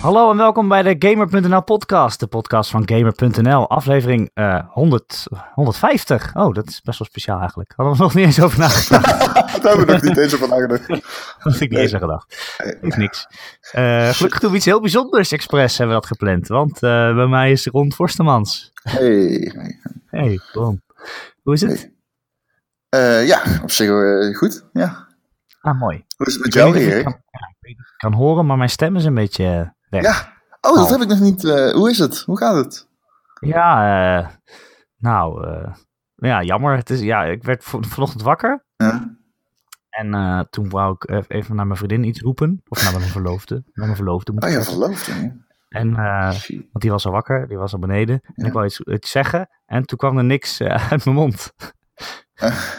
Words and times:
Hallo 0.00 0.30
en 0.30 0.36
welkom 0.36 0.68
bij 0.68 0.82
de 0.82 1.08
Gamer.nl 1.08 1.62
podcast, 1.62 2.20
de 2.20 2.26
podcast 2.26 2.70
van 2.70 2.88
Gamer.nl, 2.88 3.68
aflevering 3.68 4.30
eh 4.34 4.60
100, 4.68 5.26
150. 5.54 6.36
Oh, 6.36 6.54
dat 6.54 6.68
is 6.68 6.80
best 6.82 6.98
wel 6.98 7.08
speciaal 7.08 7.38
eigenlijk. 7.38 7.72
Hadden 7.76 7.96
we 7.96 8.02
nog 8.02 8.14
niet 8.14 8.24
eens 8.24 8.40
over 8.40 8.58
nagedacht. 8.58 9.08
Daar 9.62 9.76
hebben 9.76 9.86
we 9.86 9.92
nog 9.92 10.02
niet 10.02 10.16
eens 10.16 10.34
over 10.34 10.48
nagedacht. 10.48 10.86
Had 11.38 11.60
ik 11.60 11.70
niet 11.70 11.78
eens 11.78 11.94
aan 11.94 12.00
gedacht. 12.00 12.54
Heeft 12.80 12.96
niks. 12.96 13.26
Eh, 13.72 14.08
gelukkig 14.08 14.40
doen 14.40 14.50
we 14.50 14.56
iets 14.56 14.64
heel 14.64 14.80
bijzonders 14.80 15.32
expres 15.32 15.78
hebben 15.78 15.96
we 15.96 16.00
dat 16.00 16.10
gepland, 16.10 16.48
want 16.48 16.74
eh, 16.74 17.14
bij 17.14 17.26
mij 17.26 17.50
is 17.50 17.66
Ron 17.66 17.92
Forstemans. 17.92 18.72
Hey. 18.82 19.52
Hey 20.06 20.40
Ron, 20.52 20.82
hoe 21.42 21.54
is 21.54 21.60
het? 21.60 21.90
Hey. 22.88 23.20
Eh, 23.20 23.26
ja, 23.26 23.42
op 23.62 23.70
zich 23.70 23.88
eh, 23.88 24.36
goed. 24.36 24.64
Ja. 24.72 25.08
Ah, 25.60 25.80
mooi. 25.80 26.04
Hoe 26.16 26.26
is 26.26 26.34
het 26.34 26.42
met 26.42 26.54
jou, 26.54 26.72
kan, 26.72 26.82
ja, 26.82 27.54
ik 27.60 27.76
kan 27.96 28.12
horen, 28.12 28.46
maar 28.46 28.56
mijn 28.56 28.70
stem 28.70 28.96
is 28.96 29.04
een 29.04 29.14
beetje 29.14 29.44
eh, 29.44 29.68
weg. 29.90 30.02
Ja. 30.02 30.32
Oh, 30.60 30.74
dat 30.76 30.84
Oh. 30.84 30.90
heb 30.90 31.00
ik 31.00 31.08
nog 31.08 31.20
niet. 31.20 31.44
eh, 31.44 31.70
hoe 31.72 31.90
is 31.90 31.98
het? 31.98 32.18
Hoe 32.20 32.36
gaat 32.38 32.54
het? 32.54 32.88
Ja, 33.40 34.18
eh, 34.18 34.28
nou, 34.98 35.46
eh, 35.48 35.74
ja, 36.16 36.42
jammer. 36.42 36.76
Het 36.76 36.90
is, 36.90 37.00
ja, 37.00 37.24
ik 37.24 37.42
werd 37.44 37.64
van- 37.64 37.84
vanochtend 37.84 38.22
wakker. 38.22 38.64
Ja. 38.76 39.18
En 39.90 40.46
toen 40.50 40.68
wou 40.68 40.92
ik 40.94 41.04
eh, 41.04 41.18
even 41.28 41.56
naar 41.56 41.66
mijn 41.66 41.78
vriendin 41.78 42.04
iets 42.04 42.20
roepen. 42.20 42.62
Of 42.68 42.82
naar 42.82 42.92
mijn 42.92 43.10
verloofde. 43.10 43.54
Naar 43.54 43.84
mijn 43.86 43.96
verloofde 43.96 44.32
moet 44.32 44.44
Oh 44.44 44.48
ja, 44.50 44.54
zeggen. 44.54 44.72
verloofd. 44.74 45.06
hè? 45.06 45.28
En, 45.68 45.92
want 46.50 46.70
die 46.72 46.90
was 46.90 47.06
al 47.06 47.12
wakker. 47.12 47.48
Die 47.48 47.56
was 47.58 47.72
al 47.72 47.78
beneden. 47.78 48.20
En 48.34 48.46
ik 48.46 48.52
wou 48.52 48.66
iets, 48.66 48.80
iets 48.80 49.10
zeggen. 49.10 49.48
En 49.66 49.84
toen 49.86 49.98
kwam 49.98 50.18
er 50.18 50.24
niks 50.24 50.60
uit 50.62 51.04
mijn 51.04 51.16
mond. 51.16 51.52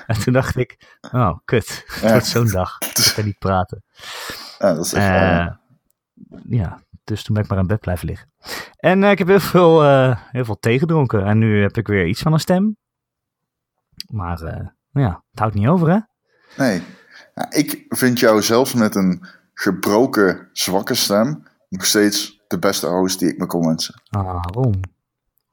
en 0.07 0.19
toen 0.23 0.33
dacht 0.33 0.55
ik, 0.57 0.97
oh, 1.11 1.37
kut. 1.45 1.83
Het 2.01 2.11
wordt 2.11 2.25
zo'n 2.25 2.47
dag. 2.47 2.77
Ik 3.05 3.11
kan 3.15 3.25
niet 3.25 3.39
praten. 3.39 3.83
Ja, 4.59 4.73
dat 4.73 4.85
is 4.85 4.93
echt 4.93 5.05
ja, 6.47 6.79
dus 7.03 7.23
toen 7.23 7.33
ben 7.35 7.43
ik 7.43 7.49
maar 7.49 7.59
in 7.59 7.67
bed 7.67 7.79
blijven 7.79 8.07
liggen. 8.07 8.31
En 8.77 9.03
eh, 9.03 9.11
ik 9.11 9.17
heb 9.17 9.27
heel 9.27 9.39
veel, 9.39 9.83
eh, 9.83 10.17
heel 10.31 10.45
veel 10.45 10.59
thee 10.59 10.79
gedronken. 10.79 11.25
En 11.25 11.37
nu 11.37 11.61
heb 11.61 11.77
ik 11.77 11.87
weer 11.87 12.05
iets 12.07 12.21
van 12.21 12.33
een 12.33 12.39
stem. 12.39 12.77
Maar 14.07 14.41
eh, 14.41 14.67
ja, 14.91 15.23
het 15.31 15.39
houdt 15.39 15.55
niet 15.55 15.67
over, 15.67 15.89
hè? 15.89 15.97
Nee. 16.57 16.83
Ik 17.49 17.85
vind 17.89 18.19
jou 18.19 18.41
zelfs 18.41 18.73
met 18.73 18.95
een 18.95 19.25
gebroken, 19.53 20.49
zwakke 20.53 20.93
stem 20.95 21.43
nog 21.69 21.85
steeds 21.85 22.41
de 22.47 22.59
beste 22.59 22.87
host 22.87 23.19
die 23.19 23.29
ik 23.29 23.37
me 23.37 23.45
kon 23.45 23.67
wensen. 23.67 24.01
Ah, 24.09 24.41
Ron. 24.53 24.81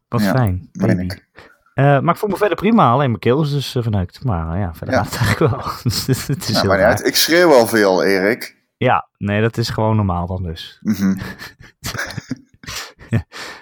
Wat 0.08 0.20
Ja, 0.22 0.30
fijn, 0.34 0.68
meen 0.72 0.96
baby. 0.96 1.02
ik. 1.02 1.26
Maar 1.74 2.08
ik 2.08 2.16
voel 2.16 2.28
me 2.30 2.36
verder 2.36 2.56
prima, 2.56 2.90
alleen 2.90 3.08
mijn 3.08 3.20
keel 3.20 3.42
is 3.42 3.50
dus 3.50 3.74
uh, 3.74 3.82
verneukt. 3.82 4.24
Maar 4.24 4.58
ja, 4.58 4.74
verder 4.74 4.94
Ja. 4.94 5.02
gaat 5.04 5.12
het 5.12 5.20
eigenlijk 5.20 5.52
wel. 5.52 5.72
Dus 5.82 6.26
het 6.26 6.48
is 6.48 6.60
heel 6.60 6.70
maar 6.70 6.84
uit. 6.84 7.06
Ik 7.06 7.16
schreeuw 7.16 7.48
wel 7.48 7.66
veel, 7.66 8.04
Erik. 8.04 8.56
Ja, 8.78 9.08
nee, 9.16 9.40
dat 9.40 9.56
is 9.56 9.68
gewoon 9.68 9.96
normaal 9.96 10.26
dan 10.26 10.42
dus. 10.42 10.78
Mhm. 10.82 11.14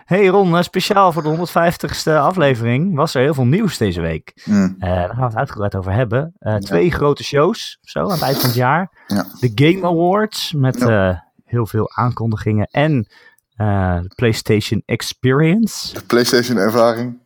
Hey 0.05 0.27
Ron, 0.27 0.57
eh, 0.57 0.63
speciaal 0.63 1.13
voor 1.13 1.23
de 1.23 1.29
150ste 1.29 2.13
aflevering 2.13 2.95
was 2.95 3.15
er 3.15 3.23
heel 3.23 3.35
veel 3.35 3.47
nieuws 3.47 3.79
deze 3.79 4.01
week. 4.01 4.43
Mm. 4.45 4.77
Eh, 4.79 4.89
daar 4.89 5.09
gaan 5.09 5.17
we 5.19 5.25
het 5.25 5.37
uitgebreid 5.37 5.75
over 5.77 5.93
hebben. 5.93 6.35
Eh, 6.39 6.55
Twee 6.55 6.91
grote 6.91 7.25
shows, 7.25 7.79
zo, 7.81 8.01
aan 8.01 8.11
het 8.11 8.23
eind 8.23 8.37
van 8.37 8.47
het 8.47 8.55
jaar. 8.59 9.05
Ja. 9.07 9.27
De 9.41 9.53
Game 9.55 9.87
Awards 9.87 10.53
met 10.53 10.83
eh, 10.89 11.19
heel 11.45 11.67
veel 11.67 11.91
aankondigingen. 11.95 12.69
En 12.71 13.09
de 13.57 14.13
PlayStation 14.15 14.83
Experience. 14.85 15.95
De 15.95 16.03
PlayStation 16.07 16.57
ervaring. 16.57 17.19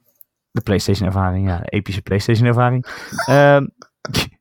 De 0.51 0.61
PlayStation 0.61 1.07
ervaring, 1.07 1.49
ja, 1.49 1.59
de 1.59 1.69
epische 1.69 2.03
PlayStation 2.03 2.47
ervaring. 2.47 2.87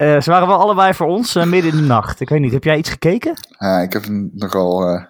Ehm, 0.00 0.14
eh, 0.16 0.20
ze 0.20 0.30
waren 0.30 0.48
wel 0.48 0.58
allebei 0.60 0.94
voor 0.94 1.06
ons 1.06 1.34
eh, 1.36 1.44
midden 1.44 1.70
in 1.72 1.76
de 1.76 1.82
nacht. 1.82 2.20
Ik 2.20 2.28
weet 2.28 2.40
niet, 2.40 2.52
heb 2.52 2.64
jij 2.64 2.76
iets 2.78 2.90
gekeken? 2.90 3.34
Ja, 3.58 3.78
ik 3.80 3.92
heb 3.92 4.06
een 4.06 4.30
nogal 4.34 4.88
eh, 4.88 5.04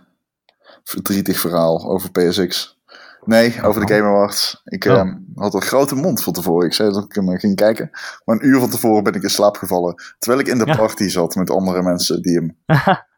verdrietig 0.83 1.39
verhaal 1.39 1.91
over 1.91 2.11
PSX. 2.11 2.79
Nee, 3.25 3.63
over 3.63 3.87
de 3.87 3.95
Game 3.95 4.09
Awards. 4.09 4.61
Ik 4.65 4.85
Oh. 4.85 4.93
eh, 4.99 5.15
had 5.35 5.55
een 5.55 5.63
grote 5.63 5.95
mond 5.95 6.23
van 6.23 6.33
tevoren. 6.33 6.67
Ik 6.67 6.73
zei 6.75 6.93
dat 6.93 7.05
ik 7.05 7.15
hem 7.15 7.39
ging 7.39 7.57
kijken. 7.57 7.91
Maar 8.25 8.37
een 8.37 8.47
uur 8.47 8.61
van 8.61 8.71
tevoren 8.71 9.03
ben 9.05 9.13
ik 9.15 9.23
in 9.23 9.31
slaap 9.31 9.57
gevallen. 9.57 9.95
Terwijl 10.19 10.43
ik 10.43 10.49
in 10.49 10.59
de 10.59 10.67
Ja. 10.67 10.77
party 10.77 11.09
zat 11.09 11.35
met 11.35 11.51
andere 11.51 11.83
mensen 11.83 12.23
die 12.23 12.35
hem... 12.35 12.57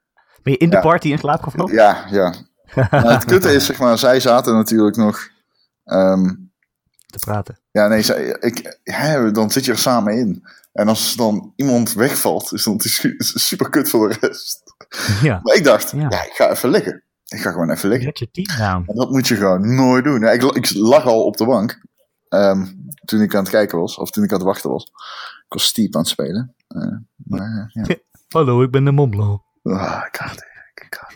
Ben 0.42 0.52
je 0.52 0.58
in 0.58 0.70
de 0.70 0.76
Ja. 0.76 0.82
party 0.82 1.08
in 1.08 1.19
slaap 1.19 1.42
gevallen? 1.42 1.72
Ja, 1.75 2.04
ja. 2.10 2.34
Maar 2.75 3.12
het 3.19 3.25
kutte 3.25 3.52
is, 3.54 3.66
zeg 3.66 3.78
maar, 3.78 3.98
zij 3.98 4.20
zaten 4.20 4.54
natuurlijk 4.54 4.96
nog... 4.96 5.28
ehm, 5.84 6.25
Te 7.06 7.19
praten. 7.19 7.58
Ja, 7.72 7.88
nee, 7.88 8.02
zij, 8.02 8.36
ik, 8.40 8.78
dan 9.34 9.50
zit 9.50 9.64
je 9.64 9.72
er 9.72 9.78
samen 9.78 10.16
in. 10.18 10.46
En 10.72 10.88
als 10.88 11.16
dan 11.16 11.52
iemand 11.56 11.92
wegvalt, 11.92 12.52
is 12.52 12.62
dat 12.64 12.82
super 13.48 13.68
kut 13.70 13.88
voor 13.90 14.08
de 14.08 14.16
rest. 14.20 14.62
Ja, 15.22 15.40
Maar 15.42 15.54
ik 15.56 15.64
dacht, 15.64 15.90
Ja. 15.90 15.98
ja, 16.10 16.22
ik 16.24 16.32
ga 16.32 16.50
even 16.50 16.68
liggen. 16.70 17.02
Ik 17.26 17.40
ga 17.40 17.50
gewoon 17.50 17.70
even 17.70 17.88
liggen. 17.88 18.10
je 18.14 18.30
team 18.30 18.58
down. 18.58 18.84
En 18.90 18.96
dat 18.96 19.10
moet 19.10 19.28
je 19.28 19.36
gewoon 19.36 19.74
nooit 19.74 20.04
doen. 20.04 20.20
Ja, 20.20 20.30
ik, 20.30 20.42
ik 20.42 20.74
lag 20.74 21.04
al 21.04 21.24
op 21.24 21.36
de 21.36 21.44
bank 21.44 21.80
ehm, 22.28 22.66
toen 23.04 23.20
ik 23.20 23.34
aan 23.34 23.42
het 23.42 23.50
kijken 23.52 23.78
was, 23.78 23.96
of 23.98 24.10
toen 24.10 24.24
ik 24.24 24.30
aan 24.32 24.36
het 24.38 24.46
wachten 24.46 24.70
was. 24.70 24.82
Ik 25.46 25.52
was 25.58 25.64
Steep 25.64 25.94
aan 25.94 26.00
het 26.00 26.10
spelen. 26.10 26.54
Eh, 26.68 26.82
maar 27.16 27.70
eh, 27.74 27.84
ja. 27.84 27.94
Hallo, 28.28 28.62
ik 28.62 28.70
ben 28.70 28.84
de 28.84 28.92
Momblo. 28.92 29.42
Ah, 29.62 30.04
ik 30.06 30.16
haat 30.16 30.30
het. 30.30 30.46
Ik 30.74 30.96
haat 31.00 31.10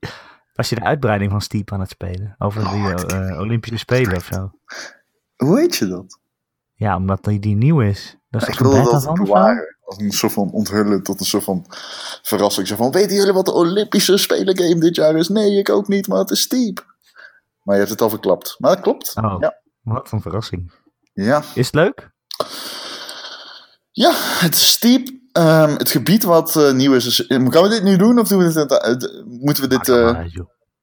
het. 0.00 0.12
Was 0.54 0.68
je 0.68 0.74
de 0.74 0.84
uitbreiding 0.84 1.30
van 1.30 1.40
Steep 1.40 1.72
aan 1.72 1.80
het 1.80 1.90
spelen? 1.90 2.34
Over 2.38 2.62
Oh, 2.62 2.86
het- 2.88 3.12
eh, 3.12 3.38
Olympische 3.40 3.78
Spelen 3.78 4.16
of 4.16 4.24
zo? 4.32 4.50
Hoe 5.44 5.54
weet 5.54 5.76
je 5.76 5.88
dat? 5.88 6.18
Ja, 6.74 6.96
omdat 6.96 7.24
die, 7.24 7.38
die 7.40 7.56
nieuw 7.56 7.80
is. 7.80 8.16
Dat 8.30 8.42
is 8.42 8.48
ik 8.48 8.58
wilde 8.58 8.82
dat 8.90 9.02
van 9.02 9.14
bewaren. 9.14 9.76
Als 9.84 9.98
een 9.98 10.12
soort 10.12 10.32
van 10.32 10.50
onthullen 10.50 11.02
tot 11.02 11.20
een 11.20 11.26
soort 11.26 11.44
van 11.44 11.64
verrassing. 12.22 12.66
Zo 12.66 12.76
van, 12.76 12.90
weten 12.92 13.16
jullie 13.16 13.32
wat 13.32 13.44
de 13.44 13.52
Olympische 13.52 14.16
Spelen 14.16 14.56
game 14.58 14.80
dit 14.80 14.96
jaar 14.96 15.16
is? 15.16 15.28
Nee, 15.28 15.58
ik 15.58 15.68
ook 15.68 15.88
niet, 15.88 16.08
maar 16.08 16.18
het 16.18 16.30
is 16.30 16.40
Steep. 16.40 16.86
Maar 17.62 17.74
je 17.74 17.80
hebt 17.80 17.92
het 17.92 18.00
al 18.02 18.10
verklapt. 18.10 18.54
Maar 18.58 18.74
dat 18.74 18.80
klopt. 18.80 19.12
Oh, 19.16 19.36
Ja. 19.40 19.60
wat 19.82 20.12
een 20.12 20.20
verrassing. 20.22 20.72
Ja. 21.12 21.42
Is 21.54 21.66
het 21.66 21.74
leuk? 21.74 22.10
Ja, 23.90 24.12
het 24.14 24.54
is 24.54 24.66
steep. 24.66 25.08
Ehm, 25.32 25.70
het 25.76 25.90
gebied 25.90 26.22
wat 26.24 26.56
eh, 26.56 26.72
nieuw 26.72 26.94
is, 26.94 27.06
is. 27.06 27.24
Gaan 27.28 27.62
we 27.62 27.68
dit 27.68 27.82
nu 27.82 27.96
doen 27.96 28.18
of 28.18 28.28
doen 28.28 28.38
we 28.38 28.52
dit, 28.52 28.72
eh, 28.72 29.10
moeten 29.24 29.62
we 29.62 29.68
dit. 29.68 29.88
Ah, 29.88 30.26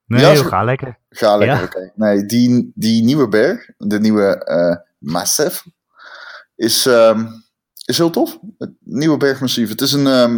Nee, 0.06 0.22
ja, 0.22 0.34
joh, 0.34 0.46
ga 0.46 0.64
lekker. 0.64 1.00
ga 1.10 1.38
lekker, 1.38 1.58
Ja. 1.58 1.64
oké. 1.64 1.92
Nee, 1.96 2.26
die, 2.26 2.72
die 2.76 3.04
nieuwe 3.04 3.28
berg, 3.28 3.70
de 3.78 4.00
nieuwe 4.00 4.44
eh 4.46 4.76
Massif, 4.98 5.66
is, 6.56 6.86
ehm, 6.86 7.28
is 7.86 7.98
heel 7.98 8.10
tof. 8.10 8.40
Het 8.58 8.74
nieuwe 8.80 9.18
bergmassief. 9.18 9.70
Het 9.70 9.82
is 9.82 9.92
een. 9.92 10.08
ehm, 10.08 10.36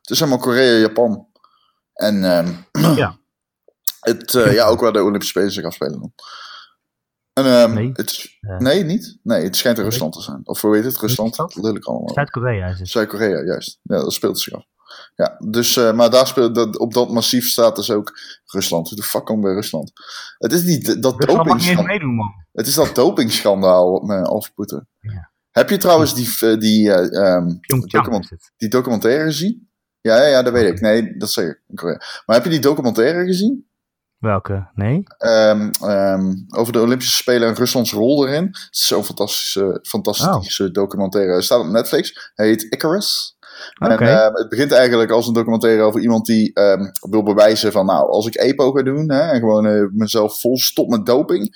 het 0.00 0.10
is 0.10 0.18
helemaal 0.18 0.40
Korea, 0.40 0.78
Japan. 0.78 1.28
En. 1.92 2.24
ehm, 2.24 2.52
Ja. 2.96 3.18
Het, 4.00 4.34
eh, 4.34 4.52
ja, 4.54 4.66
ook 4.66 4.80
waar 4.80 4.92
de 4.92 5.00
Olympische 5.02 5.28
Spelen 5.30 5.50
zich 5.52 5.64
afspelen 5.64 6.00
dan. 6.00 6.12
En, 7.32 7.74
Nee. 7.74 7.90
Het, 7.92 8.36
Eh. 8.40 8.56
nee, 8.58 8.84
niet? 8.84 9.18
Nee, 9.22 9.42
het 9.44 9.56
schijnt 9.56 9.78
in. 9.78 9.84
Rusland 9.84 10.12
te 10.12 10.20
zijn. 10.22 10.40
Of 10.44 10.60
hoe 10.60 10.74
heet 10.74 10.84
het? 10.84 10.96
Rusland? 10.96 11.28
Rusland? 11.28 11.56
Lelijk 11.56 11.84
allemaal. 11.84 12.10
Zuid-Korea 12.14 12.66
is 12.66 12.78
het. 12.78 12.88
Zuid-Korea, 12.88 13.42
juist. 13.44 13.78
Ja, 13.82 13.96
dat 13.96 14.12
speelt 14.12 14.40
zich 14.40 14.52
af. 14.54 14.64
Ja, 15.14 15.36
dus, 15.48 15.76
eh, 15.76 15.92
maar 15.92 16.10
daar 16.10 16.26
speelt, 16.26 16.54
dat, 16.54 16.78
op 16.78 16.92
dat 16.94 17.10
massief 17.10 17.46
staat 17.48 17.76
dus 17.76 17.90
ook 17.90 18.18
Rusland. 18.44 18.88
Hoe 18.88 18.98
de 18.98 19.04
fuck 19.04 19.24
komt 19.24 19.40
bij 19.40 19.52
Rusland? 19.52 19.92
Het 20.38 20.52
is 20.52 20.62
niet 20.62 21.02
dat 21.02 21.20
dopingschandaal. 21.20 21.84
meedoen, 21.84 22.14
man. 22.14 22.32
Het 22.52 22.66
is 22.66 22.74
dat 22.74 22.94
dopingschandaal 22.94 23.90
wat 23.92 24.02
me 24.02 24.22
afpoeten. 24.22 24.88
Ja. 25.00 25.30
Heb 25.50 25.70
je 25.70 25.76
trouwens 25.76 26.14
die, 26.14 26.28
eh, 26.40 26.58
die, 26.58 26.90
document- 27.86 28.24
is 28.24 28.30
het. 28.30 28.52
die 28.56 28.68
documentaire 28.68 29.24
gezien? 29.24 29.68
Ja, 30.00 30.16
ja, 30.16 30.26
ja, 30.26 30.42
dat 30.42 30.52
weet 30.52 30.72
ik. 30.72 30.80
Nee, 30.80 31.16
dat 31.16 31.34
Korea. 31.74 32.00
Maar 32.26 32.36
heb 32.36 32.44
je 32.44 32.50
die 32.50 32.60
documentaire 32.60 33.24
gezien? 33.24 33.66
Welke? 34.18 34.70
Nee? 34.74 35.02
Ehm, 35.18 35.70
ehm, 35.80 36.34
over 36.56 36.72
de 36.72 36.80
Olympische 36.80 37.16
Spelen 37.16 37.48
en 37.48 37.54
Ruslands 37.54 37.92
rol 37.92 38.26
erin. 38.26 38.44
Het 38.44 38.68
is 38.70 38.86
zo'n 38.86 39.04
fantastische, 39.04 39.78
fantastische 39.82 40.70
documentaire. 40.70 41.32
Hij 41.32 41.42
staat 41.42 41.60
op 41.60 41.66
Netflix. 41.66 42.30
Hij 42.34 42.46
heet 42.46 42.62
Icarus. 42.62 43.35
En 43.78 43.98
ehm, 43.98 44.34
het 44.34 44.48
begint 44.48 44.72
eigenlijk 44.72 45.10
als 45.10 45.26
een 45.26 45.32
documentaire 45.32 45.82
over 45.82 46.00
iemand 46.00 46.26
die 46.26 46.52
ehm, 46.54 46.90
wil 47.10 47.22
bewijzen 47.22 47.72
van... 47.72 47.86
Nou, 47.86 48.08
als 48.08 48.26
ik 48.26 48.34
EPO 48.34 48.72
ga 48.72 48.82
doen 48.82 49.10
hè, 49.10 49.20
en 49.20 49.38
gewoon 49.38 49.66
eh, 49.66 49.84
mezelf 49.92 50.40
vol 50.40 50.58
stop 50.58 50.88
met 50.88 51.06
doping... 51.06 51.54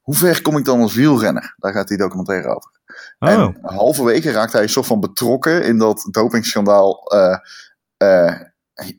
Hoe 0.00 0.14
ver 0.14 0.42
kom 0.42 0.56
ik 0.56 0.64
dan 0.64 0.80
als 0.80 0.94
wielrenner? 0.94 1.54
Daar 1.58 1.72
gaat 1.72 1.88
die 1.88 1.96
documentaire 1.96 2.48
over. 2.48 2.70
oh, 3.18 3.30
En 3.30 3.60
halverwege 3.62 4.30
raakt 4.30 4.52
hij 4.52 4.66
soort 4.66 4.86
van 4.86 5.00
betrokken 5.00 5.64
in 5.64 5.78
dat 5.78 6.08
dopingschandaal 6.10 7.02
eh, 7.04 7.36
eh, 7.96 8.40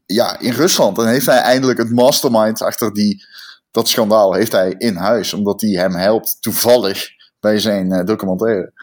ja, 0.06 0.39
in 0.39 0.51
Rusland. 0.51 0.98
En 0.98 1.07
heeft 1.07 1.25
hij 1.25 1.39
eindelijk 1.39 1.77
het 1.77 1.92
mastermind 1.92 2.62
achter 2.62 2.94
die, 2.94 3.25
dat 3.71 3.88
schandaal 3.88 4.33
heeft 4.33 4.51
hij 4.51 4.75
in 4.77 4.95
huis. 4.95 5.33
Omdat 5.33 5.62
hij 5.62 5.69
hem 5.69 5.95
helpt 5.95 6.38
toevallig 6.42 7.09
bij 7.39 7.59
zijn 7.59 8.06
documentaire. 8.06 8.74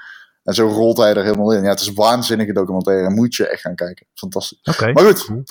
En 0.49 0.55
zo 0.55 0.67
rolt 0.69 0.97
hij 0.97 1.15
er 1.15 1.23
helemaal 1.25 1.53
in. 1.53 1.63
Ja, 1.63 1.69
het 1.69 1.81
is 1.81 1.87
een 1.87 1.95
waanzinnige 1.95 2.53
documentaire. 2.53 3.11
Moet 3.11 3.35
je 3.35 3.49
echt 3.49 3.61
gaan 3.61 3.75
kijken. 3.75 4.07
Fantastisch. 4.15 4.59
oké. 4.63 4.93
Maar 4.93 5.05
goed, 5.05 5.25
Cool. 5.25 5.43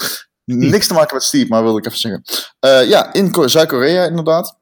niks 0.45 0.87
te 0.87 0.93
maken 0.93 1.13
met 1.15 1.23
Steve, 1.23 1.47
maar 1.47 1.63
wilde 1.63 1.77
ik 1.79 1.85
even 1.85 1.97
zeggen. 1.99 2.23
Eh, 2.59 2.89
ja, 2.89 3.13
in 3.13 3.31
Ko- 3.31 3.47
Zuid-Korea 3.47 4.05
inderdaad. 4.05 4.57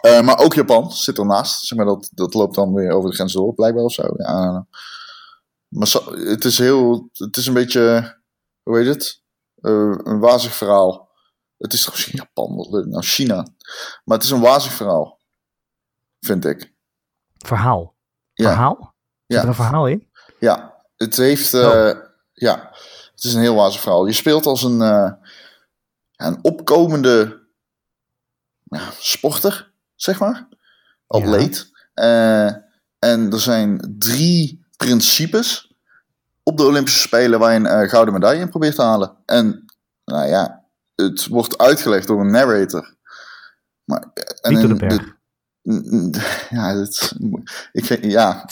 Eh, 0.00 0.20
maar 0.20 0.38
ook 0.38 0.54
Japan 0.54 0.92
zit 0.92 1.18
ernaast. 1.18 1.64
Zeg 1.66 1.78
maar, 1.78 1.86
dat, 1.86 2.08
dat 2.12 2.34
loopt 2.34 2.54
dan 2.54 2.74
weer 2.74 2.90
over 2.92 3.08
de 3.10 3.14
grens 3.16 3.32
door, 3.32 3.54
blijkbaar 3.54 3.84
of 3.84 3.92
zo. 3.92 4.02
Ja. 4.16 4.66
Maar 5.68 5.86
zo- 5.88 6.14
het 6.16 6.44
is 6.44 6.58
heel. 6.58 7.08
Het 7.12 7.36
is 7.36 7.46
een 7.46 7.54
beetje. 7.54 8.14
Hoe 8.62 8.78
heet 8.78 8.86
het? 8.86 9.22
Eh, 9.60 9.94
een 10.02 10.18
wazig 10.18 10.54
verhaal. 10.54 11.08
Het 11.58 11.72
is 11.72 11.84
toch 11.84 11.92
misschien 11.92 12.18
Japan? 12.18 12.56
Wat. 12.56 12.86
Nou, 12.86 13.02
China. 13.02 13.46
Maar 14.04 14.16
het 14.16 14.26
is 14.26 14.30
een 14.32 14.40
wazig 14.40 14.72
verhaal. 14.72 15.20
Vind 16.20 16.44
ik. 16.44 16.72
Verhaal. 17.38 17.94
Ja. 18.32 18.48
Verhaal? 18.48 18.93
Zit 19.26 19.36
Ja. 19.36 19.42
er 19.42 19.48
een 19.48 19.54
verhaal 19.54 19.86
in? 19.88 20.08
Ja, 20.38 20.74
het 20.96 21.16
heeft. 21.16 21.54
eh, 21.54 21.60
Oh. 21.66 21.90
Ja, 22.32 22.70
het 23.14 23.24
is 23.24 23.34
een 23.34 23.40
heel 23.40 23.54
wazig 23.54 23.80
verhaal. 23.80 24.06
Je 24.06 24.12
speelt 24.12 24.46
als 24.46 24.62
een, 24.62 24.82
eh, 24.82 25.12
een 26.16 26.38
opkomende 26.42 27.42
ja, 28.64 28.80
sporter, 28.98 29.72
zeg 29.94 30.18
maar. 30.18 30.48
Atleet. 31.06 31.70
Eh, 31.94 32.46
en 32.98 33.32
er 33.32 33.40
zijn 33.40 33.94
drie 33.98 34.64
principes 34.76 35.74
op 36.42 36.56
de 36.56 36.64
Olympische 36.64 37.00
Spelen 37.00 37.38
waar 37.38 37.52
je 37.52 37.58
een 37.58 37.66
eh, 37.66 37.88
gouden 37.88 38.14
medaille 38.14 38.40
in 38.40 38.48
probeert 38.48 38.74
te 38.74 38.82
halen. 38.82 39.16
En 39.26 39.64
nou 40.04 40.26
ja, 40.28 40.64
het 40.94 41.26
wordt 41.26 41.58
uitgelegd 41.58 42.06
door 42.06 42.20
een 42.20 42.30
narrator. 42.30 42.94
Maar, 43.84 44.10
eh, 44.14 44.22
en 44.40 44.78
Niet 44.78 44.78
de 44.80 45.12
Ja, 46.50 46.74
dat, 46.74 47.12
ik 47.72 48.04
ja, 48.04 48.48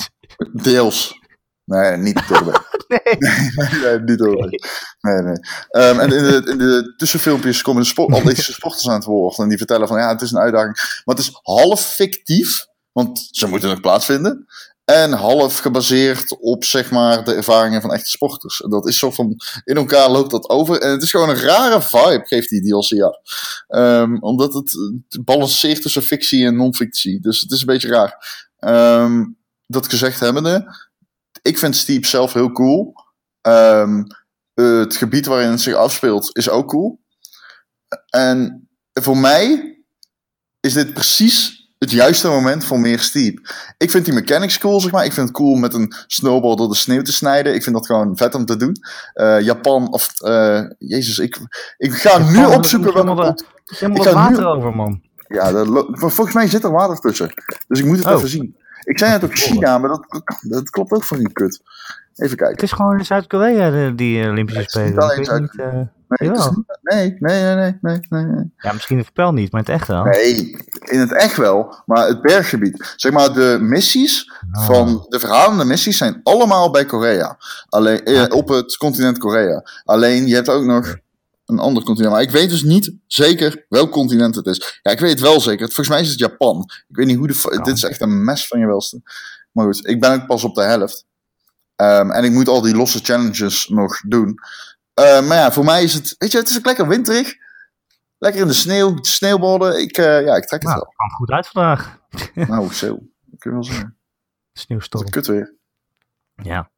deels. 0.53 1.21
Nee, 1.65 1.97
niet 1.97 2.29
door 2.29 2.39
de 2.39 2.45
berg. 2.45 2.71
Nee. 2.93 3.17
Nee, 3.19 3.81
nee, 3.81 4.01
niet 4.01 4.19
door 4.19 4.31
de 4.31 4.37
berg. 4.37 4.95
Nee, 5.01 5.23
nee. 5.23 5.37
Ehm, 5.69 5.99
en 6.01 6.13
in 6.13 6.23
de, 6.23 6.51
in 6.51 6.59
de 6.59 6.95
tussenfilmpjes 6.97 7.63
komen 7.63 7.83
de 7.83 7.89
sport, 7.89 8.15
atletische 8.15 8.53
sporters 8.59 8.89
aan 8.89 8.95
het 8.95 9.05
woord. 9.05 9.39
En 9.39 9.49
die 9.49 9.59
vertellen 9.59 9.89
van, 9.89 9.99
ja, 9.99 10.09
het 10.09 10.21
is 10.21 10.33
een 10.33 10.39
uitdaging. 10.39 11.03
Maar 11.05 11.17
het 11.17 11.25
is 11.25 11.39
half 11.43 11.81
fictief, 11.81 12.67
want 12.93 13.29
ze 13.31 13.47
moeten 13.47 13.69
nog 13.69 13.81
plaatsvinden. 13.81 14.47
En 14.85 15.13
half 15.13 15.59
gebaseerd 15.59 16.37
op, 16.41 16.65
zeg 16.65 16.91
maar, 16.91 17.25
de 17.25 17.35
ervaringen 17.35 17.81
van 17.81 17.93
echte 17.93 18.11
sporters. 18.11 18.61
En 18.61 18.71
dat 18.71 18.89
is 18.89 18.99
zo 18.99 19.11
van, 19.11 19.41
in 19.65 19.77
elkaar 19.77 20.11
loopt 20.11 20.31
dat 20.31 20.49
over. 20.49 20.81
En 20.81 20.91
het 20.91 21.03
is 21.03 21.11
gewoon 21.11 21.29
een 21.29 21.41
rare 21.41 21.83
vibe, 21.83 22.23
geeft 22.25 22.49
die 22.49 22.63
DLC 22.63 23.03
af. 23.03 23.17
Ehm, 23.69 24.17
omdat 24.17 24.55
het, 24.55 24.73
het 25.09 25.25
balanceert 25.25 25.83
tussen 25.83 26.03
fictie 26.03 26.47
en 26.47 26.57
non-fictie. 26.57 27.21
Dus 27.21 27.41
het 27.41 27.51
is 27.51 27.61
een 27.61 27.67
beetje 27.67 27.89
raar. 27.89 28.47
Ehm, 28.59 29.25
dat 29.73 29.89
gezegd 29.89 30.21
hebbende, 30.21 30.77
ik 31.43 31.59
vind 31.59 31.77
Steep 31.77 32.05
zelf 32.07 32.33
heel 32.33 32.53
cool. 32.53 32.93
Ehm, 33.41 34.03
het 34.55 34.97
gebied 34.97 35.27
waarin 35.27 35.51
het 35.51 35.61
zich 35.61 35.75
afspeelt 35.75 36.37
is 36.37 36.49
ook 36.51 36.69
cool. 36.69 37.01
En 38.11 38.69
voor 38.93 39.17
mij 39.17 39.77
is 40.61 40.73
dit 40.73 40.93
precies 40.93 41.61
het 41.79 41.91
juiste 41.91 42.29
moment 42.29 42.65
voor 42.65 42.81
meer 42.81 42.99
Steep. 43.01 43.55
Ik 43.79 43.91
vind 43.91 44.05
die 44.05 44.15
mechanics 44.15 44.59
cool, 44.59 44.81
zeg 44.81 44.91
maar. 44.91 45.05
Ik 45.05 45.13
vind 45.13 45.29
het 45.29 45.37
cool 45.37 45.55
met 45.55 45.75
een 45.75 45.93
snowboard 46.07 46.59
door 46.59 46.69
de 46.69 46.75
sneeuw 46.75 47.03
te 47.03 47.13
snijden. 47.13 47.55
Ik 47.55 47.63
vind 47.63 47.75
dat 47.77 47.87
gewoon 47.87 48.17
vet 48.17 48.35
om 48.35 48.45
te 48.45 48.57
doen. 48.57 48.77
Eh, 49.13 49.41
Japan, 49.41 49.93
of... 49.93 50.21
eh, 50.21 50.63
jezus, 50.79 51.19
ik, 51.19 51.39
ik 51.79 51.93
ga 51.95 52.19
nu 52.19 52.45
opzoeken... 52.45 52.95
er 52.95 53.05
moet 53.05 53.15
helemaal 53.15 53.27
Er 53.27 53.45
is 53.67 53.81
helemaal 53.81 54.03
Ik 54.07 54.13
wat 54.13 54.15
ga 54.23 54.29
nu- 54.29 54.35
water 54.37 54.47
over, 54.57 54.77
man. 54.77 55.03
ja, 55.29 55.53
dat 55.53 55.67
lo- 55.67 55.89
maar 55.91 56.11
volgens 56.11 56.37
mij 56.37 56.49
zit 56.49 56.65
er 56.65 56.71
water 56.73 56.99
tussen. 56.99 57.33
Dus 57.69 57.79
ik 57.79 57.85
moet 57.85 57.97
het 57.99 58.07
Oh. 58.07 58.13
even 58.13 58.29
zien. 58.29 58.57
Ik 58.83 58.99
zei 58.99 59.11
net 59.11 59.25
ook 59.25 59.35
China, 59.37 59.79
maar 59.79 59.89
dat, 59.89 60.07
dat 60.41 60.71
klopt 60.71 60.93
ook 60.93 61.05
voor 61.05 61.17
een 61.17 61.33
kut. 61.33 61.61
Even 62.15 62.31
Het 62.31 62.35
kijken. 62.35 62.63
is 62.65 62.73
gewoon 62.73 62.99
in 62.99 63.05
Zuid-Korea, 63.05 63.71
de- 63.71 63.93
die 63.95 64.29
Olympische 64.29 64.79
Nee, 64.79 64.87
het 64.93 64.97
is 64.97 65.05
Spelen. 65.05 65.19
niet 65.43 65.51
alleen 65.61 65.73
eh, 65.73 65.81
Nee, 66.19 66.29
het 66.31 66.39
is 66.39 66.49
niet- 66.51 66.79
nee, 66.83 67.17
nee, 67.19 67.55
nee, 67.55 67.79
nee, 67.81 68.01
nee, 68.25 68.53
ja, 68.57 68.73
misschien 68.73 68.99
het 68.99 69.07
spel 69.07 69.33
niet, 69.33 69.53
maar 69.53 69.61
in 69.61 69.73
het 69.73 69.81
echt 69.81 69.89
wel. 69.89 70.05
Nee, 70.05 70.57
in 70.81 70.99
het 71.01 71.13
echt 71.13 71.37
wel, 71.37 71.83
maar 71.87 72.07
het 72.07 72.21
berggebied. 72.23 72.93
Zeg 72.97 73.13
maar, 73.13 73.33
de 73.33 73.59
missies 73.61 74.33
Ah. 74.53 74.67
van 74.67 75.07
de 75.09 75.21
verhalende 75.21 75.65
missies 75.65 75.97
zijn 75.97 76.21
allemaal 76.23 76.71
bij 76.71 76.85
Korea. 76.85 77.37
Alleen, 77.69 78.05
eh, 78.05 78.25
op 78.37 78.49
het 78.49 78.77
continent 78.77 79.19
Korea. 79.19 79.63
Alleen, 79.85 80.27
je 80.27 80.35
hebt 80.35 80.49
ook 80.49 80.65
nog 80.65 80.97
een 81.47 81.59
ander 81.59 81.83
continent. 81.83 82.13
Maar 82.13 82.23
ik 82.23 82.31
weet 82.31 82.51
dus 82.51 82.63
niet 82.63 82.95
zeker 83.07 83.67
welk 83.69 83.91
continent 83.91 84.35
het 84.35 84.47
is. 84.47 84.81
Ja, 84.83 84.91
ik 84.91 85.01
weet 85.01 85.11
het 85.11 85.21
wel 85.21 85.41
zeker. 85.41 85.65
Volgens 85.67 85.89
mij 85.89 86.01
is 86.01 86.09
het 86.11 86.19
Japan. 86.19 86.71
Ik 86.89 86.97
weet 86.97 87.07
niet 87.07 87.17
hoe 87.17 87.27
de... 87.27 87.61
Dit 87.65 87.77
is 87.77 87.83
echt 87.83 88.01
een 88.01 88.25
mes 88.25 88.47
van 88.47 88.61
je 88.61 88.67
welste. 88.67 89.01
Maar 89.53 89.65
goed, 89.65 89.87
ik 89.89 90.01
ben 90.01 90.13
ook 90.13 90.27
pas 90.27 90.45
op 90.45 90.55
de 90.55 90.63
helft. 90.63 91.07
Ehm, 91.77 92.11
en 92.11 92.25
ik 92.25 92.31
moet 92.31 92.49
al 92.49 92.61
die 92.61 92.75
losse 92.77 92.99
challenges 92.99 93.69
nog 93.69 94.01
doen. 94.01 94.35
Eh, 94.95 95.27
maar 95.27 95.37
ja, 95.37 95.53
voor 95.53 95.65
mij 95.65 95.83
is 95.83 95.95
het... 95.95 96.15
Weet 96.19 96.33
je, 96.33 96.39
het 96.39 96.49
is 96.49 96.57
ook 96.57 96.65
lekker 96.67 96.89
winterig. 96.89 97.35
Lekker 98.19 98.41
in 98.41 98.47
de 98.47 98.53
sneeuw, 98.53 98.99
sneeuwborden. 99.01 99.81
Ik, 99.81 99.97
eh, 99.99 100.25
ja, 100.25 100.37
ik 100.37 100.47
trek 100.47 100.63
het 100.63 100.71
Nou, 100.71 100.75
wel. 100.75 100.85
het 100.87 100.95
kwam 100.95 101.11
goed 101.11 101.31
uit 101.31 101.49
vandaag. 101.49 102.01
Nou, 102.49 102.73
zo. 102.73 102.87
Dat 103.25 103.41
kun 103.41 103.51
je 103.51 103.57
wel 103.57 103.65
zeggen. 103.65 103.97
Sneeuwstorm. 104.53 105.09
Kut 105.11 105.27
weer. 105.27 105.55
Ja. 106.35 106.71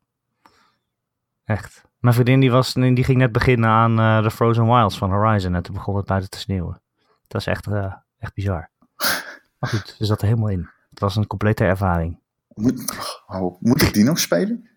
Echt. 1.44 1.82
Mijn 2.04 2.16
vriendin 2.16 2.40
die, 2.40 2.50
was, 2.50 2.72
die 2.72 3.04
ging 3.04 3.18
net 3.18 3.32
beginnen 3.32 3.70
aan 3.70 3.98
eh, 4.00 4.22
de 4.22 4.30
Frozen 4.30 4.66
Wilds 4.66 4.98
van 4.98 5.10
Horizon. 5.10 5.54
En 5.54 5.62
toen 5.62 5.74
begon 5.74 5.96
het 5.96 6.04
buiten 6.04 6.30
te 6.30 6.38
sneeuwen. 6.38 6.80
Dat 7.28 7.40
is 7.40 7.46
echt, 7.46 7.66
eh, 7.66 7.92
echt 8.18 8.34
bizar. 8.34 8.70
Maar 9.58 9.70
goed, 9.70 9.94
ze 9.98 10.04
zat 10.04 10.20
er 10.20 10.26
helemaal 10.26 10.48
in. 10.48 10.68
Het 10.90 11.00
was 11.00 11.16
een 11.16 11.26
complete 11.26 11.64
ervaring. 11.64 12.18
Moet, 12.54 12.94
oh, 13.26 13.60
moet 13.60 13.82
ik 13.82 13.94
die 13.94 14.04
nog 14.04 14.18
spelen? 14.18 14.70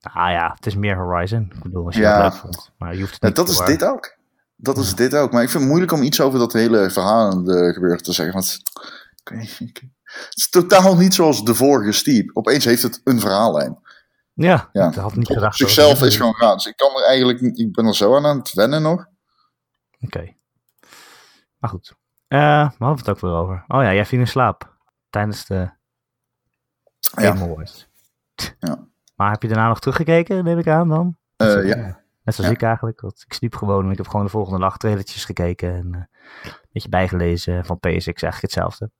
Ah 0.00 0.30
ja, 0.30 0.52
het 0.54 0.66
is 0.66 0.74
meer 0.74 0.96
Horizon. 0.96 1.52
Ik 1.54 1.62
bedoel, 1.62 1.86
als 1.86 1.94
je 1.94 2.00
Ja. 2.00 2.22
dat 2.22 2.32
leuk 2.32 2.40
vond. 2.40 2.70
Maar 2.78 2.94
je 2.94 3.00
hoeft 3.00 3.12
het 3.12 3.22
Ja, 3.22 3.28
niet 3.28 3.36
dat 3.36 3.48
is 3.48 3.58
dit 3.58 3.84
ook. 3.84 4.16
Dat 4.56 4.78
is 4.78 4.94
dit 4.94 5.14
ook. 5.14 5.32
Maar 5.32 5.42
ik 5.42 5.48
vind 5.48 5.60
het 5.62 5.68
moeilijk 5.68 5.92
om 5.92 6.02
iets 6.02 6.20
over 6.20 6.38
dat 6.38 6.52
hele 6.52 6.90
verhalende 6.90 7.72
gebeuren 7.72 8.02
te 8.02 8.12
zeggen. 8.12 8.34
Want 8.34 8.60
het 9.24 9.82
is 10.34 10.48
totaal 10.50 10.96
niet 10.96 11.14
zoals 11.14 11.44
de 11.44 11.54
vorige 11.54 11.92
Steep. 11.92 12.30
Opeens 12.32 12.64
heeft 12.64 12.82
het 12.82 13.00
een 13.04 13.20
verhaallijn. 13.20 13.78
Ja, 14.34 14.68
Ja. 14.72 14.88
ik 14.88 14.94
had 14.94 15.14
niet 15.14 15.26
gedacht. 15.26 15.56
zichzelf 15.56 15.98
dat- 15.98 16.08
is 16.08 16.16
gewoon 16.16 16.34
raar. 16.38 16.54
Dus 16.54 16.66
ik 16.66 16.76
kan 16.76 16.96
er 16.96 17.04
eigenlijk 17.04 17.40
ik 17.40 17.72
ben 17.72 17.86
er 17.86 17.94
zo 17.94 18.16
aan 18.16 18.26
aan 18.26 18.38
het 18.38 18.52
wennen 18.52 18.82
nog. 18.82 19.06
Oké. 20.00 20.34
Maar 21.58 21.70
goed. 21.70 21.94
Eh 22.28 22.38
waar 22.38 22.62
hadden 22.78 22.94
we 22.94 22.98
het 23.00 23.08
ook 23.08 23.20
weer 23.20 23.30
over? 23.32 23.64
Oh 23.68 23.82
ja, 23.82 23.94
jij 23.94 24.06
viel 24.06 24.18
in 24.20 24.26
slaap. 24.28 24.76
Tijdens 25.10 25.46
de 25.46 25.70
Ja. 27.20 27.30
Awards. 27.34 27.88
Ja. 28.58 28.86
Maar 29.16 29.30
heb 29.30 29.42
je 29.42 29.48
daarna 29.48 29.68
nog 29.68 29.80
teruggekeken, 29.80 30.44
neem 30.44 30.58
ik 30.58 30.68
aan 30.68 30.88
dan? 30.88 31.16
Eh, 31.36 31.46
zo- 31.50 31.60
ja. 31.60 32.00
Net 32.24 32.34
zoals 32.34 32.50
Ja. 32.50 32.56
ik 32.56 32.62
eigenlijk. 32.62 33.00
Want 33.00 33.22
ik 33.26 33.32
sliep 33.32 33.54
gewoon 33.54 33.84
en 33.84 33.90
ik 33.90 33.96
heb 33.96 34.08
gewoon 34.08 34.24
de 34.24 34.30
volgende 34.30 34.58
dag 34.60 34.76
trailertjes 34.76 35.24
gekeken. 35.24 35.74
En 35.74 35.94
eh, 35.94 36.00
een 36.44 36.68
beetje 36.72 36.88
bijgelezen 36.88 37.64
van 37.64 37.78
PSX, 37.78 38.22
eigenlijk 38.22 38.40
hetzelfde. 38.40 38.90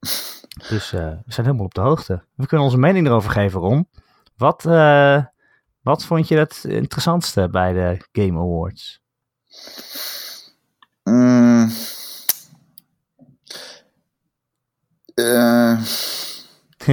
Dus 0.68 0.90
we 0.90 1.18
zijn 1.26 1.46
helemaal 1.46 1.64
op 1.64 1.74
de 1.74 1.80
hoogte. 1.80 2.24
We 2.34 2.46
kunnen 2.46 2.66
onze 2.66 2.78
mening 2.78 3.06
erover 3.06 3.30
geven, 3.30 3.60
Ron. 3.60 3.88
Wat, 4.36 4.64
eh, 4.66 5.24
wat 5.82 6.04
vond 6.04 6.28
je 6.28 6.36
het 6.36 6.64
interessantste 6.68 7.48
bij 7.50 7.72
de 7.72 8.06
Game 8.12 8.38
Awards? 8.38 9.02
Mm. 11.02 11.70
Eh, 15.14 15.78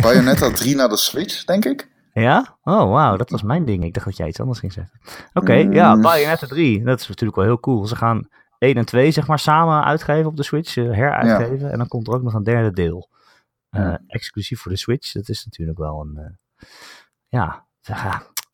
Bayonetta 0.02 0.52
3 0.62 0.76
naar 0.76 0.90
de 0.90 0.98
Switch, 0.98 1.44
denk 1.44 1.66
ik. 1.66 1.90
Ja? 2.14 2.58
Oh, 2.64 2.92
wauw, 2.92 3.18
dat 3.18 3.30
was 3.30 3.42
mijn 3.42 3.66
ding. 3.66 3.84
Ik 3.84 3.94
dacht 3.94 4.06
dat 4.06 4.18
jij 4.18 4.28
iets 4.28 4.40
anders 4.40 4.60
ging 4.60 4.74
zeggen. 4.74 5.00
Oké, 5.34 5.54
ja, 5.54 5.96
Mm. 5.96 6.02
Bayonetta 6.02 6.48
3. 6.48 6.84
Dat 6.84 7.00
is 7.00 7.08
natuurlijk 7.08 7.38
wel 7.38 7.46
heel 7.48 7.60
cool. 7.60 7.86
Ze 7.86 7.96
gaan 7.96 8.28
1 8.58 8.76
en 8.76 8.86
2 8.86 9.12
zeg 9.12 9.28
maar 9.28 9.40
samen 9.40 9.84
uitgeven 9.84 10.26
op 10.26 10.36
de 10.38 10.44
Switch, 10.44 10.78
eh, 10.78 10.84
heruitgeven. 10.84 11.72
En 11.72 11.78
dan 11.78 11.88
komt 11.88 12.08
er 12.08 12.14
ook 12.14 12.24
nog 12.24 12.34
een 12.34 12.44
derde 12.44 12.72
deel. 12.72 13.10
Ja. 13.70 14.02
Exclusief 14.08 14.60
voor 14.62 14.72
de 14.72 14.78
Switch. 14.78 15.12
Dat 15.12 15.30
is 15.30 15.46
natuurlijk 15.46 15.78
wel 15.78 16.00
een... 16.02 16.38
ja, 17.32 17.66
ja, 17.82 17.96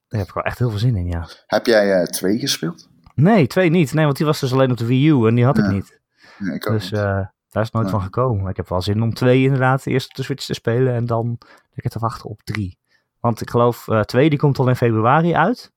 daar 0.08 0.20
heb 0.20 0.28
ik 0.28 0.34
wel 0.34 0.44
echt 0.44 0.60
heel 0.60 0.70
veel 0.70 0.80
zin 0.80 0.96
in, 0.96 1.08
ja. 1.08 1.28
Heb 1.46 1.66
jij 1.66 1.94
eh, 1.94 2.04
twee 2.04 2.40
gespeeld? 2.40 2.90
Nee, 3.16 3.48
2 3.48 3.70
niet. 3.70 3.94
Nee, 3.94 4.06
want 4.06 4.18
die 4.18 4.26
was 4.26 4.40
dus 4.40 4.54
alleen 4.54 4.72
op 4.72 4.78
de 4.78 4.86
Wii 4.86 5.08
U 5.10 5.28
en 5.28 5.36
die 5.36 5.46
had 5.46 5.58
ik 5.58 5.64
Ja. 5.64 5.72
niet. 5.72 6.00
Nee, 6.38 6.56
ik 6.56 6.68
ook 6.68 6.74
Dus 6.74 6.92
eh, 6.92 7.26
daar 7.50 7.64
is 7.64 7.72
nooit 7.72 7.86
Ja. 7.86 7.92
van 7.92 8.02
gekomen. 8.02 8.50
Ik 8.50 8.58
heb 8.58 8.70
wel 8.70 8.82
zin 8.82 9.02
om 9.02 9.14
twee 9.14 9.44
inderdaad 9.44 9.86
eerst 9.86 10.10
op 10.10 10.16
de 10.16 10.24
Switch 10.24 10.46
te 10.46 10.54
spelen 10.54 10.94
en 10.94 11.06
dan 11.06 11.38
lekker 11.72 11.90
te 11.92 12.00
wachten 12.00 12.30
op 12.30 12.42
drie. 12.44 12.80
Want 13.20 13.42
ik 13.42 13.50
geloof 13.50 13.88
eh 13.88 14.00
twee 14.00 14.30
die 14.30 14.40
komt 14.40 14.60
al 14.60 14.68
in 14.70 14.76
februari 14.76 15.34
uit. 15.36 15.72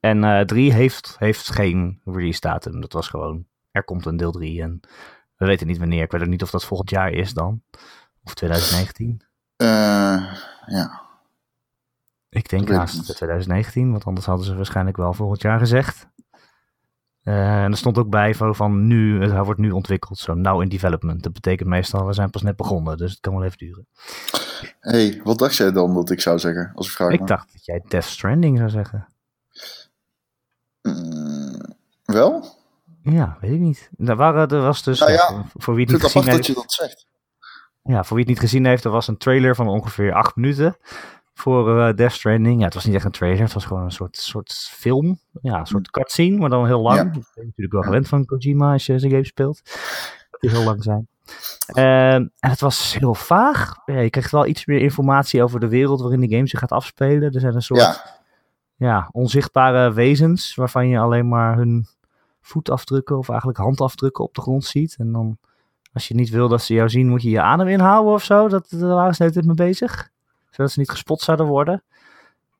En 0.00 0.46
drie 0.46 0.72
heeft, 0.72 1.16
heeft 1.18 1.50
geen 1.52 2.00
release 2.04 2.40
datum. 2.40 2.80
Dat 2.80 2.92
was 2.92 3.08
gewoon, 3.08 3.46
er 3.70 3.84
komt 3.84 4.06
een 4.06 4.16
deel 4.16 4.32
3 4.32 4.62
en 4.62 4.80
we 5.36 5.46
weten 5.46 5.66
niet 5.66 5.78
wanneer. 5.78 6.02
Ik 6.02 6.10
weet 6.10 6.22
ook 6.22 6.26
niet 6.28 6.42
of 6.42 6.50
dat 6.50 6.64
volgend 6.64 6.90
jaar 6.90 7.10
is 7.10 7.34
dan. 7.34 7.62
Of 8.24 8.34
2019. 8.40 9.22
Eh, 9.56 9.66
ja. 10.66 11.00
Ik 12.32 12.48
denk 12.48 12.68
haast 12.68 12.94
niet. 12.94 13.04
2019, 13.04 13.90
want 13.90 14.04
anders 14.04 14.26
hadden 14.26 14.46
ze 14.46 14.56
waarschijnlijk 14.56 14.96
wel 14.96 15.12
volgend 15.12 15.42
jaar 15.42 15.58
gezegd. 15.58 16.08
Eh, 17.22 17.62
en 17.64 17.70
er 17.70 17.76
stond 17.76 17.98
ook 17.98 18.10
bij 18.10 18.34
van, 18.34 18.86
nu, 18.86 19.22
het 19.22 19.44
wordt 19.44 19.60
nu 19.60 19.70
ontwikkeld, 19.70 20.18
zo 20.18 20.34
now 20.34 20.62
in 20.62 20.68
development. 20.68 21.22
Dat 21.22 21.32
betekent 21.32 21.68
meestal, 21.68 22.06
we 22.06 22.12
zijn 22.12 22.30
pas 22.30 22.42
net 22.42 22.56
begonnen, 22.56 22.96
dus 22.96 23.10
het 23.10 23.20
kan 23.20 23.34
wel 23.34 23.44
even 23.44 23.58
duren. 23.58 23.86
hey, 24.80 25.20
wat 25.24 25.38
dacht 25.38 25.56
jij 25.56 25.72
dan 25.72 25.94
dat 25.94 26.10
ik 26.10 26.20
zou 26.20 26.38
zeggen? 26.38 26.72
Als 26.74 26.86
ik 26.86 26.92
vraag 26.92 27.10
Ik 27.10 27.26
dacht 27.26 27.52
dat 27.52 27.64
jij 27.64 27.82
Death 27.88 28.04
Stranding 28.04 28.58
zou 28.58 28.70
zeggen. 28.70 29.06
Mm, 30.82 31.60
wel? 32.04 32.44
Ja, 33.02 33.36
weet 33.40 33.52
ik 33.52 33.60
niet. 33.60 33.90
Er, 33.98 34.16
waren, 34.16 34.48
er 34.48 34.60
was 34.62 34.82
dus, 34.82 35.00
Nou 35.00 35.12
ja, 35.12 35.44
voor- 35.56 35.74
wie 35.74 35.84
het 35.84 35.92
niet 35.92 36.02
gezien 36.02 36.24
dat 36.24 36.34
heeft, 36.34 36.46
je 36.46 36.54
dat 36.54 36.72
zegt. 36.72 37.06
ja, 37.82 38.04
voor 38.04 38.16
wie 38.16 38.24
het 38.24 38.34
niet 38.34 38.42
gezien 38.50 38.64
heeft, 38.66 38.84
er 38.84 38.90
was 38.90 39.08
een 39.08 39.16
trailer 39.18 39.54
van 39.54 39.68
ongeveer 39.68 40.12
acht 40.12 40.36
minuten. 40.36 40.76
Voor 41.34 41.80
eh, 41.80 41.94
Death 41.94 42.12
Stranding. 42.12 42.58
Ja, 42.58 42.64
het 42.64 42.74
was 42.74 42.84
niet 42.84 42.94
echt 42.94 43.04
een 43.04 43.10
trailer, 43.10 43.42
het 43.42 43.52
was 43.52 43.64
gewoon 43.64 43.82
een 43.82 43.90
soort, 43.90 44.16
soort 44.16 44.52
film. 44.72 45.18
Ja, 45.42 45.58
een 45.58 45.66
soort 45.66 45.90
cutscene, 45.90 46.38
maar 46.38 46.50
dan 46.50 46.66
heel 46.66 46.80
lang. 46.80 46.98
Ja. 46.98 47.04
Ik 47.04 47.12
ben 47.12 47.44
natuurlijk 47.44 47.72
wel 47.72 47.82
gewend 47.82 48.08
van 48.08 48.24
Kojima 48.24 48.72
als 48.72 48.86
je 48.86 48.98
zijn 48.98 49.12
game 49.12 49.24
speelt. 49.24 49.62
Die 50.40 50.50
heel 50.50 50.64
lang 50.64 50.82
zijn. 50.82 51.08
Ehm, 51.66 52.26
en 52.38 52.50
het 52.50 52.60
was 52.60 52.98
heel 52.98 53.14
vaag. 53.14 53.74
Ja, 53.84 53.98
je 53.98 54.10
krijgt 54.10 54.30
wel 54.30 54.46
iets 54.46 54.66
meer 54.66 54.80
informatie 54.80 55.42
over 55.42 55.60
de 55.60 55.68
wereld 55.68 56.00
waarin 56.00 56.20
de 56.20 56.28
game 56.28 56.46
zich 56.46 56.58
gaat 56.58 56.72
afspelen. 56.72 57.32
Er 57.32 57.40
zijn 57.40 57.54
een 57.54 57.62
soort 57.62 57.80
Ja, 57.80 58.20
ja, 58.76 59.08
onzichtbare 59.12 59.92
wezens 59.92 60.54
waarvan 60.54 60.88
je 60.88 60.98
alleen 60.98 61.28
maar 61.28 61.56
hun 61.56 61.86
voetafdrukken 62.40 63.18
of 63.18 63.28
eigenlijk 63.28 63.58
handafdrukken 63.58 64.24
op 64.24 64.34
de 64.34 64.40
grond 64.40 64.64
ziet. 64.64 64.96
En 64.98 65.12
dan, 65.12 65.38
als 65.92 66.08
je 66.08 66.14
niet 66.14 66.30
wil 66.30 66.48
dat 66.48 66.62
ze 66.62 66.74
jou 66.74 66.88
zien, 66.88 67.08
moet 67.08 67.22
je 67.22 67.30
je 67.30 67.40
adem 67.40 67.68
inhouden 67.68 68.12
of 68.12 68.24
zo. 68.24 68.48
Dat, 68.48 68.66
daar 68.70 68.94
waren 68.94 69.14
ze 69.14 69.30
tijd 69.30 69.46
mee 69.46 69.54
bezig. 69.54 70.10
Zodat 70.52 70.72
ze 70.72 70.78
niet 70.78 70.90
gespot 70.90 71.20
zouden 71.20 71.46
worden. 71.46 71.82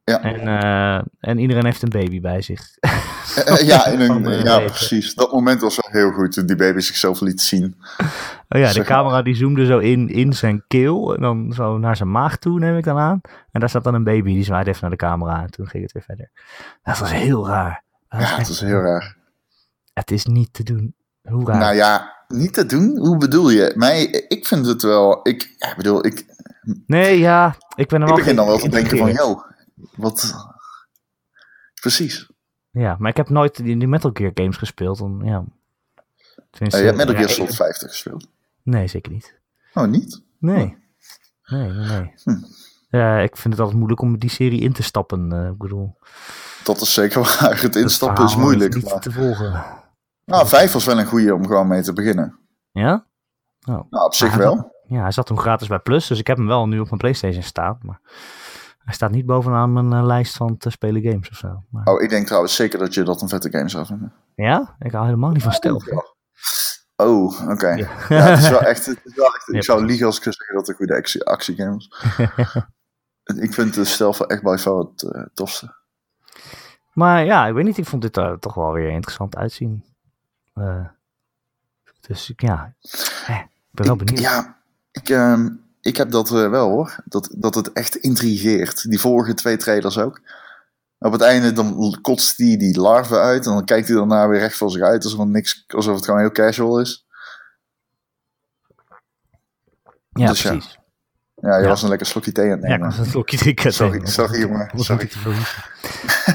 Ja. 0.05 0.23
En, 0.23 0.41
eh, 0.49 1.03
en 1.21 1.39
iedereen 1.39 1.65
heeft 1.65 1.83
een 1.83 1.89
baby 1.89 2.21
bij 2.21 2.43
zich. 2.43 2.77
Eh, 3.35 3.67
ja, 3.67 3.87
in 3.87 4.01
een, 4.01 4.27
eh, 4.27 4.43
ja, 4.43 4.59
precies. 4.77 5.15
Dat 5.15 5.33
moment 5.33 5.61
was 5.61 5.79
wel 5.83 6.03
heel 6.03 6.13
goed 6.13 6.33
toen 6.33 6.47
die 6.47 6.57
baby 6.57 6.81
zichzelf 6.81 7.21
liet 7.21 7.41
zien. 7.41 7.77
Oh 8.49 8.61
ja, 8.61 8.73
de 8.73 8.79
maar. 8.79 8.87
camera 8.87 9.23
die 9.23 9.35
zoomde 9.35 9.67
zo 9.67 9.79
in, 9.79 10.09
in 10.09 10.33
zijn 10.33 10.65
keel. 10.69 11.15
En 11.15 11.21
dan 11.21 11.53
zo 11.53 11.79
naar 11.79 11.97
zijn 11.97 12.11
maag 12.11 12.39
toe, 12.39 12.59
neem 12.59 12.77
ik 12.77 12.85
dan 12.85 12.99
aan. 12.99 13.21
En 13.53 13.61
daar 13.61 13.71
zat 13.71 13.85
dan 13.85 13.95
een 13.95 14.05
baby, 14.05 14.35
die 14.35 14.45
zwaaide 14.45 14.71
even 14.71 14.83
naar 14.83 14.91
de 14.91 14.97
camera. 14.97 15.43
En 15.43 15.51
toen 15.51 15.69
ging 15.69 15.83
het 15.83 15.93
weer 15.93 16.03
verder. 16.03 16.31
Dat 16.83 16.99
was 16.99 17.11
heel 17.13 17.47
raar. 17.47 17.83
Dat 18.09 18.21
was 18.21 18.31
Ja, 18.31 18.37
dat 18.37 18.49
is 18.49 18.61
heel 18.61 18.81
raar. 18.81 19.17
Het 19.93 20.11
is 20.11 20.25
niet 20.25 20.53
te 20.53 20.63
doen. 20.63 20.95
Hoe 21.23 21.47
raar. 21.47 21.59
Nou 21.59 21.75
ja, 21.75 22.25
niet 22.29 22.55
te 22.55 22.67
doen? 22.67 22.99
Hoe 22.99 23.17
bedoel 23.17 23.51
je? 23.51 23.73
Mij, 23.75 24.05
ik 24.29 24.47
vind 24.47 24.67
het 24.67 24.83
wel... 24.83 25.21
Ik, 25.23 25.55
ja, 25.59 25.71
ik 25.71 25.77
bedoel, 25.77 26.07
ik, 26.07 26.25
Nee, 26.87 27.19
ja, 27.19 27.57
ik 27.75 27.89
ben 27.89 27.97
er 28.03 28.09
ik 28.09 28.09
wel 28.09 28.17
begin 28.17 28.37
dan 28.37 28.47
wel 28.47 28.59
te 28.59 28.69
denken 28.69 28.99
van... 28.99 29.13
Yo, 29.13 29.43
wat... 29.97 30.35
Precies. 31.81 32.31
Ja, 32.71 32.97
maar 32.99 33.11
ik 33.11 33.17
heb 33.17 33.29
nooit 33.29 33.57
die, 33.57 33.79
die 33.79 33.89
Metal 33.89 34.11
Gear 34.15 34.31
games 34.35 34.57
gespeeld. 34.57 34.99
Dan, 34.99 35.21
ja. 35.25 35.45
Tenminste, 36.51 36.79
Eh, 36.79 36.79
je 36.81 36.85
hebt 36.93 36.97
Metal 36.97 37.13
ja, 37.15 37.19
Gear 37.19 37.31
ik- 37.31 37.37
Solid 37.37 37.55
50 37.55 37.91
gespeeld. 37.91 38.29
Nee, 38.63 38.87
zeker 38.89 39.13
niet. 39.13 39.39
Oh, 39.75 39.85
niet? 39.85 40.23
Nee. 40.39 40.77
Nee, 41.45 41.71
nee, 41.71 41.87
nee. 41.89 42.13
Hm. 42.25 42.37
Ja, 42.89 43.19
ik 43.19 43.37
vind 43.37 43.53
het 43.53 43.59
altijd 43.59 43.77
moeilijk 43.79 44.01
om 44.01 44.19
die 44.19 44.31
serie 44.31 44.61
in 44.61 44.73
te 44.73 44.83
stappen. 44.83 45.33
eh, 45.33 45.47
ik 45.49 45.59
bedoel, 45.59 45.97
Dat 46.65 46.81
is 46.81 46.93
zeker 46.95 47.21
waar. 47.41 47.61
Het 47.63 47.77
instappen 47.77 48.25
is 48.25 48.37
moeilijk. 48.37 48.75
niet 48.75 48.85
Maar... 48.85 49.01
te 49.01 49.13
volgen. 49.13 49.65
Nou, 50.25 50.47
5 50.49 50.73
was 50.73 50.85
wel 50.85 50.99
een 50.99 51.07
goede 51.07 51.35
om 51.35 51.47
gewoon 51.47 51.69
mee 51.69 51.83
te 51.83 51.93
beginnen. 51.93 52.39
Ja? 52.73 53.07
Oh. 53.69 53.91
Nou, 53.91 54.05
op 54.07 54.15
zich 54.15 54.29
Maar- 54.31 54.39
wel. 54.39 54.72
Ja, 54.93 55.03
hij 55.03 55.11
zat 55.11 55.27
toen 55.27 55.39
gratis 55.39 55.69
bij 55.69 55.79
Plus, 55.79 56.07
dus 56.07 56.19
ik 56.19 56.27
heb 56.27 56.37
hem 56.37 56.47
wel 56.47 56.69
nu 56.69 56.79
op 56.81 56.87
mijn 56.87 56.99
PlayStation 57.01 57.43
staan. 57.43 57.79
Maar 57.83 58.01
hij 58.85 58.95
staat 58.95 59.11
niet 59.11 59.27
bovenaan 59.27 59.73
mijn 59.73 59.93
eh, 59.93 60.05
lijst 60.07 60.37
van 60.37 60.57
te 60.57 60.71
spelen 60.71 61.03
games 61.03 61.31
of 61.31 61.37
zo. 61.37 61.63
Maar... 61.71 61.85
Oh, 61.87 62.03
ik 62.03 62.09
denk 62.11 62.27
trouwens 62.27 62.55
zeker 62.55 62.79
dat 62.79 62.95
je 62.95 63.03
dat 63.03 63.23
een 63.23 63.29
vette 63.29 63.51
game 63.51 63.69
zou 63.69 63.87
vinden. 63.87 64.13
Ja? 64.35 64.77
Ik 64.79 64.93
hou 64.93 65.05
helemaal 65.05 65.31
niet 65.31 65.43
van 65.43 65.53
stealth. 65.53 66.05
Oh, 66.97 67.49
oké. 67.51 67.69
Ja. 67.69 67.89
Ja, 68.09 68.17
het 68.17 68.39
is 68.39 68.49
wel 68.49 68.61
echt... 68.61 68.87
Het 68.87 69.01
is 69.05 69.15
wel 69.15 69.27
echt 69.35 69.49
ik 69.55 69.65
zou 69.65 69.85
liegen 69.85 70.07
als 70.07 70.17
ik 70.17 70.23
zeggen 70.23 70.47
dat 70.55 70.57
het 70.61 70.69
een 70.69 70.75
goede 70.75 70.95
actie, 70.95 71.25
actiegame 71.25 71.77
is. 71.77 71.91
ik 73.45 73.55
vind 73.55 73.75
de 73.75 73.85
stijl 73.85 74.13
van 74.13 74.27
echt 74.27 74.43
by 74.43 74.57
far 74.59 74.79
het 74.79 75.03
eh, 75.03 75.23
tofste. 75.35 75.75
Maar 76.93 77.25
ja, 77.25 77.47
ik 77.47 77.55
weet 77.55 77.65
niet, 77.65 77.79
ik 77.79 77.87
vond 77.87 78.03
dit 78.03 78.17
er 78.17 78.39
toch 78.39 78.55
wel 78.55 78.73
weer 78.73 78.91
interessant 78.91 79.37
uitzien. 79.37 79.85
Eh, 80.55 80.87
dus 82.01 82.33
ja, 82.37 82.75
eh, 83.27 83.37
ik 83.39 83.49
ben 83.71 83.87
wel 83.87 83.95
Ik- 83.95 84.05
benieuwd. 84.05 84.21
Ja, 84.25 84.57
ik, 84.93 85.09
ehm, 85.09 85.49
ik 85.81 85.97
heb 85.97 86.11
dat 86.11 86.31
eh, 86.31 86.51
wel 86.51 86.69
hoor. 86.69 86.97
Dat, 87.05 87.29
dat 87.37 87.55
het 87.55 87.73
echt 87.73 87.97
intrigeert. 87.97 88.89
Die 88.91 89.01
vorige 89.01 89.35
twee 89.35 89.57
trailers 89.57 89.99
ook. 89.99 90.21
Op 90.99 91.13
het 91.13 91.21
einde 91.21 91.53
dan 91.53 91.99
kotst 92.03 92.39
hij 92.39 92.57
die 92.57 92.81
larve 92.81 93.19
uit. 93.19 93.47
En 93.47 93.53
dan 93.53 93.65
kijkt 93.65 93.89
hij 93.89 93.97
daarna 93.97 94.29
weer 94.29 94.39
recht 94.41 94.57
voor 94.57 94.71
zich 94.71 94.83
uit. 94.83 95.05
Alsof, 95.05 95.19
het 95.19 95.29
niks, 95.29 95.65
alsof 95.69 95.95
het 95.95 96.05
gewoon 96.05 96.21
heel 96.21 96.31
casual 96.33 96.81
is. 96.81 97.07
Ja, 100.11 100.27
dus 100.27 100.43
precies. 100.43 100.79
Ja, 101.35 101.57
je 101.57 101.63
Ja. 101.63 101.69
was 101.69 101.83
een 101.83 101.89
lekker 101.89 102.07
slokje 102.07 102.33
thee 102.33 102.45
aan 102.45 102.59
het 102.59 102.61
Ja, 102.61 102.67
ik 102.67 102.71
nemen. 102.81 102.89
was 102.89 102.99
een 102.99 103.11
slokje 103.13 103.37
drinken. 103.37 103.73
Sorry, 103.75 103.99
Nee, 103.99 104.07
sorry, 104.07 104.41
jongen. 104.41 104.71
Sorry. 104.75 105.03
ik 105.03 105.11
te. 105.11 105.19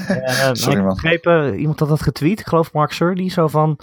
Eh, 0.08 0.50
Sorry, 0.52 0.78
ik 0.78 0.84
man. 0.84 0.94
begreep, 0.94 1.26
eh, 1.26 1.60
iemand 1.60 1.78
had 1.80 1.88
dat 1.88 2.02
getweet, 2.02 2.40
ik 2.40 2.46
geloof 2.46 2.72
Mark 2.72 2.92
Surdy, 2.92 3.28
zo 3.28 3.46
van... 3.48 3.78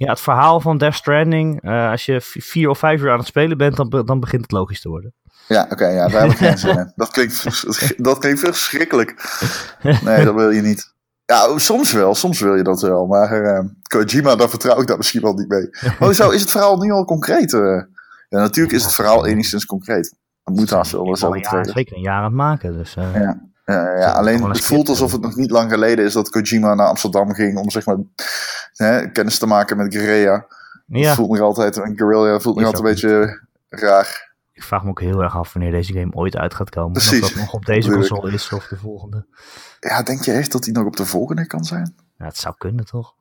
Ja, 0.00 0.10
het 0.10 0.20
verhaal 0.20 0.60
van 0.60 0.78
Death 0.78 0.94
Stranding, 0.94 1.62
eh, 1.62 1.90
als 1.90 2.04
je 2.04 2.20
vier 2.20 2.68
of 2.68 2.78
vijf 2.78 3.00
uur 3.02 3.10
aan 3.10 3.18
het 3.18 3.26
spelen 3.26 3.56
bent, 3.56 3.76
dan, 3.76 3.88
be- 3.88 4.04
dan 4.04 4.20
begint 4.20 4.42
het 4.42 4.50
logisch 4.52 4.80
te 4.80 4.88
worden. 4.88 5.14
Ja, 5.48 5.66
oké, 5.70 5.86
ja, 5.86 6.08
daar 6.08 6.22
heb 6.22 6.30
ik 6.30 6.36
geen 6.36 6.58
zin 6.58 6.78
in. 6.78 6.92
Dat 6.96 7.10
klinkt, 7.10 7.64
dat 8.04 8.18
klinkt 8.18 8.40
verschrikkelijk. 8.40 9.38
Nee, 10.04 10.24
dat 10.24 10.34
wil 10.34 10.50
je 10.50 10.60
niet. 10.62 10.94
Ja, 11.24 11.58
soms 11.58 11.92
wel, 11.92 12.14
soms 12.14 12.40
wil 12.40 12.54
je 12.56 12.62
dat 12.62 12.80
wel. 12.80 13.06
Maar 13.06 13.32
eh, 13.42 13.64
Kojima, 13.82 14.36
daar 14.36 14.48
vertrouw 14.48 14.80
ik 14.80 14.86
daar 14.86 14.96
misschien 14.96 15.20
wel 15.22 15.34
niet 15.34 15.48
mee. 15.48 16.14
Zo, 16.14 16.30
is 16.30 16.40
het 16.40 16.50
verhaal 16.50 16.76
nu 16.76 16.90
al 16.90 17.04
concreet? 17.04 17.52
eh? 17.52 17.60
ja, 18.28 18.38
natuurlijk 18.38 18.74
is 18.76 18.82
het 18.84 18.94
verhaal 18.94 19.26
enigszins 19.26 19.64
concreet. 19.66 20.16
Dat 20.44 20.54
moet 20.56 20.70
haast 20.70 20.92
wel, 20.92 21.04
dat 21.04 21.18
zeker 21.72 21.96
een 21.96 22.02
jaar 22.02 22.16
aan 22.18 22.24
het 22.24 22.32
maken, 22.32 22.72
dus... 22.72 22.94
Ja. 22.94 23.48
Eh, 23.70 24.00
ja, 24.00 24.10
alleen 24.12 24.42
het 24.48 24.60
voelt 24.60 24.88
alsof 24.88 25.12
het 25.12 25.20
nog 25.20 25.36
niet 25.36 25.50
lang 25.50 25.70
geleden 25.70 26.04
is 26.04 26.12
dat 26.12 26.30
Kojima 26.30 26.74
naar 26.74 26.86
Amsterdam 26.86 27.34
ging 27.34 27.58
om 27.58 27.70
zeg 27.70 27.86
maar 27.86 27.96
hè, 28.72 29.10
kennis 29.10 29.38
te 29.38 29.46
maken 29.46 29.76
met 29.76 29.94
Guerrilla. 29.94 30.46
ja, 30.86 31.06
Het 31.08 31.16
voelt 31.16 31.30
nog 31.30 31.40
altijd, 31.40 31.76
en 31.76 31.96
Guerrilla 31.96 32.40
voelt 32.40 32.56
nog 32.56 32.64
altijd 32.64 32.84
een 32.84 32.90
beetje 32.90 33.40
raar. 33.68 34.32
ik 34.52 34.62
vraag 34.62 34.82
me 34.84 34.88
ook 34.90 35.00
heel 35.00 35.22
erg 35.22 35.36
af 35.36 35.52
wanneer 35.52 35.72
deze 35.72 35.92
game 35.92 36.12
ooit 36.14 36.36
uit 36.36 36.54
gaat 36.54 36.70
komen. 36.70 36.92
Precies. 36.92 37.22
Of 37.22 37.28
dat 37.28 37.36
nog 37.38 37.52
op 37.52 37.66
deze 37.66 37.90
console 37.90 38.32
is 38.32 38.52
of 38.52 38.66
de 38.66 38.76
volgende. 38.76 39.26
Ja, 39.80 40.02
denk 40.02 40.22
je 40.24 40.32
echt 40.32 40.52
dat 40.52 40.64
hij 40.64 40.72
nog 40.72 40.84
op 40.86 40.96
de 40.96 41.06
volgende 41.06 41.46
kan 41.46 41.64
zijn? 41.64 41.94
Ja, 42.18 42.24
het 42.24 42.36
zou 42.36 42.54
kunnen, 42.58 42.84
toch? 42.86 43.14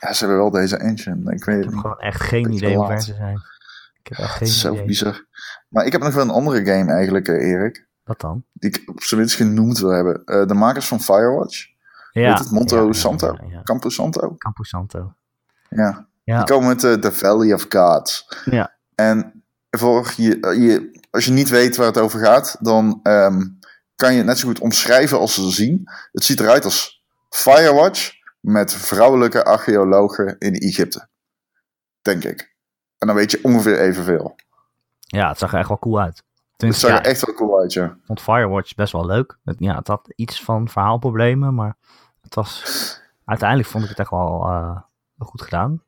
Ja, 0.00 0.12
ze 0.12 0.18
hebben 0.24 0.42
wel 0.42 0.50
deze 0.50 0.76
engine. 0.76 1.32
Ik 1.34 1.44
weet 1.44 1.56
Ik 1.56 1.62
heb 1.64 1.72
niet. 1.72 1.80
gewoon 1.80 1.98
echt 1.98 2.20
geen 2.20 2.52
idee 2.52 2.76
hoe 2.76 2.84
ver 2.86 2.94
laat. 2.94 3.04
ze 3.04 3.14
zijn. 3.14 3.42
Ik 4.02 4.08
heb 4.08 4.18
echt 4.18 4.34
geen 4.36 4.48
is 4.48 4.60
zo 4.60 4.72
idee. 4.72 4.84
bizar. 4.84 5.24
Maar 5.68 5.84
ik 5.86 5.92
heb 5.92 6.02
nog 6.02 6.14
wel 6.14 6.24
een 6.24 6.30
andere 6.30 6.64
game 6.64 6.92
eigenlijk, 6.92 7.28
eh, 7.28 7.48
Erik. 7.50 7.86
Wat 8.04 8.20
dan? 8.20 8.44
Die 8.52 8.70
ik 8.70 8.90
op 8.90 9.02
zijn 9.02 9.20
minst 9.20 9.36
genoemd 9.36 9.78
wil 9.78 9.90
hebben. 9.90 10.24
Eh, 10.24 10.46
de 10.46 10.54
makers 10.54 10.86
van 10.86 11.00
Firewatch. 11.00 11.66
Ja. 12.12 12.28
Heet 12.30 12.38
het 12.38 12.50
Monto 12.50 12.86
ja, 12.86 12.92
Santo? 12.92 13.36
Ja. 13.48 13.62
Campo 13.62 13.88
Santo. 13.88 14.34
Campo 14.36 14.62
Santo. 14.62 15.14
Ja. 15.68 16.06
Ja. 16.24 16.36
Die 16.36 16.46
komen 16.54 16.68
met 16.68 16.84
eh, 16.84 16.92
The 16.92 17.12
Valley 17.12 17.52
of 17.52 17.66
Gods. 17.68 18.28
Ja. 18.44 18.74
En 18.94 19.44
voor 19.70 20.12
je, 20.16 20.40
eh, 20.40 20.62
je, 20.62 21.00
als 21.10 21.24
je 21.24 21.32
niet 21.32 21.48
weet 21.48 21.76
waar 21.76 21.86
het 21.86 21.98
over 21.98 22.20
gaat, 22.20 22.56
dan 22.60 23.00
ehm, 23.02 23.46
kan 23.96 24.12
je 24.12 24.16
het 24.16 24.26
net 24.26 24.38
zo 24.38 24.48
goed 24.48 24.58
omschrijven 24.58 25.18
als 25.18 25.34
ze 25.34 25.50
zien. 25.50 25.88
Het 26.12 26.24
ziet 26.24 26.40
eruit 26.40 26.64
als 26.64 27.04
Firewatch 27.28 28.12
met 28.40 28.74
vrouwelijke 28.74 29.44
archeologen 29.44 30.38
in 30.38 30.54
Egypte. 30.54 31.08
Denk 32.02 32.24
ik. 32.24 32.54
En 32.98 33.06
dan 33.06 33.16
weet 33.16 33.30
je 33.30 33.40
ongeveer 33.42 33.80
evenveel. 33.80 34.34
ja, 34.98 35.28
het 35.28 35.38
zag 35.38 35.52
er 35.52 35.58
echt 35.58 35.68
wel 35.68 35.78
cool 35.78 36.00
uit. 36.00 36.23
Het 36.56 36.76
zag 36.76 36.90
ja, 36.90 36.98
er 36.98 37.04
echt 37.04 37.26
wel 37.26 37.34
cool 37.34 37.58
uit, 37.60 37.72
ja. 37.72 37.84
ik 37.84 38.04
vond 38.06 38.20
Firewatch 38.20 38.74
best 38.74 38.92
wel 38.92 39.06
leuk. 39.06 39.38
Het, 39.44 39.56
ja, 39.58 39.76
het 39.76 39.88
had 39.88 40.12
iets 40.16 40.42
van 40.42 40.68
verhaalproblemen, 40.68 41.54
maar 41.54 41.76
het 42.22 42.34
was... 42.34 42.62
Uiteindelijk 43.24 43.68
vond 43.68 43.84
ik 43.84 43.90
het 43.90 43.98
echt 43.98 44.10
wel 44.10 44.46
eh, 44.48 44.76
goed 45.18 45.42
gedaan. 45.42 45.82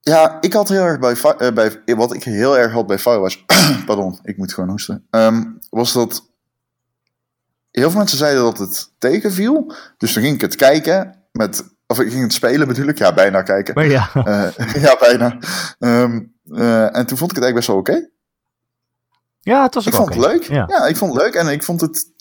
Ja, 0.00 0.38
ik 0.40 0.52
had 0.52 0.68
heel 0.68 0.82
erg 0.82 0.98
bij, 0.98 1.16
eh, 1.38 1.52
bij 1.52 1.96
wat 1.96 2.14
ik 2.14 2.24
heel 2.24 2.58
erg 2.58 2.72
had 2.72 2.86
bij 2.86 2.98
Firewatch, 2.98 3.44
pardon, 3.86 4.18
ik 4.22 4.36
moet 4.36 4.52
gewoon 4.54 4.70
hoesten, 4.70 5.06
Ehm, 5.10 5.44
was 5.70 5.92
dat 5.92 6.30
heel 7.70 7.90
veel 7.90 7.98
mensen 7.98 8.18
zeiden 8.18 8.42
dat 8.42 8.58
het 8.58 8.92
tegenviel. 8.98 9.72
Dus 9.96 10.12
toen 10.12 10.22
ging 10.22 10.34
ik 10.34 10.40
het 10.40 10.56
kijken 10.56 11.14
met, 11.32 11.74
of 11.86 12.00
ik 12.00 12.10
ging 12.10 12.22
het 12.22 12.32
spelen 12.32 12.68
natuurlijk, 12.68 12.98
ja, 12.98 13.14
bijna 13.14 13.42
kijken. 13.42 13.74
Maar 13.74 13.86
ja, 13.86 14.10
Eh, 14.14 14.74
ja, 14.84 14.96
bijna. 15.00 15.38
Ehm, 15.78 16.20
eh, 16.52 16.96
en 16.96 17.06
toen 17.06 17.18
vond 17.18 17.30
ik 17.30 17.36
het 17.36 17.44
eigenlijk 17.44 17.54
best 17.54 17.66
wel 17.66 17.76
oké. 17.76 18.08
Ja 19.44 19.62
het 19.62 19.74
was 19.74 19.86
Ik 19.86 19.94
vond 19.94 20.08
het 20.14 20.18
leuk. 20.26 20.42
Ja. 20.42 20.64
Ja. 20.68 20.86
ik 20.86 20.96
vond 20.96 21.12
het 21.12 21.22
leuk 21.22 21.34
en 21.34 21.48
ik 21.48 21.62
vond 21.64 21.80
het 21.80 22.12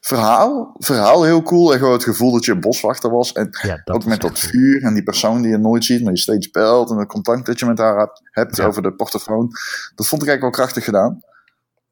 verhaal, 0.00 0.74
verhaal 0.78 1.22
heel 1.22 1.42
cool. 1.42 1.72
En 1.72 1.78
gewoon 1.78 1.92
het 1.92 2.04
gevoel 2.04 2.32
dat 2.32 2.44
je 2.44 2.52
een 2.52 2.60
boswachter 2.60 3.10
was. 3.10 3.32
En 3.32 3.48
Ja, 3.62 3.80
dat 3.84 3.96
ook 3.96 4.04
met 4.04 4.20
dat 4.20 4.30
cool. 4.32 4.50
vuur 4.50 4.82
en 4.82 4.94
die 4.94 5.02
persoon 5.02 5.42
die 5.42 5.50
je 5.50 5.58
nooit 5.58 5.84
ziet, 5.84 6.02
maar 6.02 6.12
je 6.12 6.18
steeds 6.18 6.50
belt 6.50 6.90
en 6.90 6.96
het 6.96 7.08
contact 7.08 7.46
dat 7.46 7.58
je 7.58 7.66
met 7.66 7.78
haar 7.78 8.08
hebt, 8.30 8.56
Ja. 8.56 8.64
over 8.66 8.82
de 8.82 8.92
portofoon. 8.92 9.48
Dat 9.94 10.06
vond 10.08 10.22
ik 10.22 10.28
eigenlijk 10.28 10.40
wel 10.40 10.50
krachtig 10.50 10.84
gedaan. 10.84 11.20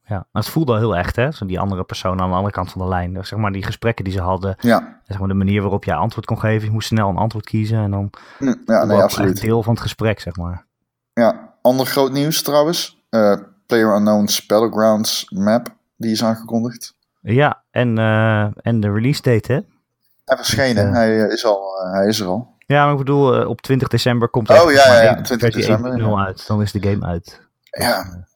Ja, 0.04 0.26
maar 0.32 0.42
het 0.42 0.50
voelde 0.52 0.72
wel 0.72 0.80
heel 0.80 0.96
echt, 0.96 1.16
hè? 1.16 1.30
Zo 1.32 1.46
die 1.46 1.60
andere 1.60 1.84
persoon 1.84 2.20
aan 2.20 2.28
de 2.30 2.34
andere 2.36 2.52
kant 2.54 2.70
van 2.72 2.80
de 2.82 2.88
lijn. 2.88 3.14
Dus 3.14 3.28
Zeg 3.28 3.38
maar 3.38 3.52
die 3.52 3.64
gesprekken 3.64 4.04
die 4.04 4.12
ze 4.12 4.20
hadden, 4.20 4.56
Ja, 4.60 5.00
zeg 5.04 5.18
maar 5.18 5.28
de 5.28 5.34
manier 5.34 5.60
waarop 5.62 5.84
jij 5.84 5.94
antwoord 5.94 6.26
kon 6.26 6.38
geven. 6.40 6.66
Je 6.66 6.72
moest 6.72 6.88
snel 6.88 7.08
een 7.08 7.16
antwoord 7.16 7.44
kiezen 7.46 7.78
en 7.78 7.90
dan 7.90 8.10
ja 8.38 8.46
was 8.64 8.86
nee, 8.86 8.94
het 8.96 9.02
absoluut. 9.04 9.40
deel 9.40 9.62
van 9.62 9.72
het 9.72 9.82
gesprek, 9.82 10.20
zeg 10.20 10.36
maar. 10.36 10.66
Ja, 11.12 11.54
ander 11.62 11.86
groot 11.86 12.12
nieuws 12.12 12.42
trouwens. 12.42 13.04
Eh 13.10 13.36
Player 13.68 13.94
Unknown's 13.96 14.46
Battlegrounds 14.46 15.30
map, 15.30 15.74
die 15.96 16.10
is 16.10 16.24
aangekondigd. 16.24 16.94
Ja, 17.20 17.62
en, 17.70 17.98
eh, 17.98 18.42
en 18.62 18.80
de 18.80 18.92
release 18.92 19.22
date, 19.22 19.52
hè? 19.52 19.60
Hij 20.24 20.36
verschenen, 20.36 20.92
hij, 20.92 21.24
eh, 21.24 21.32
is 21.32 21.44
al, 21.44 21.80
eh, 21.84 21.92
hij 21.92 22.06
is 22.06 22.20
er 22.20 22.26
al. 22.26 22.54
Ja, 22.66 22.82
maar 22.84 22.92
ik 22.92 22.98
bedoel, 22.98 23.46
op 23.46 23.60
20 23.60 23.88
december 23.88 24.28
komt 24.28 24.48
Oh, 24.50 24.56
er 24.56 24.72
ja, 24.72 24.86
ja, 24.94 25.02
ja, 25.02 25.14
één- 25.14 25.22
20 25.22 25.38
versie 25.52 25.60
december, 25.60 25.92
1.0 25.92 26.18
uit. 26.20 26.46
Dan 26.46 26.62
is 26.62 26.72
de 26.72 26.82
game 26.82 27.06
uit. 27.06 27.40
Ja, 27.70 28.26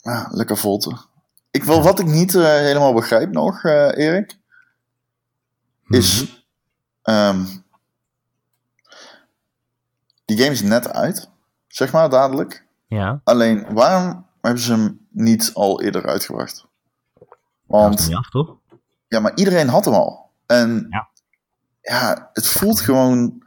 ja 0.00 0.28
lekker 0.30 0.56
volte. 0.56 0.96
Ik 1.50 1.64
wil, 1.64 1.82
wat 1.82 1.98
ik 1.98 2.06
niet 2.06 2.32
helemaal 2.32 2.94
begrijp 2.94 3.30
nog, 3.32 3.64
Erik. 3.64 4.38
is. 5.88 6.38
ehm, 7.02 7.44
die 10.24 10.38
game 10.38 10.50
is 10.50 10.62
net 10.62 10.92
uit, 10.92 11.30
zeg 11.68 11.92
maar 11.92 12.08
dadelijk. 12.10 12.64
Ja, 12.86 13.20
Alleen 13.24 13.66
waarom 13.74 14.26
hebben 14.40 14.62
ze 14.62 14.72
hem 14.72 15.06
niet 15.10 15.50
al 15.54 15.82
eerder 15.82 16.06
uitgebracht? 16.06 16.66
Want 17.66 18.14
af, 18.14 18.28
toch? 18.28 18.56
ja, 19.08 19.20
maar 19.20 19.34
iedereen 19.34 19.68
had 19.68 19.84
hem 19.84 19.94
al. 19.94 20.30
En 20.46 20.86
Ja. 20.90 21.08
ja, 21.80 22.30
het 22.32 22.46
voelt 22.46 22.80
gewoon 22.80 23.42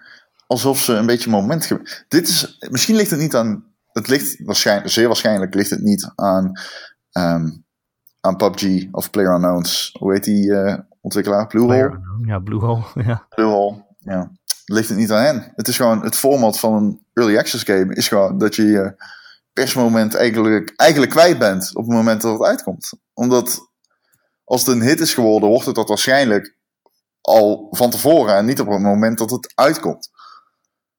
alsof 0.47 0.79
ze 0.79 0.93
een 0.93 1.05
beetje 1.05 1.29
moment. 1.29 1.69
Dit 2.07 2.27
is 2.27 2.57
misschien 2.69 2.95
ligt 2.95 3.11
het 3.11 3.19
niet 3.19 3.35
aan. 3.35 3.65
Het 3.91 4.07
ligt 4.07 4.45
waarschijnlijk, 4.45 4.89
zeer 4.89 5.07
waarschijnlijk 5.07 5.53
ligt 5.53 5.69
het 5.69 5.81
niet 5.81 6.11
aan, 6.15 6.51
ehm, 7.11 7.49
aan 8.21 8.35
PUBG 8.35 8.87
of 8.91 9.09
PlayerUnknown's. 9.09 9.95
Hoe 9.99 10.13
heet 10.13 10.23
die 10.23 10.55
eh, 10.55 10.79
ontwikkelaar? 11.01 11.47
Bluehole. 11.47 11.99
Ja, 12.25 12.39
Bluehole. 12.39 12.83
Ja. 13.05 13.25
Bluehole. 13.29 13.85
Ja. 13.99 14.31
Het 14.45 14.63
ligt 14.65 14.89
het 14.89 14.97
niet 14.97 15.11
aan 15.11 15.23
hen. 15.23 15.51
Het 15.55 15.67
is 15.67 15.75
gewoon 15.75 16.03
het 16.03 16.15
format 16.15 16.59
van 16.59 16.73
een 16.73 17.05
early 17.13 17.37
access 17.37 17.63
game 17.63 17.95
is 17.95 18.07
gewoon 18.07 18.37
dat 18.37 18.55
je 18.55 18.63
je 18.63 18.95
persmoment 19.53 20.15
eigenlijk, 20.15 20.73
eigenlijk 20.75 21.11
kwijt 21.11 21.37
bent 21.37 21.75
op 21.75 21.85
het 21.85 21.95
moment 21.95 22.21
dat 22.21 22.33
het 22.33 22.47
uitkomt. 22.47 22.93
Omdat 23.13 23.71
als 24.43 24.65
het 24.65 24.75
een 24.75 24.81
hit 24.81 24.99
is 24.99 25.13
geworden, 25.13 25.49
wordt 25.49 25.65
het 25.65 25.75
dat 25.75 25.87
waarschijnlijk 25.87 26.57
al 27.21 27.67
van 27.71 27.89
tevoren 27.89 28.35
en 28.35 28.45
niet 28.45 28.59
op 28.59 28.67
het 28.67 28.81
moment 28.81 29.17
dat 29.17 29.29
het 29.31 29.51
uitkomt. 29.55 30.11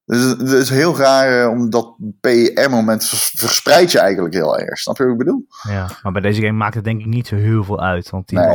Dus 0.06 0.22
het 0.24 0.48
is 0.48 0.70
heel 0.70 0.96
raar, 0.96 1.42
eh, 1.42 1.50
omdat 1.50 1.96
PR-moment 2.20 3.04
vers- 3.06 3.32
verspreidt 3.36 3.92
je 3.92 3.98
eigenlijk 3.98 4.34
heel 4.34 4.58
erg. 4.58 4.78
Snap 4.78 4.96
je 4.96 5.02
wat 5.02 5.12
ik 5.12 5.18
bedoel? 5.18 5.46
ja, 5.62 5.88
maar 6.02 6.12
bij 6.12 6.20
deze 6.20 6.40
game 6.40 6.52
maakt 6.58 6.74
het 6.74 6.84
denk 6.84 7.00
ik 7.00 7.06
niet 7.06 7.26
zo 7.26 7.36
heel 7.36 7.64
veel 7.64 7.80
uit. 7.80 8.10
Want 8.10 8.28
die 8.28 8.38
Nee, 8.38 8.46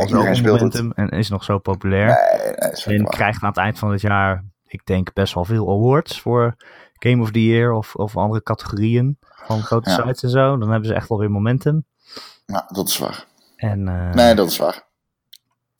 momentum 0.42 0.92
en 0.94 1.08
is 1.08 1.28
nog 1.28 1.44
zo 1.44 1.58
populair. 1.58 2.06
Nee, 2.06 2.52
nee, 2.86 2.98
en 2.98 3.04
krijgt 3.04 3.42
aan 3.42 3.48
het 3.48 3.58
eind 3.58 3.78
van 3.78 3.90
het 3.90 4.00
jaar, 4.00 4.44
ik 4.66 4.86
denk, 4.86 5.12
best 5.12 5.34
wel 5.34 5.44
veel 5.44 5.70
awards 5.70 6.20
voor 6.20 6.54
Game 6.92 7.22
of 7.22 7.30
the 7.30 7.44
Year 7.44 7.72
of, 7.72 7.94
of 7.94 8.16
andere 8.16 8.42
categorieën 8.42 9.18
van 9.50 9.62
grote 9.62 9.90
Ja. 9.90 9.96
sites 9.96 10.22
en 10.22 10.30
zo. 10.30 10.58
Dan 10.58 10.70
hebben 10.70 10.88
ze 10.88 10.94
echt 10.94 11.08
wel 11.08 11.18
weer 11.18 11.30
momentum. 11.30 11.84
Ja, 12.46 12.68
dat 12.72 12.88
is 12.88 12.98
waar. 12.98 13.24
En 13.56 13.88
eh, 13.88 14.10
Nee, 14.14 14.34
dat 14.34 14.50
is 14.50 14.56
waar. 14.58 14.82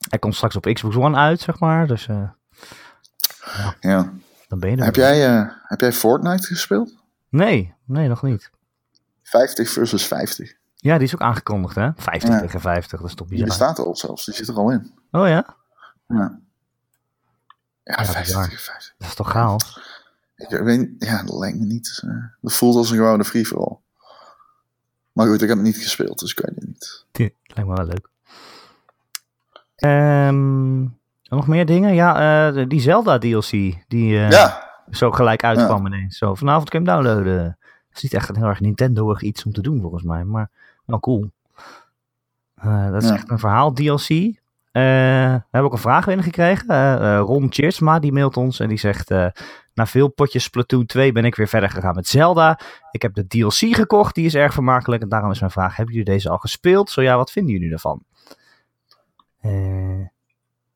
hij 0.09 0.19
komt 0.19 0.35
straks 0.35 0.55
op 0.55 0.63
Xbox 0.73 0.95
One 0.95 1.17
uit, 1.17 1.39
zeg 1.41 1.59
maar. 1.59 1.87
Dus 1.87 2.07
eh, 2.07 2.29
Ja. 3.79 4.11
dan 4.47 4.59
ben 4.59 4.69
je 4.69 4.77
er. 4.77 4.83
Heb, 4.83 4.95
weer. 4.95 5.05
jij, 5.05 5.37
eh, 5.39 5.49
heb 5.63 5.79
jij 5.79 5.93
Fortnite 5.93 6.47
gespeeld? 6.47 6.95
Nee, 7.29 7.73
nee, 7.85 8.07
nog 8.07 8.21
niet. 8.21 8.49
50 9.23 9.69
versus 9.69 10.05
50. 10.07 10.53
Ja, 10.75 10.97
die 10.97 11.07
is 11.07 11.13
ook 11.13 11.21
aangekondigd, 11.21 11.75
hè? 11.75 11.89
50 11.95 12.29
Ja. 12.29 12.39
tegen 12.39 12.61
50, 12.61 12.99
dat 12.99 13.09
is 13.09 13.15
toch 13.15 13.27
Die 13.27 13.43
bestaat 13.43 13.77
er 13.77 13.85
al 13.85 13.95
zelfs, 13.95 14.25
die 14.25 14.33
zit 14.33 14.47
er 14.47 14.55
al 14.55 14.71
in. 14.71 14.93
Oh 15.11 15.27
ja? 15.27 15.55
Ja, 16.07 16.15
ja, 16.17 16.39
Ja, 17.83 17.93
50 18.05 18.21
bizar. 18.21 18.43
tegen 18.43 18.59
50. 18.59 18.93
Dat 18.97 19.07
is 19.07 19.15
toch 19.15 19.29
chaos? 19.31 19.79
Ik 20.47 20.59
weet, 20.59 20.89
ja, 20.97 21.23
dat 21.23 21.35
lijkt 21.39 21.59
me 21.59 21.65
niet. 21.65 22.01
eh, 22.05 22.09
dat 22.41 22.53
voelt 22.53 22.75
als 22.75 22.89
een 22.91 22.97
gewone 22.97 23.23
free 23.25 23.45
for 23.45 23.57
all. 23.67 23.77
Maar 25.11 25.27
goed, 25.27 25.41
ik 25.41 25.47
heb 25.47 25.57
het 25.57 25.65
niet 25.67 25.77
gespeeld, 25.77 26.19
dus 26.19 26.31
ik 26.31 26.39
weet 26.45 26.55
het 26.55 26.67
niet. 26.67 27.05
Die 27.11 27.35
lijkt 27.43 27.69
me 27.69 27.75
wel 27.75 27.85
leuk. 27.85 28.09
Ehm, 29.75 30.81
nog 31.23 31.47
meer 31.47 31.65
dingen? 31.65 31.93
Ja, 31.93 32.49
eh, 32.53 32.65
die 32.67 32.79
Zelda 32.81 33.17
DLC, 33.17 33.49
die 33.87 34.17
eh, 34.17 34.29
ja, 34.29 34.69
zo 34.89 35.11
gelijk 35.11 35.43
uitkwam 35.43 35.85
ineens. 35.85 36.17
Zo, 36.17 36.35
vanavond 36.35 36.69
kun 36.69 36.83
je 36.83 36.89
hem 36.91 37.01
downloaden. 37.03 37.57
Het 37.87 37.97
is 37.97 38.03
niet 38.03 38.13
echt 38.13 38.29
een 38.29 38.35
heel 38.35 38.47
erg 38.47 38.59
Nintendo-ig 38.59 39.21
iets 39.21 39.45
om 39.45 39.51
te 39.53 39.61
doen, 39.61 39.81
volgens 39.81 40.03
mij. 40.03 40.23
Maar 40.23 40.49
wel 40.85 40.99
cool. 40.99 41.31
Dat 42.63 43.03
is 43.03 43.09
Ja. 43.09 43.13
echt 43.15 43.29
een 43.29 43.39
verhaal, 43.39 43.73
DLC. 43.73 44.39
Eh, 44.71 44.83
we 45.33 45.47
hebben 45.51 45.63
ook 45.63 45.73
een 45.73 45.77
vraag 45.77 46.05
binnengekregen. 46.05 46.69
Eh, 46.69 47.19
Ron 47.19 47.47
Cheersma, 47.49 47.99
die 47.99 48.11
mailt 48.11 48.37
ons 48.37 48.59
en 48.59 48.69
die 48.69 48.77
zegt... 48.77 49.09
na 49.73 49.85
veel 49.85 50.07
potjes 50.07 50.43
Splatoon 50.43 50.85
2 50.85 51.11
ben 51.11 51.25
ik 51.25 51.35
weer 51.35 51.47
verder 51.47 51.69
gegaan 51.69 51.95
met 51.95 52.07
Zelda. 52.07 52.59
Ik 52.91 53.01
heb 53.01 53.13
de 53.13 53.27
DLC 53.27 53.75
gekocht, 53.75 54.15
die 54.15 54.25
is 54.25 54.35
erg 54.35 54.53
vermakelijk. 54.53 55.01
En 55.01 55.09
daarom 55.09 55.31
is 55.31 55.39
mijn 55.39 55.51
vraag, 55.51 55.75
hebben 55.75 55.95
jullie 55.95 56.11
deze 56.11 56.29
al 56.29 56.37
gespeeld? 56.37 56.89
Zo 56.89 57.01
ja, 57.01 57.15
wat 57.15 57.31
vinden 57.31 57.53
jullie 57.53 57.71
ervan? 57.71 58.03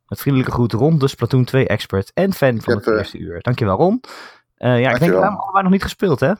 Met 0.08 0.22
vriendelijke 0.22 0.52
groet 0.52 0.74
Ron, 0.74 1.00
de 1.00 1.08
Splatoon 1.08 1.46
2 1.46 1.68
expert 1.68 2.12
en 2.14 2.34
fan 2.34 2.62
van 2.62 2.76
het 2.76 2.88
eerste 2.88 3.18
uur. 3.18 3.42
Dankjewel 3.42 3.78
Ron. 3.78 4.02
Ja, 4.56 4.76
ik 4.76 5.00
denk 5.00 5.12
dat 5.12 5.22
we 5.22 5.28
hem 5.28 5.36
allebei 5.36 5.64
nog 5.64 5.72
niet 5.72 5.84
gespeeld, 5.84 6.20
hè? 6.20 6.34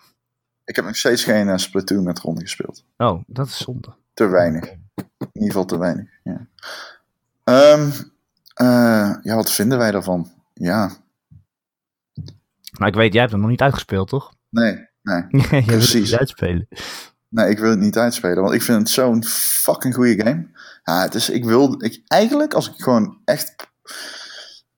ik 0.66 0.76
heb 0.76 0.86
nog 0.86 0.96
steeds 0.96 1.24
geen 1.24 1.60
Splatoon 1.60 2.04
met 2.04 2.20
Ron 2.20 2.40
gespeeld. 2.40 2.86
Oh, 2.98 3.24
dat 3.28 3.48
is 3.48 3.58
zonde. 3.58 3.94
Te 4.14 4.28
weinig. 4.28 4.64
In 4.66 5.30
ieder 5.34 5.48
geval 5.48 5.66
te 5.66 5.78
weinig, 5.78 6.10
ja. 6.24 6.48
Ehm, 7.46 7.90
eh, 8.54 9.16
ja, 9.22 9.36
wat 9.36 9.52
vinden 9.52 9.78
wij 9.78 9.92
daarvan? 9.92 10.32
Ja, 10.54 10.92
Nou, 12.78 12.92
ik 12.92 12.96
weet, 12.96 13.12
jij 13.12 13.22
hebt 13.22 13.32
hem 13.34 13.42
nog 13.42 13.50
niet 13.50 13.62
uitgespeeld, 13.62 14.08
toch? 14.10 14.34
nee, 14.50 14.88
nee. 15.02 15.24
je 15.30 15.48
wil 15.50 15.60
het 15.60 15.66
Precies. 15.66 16.10
niet 16.10 16.20
uitspelen. 16.20 16.68
Nee, 17.30 17.50
ik 17.50 17.60
wil 17.60 17.70
het 17.70 17.80
niet 17.80 17.98
uitspelen, 17.98 18.42
want 18.44 18.54
ik 18.54 18.62
vind 18.62 18.78
het 18.80 18.90
zo'n 18.90 19.24
fucking 19.24 19.94
goede 19.96 20.24
game. 20.24 20.48
Ja, 20.84 21.02
het 21.02 21.16
is, 21.16 21.30
ik 21.30 21.46
wil, 21.46 21.84
ik, 21.84 22.02
eigenlijk 22.08 22.54
als 22.54 22.70
ik 22.70 22.82
gewoon 22.84 23.22
echt 23.26 23.56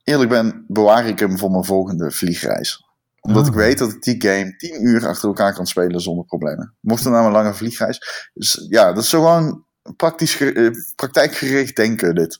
eerlijk 0.03 0.29
ben, 0.29 0.65
bewaar 0.67 1.05
ik 1.07 1.19
hem 1.19 1.37
voor 1.37 1.51
mijn 1.51 1.63
volgende 1.65 2.11
vliegreis. 2.11 2.85
Omdat 3.21 3.47
ik 3.47 3.53
weet 3.53 3.77
dat 3.77 3.91
ik 3.91 4.01
die 4.01 4.21
game 4.21 4.55
10 4.55 4.85
uur 4.85 5.07
achter 5.07 5.27
elkaar 5.27 5.53
kan 5.53 5.67
spelen 5.67 6.01
zonder 6.01 6.25
problemen. 6.25 6.75
Mocht 6.79 7.03
het 7.03 7.13
nou 7.13 7.25
een 7.25 7.31
lange 7.31 7.53
vliegreis. 7.53 8.29
Dus 8.33 8.65
ja, 8.69 8.93
dat 8.93 9.03
is 9.03 9.09
zo 9.09 9.21
gewoon 9.21 9.65
praktisch, 9.95 10.39
eh, 10.39 10.71
praktijkgericht 10.95 11.75
denken 11.75 12.15
dit. 12.15 12.39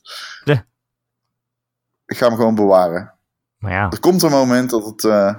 Ik 2.06 2.16
ga 2.16 2.26
hem 2.26 2.36
gewoon 2.36 2.54
bewaren. 2.54 3.14
Maar 3.58 3.72
ja, 3.72 3.90
Er 3.90 4.00
komt 4.00 4.22
een 4.22 4.30
moment 4.30 4.70
dat 4.70 4.84
het, 4.84 5.04
eh, 5.04 5.34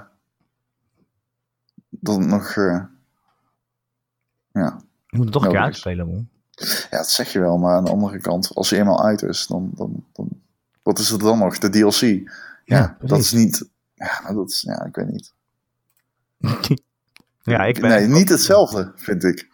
dat 1.90 2.16
het 2.16 2.26
nog, 2.26 2.48
eh, 2.56 2.84
ja, 4.52 4.80
je 5.06 5.16
moet 5.16 5.24
het 5.24 5.32
toch 5.32 5.44
een 5.44 5.50
keer 5.50 5.60
uitspelen, 5.60 6.06
man. 6.06 6.28
Ja, 6.90 6.96
dat 6.96 7.10
zeg 7.10 7.32
je 7.32 7.40
wel, 7.40 7.58
maar 7.58 7.74
aan 7.76 7.84
de 7.84 7.90
andere 7.90 8.20
kant, 8.20 8.54
als 8.54 8.70
hij 8.70 8.78
eenmaal 8.78 9.04
uit 9.04 9.22
is, 9.22 9.46
dan, 9.46 9.70
dan, 9.74 10.06
dan 10.12 10.28
wat 10.82 10.98
is 10.98 11.08
het 11.08 11.20
dan 11.20 11.38
nog? 11.38 11.58
De 11.58 11.68
DLC. 11.68 12.00
Ja, 12.00 12.26
Ja, 12.64 12.96
dat 13.00 13.18
is 13.18 13.32
niet, 13.32 13.68
ja, 13.94 14.20
maar 14.22 14.34
dat 14.34 14.50
is, 14.50 14.60
ja, 14.60 14.84
ik 14.84 14.94
weet 14.94 15.08
niet. 15.08 15.32
ja, 17.42 17.64
ik 17.64 17.80
ben... 17.80 17.90
nee, 17.90 18.06
niet 18.06 18.28
hetzelfde, 18.28 18.92
vind 18.96 19.24
ik. 19.24 19.48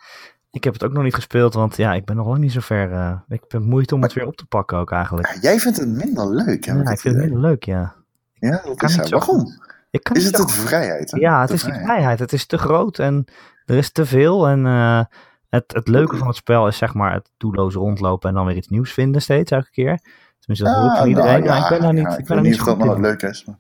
Ik 0.56 0.64
heb 0.64 0.72
het 0.72 0.84
ook 0.84 0.92
nog 0.92 1.02
niet 1.02 1.14
gespeeld, 1.14 1.54
want 1.54 1.76
ja, 1.76 1.94
ik 1.94 2.04
ben 2.04 2.16
nog 2.16 2.26
lang 2.26 2.38
niet 2.38 2.52
zo 2.52 2.60
ver. 2.60 2.92
eh, 2.92 3.12
ik 3.28 3.42
heb 3.48 3.62
moeite 3.62 3.94
om 3.94 4.02
het 4.02 4.12
weer 4.12 4.26
op 4.26 4.36
te 4.36 4.46
pakken 4.46 4.78
ook 4.78 4.90
eigenlijk. 4.92 5.28
Ja, 5.34 5.40
jij 5.40 5.58
vindt 5.58 5.78
het 5.78 5.88
minder 5.88 6.34
leuk, 6.34 6.64
hè? 6.64 6.72
Ja, 6.72 6.90
ik 6.90 7.00
vind 7.00 7.14
het 7.14 7.24
minder 7.24 7.40
leuk, 7.40 7.64
ja. 7.64 7.94
Ja, 8.32 8.50
dat 8.64 8.76
kan 8.76 8.88
is 8.88 8.96
niet 8.96 9.06
zo. 9.08 9.16
Waarom? 9.18 9.46
Ik 9.90 10.02
kan 10.02 10.16
Is 10.16 10.24
niet 10.24 10.36
het 10.36 10.48
de 10.48 10.54
vrijheid? 10.54 11.10
hè? 11.10 11.18
Ja, 11.18 11.38
het 11.40 11.48
De 11.48 11.54
is 11.54 11.60
die 11.62 11.72
vrijheid. 11.72 11.94
vrijheid. 11.94 12.18
Het 12.18 12.32
is 12.32 12.46
te 12.46 12.58
groot 12.58 12.98
en 12.98 13.24
er 13.64 13.76
is 13.76 13.92
te 13.92 14.06
veel. 14.06 14.48
En 14.48 14.66
eh, 14.66 15.00
het, 15.48 15.64
het 15.72 15.88
leuke 15.88 16.16
van 16.16 16.26
het 16.26 16.36
spel 16.36 16.66
is 16.68 16.76
zeg 16.76 16.94
maar 16.94 17.12
het 17.12 17.30
doelloos 17.36 17.74
rondlopen 17.74 18.28
en 18.28 18.34
dan 18.34 18.46
weer 18.46 18.56
iets 18.56 18.68
nieuws 18.68 18.92
vinden 18.92 19.22
steeds 19.22 19.50
elke 19.50 19.70
keer. 19.70 20.00
Tenminste, 20.38 20.64
dat 20.64 20.74
hoor 20.74 20.90
ik 20.90 20.96
van 20.96 20.96
nou, 20.96 21.08
iedereen. 21.08 21.42
ja, 21.44 21.48
maar 21.48 21.62
ik 21.62 21.68
ben 21.68 21.80
daar 21.80 21.92
niet, 21.92 22.02
ja, 22.02 22.12
ik 22.12 22.18
ik 22.18 22.26
ben 22.26 22.36
daar 22.36 22.44
niet 22.44 22.56
zo 22.56 22.62
goed 22.64 22.78
nou 22.78 22.94
in. 22.94 23.00
leuk 23.00 23.22
is. 23.22 23.44
Maar 23.44 23.56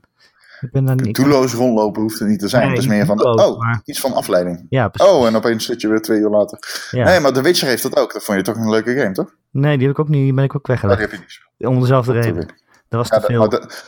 Ik 0.60 0.70
ben 0.72 0.96
doelloos 0.96 1.52
rondlopen 1.54 2.02
hoeft 2.02 2.18
het 2.18 2.28
niet 2.28 2.38
te 2.38 2.48
zijn. 2.48 2.62
Nee, 2.62 2.70
het 2.70 2.80
is 2.80 2.86
meer 2.86 3.06
van, 3.06 3.16
doelloos, 3.16 3.44
oh, 3.46 3.58
maar- 3.58 3.80
iets 3.84 4.00
van 4.00 4.12
afleiding. 4.12 4.66
Ja, 4.68 4.88
precies. 4.88 5.12
Oh, 5.14 5.26
en 5.26 5.36
opeens 5.36 5.64
zit 5.64 5.80
je 5.80 5.88
weer 5.88 6.00
twee 6.02 6.18
uur 6.20 6.28
later. 6.30 6.58
Ja. 6.90 7.04
Nee, 7.04 7.20
maar 7.20 7.32
The 7.32 7.42
Witcher 7.42 7.68
heeft 7.68 7.82
dat 7.82 7.96
ook. 7.96 8.12
Dat 8.12 8.24
vond 8.24 8.38
je 8.38 8.44
toch 8.44 8.56
een 8.56 8.70
leuke 8.70 8.94
game, 8.94 9.12
toch? 9.12 9.34
Nee, 9.50 9.76
die 9.78 9.86
heb 9.86 9.96
ik 9.96 10.02
ook 10.02 10.08
niet, 10.08 10.22
die 10.22 10.34
ben 10.34 10.44
ik 10.44 10.54
ook 10.56 10.68
Oh, 10.68 10.74
die 10.76 10.88
weggelegd. 10.88 11.00
heb 11.00 11.20
je 11.20 11.26
niet. 11.58 11.68
Om 11.68 11.80
dezelfde 11.80 12.12
Dat 12.12 12.24
reden. 12.24 12.46
Dat 12.88 13.00
was 13.00 13.08
Ja, 13.08 13.14
te 13.14 13.20
dat- 13.20 13.30
veel. 13.30 13.38
maar 13.38 13.48
dat- 13.48 13.84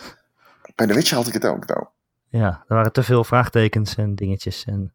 bij 0.74 0.86
The 0.86 0.94
Witcher 0.94 1.16
had 1.16 1.26
ik 1.26 1.32
het 1.32 1.44
ook, 1.46 1.66
nou. 1.66 1.84
Ja, 2.30 2.64
er 2.68 2.74
waren 2.74 2.92
te 2.92 3.02
veel 3.02 3.24
vraagtekens 3.24 3.94
en 3.94 4.14
dingetjes. 4.14 4.64
En 4.64 4.92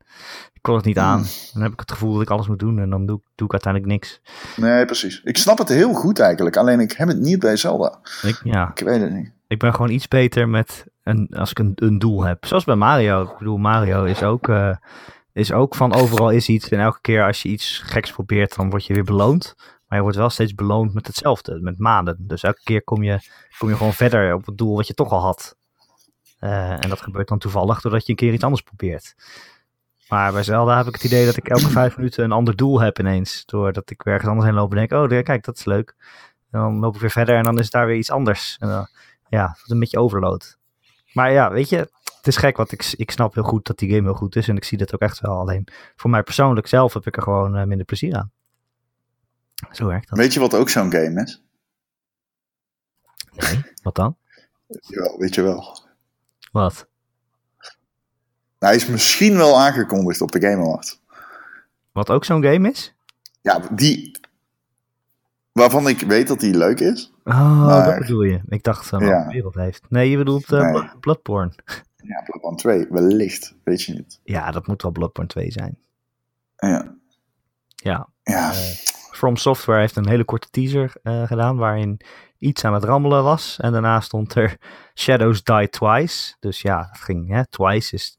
ik 0.54 0.62
kon 0.62 0.76
het 0.76 0.86
niet 0.86 0.98
aan. 0.98 1.20
Hmm. 1.20 1.28
Dan 1.54 1.62
heb 1.62 1.72
ik 1.72 1.80
het 1.80 1.92
gevoel 1.92 2.14
dat 2.14 2.22
ik 2.22 2.30
alles 2.30 2.48
moet 2.48 2.60
doen 2.60 2.80
en 2.80 2.90
dan 2.90 3.06
doe, 3.06 3.18
ik- 3.18 3.28
doe 3.36 3.46
ik 3.48 3.52
uiteindelijk 3.54 3.92
niks. 3.94 4.22
Nee, 4.56 4.86
precies. 4.86 5.22
Ik 5.24 5.38
snap 5.38 5.58
het 5.58 5.70
heel 5.70 5.94
goed 5.94 6.20
eigenlijk. 6.20 6.58
Alleen 6.58 6.80
ik 6.80 6.92
heb 6.92 7.08
het 7.08 7.20
niet 7.20 7.40
bij 7.40 7.56
Zelda. 7.56 8.00
Ik, 8.22 8.40
ja, 8.44 8.72
Ik 8.76 8.86
weet 8.86 9.02
het 9.02 9.12
niet. 9.14 9.32
ik 9.48 9.60
ben 9.60 9.74
gewoon 9.74 9.90
iets 9.92 10.08
beter 10.08 10.50
met 10.50 10.86
een, 11.04 11.28
als 11.30 11.52
ik 11.52 11.60
een, 11.60 12.00
doel 12.00 12.24
heb. 12.24 12.46
Zoals 12.46 12.64
bij 12.64 12.76
Mario. 12.76 13.24
Ik 13.24 13.38
bedoel, 13.38 13.58
Mario 13.58 14.04
is 14.04 14.24
ook, 14.24 14.48
eh, 14.48 14.76
is 15.34 15.52
ook 15.52 15.76
van 15.76 15.94
overal 15.94 16.30
is 16.30 16.50
iets. 16.50 16.70
En 16.70 16.80
elke 16.80 17.02
keer 17.02 17.26
als 17.26 17.42
je 17.42 17.50
iets 17.50 17.82
geks 17.86 18.12
probeert, 18.12 18.56
dan 18.56 18.70
word 18.70 18.86
je 18.86 18.94
weer 18.94 19.04
beloond. 19.04 19.56
Maar 19.88 19.98
je 19.98 20.04
wordt 20.04 20.18
wel 20.18 20.30
steeds 20.30 20.54
beloond 20.54 20.94
met 20.94 21.08
hetzelfde, 21.08 21.60
met 21.62 21.80
maanden. 21.80 22.16
Dus 22.20 22.44
elke 22.44 22.62
keer 22.64 22.84
kom 22.84 23.04
je, 23.04 23.20
kom 23.58 23.70
je 23.70 23.76
gewoon 23.76 23.94
verder 23.94 24.34
op 24.34 24.46
het 24.46 24.58
doel 24.58 24.76
wat 24.76 24.88
je 24.88 24.94
toch 24.94 25.12
al 25.12 25.22
had. 25.22 25.56
Eh, 26.40 26.84
en 26.84 26.90
dat 26.90 27.02
gebeurt 27.02 27.28
dan 27.28 27.38
toevallig 27.38 27.82
doordat 27.82 28.06
je 28.06 28.10
een 28.10 28.18
keer 28.18 28.34
iets 28.34 28.44
anders 28.44 28.62
probeert. 28.62 29.16
Maar 30.10 30.32
bij 30.32 30.44
Zelda 30.44 30.78
heb 30.78 30.88
ik 30.88 30.94
het 30.94 31.04
idee 31.04 31.26
dat 31.26 31.38
ik 31.38 31.48
elke 31.48 31.70
vijf 31.70 31.98
minuten 31.98 32.24
een 32.24 32.32
ander 32.32 32.56
doel 32.56 32.82
heb 32.82 33.00
ineens. 33.00 33.46
Doordat 33.46 33.90
ik 33.90 34.06
ergens 34.06 34.30
anders 34.30 34.46
heen 34.46 34.56
loop 34.56 34.72
en 34.72 34.88
denk, 34.88 34.92
oh 34.92 35.24
kijk, 35.24 35.44
dat 35.44 35.58
is 35.58 35.66
leuk. 35.66 35.96
En 36.52 36.60
dan 36.60 36.80
loop 36.80 36.96
ik 36.96 37.02
weer 37.02 37.12
verder 37.12 37.36
en 37.36 37.44
dan 37.44 37.60
is 37.60 37.70
daar 37.70 37.86
weer 37.86 37.98
iets 37.98 38.12
anders. 38.12 38.58
En 38.60 38.90
ja, 39.30 39.48
het 39.48 39.62
is 39.66 39.70
een 39.70 39.80
beetje 39.80 40.00
overload. 40.00 40.58
Maar 41.14 41.32
ja, 41.32 41.52
weet 41.52 41.70
je, 41.70 41.78
het 41.78 42.28
is 42.28 42.38
gek, 42.38 42.58
want 42.58 42.72
ik, 42.72 42.94
ik 42.96 43.12
snap 43.12 43.34
heel 43.34 43.44
goed 43.44 43.66
dat 43.66 43.78
die 43.78 43.90
game 43.90 44.02
heel 44.02 44.14
goed 44.14 44.36
is. 44.36 44.48
En 44.48 44.56
ik 44.56 44.64
zie 44.64 44.78
dat 44.78 44.94
ook 44.94 45.02
echt 45.02 45.20
wel. 45.20 45.38
Alleen 45.38 45.68
voor 45.96 46.10
mij 46.10 46.24
persoonlijk 46.24 46.68
zelf 46.68 46.94
heb 46.94 47.08
ik 47.08 47.16
er 47.16 47.24
gewoon 47.24 47.56
eh, 47.56 47.66
minder 47.66 47.86
plezier 47.86 48.16
aan. 48.16 48.32
Zo 49.72 49.88
werkt 49.88 50.10
dat. 50.10 50.18
Weet 50.18 50.34
je 50.34 50.40
wat 50.40 50.54
ook 50.54 50.70
zo'n 50.70 50.92
game 50.92 51.22
is? 51.22 51.44
Nee, 53.32 53.64
wat 53.82 53.96
dan? 53.96 54.18
Ja, 54.68 55.18
weet 55.18 55.36
je 55.36 55.42
wel. 55.42 55.82
Wat? 56.52 56.88
hij 58.60 58.76
is 58.76 58.86
misschien 58.86 59.36
wel 59.36 59.60
aangekondigd 59.60 60.22
op 60.22 60.32
de 60.32 60.42
Game 60.42 60.62
Awards. 60.64 61.02
Wat 61.92 62.10
ook 62.10 62.26
zo'n 62.26 62.44
game 62.44 62.72
is? 62.72 62.96
Ja, 63.42 63.60
die... 63.72 64.22
Waarvan 65.54 65.88
ik 65.88 66.00
weet 66.00 66.28
dat 66.28 66.40
die 66.40 66.58
leuk 66.58 66.80
is. 66.80 67.12
Oh, 67.24 67.66
Maar- 67.66 67.86
dat 67.86 67.98
bedoel 68.00 68.24
je. 68.24 68.42
Ik 68.48 68.64
dacht 68.64 68.90
dat 68.90 69.00
hij 69.00 69.10
Ja. 69.10 69.22
een 69.26 69.32
wereld 69.32 69.56
heeft. 69.56 69.86
Nee, 69.90 70.10
je 70.10 70.18
bedoelt 70.18 70.50
Nee. 70.50 70.90
Bloodborne. 71.00 71.52
Ja, 72.06 72.22
Bloodborne 72.26 72.58
2, 72.58 72.88
wellicht. 72.90 73.56
Weet 73.64 73.82
je 73.84 73.94
niet. 73.94 74.20
Ja, 74.24 74.52
dat 74.52 74.68
moet 74.68 74.82
wel 74.82 74.92
Bloodborne 74.92 75.30
2 75.30 75.52
zijn. 75.52 75.78
Ja. 76.56 76.96
Ja, 77.76 78.08
Ja. 78.24 78.52
Eh, 78.52 78.58
From 79.12 79.36
Software 79.36 79.80
heeft 79.80 79.96
een 79.96 80.08
hele 80.08 80.24
korte 80.26 80.50
teaser 80.50 80.94
eh, 81.04 81.24
gedaan 81.28 81.58
waarin 81.58 82.00
iets 82.38 82.66
aan 82.66 82.74
het 82.74 82.84
rammelen 82.84 83.24
was. 83.24 83.58
En 83.60 83.72
daarna 83.72 84.00
stond 84.00 84.36
er 84.36 84.58
Shadows 84.96 85.44
Die 85.44 85.70
Twice. 85.70 86.36
Dus 86.40 86.62
ja, 86.62 86.88
het 86.92 87.02
ging, 87.02 87.30
hè, 87.30 87.48
Twice 87.48 87.96
is 87.96 88.18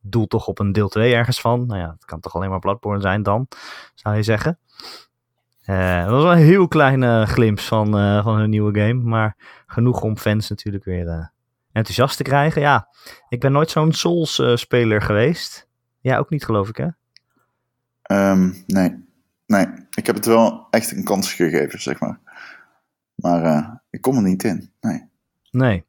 doel 0.00 0.26
toch 0.26 0.46
op 0.46 0.58
een 0.58 0.72
deel 0.72 0.88
2 0.88 1.14
ergens 1.14 1.40
van. 1.40 1.66
Nou 1.66 1.80
ja, 1.80 1.90
het 1.90 2.04
kan 2.04 2.20
toch 2.20 2.34
alleen 2.34 2.50
maar 2.50 2.58
Bloodborne 2.58 3.00
zijn 3.00 3.22
dan, 3.22 3.48
zou 3.94 4.16
je 4.16 4.22
zeggen. 4.22 4.58
Eh, 5.68 6.02
dat 6.02 6.10
was 6.10 6.22
wel 6.22 6.32
een 6.32 6.38
heel 6.38 6.68
kleine 6.68 7.26
glimp 7.26 7.60
van, 7.60 7.98
eh, 7.98 8.24
van 8.24 8.38
hun 8.38 8.50
nieuwe 8.50 8.80
game. 8.80 9.02
Maar 9.02 9.36
genoeg 9.66 10.00
om 10.00 10.16
fans 10.16 10.48
natuurlijk 10.48 10.84
weer 10.84 11.08
eh, 11.08 11.26
enthousiast 11.72 12.16
te 12.16 12.22
krijgen. 12.22 12.60
Ja, 12.60 12.88
ik 13.28 13.40
ben 13.40 13.52
nooit 13.52 13.70
zo'n 13.70 13.92
Souls-speler 13.92 15.02
geweest. 15.02 15.68
Jij 16.00 16.18
ook 16.18 16.30
niet, 16.30 16.44
geloof 16.44 16.68
ik, 16.68 16.76
hè? 16.76 16.88
Ehm, 18.02 18.52
nee. 18.66 19.04
Nee. 19.46 19.66
Ik 19.94 20.06
heb 20.06 20.14
het 20.14 20.26
wel 20.26 20.66
echt 20.70 20.92
een 20.92 21.04
kans 21.04 21.32
gegeven, 21.32 21.82
zeg 21.82 22.00
maar. 22.00 22.18
Maar 23.14 23.42
eh, 23.42 23.68
ik 23.90 24.00
kom 24.00 24.16
er 24.16 24.22
niet 24.22 24.44
in. 24.44 24.70
Nee. 24.80 25.08
Nee. 25.50 25.84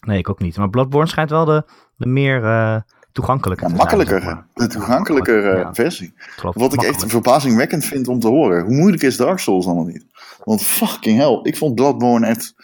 Nee, 0.00 0.18
ik 0.18 0.28
ook 0.28 0.40
niet. 0.40 0.56
Maar 0.56 0.70
Bloodborne 0.70 1.08
schijnt 1.08 1.30
wel 1.30 1.44
de, 1.44 1.64
de 1.96 2.06
meer 2.06 2.44
eh 2.44 2.80
toegankelijke 3.12 3.62
Ja, 3.62 3.68
te 3.68 3.74
zijn, 3.76 3.86
makkelijker. 3.88 4.44
De 4.54 4.66
toegankelijkere 4.66 5.58
Ja. 5.58 5.74
versie. 5.74 6.14
Wat 6.52 6.72
ik 6.72 6.82
echt 6.82 7.04
verbazingwekkend 7.06 7.84
vind 7.84 8.08
om 8.08 8.20
te 8.20 8.28
horen. 8.28 8.64
Hoe 8.64 8.74
moeilijk 8.74 9.02
is 9.02 9.16
Dark 9.16 9.38
Souls 9.38 9.66
allemaal 9.66 9.84
niet? 9.84 10.04
Want 10.44 10.62
fucking 10.62 11.18
hell. 11.18 11.40
Ik 11.42 11.56
vond 11.56 11.74
Bloodborne 11.74 12.26
echt... 12.26 12.54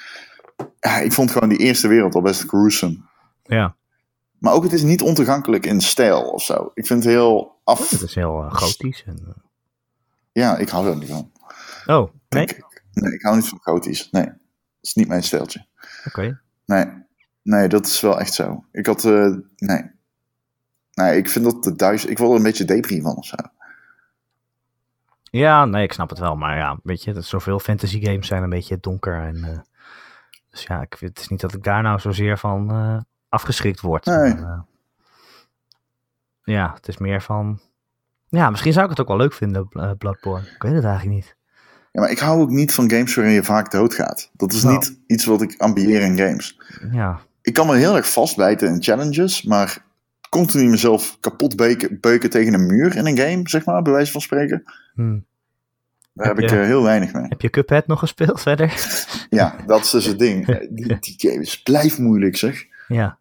Ja, 0.80 0.98
ik 0.98 1.12
vond 1.12 1.30
gewoon 1.30 1.48
die 1.48 1.59
eerste 1.59 1.88
wereld 1.88 2.14
al 2.14 2.20
best 2.22 2.42
gruesome. 2.48 2.98
Ja, 3.42 3.74
Maar 4.38 4.52
ook 4.52 4.62
het 4.62 4.72
is 4.72 4.83
niet 4.83 5.02
ontoegankelijk 5.02 5.66
in 5.66 5.80
stijl 5.80 6.22
of 6.22 6.42
zo. 6.42 6.70
Ik 6.74 6.87
vind 6.87 7.04
het 7.04 7.12
heel 7.12 7.61
af... 7.64 7.90
het 7.90 8.00
is 8.02 8.14
heel 8.14 8.42
eh, 8.42 8.52
gotisch. 8.54 9.02
En, 9.07 9.18
eh, 9.26 9.33
Ja, 10.33 10.57
ik 10.57 10.68
hou 10.68 10.88
er 10.88 10.96
niet 10.96 11.09
van. 11.09 11.30
Oh, 11.87 12.11
nee? 12.28 12.42
Ik. 12.42 12.62
Nee, 12.92 13.12
ik 13.12 13.22
hou 13.22 13.37
niet 13.37 13.48
van 13.48 13.59
gotisch. 13.62 14.09
Nee, 14.11 14.24
dat 14.24 14.35
is 14.80 14.94
niet 14.94 15.09
mijn 15.09 15.22
stijltje. 15.22 15.66
Oké. 16.07 16.40
Nee, 16.66 16.85
nee, 17.42 17.68
dat 17.68 17.87
is 17.87 18.00
wel 18.00 18.20
echt 18.20 18.35
zo. 18.35 18.64
Ik 18.72 18.87
had, 18.87 19.04
eh, 19.04 19.30
nee. 19.57 19.90
Nee, 20.94 21.16
ik 21.16 21.28
vind 21.30 21.44
dat 21.44 21.62
te 21.62 21.74
duizend. 21.76 22.11
Ik 22.11 22.18
word 22.18 22.30
er 22.30 22.37
een 22.37 22.42
beetje 22.42 22.64
depri 22.64 23.00
van 23.02 23.16
of 23.16 23.24
zo. 23.26 23.37
Ja, 25.22 25.64
nee, 25.64 25.83
ik 25.85 25.92
snap 25.92 26.09
het 26.11 26.18
wel. 26.18 26.37
Maar 26.37 26.57
ja, 26.57 26.78
weet 26.83 27.04
je, 27.04 27.12
dat 27.12 27.24
zoveel 27.24 27.59
fantasy 27.59 28.04
games 28.04 28.26
zijn 28.26 28.42
een 28.42 28.50
beetje 28.50 28.78
donker. 28.80 29.20
En, 29.22 29.44
eh, 29.44 29.59
dus 30.50 30.62
ja, 30.62 30.80
ik, 30.83 30.96
vind- 30.96 31.11
het 31.11 31.20
is 31.20 31.28
niet 31.28 31.40
dat 31.40 31.54
ik 31.54 31.62
daar 31.62 31.83
nou 31.83 31.98
zozeer 31.98 32.38
van 32.38 32.70
eh, 32.70 32.96
afgeschrikt 33.28 33.80
word. 33.80 34.04
Nee. 34.04 34.35
Maar, 34.35 34.50
eh, 34.52 34.61
ja, 36.54 36.72
het 36.74 36.88
is 36.88 36.96
meer 36.98 37.22
van... 37.22 37.61
Ja, 38.28 38.50
misschien 38.50 38.72
zou 38.72 38.85
ik 38.85 38.90
het 38.90 39.00
ook 39.00 39.09
wel 39.09 39.16
leuk 39.16 39.33
vinden, 39.33 39.68
Bloodborne. 39.98 40.46
Ik 40.54 40.62
weet 40.62 40.74
het 40.74 40.85
eigenlijk 40.85 41.14
niet. 41.16 41.37
Ja, 41.92 42.00
maar 42.00 42.11
ik 42.11 42.18
hou 42.18 42.40
ook 42.40 42.50
niet 42.50 42.74
van 42.74 42.90
games 42.90 43.14
waarin 43.14 43.35
je 43.35 43.44
vaak 43.44 43.70
doodgaat. 43.70 44.30
Dat 44.33 44.52
is 44.52 44.62
Nou. 44.62 44.74
niet 44.74 44.98
iets 45.07 45.24
wat 45.24 45.42
ik 45.42 45.54
ambieer 45.61 46.00
in 46.00 46.16
games. 46.18 46.61
Ja, 46.92 47.20
Ik 47.42 47.52
kan 47.54 47.66
me 47.66 47.76
heel 47.76 47.96
erg 47.96 48.12
vastbijten 48.12 48.68
in 48.68 48.83
challenges, 48.83 49.42
maar 49.42 49.85
continu 50.35 50.68
mezelf 50.68 51.16
kapot 51.20 51.57
beuken, 51.57 52.01
beuken 52.01 52.31
tegen 52.31 52.55
een 52.55 52.66
muur 52.66 52.97
in 52.97 53.07
een 53.07 53.18
game, 53.18 53.49
zeg 53.49 53.64
maar, 53.64 53.83
bij 53.83 53.92
wijze 53.92 54.12
van 54.12 54.20
spreken. 54.20 54.62
hm. 54.94 55.18
Daar 56.12 56.27
Heb 56.27 56.37
heb 56.37 56.44
ik 56.44 56.51
eh, 56.59 56.64
heel 56.64 56.83
weinig 56.83 57.12
mee. 57.12 57.27
Heb 57.29 57.40
je 57.40 57.51
Cuphead 57.51 57.87
nog 57.87 57.99
gespeeld 57.99 58.40
verder? 58.49 58.87
Ja, 59.31 59.57
dat 59.66 59.81
is 59.81 59.90
dus 59.90 60.05
het 60.05 60.18
ding. 60.18 60.47
Die, 60.77 60.99
die 60.99 61.14
game 61.16 61.40
is 61.40 61.62
blijft 61.62 61.99
moeilijk, 61.99 62.37
zeg. 62.37 62.66
ja, 62.88 63.18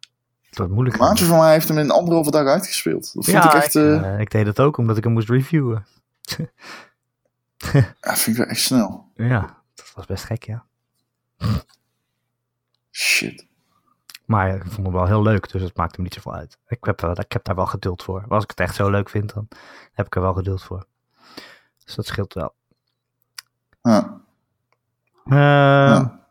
het 0.49 0.57
wordt 0.57 0.73
moeilijk. 0.73 0.97
Maatje 0.97 1.25
van 1.25 1.37
mij 1.37 1.51
heeft 1.51 1.67
hem 1.67 1.77
in 1.77 1.91
anderhalve 1.91 2.31
dag 2.31 2.47
uitgespeeld. 2.47 3.13
Dat 3.13 3.25
vond 3.25 3.37
ja, 3.37 3.45
ik 3.45 3.53
echt, 3.53 3.75
ik, 3.75 3.81
eh, 3.81 4.13
eh, 4.13 4.19
ik 4.19 4.31
deed 4.31 4.45
het 4.45 4.59
ook 4.59 4.77
omdat 4.77 4.97
ik 4.97 5.03
hem 5.03 5.13
moest 5.13 5.29
reviewen. 5.29 5.85
ja, 8.01 8.15
vind 8.15 8.27
ik 8.27 8.35
wel 8.35 8.45
echt 8.45 8.61
snel. 8.61 9.11
Ja, 9.15 9.61
dat 9.75 9.91
was 9.95 10.05
best 10.05 10.23
gek, 10.23 10.43
ja. 10.43 10.65
Shit. 12.91 13.47
Maar 14.25 14.55
ik 14.55 14.63
vond 14.63 14.85
hem 14.87 14.91
wel 14.95 15.05
heel 15.05 15.21
leuk, 15.21 15.51
dus 15.51 15.61
het 15.61 15.77
maakt 15.77 15.95
hem 15.95 16.03
niet 16.03 16.13
zoveel 16.13 16.33
uit. 16.33 16.57
Ik 16.67 16.77
heb, 16.85 17.01
wel- 17.01 17.19
ik 17.19 17.31
heb 17.31 17.43
daar 17.43 17.55
wel 17.55 17.65
geduld 17.65 18.03
voor. 18.03 18.25
Als 18.29 18.43
ik 18.43 18.49
het 18.49 18.59
echt 18.59 18.75
zo 18.75 18.89
leuk 18.89 19.09
vind, 19.09 19.33
dan 19.33 19.47
heb 19.93 20.05
ik 20.05 20.15
er 20.15 20.21
wel 20.21 20.33
geduld 20.33 20.63
voor. 20.63 20.85
Dus 21.85 21.95
dat 21.95 22.05
scheelt 22.05 22.33
wel. 22.33 22.53
Ja. 23.81 24.21
Ehm, 25.25 25.35
Ja. 25.35 26.21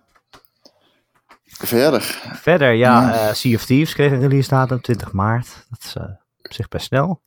Verder. 1.44 2.00
Verder, 2.32 2.72
ja, 2.72 3.00
Ja. 3.00 3.28
eh, 3.28 3.34
Sea 3.34 3.54
of 3.54 3.64
Thieves 3.64 3.94
kreeg 3.94 4.12
een 4.12 4.20
release 4.20 4.48
datum 4.48 4.80
20 4.80 5.12
maart. 5.12 5.66
Dat 5.70 5.78
is 5.84 5.94
eh, 5.94 6.02
op 6.42 6.52
zich 6.52 6.68
best 6.68 6.86
snel. 6.86 7.22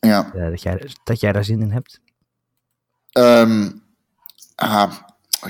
Ja. 0.00 0.32
eh, 0.34 0.50
dat, 0.50 0.62
jij, 0.62 0.90
dat 1.04 1.20
jij 1.20 1.32
daar 1.32 1.44
zin 1.44 1.60
in 1.60 1.70
hebt. 1.70 2.00
Ehm, 3.12 3.70
ah, 4.54 4.92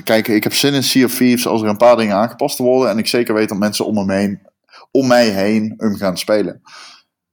kijk, 0.03 0.27
ik 0.27 0.43
heb 0.43 0.53
zin 0.53 0.73
in 0.73 0.83
Sea 0.83 1.05
of 1.05 1.15
Thieves 1.15 1.47
als 1.47 1.61
er 1.61 1.67
een 1.67 1.77
paar 1.77 1.95
dingen 1.97 2.15
aangepast 2.15 2.57
worden. 2.57 2.89
En 2.89 2.97
ik 2.97 3.07
zeker 3.07 3.33
weet 3.33 3.49
dat 3.49 3.57
mensen 3.57 3.85
om 3.85 4.05
me 4.05 4.13
heen, 4.13 4.41
om 4.91 5.07
mij 5.07 5.29
heen 5.29 5.73
hem 5.77 5.95
gaan 5.95 6.17
spelen. 6.17 6.61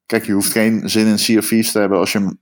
Kijk, 0.07 0.27
je 0.27 0.33
hoeft 0.33 0.53
geen 0.53 0.89
zin 0.91 1.07
in 1.07 1.19
Sea 1.19 1.39
of 1.39 1.49
Thieves 1.49 1.73
te 1.73 1.79
hebben 1.79 1.99
als 1.99 2.13
je 2.13 2.19
hem 2.19 2.39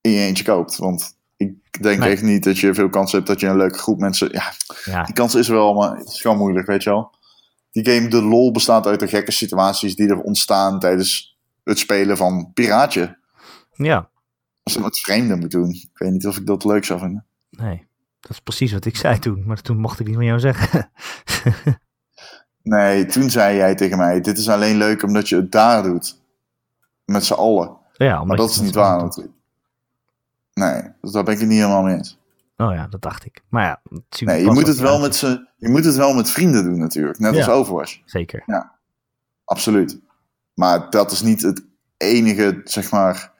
in 0.00 0.10
je 0.10 0.20
eentje 0.20 0.44
koopt. 0.44 0.76
Want 0.76 1.16
ik 1.36 1.82
denk 1.82 1.98
Nee. 2.00 2.10
echt 2.10 2.22
niet 2.22 2.44
dat 2.44 2.58
je 2.58 2.74
veel 2.74 2.88
kans 2.88 3.12
hebt 3.12 3.26
dat 3.26 3.40
je 3.40 3.46
een 3.46 3.56
leuke 3.56 3.78
groep 3.78 3.98
mensen... 3.98 4.28
Ja, 4.32 4.52
Ja, 4.84 5.04
die 5.04 5.14
kans 5.14 5.34
is 5.34 5.48
wel, 5.48 5.74
maar 5.74 5.96
het 5.96 6.08
is 6.08 6.20
gewoon 6.20 6.36
moeilijk, 6.38 6.66
weet 6.66 6.82
je 6.82 6.90
wel. 6.90 7.10
Die 7.70 7.84
game, 7.90 8.08
de 8.08 8.22
lol, 8.22 8.50
bestaat 8.52 8.86
uit 8.86 9.00
de 9.00 9.08
gekke 9.08 9.32
situaties 9.32 9.96
die 9.96 10.08
er 10.08 10.20
ontstaan 10.20 10.78
tijdens 10.78 11.38
het 11.64 11.78
spelen 11.78 12.16
van 12.16 12.50
Piraatje. 12.54 13.18
ja, 13.72 14.08
Als 14.62 14.74
je 14.74 14.80
met 14.80 14.98
vreemden 14.98 15.38
moet 15.38 15.50
doen. 15.50 15.70
Ik 15.70 15.90
weet 15.98 16.10
niet 16.12 16.26
of 16.26 16.36
ik 16.36 16.46
dat 16.46 16.64
leuk 16.64 16.84
zou 16.84 17.00
vinden. 17.00 17.26
nee. 17.50 17.86
Dat 18.24 18.32
is 18.32 18.40
precies 18.40 18.72
wat 18.72 18.84
ik 18.84 18.96
zei 18.96 19.18
toen, 19.18 19.42
maar 19.46 19.60
toen 19.62 19.76
mocht 19.78 20.00
ik 20.00 20.06
niet 20.06 20.14
van 20.14 20.24
jou 20.24 20.38
zeggen. 20.40 20.90
Nee, 22.62 23.06
toen 23.06 23.30
zei 23.30 23.56
jij 23.56 23.74
tegen 23.74 23.98
mij: 23.98 24.20
Dit 24.20 24.38
is 24.38 24.48
alleen 24.48 24.76
leuk 24.76 25.02
omdat 25.02 25.28
je 25.28 25.36
het 25.36 25.52
daar 25.52 25.82
doet. 25.82 26.20
Met 27.04 27.24
z'n 27.24 27.32
allen. 27.32 27.76
ja, 27.92 28.24
Maar 28.24 28.36
dat 28.36 28.50
is 28.50 28.60
niet 28.60 28.74
waar 28.74 29.02
natuurlijk. 29.02 29.34
Nee, 30.52 30.82
dus 31.00 31.12
daar 31.12 31.24
ben 31.24 31.34
ik 31.34 31.40
het 31.40 31.48
niet 31.48 31.58
helemaal 31.58 31.82
mee 31.82 31.96
eens. 31.96 32.18
Oh 32.56 32.72
ja, 32.74 32.86
dat 32.86 33.02
dacht 33.02 33.24
ik. 33.24 33.42
Maar 33.48 33.62
ja, 33.64 33.80
Nee, 34.20 34.44
je 34.44 34.50
moet, 34.50 34.66
het 34.66 34.78
wel 34.78 35.00
met 35.00 35.14
z'n- 35.16 35.48
je 35.56 35.68
moet 35.68 35.84
het 35.84 35.94
wel 35.96 36.14
met 36.14 36.30
vrienden 36.30 36.64
doen 36.64 36.78
natuurlijk. 36.78 37.18
Net 37.18 37.36
als 37.36 37.44
Ja. 37.46 37.52
Overwatch. 37.52 38.00
Zeker. 38.04 38.42
Absoluut. 39.44 39.98
Maar 40.54 40.90
dat 40.90 41.10
is 41.12 41.22
niet 41.22 41.42
het 41.42 41.64
enige, 41.96 42.60
zeg 42.64 42.90
maar. 42.90 43.32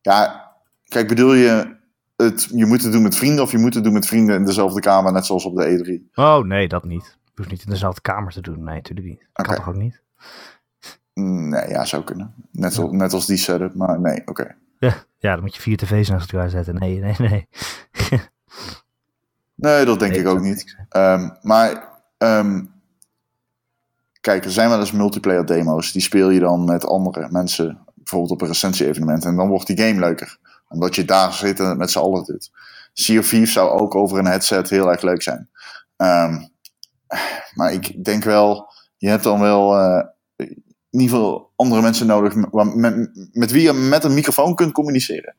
Ja, 0.00 0.50
kijk, 0.84 1.08
bedoel 1.08 1.32
je. 1.34 1.76
Het, 2.22 2.48
je 2.54 2.66
moet 2.66 2.82
het 2.82 2.92
doen 2.92 3.02
met 3.02 3.16
vrienden 3.16 3.44
of 3.44 3.50
je 3.50 3.58
moet 3.58 3.74
het 3.74 3.84
doen 3.84 3.92
met 3.92 4.06
vrienden 4.06 4.36
in 4.36 4.44
dezelfde 4.44 4.80
kamer, 4.80 5.12
net 5.12 5.26
zoals 5.26 5.44
op 5.44 5.56
de 5.56 6.00
E3. 6.08 6.14
Oh 6.14 6.44
nee, 6.44 6.68
dat 6.68 6.84
niet. 6.84 7.18
Je 7.24 7.30
hoeft 7.34 7.50
niet 7.50 7.64
in 7.64 7.70
dezelfde 7.70 8.00
kamer 8.00 8.32
te 8.32 8.40
doen. 8.40 8.64
Nee, 8.64 8.74
natuurlijk 8.74 9.08
niet. 9.08 9.26
Kan 9.32 9.46
Oké. 9.46 9.54
toch 9.54 9.68
ook 9.68 9.76
niet? 9.76 10.02
Nee, 11.14 11.68
ja, 11.68 11.84
zou 11.84 12.04
kunnen. 12.04 12.34
Net, 12.52 12.74
zo, 12.74 12.90
net 12.90 13.12
als 13.12 13.26
die 13.26 13.36
setup, 13.36 13.74
maar 13.74 14.00
nee, 14.00 14.22
oké. 14.26 14.56
Ja, 14.78 14.94
ja, 15.18 15.32
dan 15.32 15.40
moet 15.40 15.54
je 15.54 15.60
vier 15.62 15.76
tv's 15.76 16.08
naast 16.08 16.32
elkaar 16.32 16.50
zetten. 16.50 16.74
Nee, 16.74 16.98
nee, 16.98 17.14
nee. 17.18 17.48
Nee, 19.54 19.84
dat 19.84 19.98
denk 19.98 20.12
Nee, 20.12 20.20
ik 20.20 20.26
ook 20.26 20.40
niet. 20.40 20.76
Ehm, 20.88 21.28
maar, 21.42 21.88
ehm, 22.18 22.64
kijk, 24.20 24.44
er 24.44 24.50
zijn 24.50 24.68
wel 24.68 24.78
eens 24.80 24.92
multiplayer 24.92 25.46
demo's. 25.46 25.92
Die 25.92 26.02
speel 26.02 26.30
je 26.30 26.40
dan 26.40 26.64
met 26.64 26.86
andere 26.86 27.28
mensen. 27.30 27.78
Bijvoorbeeld 27.94 28.32
op 28.32 28.40
een 28.40 28.48
recensie-evenement. 28.48 29.24
En 29.24 29.36
dan 29.36 29.48
wordt 29.48 29.66
die 29.66 29.78
game 29.78 30.00
leuker. 30.00 30.38
Omdat 30.70 30.94
je 30.94 31.04
daar 31.04 31.32
zit 31.32 31.60
en 31.60 31.68
het 31.68 31.78
met 31.78 31.90
z'n 31.90 31.98
allen 31.98 32.24
doet. 32.24 32.50
Sea 32.92 33.18
of 33.18 33.28
Thieves 33.28 33.52
zou 33.52 33.80
ook 33.80 33.94
over 33.94 34.18
een 34.18 34.26
headset 34.26 34.70
heel 34.70 34.90
erg 34.90 35.02
leuk 35.02 35.22
zijn. 35.22 35.48
Ehm, 35.96 36.38
maar 37.54 37.72
ik 37.72 38.04
denk 38.04 38.24
wel, 38.24 38.72
je 38.96 39.08
hebt 39.08 39.22
dan 39.22 39.40
wel 39.40 39.76
eh, 39.76 40.04
in 40.90 41.00
ieder 41.00 41.16
geval 41.16 41.52
andere 41.56 41.82
mensen 41.82 42.06
nodig. 42.06 42.34
Met, 42.34 42.74
met, 42.74 43.10
met 43.32 43.50
wie 43.50 43.62
je 43.62 43.72
met 43.72 44.04
een 44.04 44.14
microfoon 44.14 44.54
kunt 44.54 44.72
communiceren. 44.72 45.34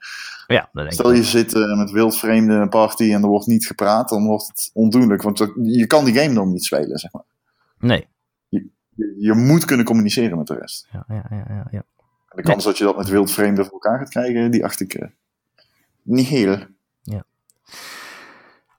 Ja, 0.47 0.69
denk 0.73 0.91
Stel 0.91 1.11
je 1.11 1.23
zit 1.23 1.53
eh, 1.53 1.77
met 1.77 1.91
wildvreemden 1.91 2.55
in 2.55 2.61
een 2.61 2.69
party 2.69 3.13
en 3.13 3.21
er 3.21 3.27
wordt 3.27 3.47
niet 3.47 3.65
gepraat, 3.65 4.09
dan 4.09 4.25
wordt 4.25 4.47
het 4.47 4.69
ondoenlijk. 4.73 5.21
Want 5.21 5.37
je 5.61 5.87
kan 5.87 6.05
die 6.05 6.17
game 6.17 6.33
dan 6.33 6.51
niet 6.51 6.65
spelen, 6.65 6.97
zeg 6.97 7.11
maar. 7.11 7.23
Nee. 7.79 8.07
Je, 8.49 8.69
je 9.17 9.33
moet 9.33 9.65
kunnen 9.65 9.85
communiceren 9.85 10.37
met 10.37 10.47
de 10.47 10.55
rest. 10.55 10.87
Ja, 10.91 11.05
ja, 11.07 11.25
ja, 11.29 11.45
ja, 11.49 11.67
ja. 11.71 11.83
De 12.35 12.41
kans 12.41 12.63
dat 12.63 12.77
je 12.77 12.83
dat 12.83 12.97
met 12.97 13.09
wildvreemden 13.09 13.65
voor 13.65 13.73
elkaar 13.73 13.99
gaat 13.99 14.09
krijgen, 14.09 14.51
die 14.51 14.65
acht 14.65 14.79
ik 14.79 14.93
eh, 14.93 15.07
niet 16.03 16.27
heel. 16.27 16.57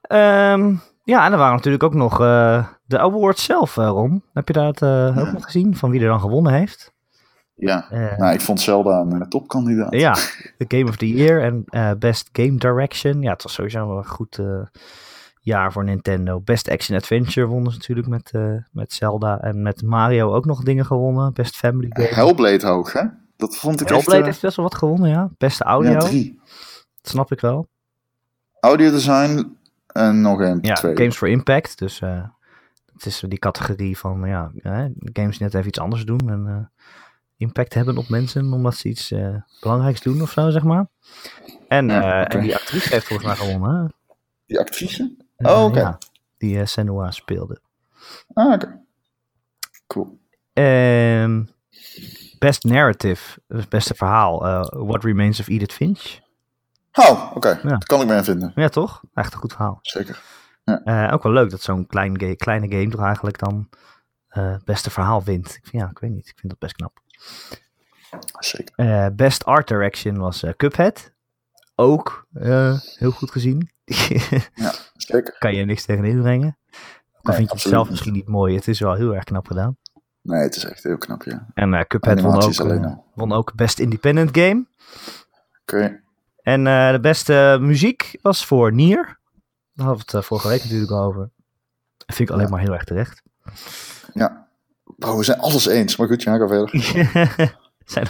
Ehm, 0.01 0.75
Ja, 1.03 1.25
en 1.25 1.31
er 1.31 1.37
waren 1.37 1.55
natuurlijk 1.55 1.83
ook 1.83 1.93
nog 1.93 2.21
eh, 2.21 2.67
de 2.85 2.99
awards 2.99 3.43
zelf, 3.43 3.77
uh, 3.77 3.87
Ron. 3.87 4.23
Heb 4.33 4.47
je 4.47 4.53
dat 4.53 4.81
uh, 4.81 5.17
ook 5.17 5.31
nog 5.31 5.43
gezien, 5.43 5.75
van 5.75 5.91
wie 5.91 6.01
er 6.01 6.07
dan 6.07 6.19
gewonnen 6.19 6.53
heeft? 6.53 6.93
Ja, 7.55 7.87
nou, 8.17 8.33
ik 8.33 8.41
vond 8.41 8.61
Zelda 8.61 8.99
een 8.99 9.29
topkandidaat. 9.29 9.93
Ja, 9.93 10.13
de 10.57 10.65
Game 10.67 10.89
of 10.89 10.95
the 10.95 11.09
Year 11.09 11.41
en 11.41 11.65
Best 11.99 12.29
Game 12.31 12.55
Direction. 12.55 13.21
Ja, 13.21 13.31
het 13.31 13.43
was 13.43 13.53
sowieso 13.53 13.87
wel 13.87 13.97
een 13.97 14.07
goed 14.07 14.39
jaar 15.39 15.71
voor 15.71 15.83
Nintendo. 15.83 16.39
Best 16.39 16.69
Action 16.69 16.97
Adventure 16.97 17.47
wonnen 17.47 17.71
ze 17.71 17.77
natuurlijk 17.77 18.07
met, 18.07 18.31
met 18.71 18.93
Zelda. 18.93 19.39
En 19.39 19.61
met 19.61 19.81
Mario 19.81 20.33
ook 20.33 20.45
nog 20.45 20.63
dingen 20.63 20.85
gewonnen. 20.85 21.33
Best 21.33 21.55
Family 21.55 21.87
Game. 21.89 22.07
Hellblade 22.07 22.67
hoog, 22.67 22.93
hè? 22.93 23.03
Dat 23.37 23.57
vond 23.57 23.81
ik 23.81 23.87
Hellblade 23.87 24.17
echt, 24.17 24.25
heeft 24.25 24.41
best 24.41 24.55
wel 24.55 24.65
wat 24.65 24.75
gewonnen, 24.75 25.09
ja. 25.09 25.29
Beste 25.37 25.63
audio. 25.63 25.91
Ja, 25.91 25.99
drie. 25.99 26.39
Dat 27.03 27.11
snap 27.11 27.31
ik 27.31 27.39
wel. 27.39 27.67
Audio 28.59 28.91
design 28.91 29.57
en 29.87 30.21
nog 30.21 30.39
een, 30.39 30.59
ja, 30.61 30.73
twee. 30.73 30.95
Games 30.97 31.17
for 31.17 31.27
Impact. 31.27 31.77
Dus 31.77 32.01
uh, 32.01 32.23
het 32.93 33.05
is 33.05 33.23
die 33.27 33.39
categorie 33.39 33.97
van 33.97 34.21
ja, 34.25 34.51
games 35.13 35.37
die 35.37 35.43
net 35.43 35.53
even 35.53 35.67
iets 35.67 35.79
anders 35.79 36.05
doen. 36.05 36.29
En 36.29 36.45
uh, 36.47 36.83
impact 37.37 37.73
hebben 37.73 37.97
op 37.97 38.09
mensen 38.09 38.53
omdat 38.53 38.75
ze 38.75 38.89
iets 38.89 39.13
belangrijks 39.59 40.01
doen 40.01 40.21
of 40.21 40.31
zo, 40.31 40.49
zeg 40.49 40.63
maar. 40.63 40.87
En, 41.67 41.87
ja, 41.87 41.97
okay. 41.97 42.23
en 42.23 42.41
die 42.41 42.55
actrice 42.55 42.89
heeft 42.89 43.07
volgens 43.07 43.27
mij 43.27 43.37
gewonnen. 43.37 43.83
Hè? 43.83 43.87
Die 44.45 44.59
actrice? 44.59 45.15
oh, 45.37 45.63
oké. 45.63 45.79
Ja, 45.79 45.97
die 46.37 46.65
Senua 46.65 47.11
speelde. 47.11 47.61
Ah, 48.33 48.53
oké. 48.53 48.65
Okay. 48.65 48.81
Cool. 49.87 50.19
Um, 50.53 51.49
best 52.39 52.63
Narrative, 52.63 53.39
beste 53.69 53.93
verhaal. 53.93 54.39
What 54.85 55.03
Remains 55.03 55.39
of 55.39 55.47
Edith 55.47 55.73
Finch. 55.73 56.21
Oh, 56.93 57.25
oké. 57.25 57.37
Okay. 57.37 57.59
Ja. 57.63 57.69
Dat 57.69 57.85
kan 57.85 58.01
ik 58.01 58.07
me 58.07 58.15
in 58.15 58.23
vinden. 58.23 58.51
Ja, 58.55 58.67
toch? 58.67 59.03
Echt 59.13 59.33
een 59.33 59.39
goed 59.39 59.53
verhaal. 59.53 59.79
Zeker. 59.81 60.21
Ja. 60.63 60.81
Uh, 61.07 61.13
ook 61.13 61.23
wel 61.23 61.31
leuk 61.31 61.49
dat 61.49 61.61
zo'n 61.61 61.87
klein 61.87 62.19
ga 62.19 62.35
kleine 62.35 62.67
game 62.67 62.89
toch 62.89 63.03
eigenlijk 63.03 63.39
dan 63.39 63.69
uh, 64.29 64.55
beste 64.63 64.89
verhaal 64.89 65.23
wint. 65.23 65.47
Ik 65.47 65.65
vind, 65.65 65.83
ja, 65.83 65.89
ik 65.89 65.99
weet 65.99 66.11
niet. 66.11 66.27
Ik 66.27 66.37
vind 66.39 66.49
dat 66.49 66.59
best 66.59 66.75
knap. 66.75 67.01
Zeker. 68.39 68.73
Uh, 68.75 69.07
best 69.15 69.45
Art 69.45 69.67
Direction 69.67 70.17
was 70.17 70.43
Cuphead. 70.57 71.13
Ook 71.75 72.27
heel 72.97 73.11
goed 73.11 73.31
gezien. 73.31 73.71
ja, 74.53 74.73
zeker. 74.93 75.35
Kan 75.39 75.55
je 75.55 75.65
niks 75.65 75.85
tegen 75.85 76.05
inbrengen. 76.05 76.57
Dan 76.69 77.19
nee, 77.21 77.35
vind 77.35 77.47
je 77.47 77.55
het 77.55 77.73
zelf 77.73 77.89
misschien 77.89 78.13
niet 78.13 78.27
mooi. 78.27 78.55
Het 78.55 78.67
is 78.67 78.79
wel 78.79 78.93
heel 78.93 79.15
erg 79.15 79.23
knap 79.23 79.47
gedaan. 79.47 79.77
Nee, 80.21 80.41
het 80.41 80.55
is 80.55 80.65
echt 80.65 80.83
heel 80.83 80.97
knap, 80.97 81.23
ja. 81.23 81.47
En 81.53 81.87
Cuphead 81.87 82.21
won 82.21 82.41
ook, 82.41 82.97
won 83.13 83.31
ook 83.31 83.55
Best 83.55 83.79
Independent 83.79 84.37
Game. 84.37 84.65
Oké. 85.61 85.75
Okay. 85.75 86.02
En 86.43 86.65
uh, 86.65 86.91
de 86.91 86.99
beste 86.99 87.57
muziek 87.61 88.17
was 88.21 88.45
voor 88.45 88.73
Nier. 88.73 89.19
Daar 89.73 89.85
hadden 89.85 90.05
we 90.05 90.11
het 90.11 90.13
uh, 90.13 90.21
vorige 90.21 90.47
week 90.47 90.63
natuurlijk 90.63 90.91
al 90.91 91.03
over. 91.03 91.29
Dat 91.97 92.15
vind 92.15 92.29
ik 92.29 92.35
alleen 92.35 92.45
ja. 92.45 92.51
maar 92.51 92.61
heel 92.61 92.73
erg 92.73 92.83
terecht. 92.83 93.21
Ja. 94.13 94.47
Bro, 94.97 95.17
we 95.17 95.23
zijn 95.23 95.39
alles 95.39 95.67
eens. 95.67 95.95
Maar 95.95 96.07
goed, 96.07 96.23
ja, 96.23 96.37
ga 96.37 96.47
verder. 96.47 96.69
zijn, 97.85 98.05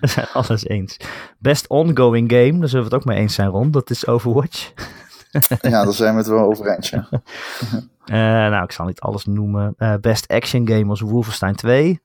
we 0.00 0.06
zijn 0.06 0.26
alles 0.32 0.66
eens. 0.66 0.96
Best 1.38 1.68
ongoing 1.68 2.30
game, 2.32 2.58
daar 2.58 2.68
zullen 2.68 2.88
we 2.88 2.94
het 2.94 3.02
ook 3.02 3.04
mee 3.04 3.18
eens 3.18 3.34
zijn, 3.34 3.48
Ron. 3.48 3.70
Dat 3.70 3.90
is 3.90 4.06
Overwatch. 4.06 4.72
ja, 5.60 5.84
daar 5.84 5.92
zijn 5.92 6.12
we 6.12 6.18
het 6.18 6.28
wel 6.28 6.44
over 6.44 6.76
eens, 6.76 6.90
ja. 6.90 7.08
uh, 7.10 7.80
nou, 8.52 8.64
ik 8.64 8.72
zal 8.72 8.86
niet 8.86 9.00
alles 9.00 9.24
noemen. 9.24 9.76
best 10.00 10.28
action 10.28 10.68
game 10.68 10.86
was 10.86 11.00
Wolfenstein 11.00 11.54
2. 11.54 12.00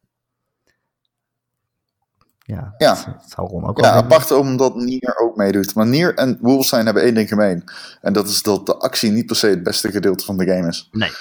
Ja, 2.46 2.74
ja. 2.78 2.94
Dat, 2.94 3.06
dat 3.06 3.30
zou 3.30 3.48
Ron 3.48 3.66
ook 3.66 3.80
ja 3.80 3.92
apart 3.92 4.32
omdat 4.32 4.76
Nier 4.76 5.18
ook 5.20 5.36
meedoet. 5.36 5.76
Maar 5.76 5.88
Nier 5.88 6.16
en 6.16 6.38
Wolfenstein 6.42 6.86
hebben 6.86 7.04
één 7.04 7.14
ding 7.14 7.28
gemeen. 7.28 7.64
En 8.02 8.14
dat 8.14 8.28
is 8.28 8.42
dat 8.42 8.66
de 8.66 8.78
actie 8.78 9.12
niet 9.12 9.26
per 9.26 9.36
se 9.36 9.48
het 9.48 9.64
beste 9.64 9.92
gedeelte 9.92 10.26
van 10.26 10.38
de 10.38 10.46
game 10.46 10.68
is. 10.68 10.90
Nee, 10.92 11.12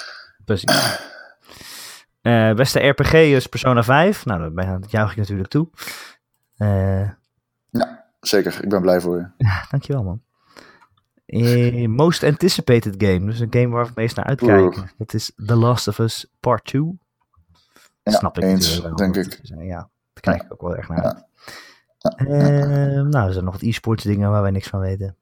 precies. 0.44 0.98
uh, 2.22 2.54
beste 2.62 2.88
RPG 2.88 3.12
is 3.12 3.46
Persona 3.46 3.82
5. 3.82 4.24
Nou, 4.24 4.54
dat 4.54 4.90
juich 4.90 5.10
ik 5.10 5.16
natuurlijk 5.16 5.48
toe. 5.48 5.68
Uh, 6.58 7.10
ja, 7.70 8.04
zeker. 8.20 8.58
Ik 8.62 8.68
ben 8.68 8.80
blij 8.80 9.00
voor 9.00 9.16
je. 9.16 9.26
Ja, 9.36 9.66
dankjewel 9.70 10.02
man. 10.02 10.22
Uh, 11.26 11.88
most 11.88 12.22
anticipated 12.22 12.94
game. 12.98 13.26
Dus 13.26 13.40
een 13.40 13.52
game 13.52 13.68
waar 13.68 13.82
we 13.82 13.86
het 13.86 13.96
meest 13.96 14.16
naar 14.16 14.24
uitkijken. 14.24 14.90
Dat 14.98 15.14
is 15.14 15.32
The 15.46 15.56
Last 15.56 15.88
of 15.88 15.98
Us 15.98 16.26
Part 16.40 16.64
2. 16.64 16.98
Ja, 18.02 18.12
Snap 18.12 18.38
ik 18.38 18.44
eens, 18.44 18.82
denk 18.94 19.16
ik. 19.16 19.40
Ja, 19.42 19.90
kijk 20.22 20.42
ik 20.42 20.52
ook 20.52 20.60
wel 20.60 20.76
erg 20.76 20.88
naar 20.88 21.02
uit. 21.02 21.24
Uh, 22.18 23.02
nou, 23.02 23.26
er 23.26 23.32
zijn 23.32 23.44
nog 23.44 23.52
wat 23.52 23.62
e-sports 23.62 24.04
dingen 24.04 24.30
waar 24.30 24.42
wij 24.42 24.50
niks 24.50 24.68
van 24.68 24.80
weten. 24.80 25.16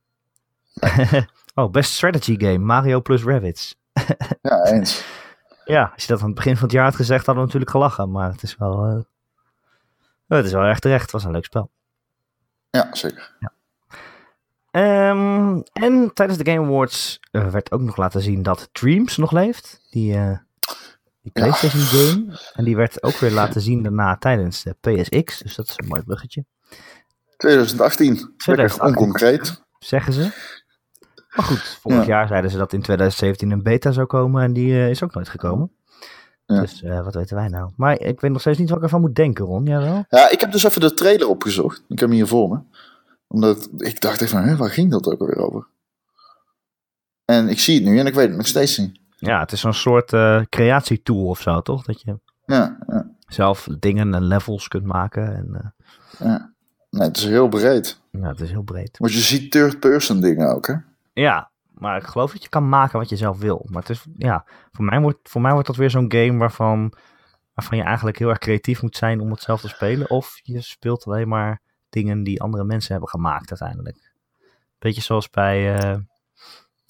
oh, 1.54 1.70
best 1.70 1.92
strategy 1.92 2.38
game. 2.38 2.58
Mario 2.58 3.00
plus 3.00 3.24
Rabbids. 3.24 3.78
ja, 4.42 4.64
eens. 4.64 5.04
Ja, 5.64 5.90
als 5.94 6.02
je 6.02 6.08
dat 6.08 6.20
aan 6.20 6.26
het 6.26 6.34
begin 6.34 6.54
van 6.54 6.62
het 6.62 6.72
jaar 6.72 6.84
had 6.84 6.94
gezegd, 6.94 7.26
hadden 7.26 7.44
we 7.44 7.52
natuurlijk 7.52 7.70
gelachen. 7.70 8.10
Maar 8.10 8.30
het 8.30 8.42
is 8.42 8.56
wel, 8.56 8.86
uh, 8.86 9.00
het 10.26 10.44
is 10.44 10.52
wel 10.52 10.64
echt 10.64 10.82
terecht. 10.82 11.02
Het 11.02 11.10
was 11.10 11.24
een 11.24 11.32
leuk 11.32 11.44
spel. 11.44 11.70
Ja, 12.70 12.88
zeker. 12.92 13.36
Ja. 13.38 13.52
Um, 15.10 15.62
en 15.72 16.10
tijdens 16.14 16.38
de 16.38 16.50
Game 16.50 16.66
Awards 16.66 17.20
uh, 17.32 17.48
werd 17.48 17.72
ook 17.72 17.80
nog 17.80 17.96
laten 17.96 18.20
zien 18.20 18.42
dat 18.42 18.68
Dreams 18.72 19.16
nog 19.16 19.32
leeft. 19.32 19.86
Die, 19.90 20.14
uh, 20.14 20.38
die 21.32 21.42
PlayStation 21.42 21.82
game. 21.82 22.38
En 22.54 22.64
die 22.64 22.76
werd 22.76 23.02
ook 23.02 23.16
weer 23.16 23.30
laten 23.30 23.60
zien 23.60 23.82
daarna 23.82 24.16
tijdens 24.16 24.62
de 24.62 24.76
PSX. 24.80 25.38
Dus 25.38 25.54
dat 25.54 25.68
is 25.68 25.74
een 25.76 25.88
mooi 25.88 26.02
bruggetje. 26.02 26.44
2018. 27.36 28.34
2018. 28.36 28.86
Onconcreet. 28.86 29.62
Zeggen 29.78 30.12
ze. 30.12 30.20
Maar 31.34 31.44
goed, 31.44 31.78
vorig 31.80 31.98
ja. 31.98 32.06
jaar 32.06 32.28
zeiden 32.28 32.50
ze 32.50 32.56
dat 32.56 32.72
in 32.72 32.82
2017 32.82 33.50
een 33.50 33.62
beta 33.62 33.92
zou 33.92 34.06
komen. 34.06 34.42
En 34.42 34.52
die 34.52 34.72
uh, 34.72 34.90
is 34.90 35.02
ook 35.02 35.14
nooit 35.14 35.28
gekomen. 35.28 35.72
Ja. 36.46 36.60
Dus 36.60 36.82
uh, 36.82 37.04
wat 37.04 37.14
weten 37.14 37.36
wij 37.36 37.48
nou? 37.48 37.70
Maar 37.76 38.00
ik 38.00 38.20
weet 38.20 38.30
nog 38.30 38.40
steeds 38.40 38.58
niet 38.58 38.68
wat 38.68 38.78
ik 38.78 38.84
ervan 38.84 39.00
moet 39.00 39.14
denken, 39.14 39.44
Ron. 39.44 39.64
Jawel? 39.64 40.04
Ja, 40.08 40.30
ik 40.30 40.40
heb 40.40 40.52
dus 40.52 40.62
even 40.62 40.80
de 40.80 40.94
trailer 40.94 41.28
opgezocht. 41.28 41.78
Ik 41.88 41.98
heb 41.98 42.08
hem 42.08 42.10
hier 42.10 42.26
voor 42.26 42.48
me. 42.48 42.60
Omdat 43.26 43.68
ik 43.76 44.00
dacht 44.00 44.20
even, 44.20 44.44
hè, 44.44 44.56
waar 44.56 44.70
ging 44.70 44.90
dat 44.90 45.06
ook 45.06 45.20
alweer 45.20 45.36
over? 45.36 45.66
En 47.24 47.48
ik 47.48 47.60
zie 47.60 47.74
het 47.74 47.84
nu 47.84 47.98
en 47.98 48.06
ik 48.06 48.14
weet 48.14 48.28
het 48.28 48.36
nog 48.36 48.46
steeds 48.46 48.78
niet. 48.78 48.98
Ja, 49.20 49.40
het 49.40 49.52
is 49.52 49.60
zo'n 49.60 49.72
soort 49.72 50.12
uh, 50.12 50.40
creatietool 50.48 51.26
of 51.26 51.40
zo, 51.40 51.60
toch? 51.60 51.84
Dat 51.84 52.00
je 52.00 52.18
ja, 52.44 52.78
ja. 52.86 53.10
zelf 53.26 53.68
dingen 53.78 54.14
en 54.14 54.22
levels 54.22 54.68
kunt 54.68 54.84
maken. 54.84 55.36
En, 55.36 55.48
uh... 55.52 56.28
ja. 56.28 56.52
Nee, 56.90 57.08
het 57.08 57.16
is 57.16 57.24
heel 57.24 57.48
breed. 57.48 58.00
Ja, 58.10 58.28
het 58.28 58.40
is 58.40 58.50
heel 58.50 58.62
breed. 58.62 58.98
Want 58.98 59.12
je 59.12 59.18
ziet 59.18 59.50
third-person 59.50 60.20
dingen 60.20 60.54
ook, 60.54 60.66
hè? 60.66 60.74
Ja, 61.12 61.50
maar 61.70 61.96
ik 61.96 62.06
geloof 62.06 62.32
dat 62.32 62.42
je 62.42 62.48
kan 62.48 62.68
maken 62.68 62.98
wat 62.98 63.08
je 63.08 63.16
zelf 63.16 63.38
wil. 63.38 63.66
Maar 63.70 63.80
het 63.80 63.90
is, 63.90 64.04
ja, 64.16 64.44
voor 64.72 64.84
mij 64.84 65.00
wordt, 65.00 65.18
voor 65.22 65.40
mij 65.40 65.52
wordt 65.52 65.66
dat 65.66 65.76
weer 65.76 65.90
zo'n 65.90 66.12
game 66.12 66.38
waarvan, 66.38 66.92
waarvan 67.54 67.78
je 67.78 67.84
eigenlijk 67.84 68.18
heel 68.18 68.28
erg 68.28 68.38
creatief 68.38 68.82
moet 68.82 68.96
zijn 68.96 69.20
om 69.20 69.30
het 69.30 69.40
zelf 69.40 69.60
te 69.60 69.68
spelen. 69.68 70.10
Of 70.10 70.40
je 70.42 70.60
speelt 70.60 71.06
alleen 71.06 71.28
maar 71.28 71.60
dingen 71.88 72.22
die 72.22 72.42
andere 72.42 72.64
mensen 72.64 72.92
hebben 72.92 73.10
gemaakt 73.10 73.50
uiteindelijk. 73.50 74.12
Beetje 74.78 75.02
zoals 75.02 75.30
bij 75.30 75.84
uh, 75.84 75.96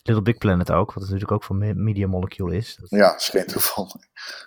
Little 0.02 0.22
Big 0.22 0.38
Planet 0.38 0.70
ook, 0.70 0.92
wat 0.92 1.02
natuurlijk 1.02 1.32
ook 1.32 1.44
van 1.44 1.82
Media 1.82 2.06
Molecule 2.06 2.56
is. 2.56 2.76
Dat, 2.80 2.90
ja, 2.90 3.16
is 3.16 3.28
geen 3.28 3.46
toeval. 3.46 4.00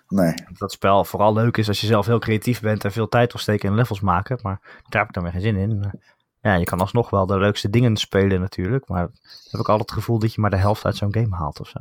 Nee. 0.07 0.33
Dat 0.57 0.71
spel 0.71 1.05
vooral 1.05 1.33
leuk 1.33 1.57
is 1.57 1.67
als 1.67 1.81
je 1.81 1.87
zelf 1.87 2.05
heel 2.05 2.19
creatief 2.19 2.61
bent 2.61 2.83
en 2.83 2.91
veel 2.91 3.09
tijd 3.09 3.31
wil 3.31 3.41
steken 3.41 3.69
in 3.69 3.75
levels 3.75 4.01
maken. 4.01 4.39
Maar 4.41 4.59
daar 4.61 5.01
heb 5.01 5.07
ik 5.07 5.13
dan 5.13 5.23
weer 5.23 5.31
geen 5.31 5.41
zin 5.41 5.55
in. 5.55 6.01
Ja, 6.41 6.53
je 6.53 6.65
kan 6.65 6.79
alsnog 6.79 7.09
wel 7.09 7.25
de 7.25 7.37
leukste 7.37 7.69
dingen 7.69 7.97
spelen 7.97 8.39
natuurlijk. 8.39 8.87
Maar 8.87 9.01
heb 9.49 9.59
ik 9.59 9.69
altijd 9.69 9.89
het 9.89 9.91
gevoel 9.91 10.19
dat 10.19 10.33
je 10.33 10.41
maar 10.41 10.49
de 10.49 10.57
helft 10.57 10.85
uit 10.85 10.95
zo'n 10.95 11.13
game 11.13 11.35
haalt 11.35 11.59
of 11.59 11.67
zo. 11.67 11.79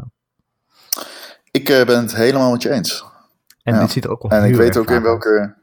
Ik 1.51 1.69
uh, 1.69 1.85
ben 1.85 1.99
het 2.01 2.15
helemaal 2.15 2.51
met 2.51 2.63
je 2.63 2.71
eens. 2.71 3.05
En 3.63 3.75
ja. 3.75 3.81
dit 3.81 3.91
ziet 3.91 4.05
er 4.05 4.11
ook 4.11 4.23
wel 4.23 4.31
En 4.31 4.49
ik 4.49 4.55
weet 4.55 4.77
ook 4.77 4.91
in 4.91 5.03
welke... 5.03 5.55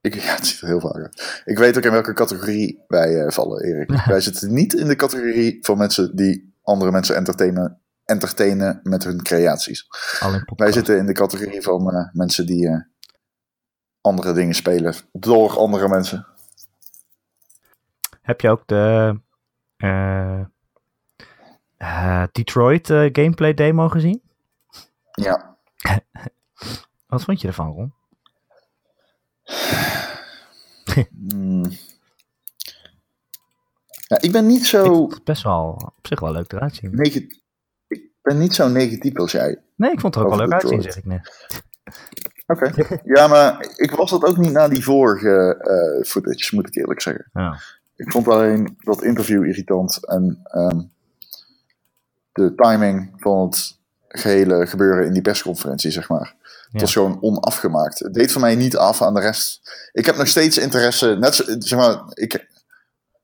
Ik, 0.00 0.14
ja, 0.22 0.34
het 0.34 0.46
ziet 0.46 0.60
er 0.60 0.66
heel 0.66 0.80
vaak 0.80 0.94
uit. 0.94 1.42
Ik 1.44 1.58
weet 1.58 1.76
ook 1.76 1.84
in 1.84 1.90
welke 1.90 2.12
categorie 2.12 2.84
wij 2.88 3.10
uh, 3.10 3.30
vallen, 3.30 3.64
Erik. 3.64 3.90
wij 4.06 4.20
zitten 4.20 4.52
niet 4.52 4.74
in 4.74 4.86
de 4.86 4.96
categorie 4.96 5.58
van 5.60 5.78
mensen 5.78 6.16
die 6.16 6.51
andere 6.62 6.90
mensen 6.90 7.16
entertainen, 7.16 7.80
entertainen 8.04 8.80
met 8.82 9.04
hun 9.04 9.22
creaties. 9.22 9.86
Wij 10.56 10.72
zitten 10.72 10.98
in 10.98 11.06
de 11.06 11.12
categorie 11.12 11.62
van 11.62 11.94
uh, 11.94 12.08
mensen 12.12 12.46
die 12.46 12.68
uh, 12.68 12.80
andere 14.00 14.32
dingen 14.32 14.54
spelen 14.54 14.94
door 15.12 15.58
andere 15.58 15.88
mensen. 15.88 16.26
Heb 18.20 18.40
je 18.40 18.50
ook 18.50 18.66
de 18.66 19.20
Detroit 22.32 22.86
gameplay 22.86 23.54
demo 23.54 23.88
gezien? 23.88 24.22
Ja. 25.12 25.56
Wat 27.06 27.22
vond 27.22 27.40
je 27.40 27.48
ervan, 27.48 27.72
Ron? 27.72 27.94
hmm. 31.28 31.72
Ja, 34.12 34.20
ik 34.20 34.32
ben 34.32 34.46
niet 34.46 34.66
zo. 34.66 35.08
best 35.24 35.42
wel 35.42 35.92
op 35.96 36.06
zich 36.06 36.20
wel 36.20 36.32
leuk 36.32 36.52
eruit 36.52 36.74
zien. 36.74 36.98
Ik 37.88 38.10
ben 38.22 38.38
niet 38.38 38.54
zo 38.54 38.68
negatief 38.68 39.16
als 39.16 39.32
jij. 39.32 39.62
Nee, 39.76 39.92
ik 39.92 40.00
vond 40.00 40.14
het 40.14 40.24
er 40.24 40.30
ook 40.30 40.36
wel 40.36 40.48
leuk 40.48 40.52
uitzien, 40.60 40.82
zeg 40.82 40.96
ik 40.96 41.04
net. 41.04 41.46
Oké. 42.46 42.66
Okay. 42.66 43.00
ja, 43.04 43.26
maar 43.26 43.66
ik 43.76 43.90
was 43.90 44.10
dat 44.10 44.24
ook 44.24 44.36
niet 44.36 44.52
na 44.52 44.68
die 44.68 44.84
vorige 44.84 45.56
uh, 45.98 46.04
footage, 46.06 46.54
moet 46.54 46.66
ik 46.68 46.76
eerlijk 46.76 47.00
zeggen. 47.00 47.30
Ja. 47.32 47.58
Ik 47.96 48.12
vond 48.12 48.28
alleen 48.28 48.76
dat 48.78 49.02
interview 49.02 49.46
irritant 49.46 50.06
en 50.06 50.42
um, 50.54 50.92
de 52.32 52.54
timing 52.54 53.12
van 53.16 53.46
het 53.46 53.78
gehele 54.08 54.66
gebeuren 54.66 55.06
in 55.06 55.12
die 55.12 55.22
persconferentie, 55.22 55.90
zeg 55.90 56.08
maar. 56.08 56.34
Het 56.42 56.68
Ja. 56.70 56.80
was 56.80 56.92
gewoon 56.92 57.22
onafgemaakt. 57.22 57.98
Het 57.98 58.14
deed 58.14 58.32
voor 58.32 58.40
mij 58.40 58.54
niet 58.54 58.76
af 58.76 59.02
aan 59.02 59.14
de 59.14 59.20
rest. 59.20 59.60
Ik 59.92 60.06
heb 60.06 60.16
nog 60.16 60.28
steeds 60.28 60.58
interesse, 60.58 61.16
net 61.20 61.34
zo, 61.34 61.44
zeg 61.58 61.78
maar, 61.78 62.02
ik, 62.14 62.50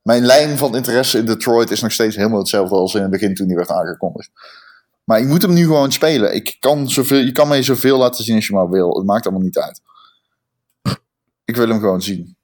mijn 0.09 0.25
lijn 0.25 0.59
van 0.59 0.77
interesse 0.77 1.19
in 1.19 1.27
Detroit 1.27 1.71
is 1.71 1.81
nog 1.81 1.93
steeds 1.93 2.17
helemaal 2.17 2.39
hetzelfde 2.39 2.75
als 2.75 2.95
in 2.95 3.03
het 3.03 3.11
begin 3.11 3.35
toen 3.35 3.47
die 3.47 3.57
werd 3.57 3.71
aangekondigd. 3.71 4.31
Maar 5.05 5.21
ik 5.21 5.27
moet 5.27 5.43
hem 5.43 5.53
nu 5.53 5.65
gewoon 5.65 5.93
spelen. 5.93 6.35
Ik 6.35 6.57
kan 6.61 6.89
zoveel, 6.91 7.19
je 7.19 7.33
kan 7.33 7.49
mij 7.49 7.63
zoveel 7.63 7.99
laten 7.99 8.25
zien 8.25 8.37
als 8.37 8.47
je 8.47 8.55
maar 8.55 8.69
wil. 8.69 8.97
Het 8.97 9.07
maakt 9.07 9.25
allemaal 9.27 9.45
niet 9.45 9.59
uit. 9.59 9.81
Ik 11.45 11.57
wil 11.57 11.69
hem 11.69 11.81
gewoon 11.81 12.03
zien. 12.03 12.37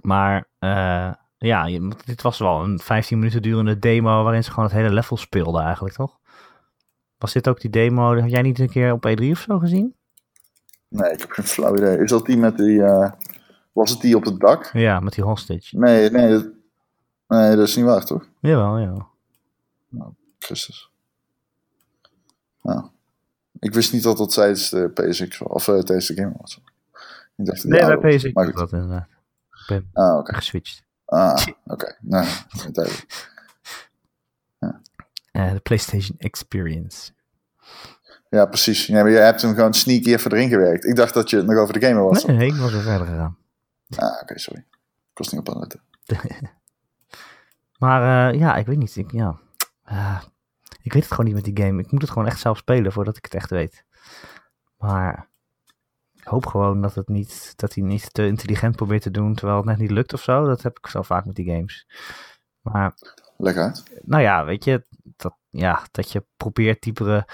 Maar 0.00 0.48
eh, 0.58 1.12
ja, 1.38 1.66
dit 2.04 2.22
was 2.22 2.38
wel 2.38 2.62
een 2.62 2.78
15 2.78 3.18
minuten 3.18 3.42
durende 3.42 3.78
demo 3.78 4.22
waarin 4.22 4.44
ze 4.44 4.50
gewoon 4.50 4.64
het 4.64 4.74
hele 4.74 4.92
level 4.92 5.16
speelden 5.16 5.62
eigenlijk, 5.62 5.94
toch? 5.94 6.18
Was 7.18 7.32
dit 7.32 7.48
ook 7.48 7.60
die 7.60 7.70
demo? 7.70 8.16
Heb 8.16 8.28
jij 8.28 8.42
niet 8.42 8.58
een 8.58 8.70
keer 8.70 8.92
op 8.92 9.08
E3 9.08 9.24
of 9.30 9.38
zo 9.38 9.58
gezien? 9.58 9.94
Nee, 10.88 11.12
ik 11.12 11.20
heb 11.20 11.30
geen 11.30 11.46
flauw 11.46 11.76
idee. 11.76 11.98
Is 11.98 12.10
dat 12.10 12.26
die 12.26 12.36
met 12.36 12.56
die... 12.56 12.82
eh, 12.82 13.12
was 13.74 13.90
het 13.90 14.00
die 14.00 14.16
op 14.16 14.24
het 14.24 14.40
dak? 14.40 14.70
Ja, 14.72 15.00
met 15.00 15.12
die 15.12 15.24
hostage. 15.24 15.78
Nee, 15.78 16.10
nee, 16.10 16.30
dat, 16.30 16.46
nee, 17.28 17.56
dat 17.56 17.68
is 17.68 17.76
niet 17.76 17.84
waar, 17.84 18.04
toch? 18.04 18.26
Jawel, 18.40 18.80
jawel. 18.80 19.06
Christus. 20.38 20.90
Nou, 22.62 22.84
ik 23.58 23.74
wist 23.74 23.92
niet 23.92 24.02
dat 24.02 24.16
dat 24.16 24.32
tijdens 24.34 24.70
de 24.70 24.88
PSX 24.88 25.40
of 25.42 25.68
eh, 25.68 25.78
tijdens 25.78 26.06
de 26.06 26.14
Game 26.14 26.32
was. 26.40 26.60
Ik 27.36 27.44
dacht 27.46 27.64
Nee, 27.64 27.98
bij. 27.98 28.16
PSX 28.16 28.32
was 28.32 28.52
dat 28.52 28.72
inderdaad. 28.72 29.06
Ik 29.50 29.64
ben 29.66 29.90
Ah, 29.92 30.18
oké. 30.18 30.34
geswitcht. 30.34 30.82
Ah, 31.04 31.46
oké. 31.66 31.96
Nou, 32.00 32.26
duidelijk. 32.72 33.32
Eh, 35.32 35.52
de 35.52 35.60
PlayStation 35.60 36.18
Experience. 36.18 37.12
Ja, 38.30 38.46
precies. 38.46 38.86
Ja, 38.86 39.02
maar 39.02 39.10
je 39.10 39.16
hebt 39.16 39.42
hem 39.42 39.54
gewoon 39.54 39.74
sneaky 39.74 40.12
even 40.12 40.32
erin 40.32 40.48
gewerkt. 40.48 40.84
Ik 40.84 40.96
dacht 40.96 41.14
dat 41.14 41.30
je 41.30 41.36
het 41.36 41.46
nog 41.46 41.56
over 41.58 41.80
de 41.80 41.86
gamer 41.86 42.02
was. 42.04 42.24
Nee, 42.24 42.36
nee, 42.36 42.48
ik 42.48 42.54
was 42.54 42.72
weer 42.72 42.82
verder 42.82 43.06
gegaan. 43.06 43.36
Ah, 43.98 44.22
oké, 44.22 44.38
sorry. 44.38 44.66
Ik 45.10 45.18
was 45.18 45.28
niet 45.28 45.40
op 45.40 45.54
aan 45.54 45.60
het 45.60 45.78
letten. 46.04 46.52
Maar 47.78 48.32
eh, 48.32 48.38
ja, 48.38 48.56
ik 48.56 48.66
weet 48.66 48.78
niet. 48.78 48.96
Ik, 48.96 49.12
ja. 49.12 49.38
Ah, 49.82 50.22
ik 50.82 50.92
weet 50.92 51.02
het 51.02 51.10
gewoon 51.10 51.26
niet 51.26 51.34
met 51.34 51.54
die 51.54 51.64
game. 51.64 51.82
Ik 51.82 51.90
moet 51.90 52.00
het 52.02 52.10
gewoon 52.10 52.28
echt 52.28 52.40
zelf 52.40 52.58
spelen 52.58 52.92
voordat 52.92 53.16
ik 53.16 53.24
het 53.24 53.34
echt 53.34 53.50
weet. 53.50 53.84
Maar 54.78 55.28
ik 56.12 56.26
hoop 56.26 56.46
gewoon 56.46 56.80
dat, 56.80 56.94
het 56.94 57.08
niet, 57.08 57.52
dat 57.56 57.74
hij 57.74 57.84
niet 57.84 58.14
te 58.14 58.26
intelligent 58.26 58.76
probeert 58.76 59.02
te 59.02 59.10
doen 59.10 59.34
terwijl 59.34 59.56
het 59.56 59.66
net 59.66 59.78
niet 59.78 59.90
lukt 59.90 60.12
of 60.12 60.22
zo. 60.22 60.46
Dat 60.46 60.62
heb 60.62 60.78
ik 60.78 60.86
zo 60.86 61.02
vaak 61.02 61.24
met 61.24 61.34
die 61.34 61.50
games. 61.54 61.86
Maar 62.60 62.82
uit. 62.82 64.02
nou 64.02 64.22
ja, 64.22 64.44
weet 64.44 64.64
je, 64.64 64.86
dat, 65.16 65.36
ja, 65.50 65.82
dat 65.90 66.12
je 66.12 66.24
probeert 66.36 66.82
diepere, 66.82 67.28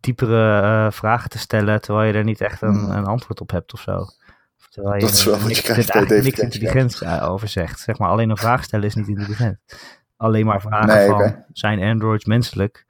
diepere 0.00 0.60
eh, 0.60 0.92
vragen 0.92 1.30
te 1.30 1.38
stellen 1.38 1.80
terwijl 1.80 2.06
je 2.06 2.18
er 2.18 2.24
niet 2.24 2.40
echt 2.40 2.62
een, 2.62 2.74
Hmm. 2.74 2.90
een 2.90 3.06
antwoord 3.06 3.40
op 3.40 3.50
hebt 3.50 3.72
of 3.72 3.80
zo. 3.80 4.04
Terwijl 4.76 4.94
je 4.94 5.00
Dat 5.00 5.10
is 5.10 5.24
wel 5.24 5.32
wat 5.34 5.42
je 5.42 5.48
niks, 5.48 5.60
krijgt 5.60 6.08
bij 6.08 6.20
niks 6.82 7.02
eh, 7.02 7.30
over 7.30 7.48
zegt. 7.48 7.80
Zeg 7.80 7.98
maar, 7.98 8.08
alleen 8.08 8.30
een 8.30 8.36
vraag 8.36 8.64
stellen 8.64 8.86
is 8.86 8.94
niet 8.94 9.08
intelligent. 9.08 9.58
Alleen 10.16 10.46
maar 10.46 10.60
vragen 10.60 10.86
Nee, 10.86 11.08
van, 11.08 11.44
zijn 11.52 11.82
androids 11.82 12.24
menselijk? 12.24 12.86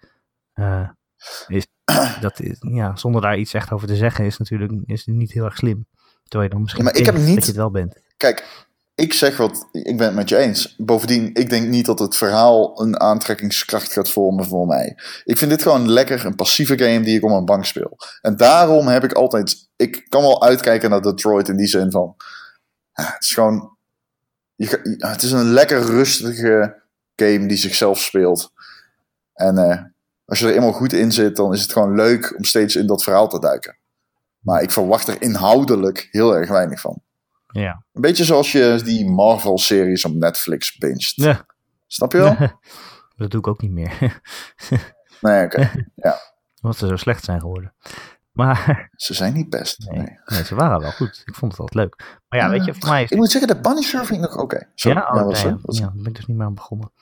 Eh, 0.53 0.89
is, 1.47 1.67
dat 2.21 2.41
is, 2.41 2.57
ja, 2.61 2.97
zonder 2.97 3.21
daar 3.21 3.39
iets 3.39 3.55
echt 3.55 3.73
over 3.73 3.89
te 3.89 3.97
zeggen 3.97 4.25
is 4.25 4.37
natuurlijk 4.39 4.73
is 4.85 5.07
niet 5.07 5.33
heel 5.33 5.45
erg 5.45 5.57
slim. 5.57 5.87
Terwijl 6.23 6.43
je 6.43 6.55
dan 6.55 6.63
misschien 6.63 6.85
Ja, 6.85 6.91
maar 6.91 7.01
ik 7.01 7.07
heb 7.07 7.17
niet- 7.17 7.35
dat 7.35 7.45
je 7.45 7.51
het 7.51 7.61
wel 7.61 7.71
bent. 7.71 8.01
Kijk, 8.17 8.67
ik 8.95 9.13
zeg 9.13 9.37
wat, 9.37 9.69
ik 9.73 9.97
ben 9.97 10.07
het 10.07 10.15
met 10.15 10.29
je 10.29 10.37
eens. 10.37 10.75
Bovendien, 10.79 11.35
ik 11.35 11.51
denk 11.51 11.69
niet 11.69 11.87
dat 11.87 11.99
het 11.99 12.17
verhaal 12.17 12.81
een 12.81 13.01
aantrekkingskracht 13.01 13.93
gaat 13.93 14.09
vormen 14.09 14.45
voor 14.45 14.67
mij. 14.67 14.97
Ik 15.25 15.39
vind 15.39 15.51
dit 15.51 15.63
gewoon 15.63 15.91
lekker, 15.91 16.27
een 16.27 16.35
passieve 16.35 16.79
game 16.79 17.01
die 17.01 17.17
ik 17.17 17.25
op 17.25 17.31
mijn 17.31 17.45
bank 17.45 17.65
speel. 17.65 17.97
En 18.21 18.37
daarom 18.37 18.87
heb 18.87 19.05
ik 19.05 19.13
altijd, 19.13 19.66
ik 19.77 20.07
kan 20.09 20.23
wel 20.23 20.43
uitkijken 20.43 20.91
naar 20.91 21.01
Detroit 21.01 21.49
in 21.49 21.57
die 21.57 21.67
zin 21.67 21.91
van, 21.91 22.17
ja, 22.93 23.05
het 23.05 23.23
is 23.23 23.35
gewoon, 23.35 23.77
je, 24.55 24.97
ja, 24.99 25.11
het 25.11 25.23
is 25.23 25.33
een 25.33 25.53
lekker 25.53 25.81
rustige 25.81 26.83
game 27.17 27.47
die 27.47 27.57
zichzelf 27.57 28.01
speelt. 28.01 28.53
En 29.35 29.59
eh, 29.59 29.83
als 30.25 30.39
je 30.39 30.47
er 30.47 30.55
eenmaal 30.55 30.73
goed 30.73 30.93
in 30.93 31.13
zit, 31.13 31.37
dan 31.37 31.53
is 31.53 31.63
het 31.63 31.73
gewoon 31.73 31.95
leuk 31.95 32.35
om 32.37 32.45
steeds 32.45 32.77
in 32.77 32.87
dat 32.87 33.03
verhaal 33.03 33.29
te 33.29 33.39
duiken. 33.39 33.79
Maar 34.39 34.63
ik 34.63 34.71
verwacht 34.71 35.09
er 35.09 35.23
inhoudelijk 35.23 36.09
heel 36.11 36.37
erg 36.37 36.49
weinig 36.49 36.81
van. 36.81 37.03
Ja. 37.47 37.85
Een 37.93 38.01
beetje 38.01 38.25
zoals 38.25 38.53
je 38.53 38.81
die 38.85 39.11
Marvel-series 39.11 40.05
op 40.05 40.15
Netflix 40.15 40.77
binged. 40.77 41.13
Ja. 41.15 41.47
Snap 41.87 42.13
je 42.13 42.19
wel? 42.19 42.37
dat 43.17 43.31
doe 43.31 43.41
ik 43.41 43.47
ook 43.47 43.61
niet 43.61 43.71
meer. 43.71 43.93
Nee, 45.21 45.45
oké. 45.45 45.71
Omdat 46.63 46.79
ze 46.79 46.87
zo 46.87 46.97
slecht 46.97 47.25
zijn 47.25 47.41
geworden. 47.41 47.75
Maar 48.37 48.89
Ze 48.97 49.15
zijn 49.15 49.33
niet 49.33 49.51
best. 49.51 49.91
Nee. 49.91 49.99
Nee. 49.99 50.19
nee, 50.25 50.45
ze 50.45 50.55
waren 50.55 50.81
wel 50.81 50.91
goed. 50.91 51.23
Ik 51.25 51.35
vond 51.35 51.53
het 51.53 51.61
altijd 51.61 51.85
leuk. 51.85 52.21
Maar 52.29 52.39
ja, 52.41 52.51
weet 52.51 52.65
je, 52.65 52.75
voor 52.75 52.89
mij 52.89 53.03
is 53.03 53.11
Ik 53.11 53.17
moet 53.17 53.31
zeggen, 53.31 53.55
de 53.55 53.61
Punisher 53.61 54.05
vind 54.05 54.25
ik 54.25 54.31
nog 54.31 54.43
oké. 54.43 54.69
Ja, 54.75 54.91
oh, 54.91 54.95
ja, 54.95 55.25
wat 55.25 55.33
nee, 55.33 55.43
ja, 55.45 55.59
zo? 55.59 55.59
ja, 55.67 55.81
daar 55.81 55.93
ben 55.95 56.07
ik 56.07 56.15
dus 56.15 56.27
niet 56.27 56.37
meer 56.37 56.47
aan 56.47 56.55
begonnen. 56.55 56.93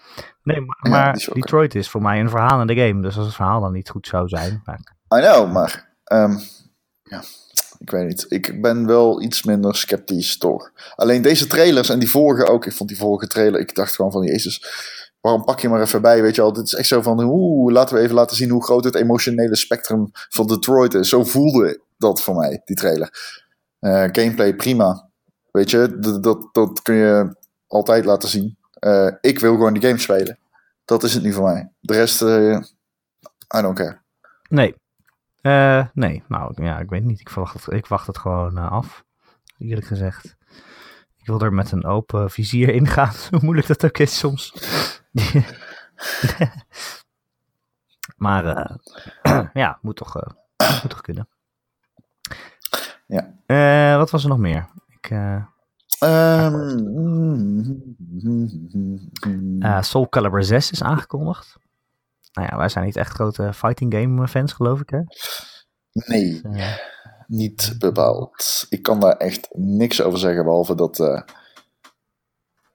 Nee, 0.42 0.60
maar, 0.60 0.78
Ja, 0.82 0.90
maar 0.90 1.16
is. 1.16 1.30
Detroit 1.32 1.74
is 1.74 1.88
voor 1.90 2.02
mij 2.02 2.20
een 2.20 2.30
verhalende 2.30 2.74
game. 2.74 3.02
Dus 3.02 3.16
als 3.16 3.26
het 3.26 3.34
verhaal 3.34 3.60
dan 3.60 3.72
niet 3.72 3.88
goed 3.90 4.06
zou 4.06 4.28
zijn. 4.28 4.62
Maar, 4.64 4.80
I 5.18 5.20
know, 5.20 5.52
maar... 5.52 5.96
ehm, 6.04 6.38
ja, 7.02 7.22
ik 7.78 7.90
weet 7.90 8.06
niet. 8.06 8.26
Ik 8.28 8.62
ben 8.62 8.86
wel 8.86 9.22
iets 9.22 9.42
minder 9.42 9.76
sceptisch, 9.76 10.38
toch? 10.38 10.72
Alleen 10.94 11.22
deze 11.22 11.46
trailers 11.46 11.88
en 11.88 11.98
die 11.98 12.10
vorige 12.10 12.46
ook. 12.50 12.66
Ik 12.66 12.72
vond 12.72 12.88
die 12.88 12.98
vorige 12.98 13.26
trailer... 13.26 13.60
Ik 13.60 13.74
dacht 13.74 13.94
gewoon 13.94 14.12
van, 14.12 14.22
jezus... 14.22 14.62
Waarom 15.24 15.44
pak 15.44 15.60
je 15.60 15.68
maar 15.68 15.80
even 15.80 16.02
bij, 16.02 16.22
weet 16.22 16.34
je 16.34 16.40
wel? 16.40 16.52
Dit 16.52 16.64
is 16.66 16.74
echt 16.74 16.88
zo 16.88 17.02
van, 17.02 17.20
oeh, 17.24 17.72
laten 17.72 17.96
we 17.96 18.02
even 18.02 18.14
laten 18.14 18.36
zien 18.36 18.50
hoe 18.50 18.64
groot 18.64 18.84
het 18.84 18.94
emotionele 18.94 19.56
spectrum 19.56 20.08
van 20.12 20.46
Detroit 20.46 20.94
is. 20.94 21.08
Zo 21.08 21.24
voelde 21.24 21.80
dat 21.98 22.22
voor 22.22 22.34
mij, 22.36 22.62
die 22.64 22.76
trailer. 22.76 23.38
Eh, 23.78 24.04
gameplay, 24.12 24.54
prima. 24.54 25.08
Weet 25.50 25.70
je, 25.70 25.98
d- 26.00 26.22
dat, 26.22 26.48
dat 26.52 26.82
kun 26.82 26.94
je 26.94 27.36
altijd 27.66 28.04
laten 28.04 28.28
zien. 28.28 28.56
Eh, 28.72 29.10
ik 29.20 29.38
wil 29.38 29.52
gewoon 29.52 29.72
die 29.72 29.82
game 29.82 29.98
spelen. 29.98 30.38
Dat 30.84 31.02
is 31.02 31.14
het 31.14 31.22
nu 31.22 31.32
voor 31.32 31.44
mij. 31.44 31.72
De 31.80 31.92
rest, 31.94 32.22
eh 32.22 32.60
I 33.56 33.60
don't 33.62 33.76
care. 33.78 34.00
nee. 34.48 34.74
Nee, 35.92 36.22
nou 36.28 36.64
ja, 36.64 36.78
ik 36.78 36.90
weet 36.90 37.04
niet. 37.04 37.20
Ik, 37.20 37.28
verwacht 37.30 37.54
het, 37.64 37.74
ik 37.74 37.86
wacht 37.86 38.06
het 38.06 38.18
gewoon 38.18 38.56
af. 38.58 39.04
Eerlijk 39.58 39.86
gezegd. 39.86 40.24
Ik 41.16 41.26
wil 41.26 41.40
er 41.40 41.52
met 41.52 41.72
een 41.72 41.84
open 41.84 42.30
vizier 42.30 42.68
ingaan. 42.74 43.14
Hoe 43.30 43.40
moeilijk 43.42 43.66
dat 43.66 43.84
ook 43.84 43.98
is 43.98 44.18
soms. 44.18 44.52
maar 48.16 48.44
eh, 48.46 48.76
ja, 49.62 49.78
moet 49.82 49.96
toch, 49.96 50.16
eh, 50.16 50.32
moet 50.82 50.90
toch 50.90 51.00
kunnen. 51.00 51.28
Ja. 53.06 53.34
Eh, 53.46 53.96
wat 53.96 54.10
was 54.10 54.22
er 54.22 54.28
nog 54.28 54.38
meer? 54.38 54.68
Ik, 54.88 55.10
eh, 55.10 55.42
Ehm, 55.98 56.78
Eh, 59.60 59.82
Soul 59.82 60.08
Calibur 60.08 60.44
6 60.44 60.70
is 60.70 60.82
aangekondigd. 60.82 61.56
Nou 62.32 62.48
ja, 62.50 62.56
wij 62.56 62.68
zijn 62.68 62.84
niet 62.84 62.96
echt 62.96 63.12
grote 63.12 63.52
fighting 63.52 63.94
game 63.94 64.28
fans, 64.28 64.52
geloof 64.52 64.80
ik, 64.80 64.90
hè? 64.90 65.00
nee, 65.92 66.40
Eh, 66.42 66.76
niet 67.26 67.74
bepaald. 67.78 68.66
Ik 68.68 68.82
kan 68.82 69.00
daar 69.00 69.16
echt 69.16 69.48
niks 69.52 70.02
over 70.02 70.18
zeggen, 70.18 70.44
behalve 70.44 70.74
dat... 70.74 70.96
dat 70.96 71.06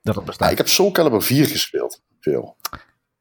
het 0.02 0.14
nou, 0.16 0.26
bestaat. 0.26 0.52
ik 0.52 0.58
heb 0.58 0.68
Soul 0.68 0.92
Calibur 0.92 1.22
4 1.22 1.46
gespeeld, 1.46 2.02
veel. 2.20 2.56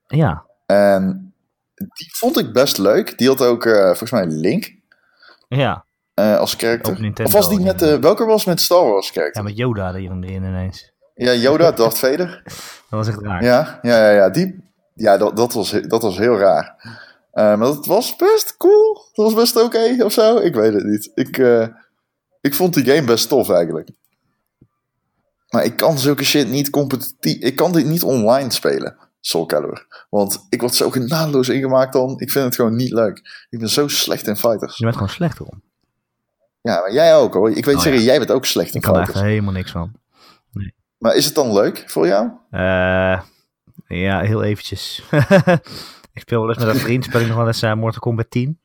Ja, 0.06 0.44
En 0.66 1.32
die 1.76 2.16
vond 2.16 2.38
ik 2.38 2.52
best 2.52 2.78
leuk. 2.78 3.18
Die 3.18 3.28
had 3.28 3.42
ook, 3.42 3.64
eh, 3.66 3.84
volgens 3.84 4.10
mij, 4.10 4.26
Link 4.26 4.76
ja. 5.48 5.84
eh, 6.14 6.36
als 6.38 6.56
Nintendo, 6.56 7.22
of 7.22 7.32
was 7.32 7.48
die 7.48 7.60
met... 7.60 7.82
eh, 7.82 7.94
welke 7.94 8.24
was 8.24 8.44
met 8.44 8.60
Star 8.60 8.84
Wars 8.84 9.06
ja, 9.06 9.12
character? 9.12 9.42
met 9.42 9.56
Yoda 9.56 9.94
erin 9.94 10.24
erin 10.24 10.44
ineens. 10.44 10.92
Ja, 11.14 11.32
Yoda, 11.32 11.72
Darth 11.72 11.98
Vader. 12.04 12.42
Dat 12.44 12.54
was 12.88 13.08
echt 13.08 13.20
raar. 13.20 13.42
Ja, 13.42 13.78
ja, 13.82 13.96
ja, 13.98 14.10
ja. 14.10 14.30
Die, 14.30 14.70
ja 14.94 15.16
dat, 15.16 15.36
dat, 15.36 15.52
was, 15.52 15.70
dat 15.70 16.02
was 16.02 16.18
heel 16.18 16.38
raar. 16.38 16.76
Eh, 17.32 17.44
maar 17.44 17.58
dat 17.58 17.86
was 17.86 18.16
best 18.16 18.56
cool. 18.56 18.94
Dat 19.12 19.24
was 19.24 19.34
best 19.34 19.62
oké 19.62 20.04
of 20.04 20.12
zo. 20.12 20.36
Ik 20.36 20.54
weet 20.54 20.72
het 20.72 20.84
niet. 20.84 21.10
Ik, 21.14 21.36
ik 22.40 22.54
vond 22.54 22.74
die 22.74 22.84
game 22.84 23.06
best 23.06 23.28
tof 23.28 23.50
eigenlijk. 23.50 23.88
Maar 25.48 25.64
ik 25.64 25.76
kan 25.76 25.98
zulke 25.98 26.24
shit 26.24 26.48
niet 26.48 26.70
competitief. 26.70 27.36
Ik 27.42 27.56
kan 27.56 27.72
dit 27.72 27.86
niet 27.86 28.02
online 28.02 28.50
spelen. 28.50 28.96
Soul 29.20 29.46
Calibur. 29.46 30.06
Want 30.10 30.46
ik 30.48 30.60
word 30.60 30.74
zo 30.74 30.90
genadeloos 30.90 31.48
ingemaakt 31.48 31.92
dan. 31.92 32.20
Ik 32.20 32.30
vind 32.30 32.44
het 32.44 32.54
gewoon 32.54 32.76
niet 32.76 32.92
leuk. 32.92 33.46
Ik 33.50 33.58
ben 33.58 33.68
zo 33.68 33.88
slecht 33.88 34.26
in 34.26 34.36
fighters. 34.36 34.76
Je 34.76 34.82
bent 34.84 34.96
gewoon 34.96 35.10
slecht 35.12 35.40
erom. 35.40 35.62
Ja, 36.60 36.80
maar 36.80 36.92
jij 36.92 37.16
ook 37.16 37.34
hoor. 37.34 37.50
Ik 37.50 37.64
weet 37.64 37.74
Oh, 37.76 37.80
zeker, 37.82 37.98
ja. 37.98 38.04
jij 38.04 38.18
bent 38.18 38.30
ook 38.30 38.44
slecht 38.46 38.68
in 38.70 38.74
Ik 38.76 38.82
kan 38.82 38.94
er 38.96 39.00
fighters. 39.04 39.24
helemaal 39.26 39.52
niks 39.52 39.70
van. 39.70 39.92
Maar 40.98 41.14
is 41.14 41.24
het 41.24 41.34
dan 41.34 41.52
leuk 41.52 41.84
voor 41.86 42.06
jou? 42.06 42.30
Eh, 42.50 43.20
ja, 43.86 44.20
heel 44.20 44.42
eventjes. 44.42 45.02
ik 46.12 46.20
speel 46.20 46.40
wel 46.40 46.48
eens 46.48 46.64
met 46.64 46.74
een 46.74 46.80
vriend, 46.86 47.04
speel 47.04 47.20
ik 47.20 47.26
nog 47.26 47.36
wel 47.36 47.46
eens 47.46 47.62
eh, 47.62 47.74
Mortal 47.74 48.00
Kombat 48.00 48.30
10. 48.30 48.60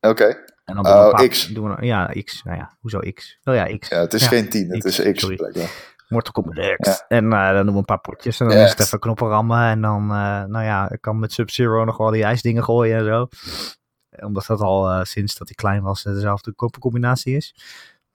Oké. 0.00 0.36
En 0.64 0.74
dan 0.74 0.86
Oh, 0.86 1.28
X. 1.28 1.46
Doen 1.46 1.74
we, 1.74 1.86
ja, 1.86 2.06
X. 2.24 2.42
Nou 2.42 2.56
ja, 2.56 2.76
hoezo 2.80 2.98
X? 3.14 3.38
Oh 3.44 3.54
ja, 3.54 3.76
X. 3.78 3.88
Ja, 3.88 4.00
het 4.00 4.14
is 4.14 4.22
Ja, 4.22 4.28
geen 4.28 4.48
10, 4.48 4.70
het 4.70 4.84
X, 4.84 4.98
is 4.98 5.12
X. 5.12 5.20
sorry. 5.20 5.68
Mortal 6.08 6.32
Kombat 6.32 6.76
X. 6.76 7.04
En 7.08 7.24
uh, 7.24 7.52
dan 7.52 7.64
doen 7.64 7.72
we 7.72 7.78
een 7.78 7.84
paar 7.84 8.00
potjes 8.00 8.40
en 8.40 8.48
dan 8.48 8.56
is 8.56 8.70
het 8.70 8.80
even 8.80 8.98
knoppen 8.98 9.28
rammen. 9.28 9.68
En 9.68 9.80
dan, 9.80 10.02
uh, 10.02 10.44
nou 10.44 10.64
ja, 10.64 10.90
ik 10.90 11.00
kan 11.00 11.18
met 11.18 11.32
Sub-Zero 11.32 11.84
nog 11.84 11.96
wel 11.96 12.10
die 12.10 12.24
ijsdingen 12.24 12.64
gooien 12.64 12.98
en 12.98 13.04
zo. 13.04 13.28
Omdat 14.26 14.46
dat 14.46 14.60
al 14.60 14.90
uh, 14.90 15.04
sinds 15.04 15.36
dat 15.36 15.46
hij 15.46 15.56
klein 15.56 15.82
was 15.82 16.02
dezelfde 16.02 16.54
combinatie 16.54 17.36
is. 17.36 17.54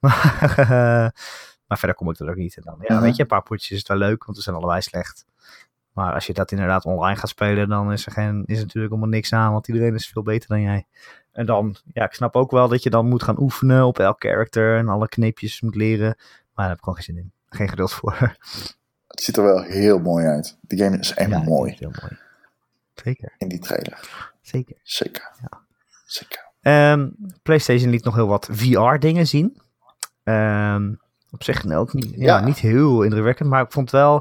maar 1.66 1.78
verder 1.78 1.96
kom 1.96 2.10
ik 2.10 2.18
er 2.18 2.30
ook 2.30 2.36
niet. 2.36 2.56
En 2.56 2.62
dan, 2.64 2.76
ja, 2.80 2.94
-huh. 2.94 3.02
weet 3.02 3.16
je, 3.16 3.22
een 3.22 3.28
paar 3.28 3.42
potjes 3.42 3.70
is 3.70 3.78
het 3.78 3.88
wel 3.88 3.96
leuk, 3.96 4.24
want 4.24 4.36
we 4.36 4.42
zijn 4.42 4.56
allebei 4.56 4.80
slecht. 4.80 5.24
Maar 5.92 6.14
als 6.14 6.26
je 6.26 6.32
dat 6.32 6.50
inderdaad 6.50 6.84
online 6.84 7.16
gaat 7.16 7.28
spelen, 7.28 7.68
dan 7.68 7.92
is 7.92 8.06
er, 8.06 8.12
geen, 8.12 8.42
is 8.46 8.56
er 8.56 8.62
natuurlijk 8.62 8.92
helemaal 8.92 9.14
niks 9.14 9.32
aan, 9.32 9.52
want 9.52 9.68
iedereen 9.68 9.94
is 9.94 10.08
veel 10.08 10.22
beter 10.22 10.48
dan 10.48 10.60
jij. 10.60 10.86
En 11.32 11.46
dan, 11.46 11.76
ja, 11.92 12.04
ik 12.04 12.12
snap 12.12 12.36
ook 12.36 12.50
wel 12.50 12.68
dat 12.68 12.82
je 12.82 12.90
dan 12.90 13.08
moet 13.08 13.22
gaan 13.22 13.40
oefenen 13.40 13.86
op 13.86 13.98
elk 13.98 14.20
character 14.20 14.76
en 14.76 14.88
alle 14.88 15.08
kneepjes 15.08 15.60
moet 15.60 15.74
leren. 15.74 16.14
Maar 16.16 16.16
daar 16.54 16.68
heb 16.68 16.76
ik 16.76 16.82
gewoon 16.82 16.94
geen 16.94 17.04
zin 17.04 17.16
in. 17.16 17.32
Geen 17.48 17.68
geduld 17.68 17.92
voor. 17.92 18.36
Het 19.08 19.22
ziet 19.22 19.36
er 19.36 19.42
wel 19.42 19.62
heel 19.62 19.98
mooi 19.98 20.26
uit. 20.26 20.56
Die 20.60 20.78
game 20.78 20.98
is 20.98 21.14
echt 21.14 21.30
ja, 21.30 21.42
mooi. 21.42 21.74
Heel 21.78 21.92
mooi. 22.00 22.18
Zeker. 22.94 23.34
In 23.38 23.48
die 23.48 23.58
trailer. 23.58 24.30
Zeker. 24.40 24.76
Zeker. 24.82 25.30
Ja. 25.40 25.58
Zeker. 26.06 26.48
Um, 26.60 27.16
PlayStation 27.42 27.90
liet 27.90 28.04
nog 28.04 28.14
heel 28.14 28.26
wat 28.26 28.48
VR-dingen 28.52 29.26
zien. 29.26 29.60
Um, 30.24 31.00
op 31.30 31.42
zich 31.42 31.64
nou, 31.64 31.80
ook 31.80 31.92
niet, 31.92 32.10
ja. 32.16 32.38
ja. 32.38 32.44
niet 32.44 32.58
heel 32.58 33.02
indrukwekkend, 33.02 33.48
maar 33.48 33.62
ik 33.62 33.72
vond 33.72 33.90
wel, 33.90 34.16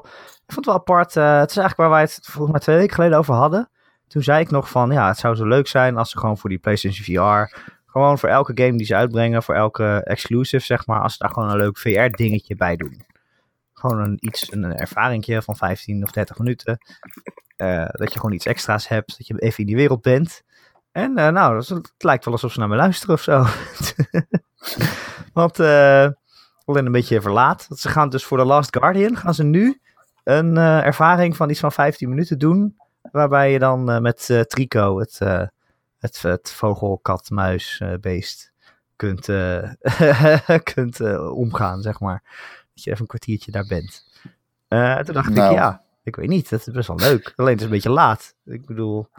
ik 0.46 0.54
vond 0.54 0.56
het 0.56 0.66
wel 0.66 0.76
apart. 0.76 1.16
Uh, 1.16 1.40
het 1.40 1.50
is 1.50 1.58
eigenlijk 1.58 1.76
waar 1.76 1.90
wij 1.90 2.02
het 2.02 2.20
volgens 2.22 2.52
mij 2.52 2.60
twee 2.60 2.78
weken 2.78 2.96
geleden 2.96 3.18
over 3.18 3.34
hadden. 3.34 3.70
Toen 4.10 4.24
zei 4.24 4.42
ik 4.42 4.50
nog 4.50 4.70
van, 4.70 4.92
ja, 4.92 5.08
het 5.08 5.18
zou 5.18 5.36
zo 5.36 5.46
leuk 5.46 5.68
zijn 5.68 5.98
als 5.98 6.10
ze 6.10 6.18
gewoon 6.18 6.38
voor 6.38 6.50
die 6.50 6.60
PlayStation 6.60 7.06
VR, 7.06 7.56
gewoon 7.86 8.20
voor 8.20 8.30
elke 8.30 8.52
game 8.64 8.78
die 8.78 8.86
ze 8.86 8.96
uitbrengen, 8.96 9.44
voor 9.44 9.56
elke 9.56 10.02
exclusive, 10.04 10.66
zeg 10.66 10.86
maar, 10.86 11.02
als 11.02 11.12
ze 11.12 11.18
daar 11.20 11.30
gewoon 11.30 11.50
een 11.50 11.58
leuk 11.58 11.78
VR-dingetje 11.78 12.56
bij 12.56 12.76
doen. 12.76 13.06
Gewoon 13.74 14.00
een, 14.00 14.18
iets, 14.20 14.52
een, 14.52 14.64
ervaringje 14.64 15.42
van 15.42 15.56
15 15.56 16.04
of 16.04 16.12
30 16.12 16.38
minuten. 16.38 16.78
Uh, 17.58 17.86
dat 17.92 18.14
je 18.14 18.20
gewoon 18.20 18.36
iets 18.36 18.46
extra's 18.46 18.88
hebt, 18.88 19.18
dat 19.18 19.28
je 19.28 19.40
even 19.40 19.60
in 19.60 19.66
die 19.66 19.76
wereld 19.76 20.02
bent. 20.02 20.44
En 20.92 21.10
uh, 21.20 21.28
nou, 21.28 21.56
dat, 21.56 21.68
het 21.68 21.94
lijkt 21.98 22.26
wel 22.26 22.34
alsof 22.34 22.52
ze 22.52 22.60
naar 22.60 22.68
me 22.68 22.76
luisteren 22.76 23.16
of 23.16 23.22
zo. 23.22 23.46
Want 25.34 25.60
uh, 25.60 26.08
alleen 26.66 26.86
een 26.86 26.92
beetje 26.92 27.22
verlaat. 27.22 27.68
Ze 27.70 27.90
gaan 27.90 28.10
dus 28.10 28.26
voor 28.26 28.38
The 28.38 28.46
Last 28.46 28.78
Guardian 28.78 29.18
gaan 29.18 29.34
ze 29.34 29.44
nu 29.44 29.82
een 30.24 30.58
ervaring 30.58 31.36
van 31.36 31.50
iets 31.50 31.60
van 31.60 31.72
15 31.72 32.10
minuten 32.10 32.40
doen. 32.40 32.78
Waarbij 33.12 33.52
je 33.52 33.60
dan 33.60 33.92
uh, 33.92 34.00
met 34.00 34.30
uh, 34.32 34.42
Trico, 34.42 35.00
het, 35.00 35.20
het, 36.00 36.22
het 36.22 36.52
vogel, 36.52 36.98
kat, 36.98 37.30
muis 37.30 37.82
beest, 38.02 38.52
kunt, 38.96 39.26
kunt 40.74 41.00
omgaan, 41.30 41.82
zeg 41.82 42.00
maar. 42.00 42.24
Dat 42.74 42.84
je 42.84 42.90
even 42.90 43.02
een 43.02 43.08
kwartiertje 43.08 43.52
daar 43.52 43.68
bent. 43.68 44.06
toen 45.06 45.14
dacht 45.14 45.30
nou. 45.30 45.52
ik, 45.52 45.58
ja, 45.58 45.84
ik 46.04 46.16
weet 46.16 46.30
niet, 46.30 46.50
dat 46.50 46.68
is 46.68 46.74
best 46.74 46.88
wel 46.88 46.98
leuk. 46.98 47.34
Alleen 47.36 47.52
het 47.52 47.60
is 47.60 47.66
een 47.66 47.72
beetje 47.72 47.90
laat. 47.90 48.36
Ik 48.46 48.66
bedoel, 48.66 49.10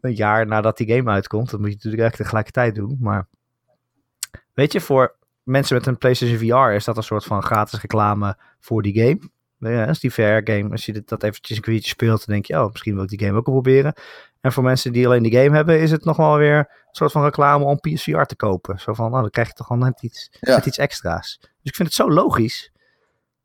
een 0.00 0.14
jaar 0.14 0.46
nadat 0.46 0.76
die 0.76 0.94
game 0.94 1.10
uitkomt, 1.10 1.50
dat 1.50 1.60
moet 1.60 1.68
je 1.68 1.74
natuurlijk 1.74 2.02
echt 2.02 2.16
tegelijkertijd 2.16 2.74
doen. 2.74 2.96
Maar 3.00 3.26
weet 4.54 4.72
je, 4.72 4.80
voor 4.80 5.16
mensen 5.42 5.76
met 5.76 5.86
een 5.86 5.98
PlayStation 5.98 6.38
VR 6.38 6.74
is 6.74 6.84
dat 6.84 6.96
een 6.96 7.02
soort 7.02 7.24
van 7.24 7.42
gratis 7.42 7.80
reclame 7.80 8.36
voor 8.60 8.82
die 8.82 9.00
game. 9.00 9.30
Ja, 9.58 9.86
als 9.86 10.00
die 10.00 10.12
VR-game, 10.12 10.70
als 10.70 10.86
je 10.86 11.02
dat 11.04 11.22
eventjes 11.22 11.56
een 11.56 11.62
kwartiertje 11.62 11.90
speelt, 11.90 12.26
dan 12.26 12.34
denk 12.34 12.46
je, 12.46 12.60
oh, 12.60 12.70
misschien 12.70 12.94
wil 12.94 13.02
ik 13.02 13.08
die 13.08 13.18
game 13.18 13.38
ook 13.38 13.46
wel 13.46 13.54
proberen. 13.54 13.94
En 14.40 14.52
voor 14.52 14.62
mensen 14.62 14.92
die 14.92 15.06
alleen 15.06 15.22
die 15.22 15.32
game 15.32 15.56
hebben, 15.56 15.80
is 15.80 15.90
het 15.90 16.04
nog 16.04 16.16
wel 16.16 16.36
weer 16.36 16.58
een 16.58 16.94
soort 16.94 17.12
van 17.12 17.24
reclame 17.24 17.64
om 17.64 17.80
PSVR 17.80 18.22
te 18.22 18.36
kopen. 18.36 18.80
Zo 18.80 18.94
van, 18.94 19.10
nou, 19.10 19.22
dan 19.22 19.30
krijg 19.30 19.48
je 19.48 19.54
toch 19.54 19.68
wel 19.68 19.78
net 19.78 20.02
iets, 20.02 20.28
ja. 20.40 20.54
net 20.54 20.66
iets 20.66 20.78
extra's. 20.78 21.38
Dus 21.40 21.50
ik 21.62 21.74
vind 21.74 21.88
het 21.88 21.96
zo 21.96 22.10
logisch. 22.10 22.72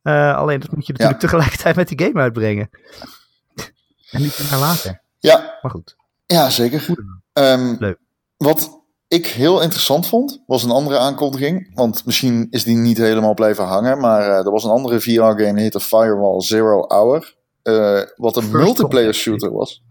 Uh, 0.04 0.36
alleen 0.36 0.60
dat 0.60 0.72
moet 0.72 0.86
je 0.88 0.92
natuurlijk 0.92 1.22
ja. 1.22 1.28
tegelijkertijd 1.28 1.76
met 1.76 1.88
die 1.88 2.02
game 2.06 2.22
uitbrengen. 2.22 2.70
en 4.12 4.22
niet 4.22 4.52
later. 4.52 5.02
Ja. 5.20 5.58
Maar 5.62 5.72
goed. 5.72 5.96
Ja, 6.26 6.50
zeker. 6.50 6.86
Um, 7.34 7.76
Leuk. 7.80 7.98
Wat 8.38 8.83
ik 9.14 9.28
heel 9.28 9.62
interessant 9.62 10.08
vond, 10.08 10.44
was 10.48 10.64
een 10.64 10.72
andere 10.72 10.98
aankondiging. 10.98 11.76
Want 11.76 12.06
misschien 12.06 12.48
is 12.50 12.64
die 12.64 12.76
niet 12.76 12.98
helemaal 12.98 13.34
blijven 13.34 13.64
hangen. 13.66 14.00
Maar 14.00 14.22
uh, 14.22 14.46
er 14.46 14.52
was 14.52 14.64
een 14.64 14.70
andere 14.70 15.02
VR-game, 15.02 15.60
heette 15.60 15.80
Firewall 15.80 16.42
Zero 16.42 16.88
Hour. 16.88 17.36
Uh, 17.64 18.02
wat 18.16 18.36
een 18.36 18.44
First 18.44 18.64
multiplayer 18.64 19.14
contact. 19.14 19.16
shooter 19.16 19.52
was. 19.52 19.84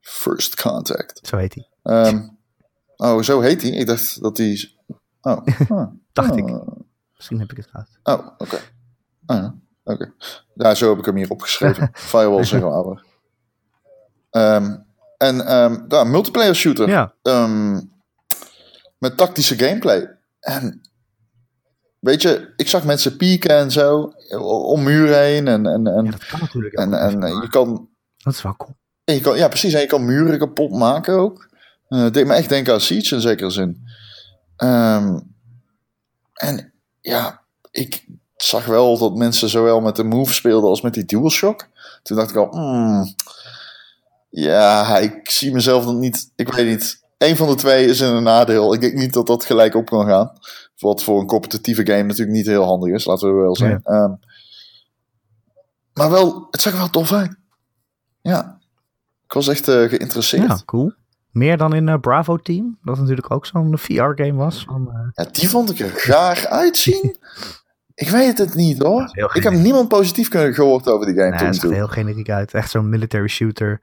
First 0.00 0.62
Contact. 0.62 1.20
Zo 1.22 1.36
heet 1.36 1.54
hij. 1.54 2.06
Um, 2.06 2.38
oh, 2.96 3.22
zo 3.22 3.40
heet 3.40 3.62
hij? 3.62 3.70
Ik 3.70 3.86
dacht 3.86 4.22
dat 4.22 4.36
hij... 4.36 4.70
Oh. 5.20 5.46
oh. 5.68 5.86
dacht 6.12 6.30
oh. 6.30 6.38
ik. 6.38 6.62
Misschien 7.16 7.38
heb 7.38 7.50
ik 7.50 7.56
het 7.56 7.68
fout. 7.70 7.98
Oh, 8.02 8.26
oké. 8.38 8.42
Okay. 8.42 8.60
Oh, 9.26 9.44
oké. 9.84 9.92
Okay. 9.92 10.12
Ja, 10.54 10.74
zo 10.74 10.88
heb 10.88 10.98
ik 10.98 11.04
hem 11.04 11.16
hier 11.16 11.30
opgeschreven. 11.30 11.90
Firewall 12.12 12.44
Zero 12.44 12.70
Hour. 12.70 13.04
Um, 14.30 14.84
en 15.16 15.54
um, 15.62 15.84
ja, 15.88 16.04
multiplayer 16.04 16.54
shooter. 16.54 16.88
Ja. 16.88 17.14
Um, 17.22 17.98
met 19.00 19.16
tactische 19.16 19.58
gameplay. 19.58 20.16
En 20.40 20.80
weet 21.98 22.22
je, 22.22 22.52
ik 22.56 22.68
zag 22.68 22.84
mensen 22.84 23.16
pieken 23.16 23.56
en 23.56 23.70
zo 23.70 24.12
om 24.66 24.82
muren 24.82 25.20
heen. 25.20 25.48
En, 25.48 25.66
en, 25.66 25.86
en, 25.86 26.04
ja, 26.04 26.10
dat 26.10 26.26
kan 26.26 26.40
natuurlijk 26.40 26.74
en, 26.74 26.94
en, 26.94 27.22
en 27.22 27.40
je 27.40 27.48
kan. 27.48 27.88
Dat 28.16 28.34
is 28.34 28.42
wel 28.42 28.56
cool. 28.56 28.76
Je 29.04 29.20
kan, 29.20 29.36
ja, 29.36 29.48
precies. 29.48 29.74
En 29.74 29.80
je 29.80 29.86
kan 29.86 30.04
muren 30.04 30.38
kapot 30.38 30.70
maken 30.70 31.14
ook. 31.14 31.48
Uh, 31.88 32.02
het 32.02 32.14
deed 32.14 32.26
me 32.26 32.34
echt 32.34 32.48
denken 32.48 32.72
aan 32.72 32.80
Siege 32.80 33.14
in 33.14 33.20
zekere 33.20 33.50
zin. 33.50 33.86
Um, 34.56 35.34
en 36.34 36.72
ja, 37.00 37.42
ik 37.70 38.06
zag 38.36 38.66
wel 38.66 38.98
dat 38.98 39.16
mensen 39.16 39.48
zowel 39.48 39.80
met 39.80 39.96
de 39.96 40.04
Move 40.04 40.32
speelden 40.32 40.70
als 40.70 40.80
met 40.80 40.94
die 40.94 41.04
DualShock. 41.04 41.68
Toen 42.02 42.16
dacht 42.16 42.30
ik 42.30 42.36
al, 42.36 42.48
mm, 42.50 43.14
ja, 44.30 44.98
ik 44.98 45.30
zie 45.30 45.52
mezelf 45.52 45.84
nog 45.84 45.94
niet. 45.94 46.32
Ik 46.36 46.52
weet 46.52 46.66
niet. 46.66 46.99
Eén 47.20 47.36
van 47.36 47.48
de 47.48 47.54
twee 47.54 47.86
is 47.86 48.00
een 48.00 48.22
nadeel. 48.22 48.74
Ik 48.74 48.80
denk 48.80 48.94
niet 48.94 49.12
dat 49.12 49.26
dat 49.26 49.44
gelijk 49.44 49.74
op 49.74 49.86
kan 49.86 50.06
gaan. 50.06 50.32
Wat 50.78 51.02
voor 51.02 51.20
een 51.20 51.26
competitieve 51.26 51.86
game 51.86 52.02
natuurlijk 52.02 52.36
niet 52.36 52.46
heel 52.46 52.64
handig 52.64 52.94
is, 52.94 53.04
laten 53.04 53.28
we 53.28 53.40
wel 53.40 53.56
zeggen. 53.56 53.80
Ja. 53.84 54.02
Um, 54.02 54.18
maar 55.94 56.10
wel, 56.10 56.46
het 56.50 56.60
zag 56.60 56.72
er 56.72 56.78
wel 56.78 56.90
tof 56.90 57.12
uit. 57.12 57.36
Ja. 58.20 58.58
Ik 59.24 59.32
was 59.32 59.48
echt 59.48 59.68
uh, 59.68 59.88
geïnteresseerd. 59.88 60.46
Ja, 60.46 60.60
cool. 60.64 60.92
Meer 61.30 61.56
dan 61.56 61.74
in 61.74 61.88
uh, 61.88 61.98
Bravo 62.00 62.36
Team, 62.36 62.78
dat 62.82 62.98
natuurlijk 62.98 63.30
ook 63.30 63.46
zo'n 63.46 63.78
VR-game 63.84 64.34
was. 64.34 64.64
Van, 64.68 64.88
uh... 64.92 65.08
Ja, 65.12 65.30
die 65.30 65.48
vond 65.48 65.70
ik 65.70 65.78
er 65.78 65.90
graag 65.90 66.46
uitzien. 66.46 67.16
ik 67.94 68.08
weet 68.08 68.38
het 68.38 68.54
niet 68.54 68.82
hoor. 68.82 69.10
Ik 69.32 69.42
heb 69.42 69.52
niemand 69.52 69.88
positief 69.88 70.28
gehoord 70.30 70.88
over 70.88 71.06
die 71.06 71.14
game. 71.14 71.30
Nee, 71.30 71.44
het 71.44 71.54
ziet 71.54 71.64
er 71.64 71.72
heel 71.72 71.88
generiek 71.88 72.30
uit. 72.30 72.54
Echt 72.54 72.70
zo'n 72.70 72.88
military 72.88 73.28
shooter. 73.28 73.80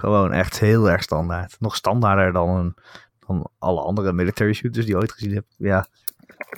Gewoon 0.00 0.32
echt 0.32 0.58
heel 0.58 0.90
erg 0.90 1.02
standaard. 1.02 1.56
Nog 1.58 1.76
standaarder 1.76 2.32
dan, 2.32 2.48
een, 2.48 2.74
dan 3.26 3.50
alle 3.58 3.80
andere 3.80 4.12
military 4.12 4.52
shooters 4.52 4.84
die 4.84 4.94
je 4.94 5.00
ooit 5.00 5.12
gezien 5.12 5.34
hebt. 5.34 5.54
Ja. 5.58 5.86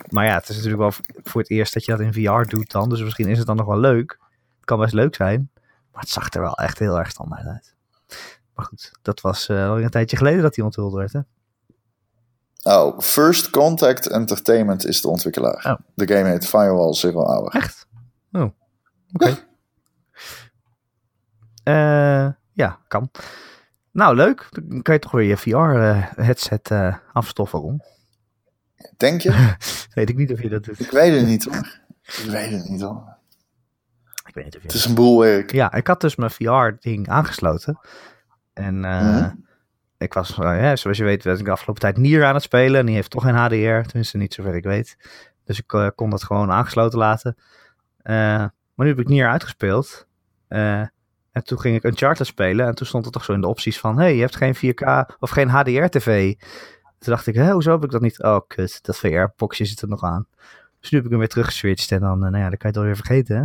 Maar 0.09 0.25
ja, 0.25 0.33
het 0.33 0.49
is 0.49 0.55
natuurlijk 0.55 0.81
wel 0.81 1.21
voor 1.23 1.41
het 1.41 1.49
eerst 1.49 1.73
dat 1.73 1.85
je 1.85 1.91
dat 1.91 1.99
in 1.99 2.13
VR 2.13 2.49
doet 2.49 2.71
dan. 2.71 2.89
Dus 2.89 3.01
misschien 3.01 3.27
is 3.27 3.37
het 3.37 3.47
dan 3.47 3.55
nog 3.55 3.65
wel 3.65 3.79
leuk. 3.79 4.17
Het 4.55 4.65
kan 4.65 4.79
best 4.79 4.93
leuk 4.93 5.15
zijn. 5.15 5.49
Maar 5.91 6.01
het 6.01 6.09
zag 6.09 6.33
er 6.33 6.41
wel 6.41 6.55
echt 6.55 6.79
heel 6.79 6.99
erg 6.99 7.09
standaard 7.09 7.47
uit. 7.47 7.75
Maar 8.55 8.65
goed, 8.65 8.91
dat 9.01 9.21
was 9.21 9.47
uh, 9.49 9.69
al 9.69 9.81
een 9.81 9.89
tijdje 9.89 10.17
geleden 10.17 10.41
dat 10.41 10.53
die 10.53 10.63
onthuld 10.63 10.93
werd, 10.93 11.13
hè? 11.13 11.19
Oh, 12.63 12.99
First 12.99 13.49
Contact 13.49 14.07
Entertainment 14.07 14.85
is 14.85 15.01
de 15.01 15.07
ontwikkelaar. 15.07 15.65
Oh. 15.65 15.87
De 15.95 16.15
game 16.15 16.29
heet 16.29 16.47
Firewall 16.47 16.93
Zero 16.93 17.25
Hour. 17.25 17.51
Echt? 17.55 17.87
Oh, 18.31 18.41
oké. 18.41 18.53
Okay. 19.13 19.45
Uh, 21.63 22.33
ja, 22.53 22.79
kan. 22.87 23.11
Nou, 23.91 24.15
leuk. 24.15 24.47
Dan 24.51 24.81
kan 24.81 24.93
je 24.93 24.99
toch 24.99 25.11
weer 25.11 25.27
je 25.27 25.37
VR-headset 25.37 26.69
uh, 26.71 26.79
uh, 26.79 26.95
afstoffen, 27.13 27.59
Ron. 27.59 27.81
Denk 28.97 29.21
je? 29.21 29.55
weet 29.93 30.09
ik 30.09 30.15
niet 30.15 30.31
of 30.31 30.41
je 30.41 30.49
dat 30.49 30.63
doet. 30.63 30.79
Ik 30.79 30.91
weet 30.91 31.15
het 31.15 31.25
niet, 31.25 31.43
hoor. 31.45 31.81
Ik 32.03 32.25
weet 32.27 32.51
het 32.51 32.69
niet, 32.69 32.81
hoor. 32.81 33.17
Ik 34.25 34.33
weet 34.35 34.43
niet 34.43 34.55
of 34.55 34.61
je 34.61 34.67
het 34.67 34.77
is 34.77 34.85
een 34.85 34.95
boel 34.95 35.19
werk. 35.19 35.51
Ja, 35.51 35.73
ik 35.73 35.87
had 35.87 36.01
dus 36.01 36.15
mijn 36.15 36.31
VR-ding 36.31 37.09
aangesloten. 37.09 37.79
En 38.53 38.75
uh, 38.75 39.01
mm-hmm. 39.01 39.45
ik 39.97 40.13
was, 40.13 40.35
ja, 40.35 40.75
zoals 40.75 40.97
je 40.97 41.03
weet, 41.03 41.23
was 41.23 41.39
ik 41.39 41.45
de 41.45 41.51
afgelopen 41.51 41.81
tijd 41.81 41.97
Nier 41.97 42.25
aan 42.25 42.33
het 42.33 42.43
spelen. 42.43 42.79
En 42.79 42.85
die 42.85 42.95
heeft 42.95 43.09
toch 43.09 43.23
geen 43.23 43.35
HDR, 43.35 43.87
tenminste 43.87 44.17
niet 44.17 44.33
zover 44.33 44.55
ik 44.55 44.63
weet. 44.63 44.97
Dus 45.43 45.59
ik 45.59 45.73
uh, 45.73 45.87
kon 45.95 46.09
dat 46.09 46.23
gewoon 46.23 46.51
aangesloten 46.51 46.99
laten. 46.99 47.35
Uh, 48.03 48.13
maar 48.73 48.85
nu 48.85 48.87
heb 48.87 48.99
ik 48.99 49.07
Nier 49.07 49.27
uitgespeeld. 49.27 50.07
En 50.47 50.92
toen 51.41 51.59
ging 51.59 51.75
ik 51.75 51.83
Uncharted 51.83 52.27
spelen 52.27 52.67
en 52.67 52.75
toen 52.75 52.87
stond 52.87 53.03
het 53.03 53.13
toch 53.13 53.23
zo 53.23 53.33
in 53.33 53.41
de 53.41 53.47
opties 53.47 53.79
van... 53.79 53.97
hey, 53.97 54.15
je 54.15 54.21
hebt 54.21 54.35
geen 54.35 54.55
4K 54.55 55.15
of 55.19 55.29
geen 55.29 55.49
HDR-tv. 55.49 56.33
Toen 56.99 57.13
dacht 57.13 57.27
ik, 57.27 57.35
hé, 57.35 57.51
hoezo 57.51 57.71
heb 57.71 57.83
ik 57.83 57.91
dat 57.91 58.01
niet? 58.01 58.23
Oh, 58.23 58.39
kut, 58.47 58.79
dat 58.81 58.97
VR-boxje 58.97 59.65
zit 59.65 59.81
er 59.81 59.87
nog 59.87 60.03
aan. 60.03 60.27
Dus 60.79 60.91
nu 60.91 60.97
heb 60.97 61.05
ik 61.05 61.11
hem 61.11 61.19
weer 61.19 61.29
teruggeswitcht 61.29 61.91
en 61.91 61.99
dan, 61.99 62.19
nou 62.19 62.37
ja, 62.37 62.49
dan 62.49 62.57
kan 62.57 62.59
je 62.59 62.67
het 62.67 62.77
alweer 62.77 62.95
vergeten, 62.95 63.35
hè? 63.35 63.41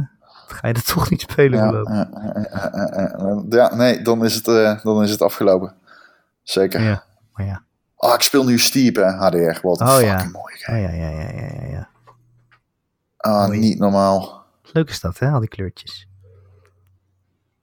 Dan 0.49 0.57
ga 0.57 0.69
je 0.69 0.75
dat 0.75 0.87
toch 0.95 1.11
niet 1.11 1.21
spelen 1.21 1.59
ja, 1.59 1.73
uh, 1.73 3.29
uh, 3.29 3.43
ja, 3.49 3.75
nee, 3.75 4.03
dan 4.03 4.25
is, 4.25 4.35
het, 4.35 4.47
uh, 4.47 4.83
dan 4.83 5.03
is 5.03 5.11
het 5.11 5.23
afgelopen. 5.23 5.75
Zeker. 6.43 6.81
Ja, 6.81 7.05
maar 7.33 7.47
ja. 7.47 7.63
Oh, 7.97 8.15
ik 8.15 8.21
speel 8.21 8.45
nu 8.45 8.59
Steep, 8.59 8.97
hè, 8.97 9.11
HDR. 9.11 9.59
Wat 9.63 9.81
een 9.81 9.87
oh, 9.87 9.97
fucking 9.97 10.21
ja. 10.21 10.29
mooi 10.29 10.55
game. 10.57 10.79
Ja, 10.79 10.89
ja, 10.89 11.09
ja, 11.09 11.31
ja, 11.31 11.61
ja, 11.61 11.67
ja. 11.67 11.89
Ah, 13.17 13.49
niet 13.49 13.79
normaal. 13.79 14.45
Leuk 14.73 14.89
is 14.89 15.01
dat, 15.01 15.19
hè? 15.19 15.31
Al 15.31 15.41
die 15.41 15.49
kleurtjes. 15.49 16.09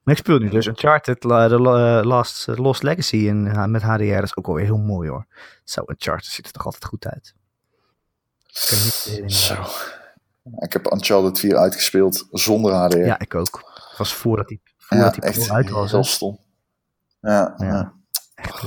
Maar 0.05 0.13
ik 0.13 0.19
speel 0.19 0.37
nu 0.37 0.49
dus 0.49 0.65
Uncharted, 0.65 1.23
la- 1.23 1.47
de 1.47 1.59
la- 1.59 2.03
Last, 2.03 2.47
eh, 2.47 2.55
Lost 2.57 2.83
Legacy 2.83 3.15
in, 3.15 3.47
eh, 3.47 3.65
met 3.65 3.81
HDR. 3.81 4.13
Dat 4.13 4.23
is 4.23 4.35
ook 4.35 4.47
alweer 4.47 4.65
heel 4.65 4.77
mooi 4.77 5.09
hoor. 5.09 5.25
Zo, 5.63 5.83
Uncharted 5.85 6.25
ziet 6.25 6.45
er 6.45 6.51
toch 6.51 6.65
altijd 6.65 6.85
goed 6.85 7.07
uit. 7.07 7.35
Ik 8.47 9.21
niet. 9.21 9.33
Zo. 9.33 9.63
Ik 10.59 10.73
heb 10.73 10.91
Uncharted 10.91 11.39
4 11.39 11.57
uitgespeeld 11.57 12.27
zonder 12.31 12.73
HDR. 12.73 12.97
Ja, 12.97 13.19
ik 13.19 13.35
ook. 13.35 13.73
Het 13.89 13.97
was 13.97 14.13
voordat 14.13 14.47
die, 14.47 14.61
voordat 14.77 15.13
die 15.13 15.23
echt 15.23 15.45
pro 15.45 15.55
uit 15.55 15.69
was. 15.69 15.91
heel 15.91 16.03
stom. 16.03 16.39
Ja, 17.19 17.53
Ja. 17.57 17.65
ja. 17.65 17.93
Echt 18.35 18.59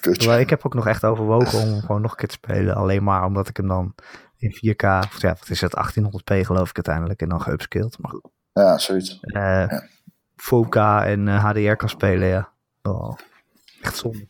kut. 0.00 0.18
echt 0.26 0.40
ik 0.40 0.50
heb 0.50 0.66
ook 0.66 0.74
nog 0.74 0.86
echt 0.86 1.04
overwogen 1.04 1.60
om 1.60 1.80
gewoon 1.80 2.00
nog 2.00 2.10
een 2.10 2.16
keer 2.16 2.28
te 2.28 2.34
spelen. 2.34 2.74
Alleen 2.74 3.04
maar 3.04 3.24
omdat 3.24 3.48
ik 3.48 3.56
hem 3.56 3.68
dan 3.68 3.94
in 4.36 4.52
4K, 4.52 4.82
of 4.82 5.20
ja, 5.20 5.28
wat 5.38 5.48
is 5.48 5.60
het, 5.60 5.74
1800p 5.74 6.44
geloof 6.46 6.68
ik 6.68 6.74
uiteindelijk. 6.76 7.20
En 7.20 7.28
dan 7.28 7.40
geupscaled. 7.40 7.98
Maar 7.98 8.10
goed. 8.10 8.30
Ja, 8.52 8.78
zoiets. 8.78 9.20
eh 9.20 9.78
4K 10.36 10.76
en 11.04 11.28
eh, 11.28 11.44
HDR 11.44 11.72
kan 11.72 11.88
spelen, 11.88 12.28
ja. 12.28 12.48
Oh, 12.82 13.16
echt 13.82 13.96
zonde. 13.96 14.28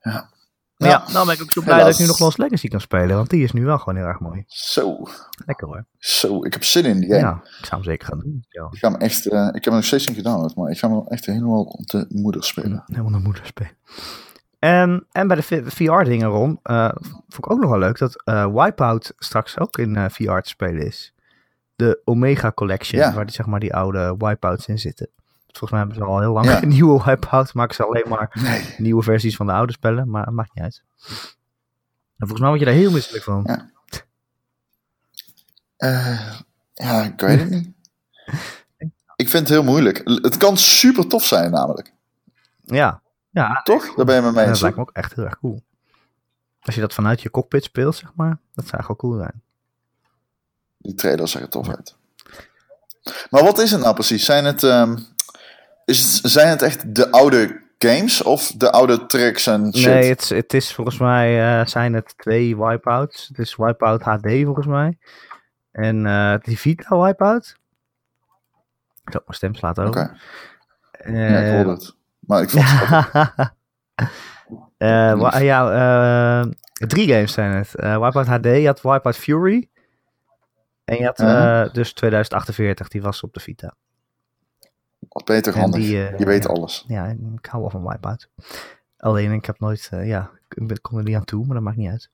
Ja. 0.00 0.30
Maar 0.76 0.90
ja, 0.90 1.04
nou 1.12 1.26
ben 1.26 1.34
ik 1.34 1.42
ook 1.42 1.52
zo 1.52 1.60
blij 1.62 1.78
dat 1.78 1.92
ik 1.92 1.98
nu 1.98 2.06
nog 2.06 2.18
Lost 2.18 2.38
Legacy 2.38 2.68
kan 2.68 2.80
spelen. 2.80 3.16
Want 3.16 3.30
die 3.30 3.42
is 3.44 3.52
nu 3.52 3.64
wel 3.64 3.78
gewoon 3.78 3.96
heel 3.96 4.06
erg 4.06 4.20
mooi. 4.20 4.44
Zo, 4.46 5.02
Lekker 5.46 5.66
hoor. 5.66 5.84
zo. 5.98 6.44
Ik 6.44 6.52
heb 6.52 6.64
zin 6.64 6.84
in 6.84 7.00
die 7.00 7.08
game. 7.08 7.20
Ja, 7.20 7.40
ik 7.58 7.64
zou 7.64 7.74
hem 7.74 7.82
zeker 7.82 8.06
gaan 8.08 8.18
doen. 8.18 8.44
Ja. 8.48 8.68
Ik 8.70 8.78
ga 8.78 8.90
hem 8.90 9.00
echt, 9.00 9.26
eh, 9.28 9.46
ik 9.46 9.54
heb 9.54 9.64
hem 9.64 9.74
nog 9.74 9.84
steeds 9.84 10.06
niet 10.06 10.16
gedownload, 10.16 10.54
maar 10.54 10.70
ik 10.70 10.78
ga 10.78 10.88
hem 10.88 11.06
echt 11.06 11.26
helemaal 11.26 11.62
op 11.62 11.86
de 11.86 12.06
moeder 12.08 12.44
spelen. 12.44 12.82
Helemaal 12.86 13.10
naar 13.10 13.20
moeder 13.20 13.46
spelen. 13.46 13.76
En, 14.58 15.06
en 15.12 15.26
bij 15.28 15.36
de 15.36 15.70
VR-dingen, 15.70 16.28
Ron, 16.28 16.58
eh, 16.62 16.90
vond 17.28 17.44
ik 17.46 17.50
ook 17.50 17.60
nog 17.60 17.70
wel 17.70 17.78
leuk 17.78 17.98
dat 17.98 18.22
eh, 18.24 18.46
Wipeout 18.54 19.12
straks 19.18 19.58
ook 19.58 19.78
in 19.78 19.96
eh, 19.96 20.04
VR 20.08 20.38
te 20.40 20.48
spelen 20.48 20.86
is. 20.86 21.14
De 21.76 22.00
Omega 22.04 22.52
Collection, 22.52 23.00
Ja. 23.00 23.12
waar 23.12 23.24
die, 23.26 23.34
zeg 23.34 23.46
maar, 23.46 23.60
die 23.60 23.74
oude 23.74 24.14
Wipeouts 24.18 24.66
in 24.66 24.78
zitten. 24.78 25.08
Volgens 25.46 25.70
mij 25.70 25.78
hebben 25.80 25.96
ze 25.98 26.04
al 26.04 26.20
heel 26.20 26.32
lang 26.32 26.46
Ja. 26.46 26.62
een 26.62 26.68
nieuwe 26.78 27.02
Wipeout, 27.04 27.54
maken 27.54 27.74
ze 27.74 27.84
alleen 27.86 28.08
maar 28.08 28.38
Nee. 28.42 28.74
nieuwe 28.78 29.02
versies 29.02 29.36
van 29.36 29.46
de 29.46 29.52
oude 29.52 29.72
spellen, 29.72 30.10
maar 30.10 30.24
het 30.24 30.34
maakt 30.34 30.54
niet 30.54 30.64
uit. 30.64 30.82
En 32.16 32.28
volgens 32.28 32.40
mij 32.40 32.48
word 32.48 32.60
je 32.60 32.66
daar 32.66 32.74
heel 32.74 32.90
misselijk 32.90 33.24
van. 33.24 33.42
Ja. 33.46 33.70
Eh, 35.76 36.38
ja, 36.74 37.02
ik 37.02 37.20
weet 37.20 37.40
het 37.40 37.50
niet. 37.50 37.70
Ik 39.16 39.28
vind 39.28 39.48
het 39.48 39.48
heel 39.48 39.62
moeilijk. 39.64 40.00
Het 40.04 40.36
kan 40.36 40.56
super 40.56 41.06
tof 41.08 41.24
zijn 41.24 41.50
namelijk. 41.50 41.92
Ja, 42.64 43.02
ja 43.30 43.60
Toch? 43.62 43.94
Daar 43.94 44.04
ben 44.04 44.14
je 44.14 44.20
me 44.20 44.26
mee 44.26 44.36
dat 44.36 44.46
eens. 44.48 44.60
lijkt 44.60 44.76
me 44.76 44.82
ook 44.82 44.90
echt 44.92 45.14
heel 45.14 45.24
erg 45.24 45.38
cool. 45.38 45.62
Als 46.60 46.74
je 46.74 46.80
dat 46.80 46.94
vanuit 46.94 47.22
je 47.22 47.30
cockpit 47.30 47.64
speelt, 47.64 47.94
zeg 47.96 48.12
maar, 48.14 48.38
dat 48.54 48.64
zou 48.66 48.76
echt 48.78 48.86
wel 48.88 48.96
cool 48.96 49.16
zijn. 49.18 49.42
Die 50.82 50.94
trailer 50.94 51.28
zag 51.28 51.42
er 51.42 51.48
tof 51.48 51.68
uit. 51.68 51.96
Maar 53.30 53.42
wat 53.42 53.58
is 53.58 53.70
het 53.70 53.80
nou 53.80 53.94
precies? 53.94 54.24
Zijn 54.24 54.44
het, 54.44 54.62
ehm, 54.62 54.96
is 55.84 56.02
het, 56.22 56.30
zijn 56.32 56.48
het 56.48 56.62
echt 56.62 56.94
de 56.94 57.10
oude 57.10 57.60
games 57.78 58.22
of 58.22 58.52
de 58.56 58.70
oude 58.72 59.06
tricks 59.06 59.46
en 59.46 59.74
shit? 59.76 59.86
Nee, 59.86 60.08
het, 60.08 60.20
is- 60.22 60.28
het 60.30 60.54
is 60.54 60.74
volgens 60.74 60.98
mij 60.98 61.58
eh, 61.60 61.66
zijn 61.66 61.92
het 61.94 62.14
twee 62.16 62.56
wipeouts. 62.56 63.28
Het 63.28 63.38
is 63.38 63.56
Wipeout 63.56 64.02
HD 64.02 64.26
volgens 64.44 64.66
mij. 64.66 64.98
En 65.72 66.06
eh 66.06 66.34
die 66.42 66.58
Vita 66.58 66.98
Wipeout. 67.00 67.56
Zo, 69.12 69.18
mijn 69.26 69.36
stem 69.36 69.54
slaat 69.54 69.78
Oké, 69.78 69.88
over. 69.88 70.00
ja, 71.04 71.38
ik 71.38 71.46
Eh, 71.46 71.54
hoorde 71.54 71.70
het. 71.70 71.94
Maar 72.20 72.42
ik 72.42 72.50
vond 72.50 72.64
het. 72.68 73.52
Eh, 74.78 75.40
ja, 75.40 75.70
eh, 76.42 76.50
drie 76.86 77.08
games 77.12 77.32
zijn 77.32 77.52
het. 77.52 77.74
Eh 77.74 77.98
Wipeout 77.98 78.26
HD, 78.26 78.44
je 78.44 78.66
had 78.66 78.80
Wipeout 78.82 79.16
Fury. 79.16 79.68
En 80.84 80.96
je 80.96 81.04
had 81.04 81.18
Ja. 81.18 81.64
eh, 81.64 81.72
dus 81.72 81.92
2048, 81.92 82.88
die 82.88 83.02
was 83.02 83.22
op 83.22 83.34
de 83.34 83.40
Vita. 83.40 83.74
Wat 85.08 85.24
beter 85.24 85.58
handig. 85.58 85.80
die, 85.80 86.06
eh, 86.08 86.18
je 86.18 86.24
weet 86.24 86.42
ja. 86.42 86.48
alles. 86.48 86.84
Ja, 86.88 87.06
ik 87.36 87.46
hou 87.46 87.60
wel 87.62 87.70
van 87.70 87.86
Wipeout. 87.88 88.28
Alleen, 88.96 89.32
ik 89.32 89.44
heb 89.46 89.60
nooit, 89.60 89.88
eh, 89.90 90.06
ja, 90.06 90.30
ik 90.48 90.78
kon 90.82 90.98
er 90.98 91.04
niet 91.04 91.16
aan 91.16 91.24
toe, 91.24 91.44
maar 91.46 91.54
dat 91.54 91.64
maakt 91.64 91.76
niet 91.76 91.90
uit. 91.90 92.10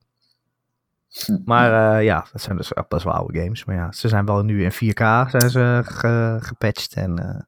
Hm. 1.25 1.39
Maar 1.45 1.97
eh, 1.99 2.05
ja, 2.05 2.27
dat 2.33 2.43
zijn 2.43 2.57
dus 2.57 2.73
best 2.89 3.05
wel 3.05 3.13
oude 3.13 3.41
games. 3.41 3.65
Maar 3.65 3.77
ja, 3.77 3.93
ze 3.93 4.09
zijn 4.09 4.27
wel 4.27 4.43
nu 4.43 4.65
in 4.65 4.73
4K 4.73 5.31
zijn 5.31 5.51
ze 5.51 5.81
ge- 5.85 6.39
gepatcht. 6.41 6.95
En 6.95 7.19
eh, 7.19 7.41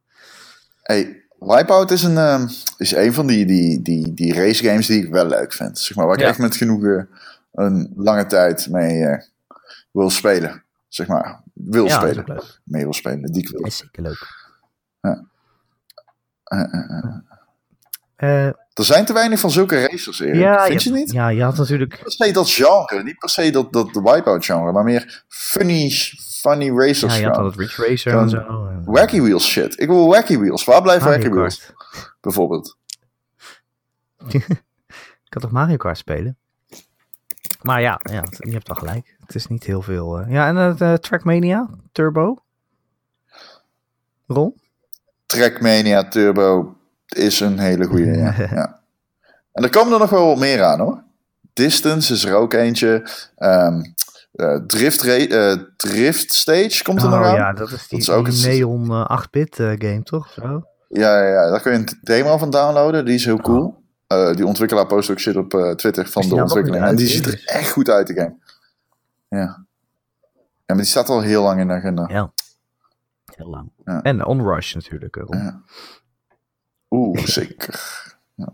Hey, 0.83 1.25
Wipeout 1.39 1.91
is 1.91 2.03
een, 2.03 2.17
ehm, 2.19 2.47
is 2.77 2.93
een 2.95 3.13
van 3.13 3.27
die, 3.27 3.47
die, 3.47 3.83
die, 3.83 4.15
die 4.15 4.35
race 4.35 4.65
games 4.65 4.87
die 4.87 5.05
ik 5.05 5.11
wel 5.13 5.27
leuk 5.27 5.53
vind. 5.53 5.79
Zeg 5.79 5.97
maar, 5.97 6.07
waar 6.07 6.19
ik 6.19 6.25
echt 6.25 6.39
met 6.39 6.57
genoegen 6.57 7.09
een 7.53 7.93
lange 7.97 8.27
tijd 8.27 8.69
mee 8.71 9.19
wil 9.91 10.11
spelen. 10.11 10.63
Zeg 10.91 11.07
maar, 11.07 11.43
wil 11.55 11.85
ja, 11.87 11.99
spelen. 11.99 12.43
Mee 12.65 12.83
wil 12.83 12.93
spelen, 12.93 13.33
die 13.33 13.43
ik 13.43 13.49
wil. 13.49 13.61
Is 13.61 13.77
zeker 13.77 14.03
leuk. 14.03 14.27
Eh, 15.01 15.13
eh, 16.45 16.61
eh. 16.75 17.17
Eh, 18.17 18.47
Er 18.47 18.85
zijn 18.85 19.05
te 19.05 19.13
weinig 19.13 19.41
van 19.41 19.51
zulke 19.51 19.87
racers, 19.87 20.21
Erik. 20.21 20.35
ja, 20.35 20.67
Vind 20.67 20.83
je, 20.83 20.91
niet? 20.93 21.13
Ja, 21.13 21.29
je 21.29 21.43
had 21.43 21.57
natuurlijk... 21.57 22.01
Per 22.03 22.13
se 22.13 22.33
dat 22.33 22.51
genre, 22.51 23.03
niet 23.03 23.19
per 23.19 23.29
se 23.29 23.51
dat, 23.51 23.73
dat 23.73 23.93
de 23.93 24.01
Wipeout 24.03 24.45
genre, 24.45 24.73
maar 24.73 24.85
meer 24.85 25.25
funny, 25.29 25.91
funny 26.41 26.71
racers. 26.71 27.15
Ja, 27.15 27.21
je 27.21 27.27
had 27.27 27.37
al 27.37 27.45
het 27.45 27.57
Ridge 27.57 27.87
Racer 27.87 28.19
en 28.19 28.29
zo. 28.29 28.69
Wacky 28.85 29.21
Wheels 29.21 29.47
shit. 29.49 29.81
Ik 29.81 29.89
wil 29.89 30.07
Wacky 30.09 30.39
Wheels. 30.39 30.65
Waar 30.65 30.83
blijft 30.83 31.05
Mario 31.05 31.19
Wacky 31.19 31.35
Wheels, 31.35 31.73
bijvoorbeeld? 32.21 32.77
Ik 35.25 35.37
kan 35.37 35.43
toch 35.43 35.51
Mario 35.51 35.77
Kart 35.77 35.99
spelen? 35.99 36.39
Maar 37.63 37.81
ja, 37.81 38.01
ja 38.11 38.23
je 38.39 38.53
hebt 38.53 38.67
wel 38.69 38.77
gelijk. 38.77 39.17
Het 39.27 39.35
is 39.35 39.47
niet 39.47 39.65
heel 39.65 39.83
veel. 39.83 40.19
eh. 40.21 40.31
Ja, 40.33 40.47
en 40.47 40.57
het 40.57 40.81
eh, 40.81 40.93
Trackmania 40.95 41.69
Turbo. 41.93 42.37
Ron? 44.27 44.55
Trackmania 45.27 46.09
Turbo 46.09 46.77
is 47.09 47.41
een 47.41 47.59
hele 47.59 47.87
goede. 47.87 48.17
Ja. 48.17 48.35
ja. 48.55 48.81
En 49.53 49.63
er 49.63 49.71
komen 49.71 49.93
er 49.93 49.99
nog 49.99 50.11
wel 50.11 50.27
wat 50.27 50.39
meer 50.39 50.63
aan 50.63 50.81
hoor. 50.81 51.03
Distance 51.53 52.13
is 52.13 52.25
er 52.25 52.35
ook 52.35 52.53
eentje. 52.53 53.09
Ehm, 53.37 53.81
eh, 54.33 54.57
Drift, 54.67 55.05
eh, 55.07 55.53
Drift 55.77 56.33
Stage 56.33 56.83
komt 56.83 57.03
er 57.03 57.09
nog 57.09 57.19
Oh 57.19 57.27
aan. 57.27 57.35
ja, 57.35 57.53
dat 57.53 57.71
is 57.71 57.89
die, 57.89 57.99
is 57.99 58.11
ook 58.11 58.25
die 58.25 58.35
het- 58.35 58.45
Neon 58.47 58.91
eh, 58.91 59.19
8-bit 59.23 59.59
eh, 59.59 59.67
game, 59.79 60.03
toch? 60.03 60.29
Zo? 60.31 60.63
Ja, 60.89 61.23
ja, 61.23 61.29
ja, 61.29 61.51
daar 61.51 61.61
kun 61.61 61.73
je 61.73 61.79
een 61.79 61.89
demo 62.03 62.39
van 62.39 62.51
downloaden. 62.51 63.05
Die 63.05 63.15
is 63.15 63.25
heel 63.25 63.41
cool. 63.41 63.80
Eh, 64.11 64.35
die 64.35 64.47
ontwikkelaar 64.47 64.87
post 64.87 65.11
ook 65.11 65.19
shit 65.19 65.37
op 65.37 65.55
eh, 65.55 65.71
Twitter 65.71 66.09
van 66.09 66.29
de 66.29 66.35
ontwikkeling. 66.35 66.85
En 66.85 66.97
die 66.97 67.07
ziet 67.07 67.27
er 67.27 67.43
echt 67.45 67.71
goed 67.71 67.89
uit, 67.89 68.07
de 68.07 68.15
game. 68.15 68.37
Ja. 69.29 69.39
Ja, 69.39 69.67
maar 70.67 70.77
die 70.77 70.85
staat 70.85 71.09
al 71.09 71.21
heel 71.21 71.43
lang 71.43 71.61
in 71.61 71.69
de 71.69 71.75
agenda. 71.75 72.09
Ja. 72.09 72.33
Heel 73.35 73.49
lang. 73.51 73.71
Ja. 73.85 74.03
En 74.03 74.25
Onrush 74.25 74.75
natuurlijk. 74.75 75.25
Ja. 75.29 75.63
Oeh, 76.91 77.25
zeker. 77.39 77.81
Ja. 78.35 78.53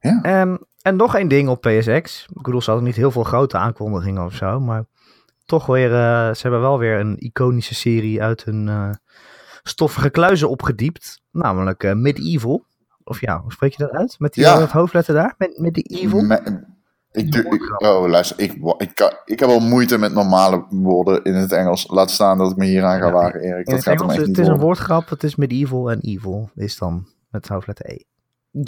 ja. 0.00 0.22
Ehm, 0.22 0.56
en 0.82 0.96
nog 0.96 1.14
één 1.14 1.28
ding 1.28 1.48
op 1.48 1.60
PSX. 1.60 2.26
Ik 2.34 2.42
bedoel, 2.42 2.62
ze 2.62 2.70
hadden 2.70 2.88
niet 2.88 2.96
heel 2.96 3.10
veel 3.10 3.24
grote 3.24 3.56
aankondigingen 3.56 4.24
of 4.24 4.34
zo, 4.34 4.60
maar 4.60 4.84
toch 5.44 5.66
weer, 5.66 5.92
eh, 5.92 6.34
ze 6.34 6.42
hebben 6.42 6.60
wel 6.60 6.78
weer 6.78 7.00
een 7.00 7.18
iconische 7.18 7.74
serie 7.74 8.22
uit 8.22 8.44
hun 8.44 8.96
stoffige 9.62 10.10
kluizen 10.10 10.48
opgediept. 10.48 11.22
Namelijk 11.30 11.94
Medieval. 11.94 12.64
Of 13.04 13.20
ja, 13.20 13.40
hoe 13.40 13.52
spreek 13.52 13.72
je 13.76 13.82
dat 13.82 13.92
uit? 13.92 14.16
Met 14.18 14.32
die 14.34 14.44
Ja. 14.44 14.60
eh, 14.60 14.70
hoofdletter 14.70 15.14
daar? 15.14 15.34
Met, 15.38 15.58
Medieval? 15.58 16.20
Me- 16.20 16.72
ik, 17.12 17.32
doe- 17.32 17.54
ik- 17.54 17.82
oh, 17.82 18.08
luister, 18.08 18.38
ik, 18.40 18.52
ik, 18.78 18.94
kan, 18.94 19.12
ik 19.24 19.40
heb 19.40 19.48
al 19.48 19.60
moeite 19.60 19.98
met 19.98 20.12
normale 20.12 20.64
woorden 20.70 21.22
in 21.24 21.34
het 21.34 21.52
Engels. 21.52 21.86
Laat 21.90 22.10
staan 22.10 22.38
dat 22.38 22.50
ik 22.50 22.56
me 22.56 22.64
hier 22.64 22.84
aan 22.84 23.00
ga 23.00 23.10
wagen, 23.10 23.40
Erik. 23.40 23.66
Dat 23.66 23.74
het 23.74 23.84
gaat 23.84 23.94
Engels 23.94 24.10
echt 24.12 24.20
is 24.20 24.26
niet 24.26 24.36
het 24.36 24.44
is 24.46 24.52
een 24.52 24.58
worden. 24.58 24.66
woordgrap. 24.66 25.08
Het 25.08 25.22
is 25.24 25.36
Medieval 25.36 25.90
en 25.90 26.00
Evil. 26.00 26.50
Is 26.54 26.78
dan 26.78 26.94
met 27.30 27.42
het 27.42 27.48
hoofdletter 27.48 27.90
E. 27.90 27.96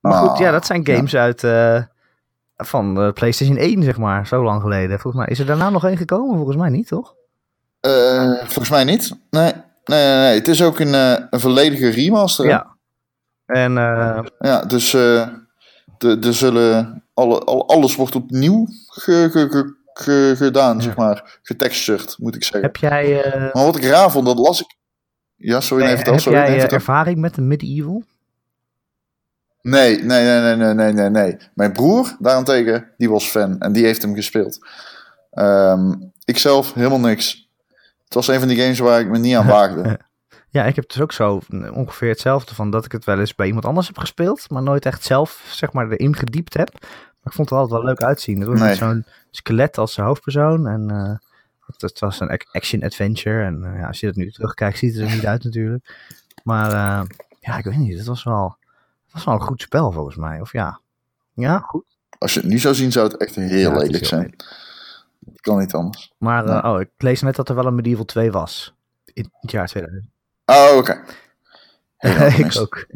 maar 0.00 0.12
goed, 0.12 0.28
Ah, 0.28 0.38
ja, 0.38 0.50
dat 0.50 0.66
zijn 0.66 0.86
games 0.86 1.14
uit 1.16 1.44
eh, 1.44 1.82
van 2.56 2.94
de 2.94 3.12
PlayStation 3.12 3.56
1, 3.56 3.82
zeg 3.82 3.98
maar. 3.98 4.26
Zo 4.26 4.42
lang 4.44 4.60
geleden. 4.62 5.00
Volgens 5.00 5.22
mij 5.24 5.32
is 5.32 5.38
er 5.38 5.46
daarna 5.46 5.70
nog 5.70 5.84
één 5.84 5.96
gekomen. 5.96 6.36
Volgens 6.36 6.56
mij 6.56 6.68
niet, 6.70 6.88
toch? 6.88 7.14
Volgens 8.38 8.70
mij 8.70 8.84
niet. 8.84 9.16
Nee, 9.30 9.52
nee, 9.86 10.04
nee. 10.06 10.18
nee. 10.20 10.34
Het 10.38 10.48
is 10.48 10.62
ook 10.62 10.78
een, 10.78 10.94
eh, 10.94 11.16
een 11.30 11.40
volledige 11.40 11.88
remaster. 11.88 12.46
Ja. 12.46 12.76
En 13.46 13.78
eh, 13.78 14.24
Ja, 14.38 14.64
dus 14.64 14.94
eh 14.94 15.28
de, 15.98 16.18
de 16.18 16.32
zullen 16.32 17.04
alle, 17.14 17.38
al, 17.38 17.68
alles 17.68 17.96
wordt 17.96 18.14
opnieuw 18.14 18.66
ge, 18.86 19.28
ge, 19.30 19.48
ge- 19.50 19.76
ge- 19.92 20.34
gedaan, 20.36 20.82
zeg 20.82 20.96
maar. 20.96 21.38
Getextured, 21.42 22.16
moet 22.18 22.34
ik 22.34 22.42
zeggen. 22.44 22.62
heb 22.62 22.76
jij, 22.76 23.22
Maar 23.52 23.64
wat 23.64 23.76
ik 23.76 23.84
raar 23.84 24.10
vond, 24.10 24.26
dat 24.26 24.38
las 24.38 24.60
ik... 24.60 24.76
Ja, 25.36 25.60
sorry, 25.60 25.84
nee, 25.84 25.94
vertel. 25.94 26.12
heb 26.12 26.22
Sorry, 26.22 26.38
jij 26.38 26.68
ervaring 26.68 27.18
met 27.18 27.36
een 27.36 27.48
medieval? 27.48 28.02
Nee, 29.62 30.02
nee, 30.02 30.24
nee, 30.24 30.40
nee, 30.40 30.56
nee, 30.56 30.74
nee, 30.74 30.92
nee, 30.92 31.10
nee. 31.10 31.36
Mijn 31.54 31.72
broer, 31.72 32.16
daarentegen, 32.18 32.90
die 32.96 33.10
was 33.10 33.28
fan 33.28 33.58
en 33.60 33.72
die 33.72 33.84
heeft 33.84 34.02
hem 34.02 34.14
gespeeld. 34.14 34.58
Ehm 35.30 35.92
ik 36.24 36.38
zelf 36.38 36.74
helemaal 36.74 37.00
niks. 37.00 37.45
Het 38.06 38.14
was 38.14 38.28
een 38.28 38.38
van 38.38 38.48
die 38.48 38.60
games 38.60 38.78
waar 38.78 39.00
ik 39.00 39.08
me 39.08 39.18
niet 39.18 39.36
aan 39.36 39.46
waagde. 39.46 39.98
Ja, 40.48 40.64
ik 40.64 40.76
heb 40.76 40.88
dus 40.88 41.00
ook 41.00 41.12
zo 41.12 41.40
ongeveer 41.72 42.08
hetzelfde 42.08 42.54
van 42.54 42.70
dat 42.70 42.84
ik 42.84 42.92
het 42.92 43.04
wel 43.04 43.18
eens 43.18 43.34
bij 43.34 43.46
iemand 43.46 43.64
anders 43.64 43.86
heb 43.86 43.98
gespeeld, 43.98 44.50
maar 44.50 44.62
nooit 44.62 44.86
echt 44.86 45.04
zelf 45.04 45.44
zeg 45.50 45.72
maar 45.72 45.90
erin 45.90 46.16
gediept 46.16 46.54
heb. 46.54 46.68
ik 47.24 47.32
vond 47.32 47.50
het 47.50 47.58
altijd 47.58 47.70
wel 47.80 47.88
leuk 47.88 48.02
uitzien. 48.02 48.40
Er 48.40 48.48
was 48.48 48.60
Nee. 48.60 48.74
zo'n 48.74 49.04
skelet 49.30 49.78
als 49.78 49.96
hoofdpersoon. 49.96 50.66
En 50.66 50.90
eh, 50.90 51.14
het, 51.78 51.98
was 52.00 52.20
een 52.20 52.28
ac- 52.30 52.48
action-adventure. 52.52 53.44
En 53.44 53.64
eh, 53.64 53.80
ja, 53.80 53.86
als 53.86 54.00
je 54.00 54.06
dat 54.06 54.16
nu 54.16 54.30
terugkijkt, 54.30 54.78
ziet 54.78 54.94
het 54.96 55.08
er 55.08 55.14
niet 55.14 55.26
uit 55.26 55.44
natuurlijk. 55.44 55.96
Maar 56.44 56.70
eh, 56.72 57.02
ja, 57.40 57.58
ik 57.58 57.64
weet 57.64 57.76
niet. 57.76 57.98
Het 57.98 58.06
was 58.06 58.24
wel, 58.24 58.56
het 59.04 59.12
was 59.12 59.24
wel 59.24 59.34
een 59.34 59.40
goed 59.40 59.60
spel 59.60 59.92
volgens 59.92 60.16
mij. 60.16 60.40
Of 60.40 60.52
ja. 60.52 60.80
Ja, 61.34 61.58
goed. 61.58 61.84
Als 62.18 62.34
je 62.34 62.40
het 62.40 62.48
nu 62.48 62.58
zou 62.58 62.74
zien, 62.74 62.92
zou 62.92 63.06
het 63.08 63.16
echt 63.16 63.34
heel 63.34 63.58
Ja, 63.58 63.70
lelijk 63.76 63.92
heel 63.96 64.04
zijn. 64.04 64.20
lelijk. 64.20 64.64
Het 65.32 65.40
kan 65.40 65.58
niet 65.58 65.72
anders. 65.74 66.12
Maar 66.18 66.46
Ja. 66.46 66.62
eh, 66.62 66.70
oh, 66.72 66.80
ik 66.80 66.90
lees 66.98 67.22
net 67.22 67.36
dat 67.36 67.48
er 67.48 67.54
wel 67.54 67.66
een 67.66 67.74
Medieval 67.74 68.04
2 68.04 68.30
was. 68.30 68.74
In 69.12 69.30
het 69.40 69.50
jaar 69.50 69.66
2000. 69.66 70.04
Oh, 70.46 70.76
oké. 70.76 71.00
Ik 72.38 72.56
ook. 72.58 72.86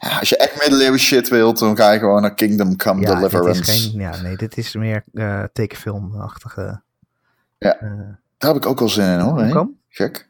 Ja, 0.00 0.18
als 0.18 0.28
je 0.28 0.36
echt 0.36 0.60
middeleeuwen 0.60 0.98
shit 0.98 1.28
wilt, 1.28 1.58
dan 1.58 1.76
ga 1.76 1.90
je 1.90 1.98
gewoon 1.98 2.22
naar 2.22 2.34
Kingdom 2.34 2.76
Come 2.76 3.00
Ja, 3.00 3.06
dit 3.08 3.16
Deliverance. 3.30 3.60
is 3.72 3.86
geen, 3.90 4.00
ja, 4.00 4.20
nee, 4.20 4.36
dit 4.36 4.56
is 4.56 4.74
meer 4.74 5.04
eh 5.14 5.44
tekenfilmachtige. 5.52 6.80
Ja. 7.58 7.76
eh, 7.80 7.90
Daar 8.38 8.52
heb 8.52 8.56
ik 8.62 8.66
ook 8.66 8.78
wel 8.78 8.88
zin 8.88 9.12
in 9.12 9.18
hoor. 9.18 9.48
Kom? 9.48 9.78
Gek. 9.88 10.28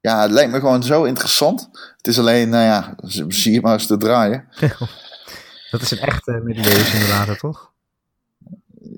Ja, 0.00 0.22
het 0.22 0.30
lijkt 0.30 0.52
me 0.52 0.58
gewoon 0.58 0.82
zo 0.82 1.04
interessant. 1.04 1.68
Het 1.96 2.06
is 2.06 2.18
alleen, 2.18 2.48
nou 2.48 2.64
ja, 2.64 2.94
zie 3.28 3.52
je 3.52 3.60
maar 3.60 3.72
eens 3.72 3.86
te 3.86 3.96
draaien. 3.96 4.48
Dat 5.70 5.80
is 5.80 5.90
een 5.90 5.98
echte 5.98 6.40
middeleeuwen 6.44 6.84
simulator, 6.86 7.36
toch? 7.36 7.71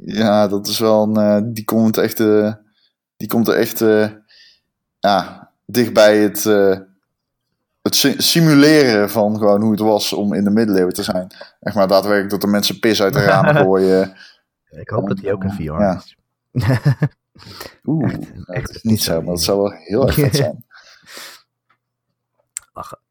Ja, 0.07 0.49
dat 0.49 0.67
is 0.67 0.79
wel 0.79 1.03
een, 1.03 1.17
eh, 1.17 1.41
die 1.53 1.65
komt 1.65 1.97
echt, 1.97 2.21
eh, 2.21 2.53
die 3.17 3.29
komt 3.29 3.49
er 3.49 3.55
echt, 3.55 3.81
eh, 3.81 4.11
ja, 4.99 5.51
dichtbij 5.67 6.19
het, 6.19 6.47
eh, 6.47 6.79
het 7.83 7.95
si- 7.97 8.15
simuleren 8.21 9.11
van 9.11 9.39
gewoon 9.39 9.63
hoe 9.63 9.71
het 9.71 9.81
was 9.81 10.13
om 10.13 10.33
in 10.35 10.45
de 10.45 10.51
middeleeuwen 10.51 10.93
te 10.95 11.03
zijn. 11.03 11.27
Echt 11.61 11.77
maar 11.77 11.89
daadwerkelijk 11.89 12.31
dat 12.31 12.41
de 12.41 12.47
mensen 12.47 12.79
pis 12.79 13.03
uit 13.03 13.13
de 13.13 13.25
ramen 13.25 13.55
gooien. 13.65 14.17
Ik 14.71 14.89
hoop 14.89 15.09
dat 15.09 15.17
die 15.17 15.33
ook 15.33 15.45
in 15.45 15.51
VR 15.53 15.63
Ja. 15.63 15.97
is. 16.05 16.17
Oeh, 17.85 18.13
Echt- 18.13 18.35
dat 18.47 18.49
echt 18.57 18.71
is 18.75 18.83
niet 18.83 19.03
zo, 19.03 19.15
maar 19.23 19.35
dat 19.35 19.43
zou 19.43 19.59
wel 19.63 19.71
heel 19.73 20.07
erg 20.07 20.15
vet 20.15 20.37
zijn. 20.37 20.65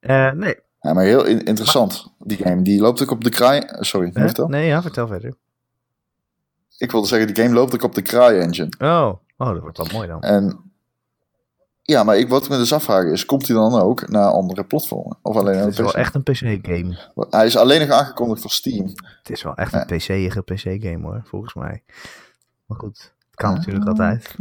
Eh, 0.00 0.30
nee. 0.32 0.56
Ja, 0.80 0.92
maar 0.92 1.04
heel 1.04 1.24
in- 1.24 1.44
interessant, 1.44 2.12
die 2.18 2.36
game. 2.36 2.62
Die 2.62 2.80
loopt 2.80 3.02
ook 3.02 3.10
op 3.10 3.24
de 3.24 3.30
kraai... 3.30 3.62
Sorry, 3.80 4.12
vertel. 4.12 4.48
Nee, 4.48 4.66
ja, 4.66 4.82
vertel 4.82 5.06
verder. 5.06 5.34
Ik 6.78 6.90
wilde 6.90 7.06
zeggen, 7.06 7.34
die 7.34 7.44
game 7.44 7.54
loopt 7.54 7.74
ook 7.74 7.82
op 7.82 7.94
de 7.94 8.02
kraai 8.02 8.38
engine. 8.38 8.70
Oh, 8.78 9.12
oh 9.36 9.48
dat 9.52 9.60
wordt 9.60 9.76
wel 9.76 9.86
mooi 9.92 10.08
dan. 10.08 10.22
En 10.22 10.68
ja, 11.82 12.02
maar 12.02 12.18
ik, 12.18 12.28
wat 12.28 12.42
ik 12.44 12.48
me 12.48 12.56
dus 12.56 12.72
afvraag 12.72 13.04
is, 13.04 13.24
komt 13.24 13.46
hij 13.46 13.56
dan 13.56 13.80
ook 13.80 14.08
naar 14.08 14.30
andere 14.30 14.64
platformen? 14.64 15.18
Of 15.22 15.36
alleen 15.36 15.58
Het 15.58 15.68
is 15.68 15.78
wel 15.78 15.94
echt 15.94 16.14
een 16.14 16.22
PC-game. 16.22 16.98
Hij 17.30 17.46
is 17.46 17.56
alleen 17.56 17.80
nog 17.80 17.98
aangekondigd 17.98 18.40
voor 18.40 18.50
Steam. 18.50 18.86
Het 19.18 19.30
is 19.30 19.42
wel 19.42 19.54
echt 19.54 19.72
een 19.72 19.86
PC-ige 19.86 20.42
PC-game 20.42 21.00
hoor, 21.02 21.22
volgens 21.24 21.54
mij. 21.54 21.82
Maar 22.66 22.78
goed, 22.78 23.12
het 23.30 23.34
kan 23.34 23.54
natuurlijk 23.54 23.86
altijd. 23.86 24.34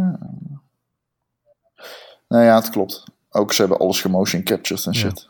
Nou 2.28 2.44
ja, 2.44 2.56
het 2.56 2.70
klopt. 2.70 3.04
Ook 3.30 3.54
ze 3.54 3.62
hebben 3.62 3.80
alles 3.80 4.02
gemotion 4.02 4.44
captured 4.44 4.86
en 4.86 4.96
shit. 4.96 5.30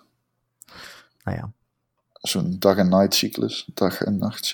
Nou 1.24 1.38
ja. 1.38 1.52
Zo'n 2.14 2.56
dag 2.60 2.78
en 2.78 2.90
night 2.90 3.16
cyclus. 3.16 3.70
Dag 3.74 4.02
en 4.02 4.18
nacht 4.18 4.46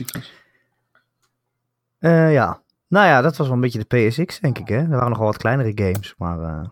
Eh, 2.04 2.32
ja. 2.34 2.62
Nou 2.88 3.08
ja, 3.08 3.22
dat 3.22 3.38
was 3.38 3.47
wel 3.47 3.56
een 3.56 3.62
beetje 3.62 3.86
de 3.88 4.08
PSX, 4.08 4.39
denk 4.39 4.60
ik. 4.60 4.68
Hè? 4.68 4.78
Er 4.78 4.89
waren 4.89 5.10
nog 5.10 5.18
wel 5.18 5.28
wat 5.28 5.38
kleinere 5.38 5.72
games, 5.76 6.14
maar 6.18 6.39
eh, 6.39 6.70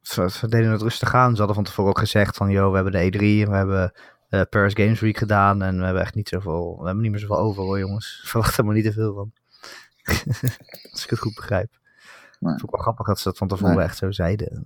ze, 0.00 0.30
ze 0.30 0.48
deden 0.48 0.70
het 0.70 0.82
rustig 0.82 1.14
aan. 1.14 1.30
Ze 1.30 1.36
hadden 1.36 1.54
van 1.54 1.64
tevoren 1.64 1.90
ook 1.90 1.98
gezegd 1.98 2.36
van, 2.36 2.50
joh, 2.50 2.68
we 2.70 2.74
hebben 2.74 2.92
de 2.92 3.12
E3 3.12 3.20
en 3.20 3.50
we 3.50 3.56
hebben 3.56 3.92
eh 4.28 4.40
Paris 4.50 4.74
Games 4.74 5.00
Week 5.00 5.16
gedaan 5.16 5.62
en 5.62 5.78
we 5.78 5.84
hebben 5.84 6.02
echt 6.02 6.14
niet 6.14 6.28
zoveel, 6.28 6.76
we 6.78 6.84
hebben 6.84 7.02
niet 7.02 7.10
meer 7.10 7.20
zoveel 7.20 7.38
over 7.38 7.62
hoor, 7.62 7.78
jongens. 7.78 8.20
Verwacht 8.26 8.56
er 8.58 8.64
maar 8.64 8.74
niet 8.74 8.84
te 8.84 8.92
veel 8.92 9.14
van. 9.14 9.32
Als 10.92 11.04
ik 11.04 11.10
het 11.10 11.18
goed 11.18 11.34
begrijp. 11.34 11.78
Nee. 12.38 12.52
Het 12.52 12.60
is 12.60 12.66
ook 12.66 12.74
wel 12.74 12.80
grappig 12.80 13.06
dat 13.06 13.18
ze 13.18 13.28
dat 13.28 13.38
van 13.38 13.48
tevoren 13.48 13.76
Nee. 13.76 13.84
echt 13.84 13.96
zo 13.96 14.10
zeiden. 14.10 14.62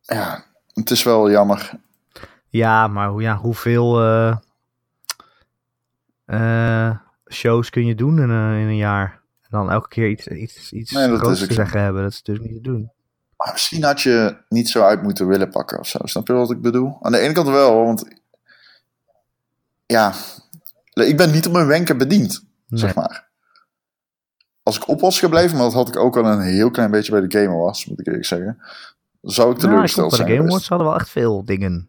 Ja, 0.00 0.44
het 0.72 0.90
is 0.90 1.02
wel 1.02 1.30
jammer. 1.30 1.70
Ja, 2.48 2.86
maar 2.86 3.08
hoe, 3.08 3.22
ja, 3.22 3.36
hoeveel 3.36 4.00
eh, 4.02 4.36
eh, 6.30 6.96
shows 7.32 7.70
kun 7.70 7.86
je 7.86 7.94
doen 7.94 8.18
in, 8.18 8.28
een- 8.28 8.60
in 8.60 8.66
een 8.66 8.76
jaar? 8.76 9.20
En 9.42 9.48
dan 9.50 9.70
elke 9.70 9.88
keer 9.88 10.08
iets, 10.10 10.26
iets, 10.26 10.72
iets 10.72 10.90
Nee, 10.92 11.16
groots 11.16 11.46
te 11.46 11.52
zeggen 11.52 11.80
hebben. 11.82 12.02
Dat 12.02 12.10
is 12.12 12.18
natuurlijk 12.18 12.50
niet 12.50 12.62
te 12.64 12.70
doen. 12.70 12.90
Maar 13.36 13.52
misschien 13.52 13.82
had 13.84 14.00
je 14.00 14.36
niet 14.48 14.68
zo 14.68 14.82
uit 14.82 15.02
moeten 15.02 15.26
willen 15.26 15.50
pakken 15.50 15.78
of 15.78 15.86
zo. 15.86 15.98
Snap 16.02 16.26
je 16.26 16.32
wat 16.32 16.50
ik 16.50 16.60
bedoel? 16.60 16.98
Aan 17.02 17.12
de 17.12 17.18
ene 17.18 17.32
kant 17.32 17.48
wel, 17.48 17.84
want... 17.84 18.04
Ja, 19.86 20.12
ik 20.92 21.16
ben 21.16 21.30
niet 21.30 21.46
op 21.46 21.52
mijn 21.52 21.66
wenken 21.66 21.98
bediend, 21.98 22.44
Nee. 22.66 22.80
zeg 22.80 22.94
maar. 22.94 23.28
Als 24.62 24.76
ik 24.76 24.88
op 24.88 25.00
was 25.00 25.18
gebleven, 25.18 25.56
maar 25.56 25.64
dat 25.64 25.74
had 25.74 25.88
ik 25.88 25.96
ook 25.96 26.16
al 26.16 26.24
een 26.26 26.40
heel 26.40 26.70
klein 26.70 26.90
beetje 26.90 27.12
bij 27.12 27.20
de 27.28 27.38
Game 27.38 27.54
Awards, 27.54 27.86
moet 27.86 28.00
ik 28.00 28.06
eerlijk 28.06 28.24
zeggen. 28.24 28.58
Zou 29.20 29.30
ik 29.30 29.36
Nou, 29.38 29.52
ik 29.54 29.58
teleurgesteld 29.60 30.10
bij 30.10 30.18
de 30.18 30.24
zijn 30.24 30.36
Game. 30.36 30.48
Awards 30.48 30.68
hadden 30.68 30.86
wel 30.86 30.96
echt 30.96 31.08
veel 31.10 31.44
dingen. 31.44 31.88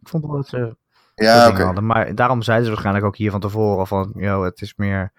Ik 0.00 0.08
vond 0.08 0.24
wel 0.26 0.36
dat 0.36 0.48
ze 0.48 0.76
Ja, 1.14 1.48
oké. 1.48 1.80
Maar 1.80 2.14
daarom 2.14 2.42
zeiden 2.42 2.64
ze 2.64 2.70
waarschijnlijk 2.72 3.06
ook 3.06 3.16
hier 3.16 3.30
van 3.30 3.40
tevoren 3.40 3.86
van... 3.86 4.12
Yo, 4.16 4.44
het 4.44 4.60
is 4.60 4.74
meer... 4.76 5.12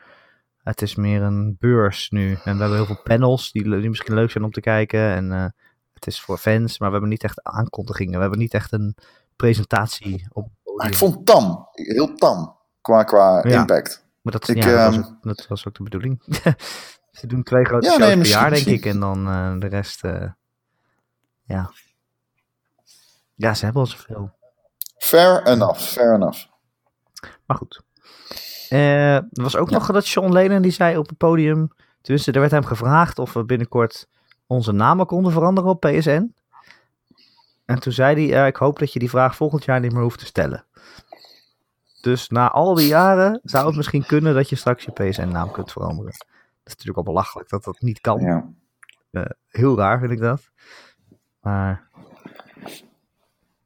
Het 0.63 0.81
is 0.81 0.95
meer 0.95 1.21
een 1.21 1.55
beurs 1.59 2.09
nu. 2.09 2.29
En 2.31 2.53
we 2.53 2.59
hebben 2.59 2.73
heel 2.73 2.85
veel 2.85 3.01
panels 3.03 3.51
die, 3.51 3.63
die 3.63 3.89
misschien 3.89 4.13
leuk 4.13 4.31
zijn 4.31 4.43
om 4.43 4.51
te 4.51 4.61
kijken. 4.61 4.99
En 4.99 5.31
eh, 5.31 5.45
het 5.93 6.07
is 6.07 6.21
voor 6.21 6.37
fans, 6.37 6.79
maar 6.79 6.87
we 6.87 6.93
hebben 6.93 7.09
niet 7.11 7.23
echt 7.23 7.43
aankondigingen. 7.43 8.13
We 8.13 8.21
hebben 8.21 8.39
niet 8.39 8.53
echt 8.53 8.71
een 8.71 8.95
presentatie 9.35 10.25
op 10.31 10.47
Maar 10.75 10.87
ik 10.87 10.95
vond 10.95 11.15
het 11.15 11.25
tam. 11.25 11.67
Heel 11.71 12.13
tam. 12.15 12.55
Qua, 12.81 13.03
qua 13.03 13.41
Ja. 13.47 13.59
impact. 13.59 14.05
Maar 14.21 14.33
dat, 14.33 14.47
Ik, 14.47 14.63
ja, 14.63 14.63
dat, 14.63 14.85
was 14.85 14.95
ehm, 14.95 15.13
ook, 15.13 15.23
dat 15.23 15.47
was 15.47 15.67
ook 15.67 15.75
de 15.75 15.83
bedoeling. 15.83 16.23
Ze 17.11 17.27
doen 17.27 17.43
twee 17.43 17.65
grote 17.65 17.85
Ja, 17.85 17.91
shows 17.91 18.05
nee, 18.07 18.17
per 18.17 18.27
jaar, 18.27 18.41
denk 18.41 18.51
misschien. 18.51 18.73
ik. 18.73 18.85
En 18.85 18.99
dan 18.99 19.27
eh, 19.27 19.59
de 19.59 19.67
rest, 19.67 20.03
eh, 20.03 20.29
ja. 21.43 21.71
Ja, 23.35 23.53
ze 23.53 23.63
hebben 23.65 23.81
al 23.81 23.87
zoveel. 23.87 24.31
Fair 25.03 25.43
enough. 25.47 25.79
Fair 25.79 26.13
enough. 26.13 26.45
Maar 27.45 27.57
goed. 27.57 27.81
Eh, 28.69 29.15
er 29.15 29.27
was 29.31 29.55
ook 29.55 29.69
Ja. 29.69 29.77
nog 29.77 29.91
dat 29.91 30.05
Sean 30.05 30.31
Lennon, 30.31 30.61
die 30.61 30.71
zei 30.71 30.97
op 30.97 31.07
het 31.09 31.17
podium... 31.17 31.71
Tenminste, 32.01 32.31
er 32.31 32.39
werd 32.39 32.51
hem 32.51 32.65
gevraagd 32.65 33.19
of 33.19 33.33
we 33.33 33.43
binnenkort 33.43 34.07
onze 34.47 34.71
namen 34.71 35.05
konden 35.05 35.31
veranderen 35.31 35.69
op 35.69 35.79
PSN. 35.79 36.35
En 37.65 37.79
toen 37.79 37.93
zei 37.93 38.27
hij, 38.27 38.41
eh, 38.41 38.47
ik 38.47 38.55
hoop 38.55 38.79
dat 38.79 38.93
je 38.93 38.99
die 38.99 39.09
vraag 39.09 39.35
volgend 39.35 39.63
jaar 39.65 39.79
niet 39.79 39.93
meer 39.93 40.01
hoeft 40.01 40.19
te 40.19 40.25
stellen. 40.25 40.65
Dus 42.01 42.29
na 42.29 42.49
al 42.51 42.73
die 42.73 42.87
jaren 42.87 43.39
zou 43.43 43.65
het 43.67 43.75
misschien 43.75 44.05
kunnen 44.05 44.33
dat 44.33 44.49
je 44.49 44.55
straks 44.55 44.83
je 44.85 44.91
PSN-naam 44.91 45.51
kunt 45.51 45.71
veranderen. 45.71 46.11
Dat 46.11 46.27
is 46.63 46.71
natuurlijk 46.71 46.97
al 46.97 47.03
belachelijk 47.03 47.49
dat 47.49 47.63
dat 47.63 47.81
niet 47.81 48.01
kan. 48.01 48.19
Ja. 48.19 48.47
Heel 49.49 49.77
raar 49.77 49.99
vind 49.99 50.11
ik 50.11 50.19
dat. 50.19 50.41
Maar 51.39 51.87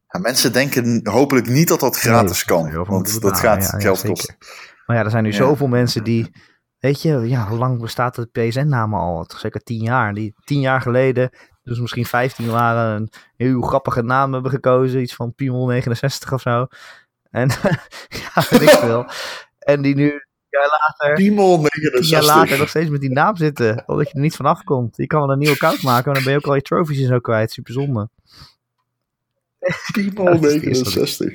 Ja, 0.08 0.20
mensen 0.20 0.54
denken 0.54 1.08
hopelijk 1.08 1.48
niet 1.48 1.68
dat 1.68 1.80
dat 1.80 1.98
gratis 1.98 2.46
Nee, 2.46 2.58
kan. 2.58 2.86
Want 2.86 3.06
dat 3.06 3.22
betalen, 3.22 3.40
gaat 3.40 3.72
ja, 3.72 3.80
geld 3.80 4.02
kosten. 4.02 4.36
Maar 4.86 4.98
ja, 4.98 5.04
er 5.04 5.10
zijn 5.10 5.24
nu 5.24 5.34
zoveel 5.34 5.68
mensen 5.68 6.04
die. 6.04 6.32
Weet 6.78 7.02
je, 7.02 7.20
ja, 7.28 7.48
hoe 7.48 7.58
lang 7.58 7.82
bestaat 7.82 8.16
de 8.16 8.26
PSN-naam 8.26 8.94
al? 8.94 9.30
Zeker 9.38 9.64
tien 9.64 9.84
jaar. 9.84 10.14
Die 10.14 10.34
tien 10.44 10.60
jaar 10.60 10.82
geleden, 10.82 11.30
dus 11.64 11.80
misschien 11.80 12.06
15 12.06 12.50
waren, 12.50 12.96
een 12.96 13.12
heel 13.36 13.62
grappige 13.62 14.02
naam 14.02 14.34
hebben 14.34 14.52
gekozen. 14.52 15.02
Iets 15.02 15.16
van 15.16 15.36
Piemel 15.36 15.66
69 15.66 16.34
of 16.34 16.42
zo. 16.42 16.68
En 17.30 17.50
ja, 18.24 18.44
weet 18.50 18.62
ik 18.62 18.70
veel. 18.70 19.06
En 19.60 19.82
die 19.82 19.96
nu 19.96 20.12
een 20.12 20.26
jaar 20.50 20.70
later, 20.70 21.16
Piemel 21.16 21.56
tien 21.58 21.82
jaar 21.82 21.92
69. 21.92 22.36
later 22.36 22.58
nog 22.58 22.70
steeds 22.70 22.90
met 22.90 23.02
die 23.02 23.12
naam 23.12 23.36
zitten. 23.36 23.84
Omdat 23.86 24.08
je 24.08 24.14
er 24.14 24.22
niet 24.22 24.36
van 24.36 24.46
afkomt. 24.46 24.98
Je 24.98 25.08
kan 25.08 25.20
wel 25.20 25.32
een 25.32 25.40
nieuw 25.40 25.52
account 25.52 25.84
maken, 25.84 26.06
maar 26.06 26.14
dan 26.14 26.24
ben 26.24 26.32
je 26.32 26.38
ook 26.38 26.48
al 26.48 26.56
je 26.56 26.62
trophies 26.62 27.00
en 27.00 27.08
zo 27.08 27.20
kwijt. 27.20 27.52
Super 27.52 27.74
zonde. 27.74 28.10
Dat 29.96 29.98
is 29.98 30.14
wat 30.14 30.42
69. 30.42 31.34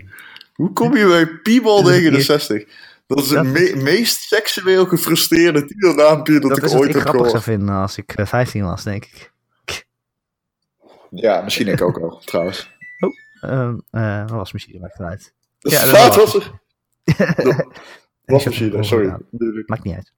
Hoe 0.55 0.73
kom 0.73 0.97
je 0.97 1.07
bij 1.07 1.41
Dat 1.63 1.89
is 1.89 1.95
het 1.97 2.03
69? 2.03 2.65
Dat 3.07 3.19
is 3.19 3.31
het 3.31 3.35
Dat 3.45 3.47
me- 3.47 3.73
meest 3.83 4.21
seksueel 4.21 4.87
gefrustreerde 4.87 5.65
titelnaampje 5.65 6.33
dat, 6.39 6.49
Dat, 6.49 6.59
ik 6.59 6.65
is 6.65 6.73
wat 6.73 6.81
ooit 6.81 6.89
ik 6.89 6.95
heb 6.95 7.03
grappig 7.03 7.31
zou 7.31 7.43
gehoord. 7.43 7.59
vinden 7.59 7.75
als 7.77 7.97
ik 7.97 8.13
eh, 8.13 8.27
15 8.27 8.63
was, 8.65 8.83
denk 8.85 9.05
ik. 9.05 9.33
Ja, 11.11 11.41
misschien 11.43 11.69
ik 11.69 11.81
ook 11.83 11.99
wel, 11.99 12.19
trouwens. 12.25 12.71
Ehm 13.41 13.79
eh 13.91 14.21
dat 14.21 14.31
was 14.31 14.53
misschien, 14.53 14.81
maakt 14.81 14.99
het 14.99 15.07
uit. 15.07 15.35
Dat 15.59 15.73
Ja, 15.73 15.83
is 15.83 15.91
dat 15.91 16.15
was- 16.17 16.35
er. 16.35 16.51
Was 18.25 18.45
misschien, 18.45 18.85
sorry. 18.85 19.17
Maakt 19.67 19.83
niet 19.85 19.95
uit. 19.95 20.13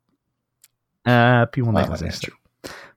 Eh 1.02 1.42
Piemel 1.50 1.76
Ah, 1.76 1.88
69. 1.88 2.34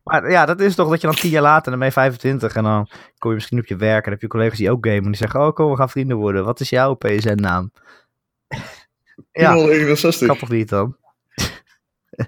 Maar 0.07 0.31
ja, 0.31 0.45
dat 0.45 0.59
is 0.59 0.75
toch 0.75 0.89
dat 0.89 1.01
je 1.01 1.07
dan 1.07 1.15
tien 1.15 1.31
jaar 1.31 1.41
later, 1.41 1.69
dan 1.69 1.79
ben 1.79 1.87
je 1.87 1.93
25 1.93 2.55
en 2.55 2.63
dan 2.63 2.89
kom 3.17 3.29
je 3.29 3.35
misschien 3.35 3.59
op 3.59 3.65
je 3.65 3.75
werk 3.75 3.97
en 3.97 4.03
dan 4.03 4.11
heb 4.11 4.21
je 4.21 4.27
collega's 4.27 4.57
die 4.57 4.71
ook 4.71 4.85
gamen 4.85 5.03
en 5.03 5.11
die 5.11 5.15
zeggen, 5.15 5.39
oh 5.39 5.53
kom, 5.53 5.69
we 5.69 5.75
gaan 5.77 5.89
vrienden 5.89 6.17
worden. 6.17 6.45
Wat 6.45 6.59
is 6.59 6.69
jouw 6.69 6.93
PSN-naam? 6.93 7.71
ja, 9.31 9.53
Piemel 9.53 9.65
69. 9.67 10.27
kan 10.27 10.37
toch 10.37 10.49
niet 10.49 10.69
dan? 10.69 10.95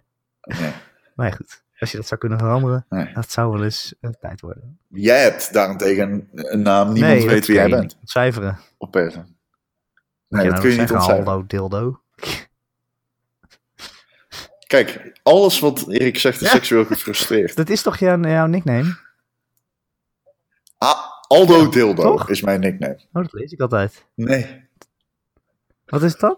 Nee. 0.60 0.72
Maar 1.16 1.28
ja, 1.28 1.34
goed, 1.36 1.64
als 1.80 1.92
je 1.92 1.98
dat 1.98 2.08
zou 2.08 2.20
kunnen 2.20 2.40
veranderen, 2.40 2.86
Nee. 2.90 3.14
dat 3.14 3.32
zou 3.32 3.52
wel 3.52 3.64
eens 3.64 3.96
een 4.02 4.16
tijd 4.20 4.42
worden. 4.42 4.80
Jij 4.88 5.22
hebt 5.22 5.54
daarentegen 5.54 6.30
een 6.32 6.62
naam, 6.62 6.94
niemand 6.94 7.14
nee, 7.18 7.28
weet 7.28 7.46
wie 7.46 7.56
jij 7.56 7.70
bent 7.70 7.82
niet 7.82 7.96
ontcijferen. 8.00 8.60
op 8.78 8.92
PSN. 8.92 8.98
Nee, 10.28 10.44
dat 10.44 10.52
nou 10.52 10.52
kun 10.62 10.62
je 10.62 10.68
niet 10.68 10.76
zeggen, 10.78 10.96
ontcijferen. 10.96 11.26
Hallo 11.26 11.46
dildo. 11.48 12.02
Kijk, 14.70 15.20
alles 15.24 15.60
wat 15.60 15.88
Erik 15.88 16.20
zegt 16.20 16.42
is 16.42 16.50
seksueel 16.50 16.86
gefrustreerd. 16.86 17.56
Dat 17.56 17.70
is 17.70 17.82
toch 17.82 17.98
jouw, 17.98 18.20
jouw 18.20 18.46
nickname? 18.46 18.98
Ah, 20.78 21.00
Aldo 21.28 21.70
Dildo 21.70 22.02
toch? 22.02 22.30
is 22.30 22.42
mijn 22.42 22.60
nickname. 22.60 22.96
Oh, 23.14 23.22
dat 23.24 23.34
lees 23.34 23.52
ik 23.52 23.60
altijd. 23.60 24.06
Nee. 24.14 24.68
Wat 25.86 26.04
is 26.04 26.16
dat? 26.16 26.38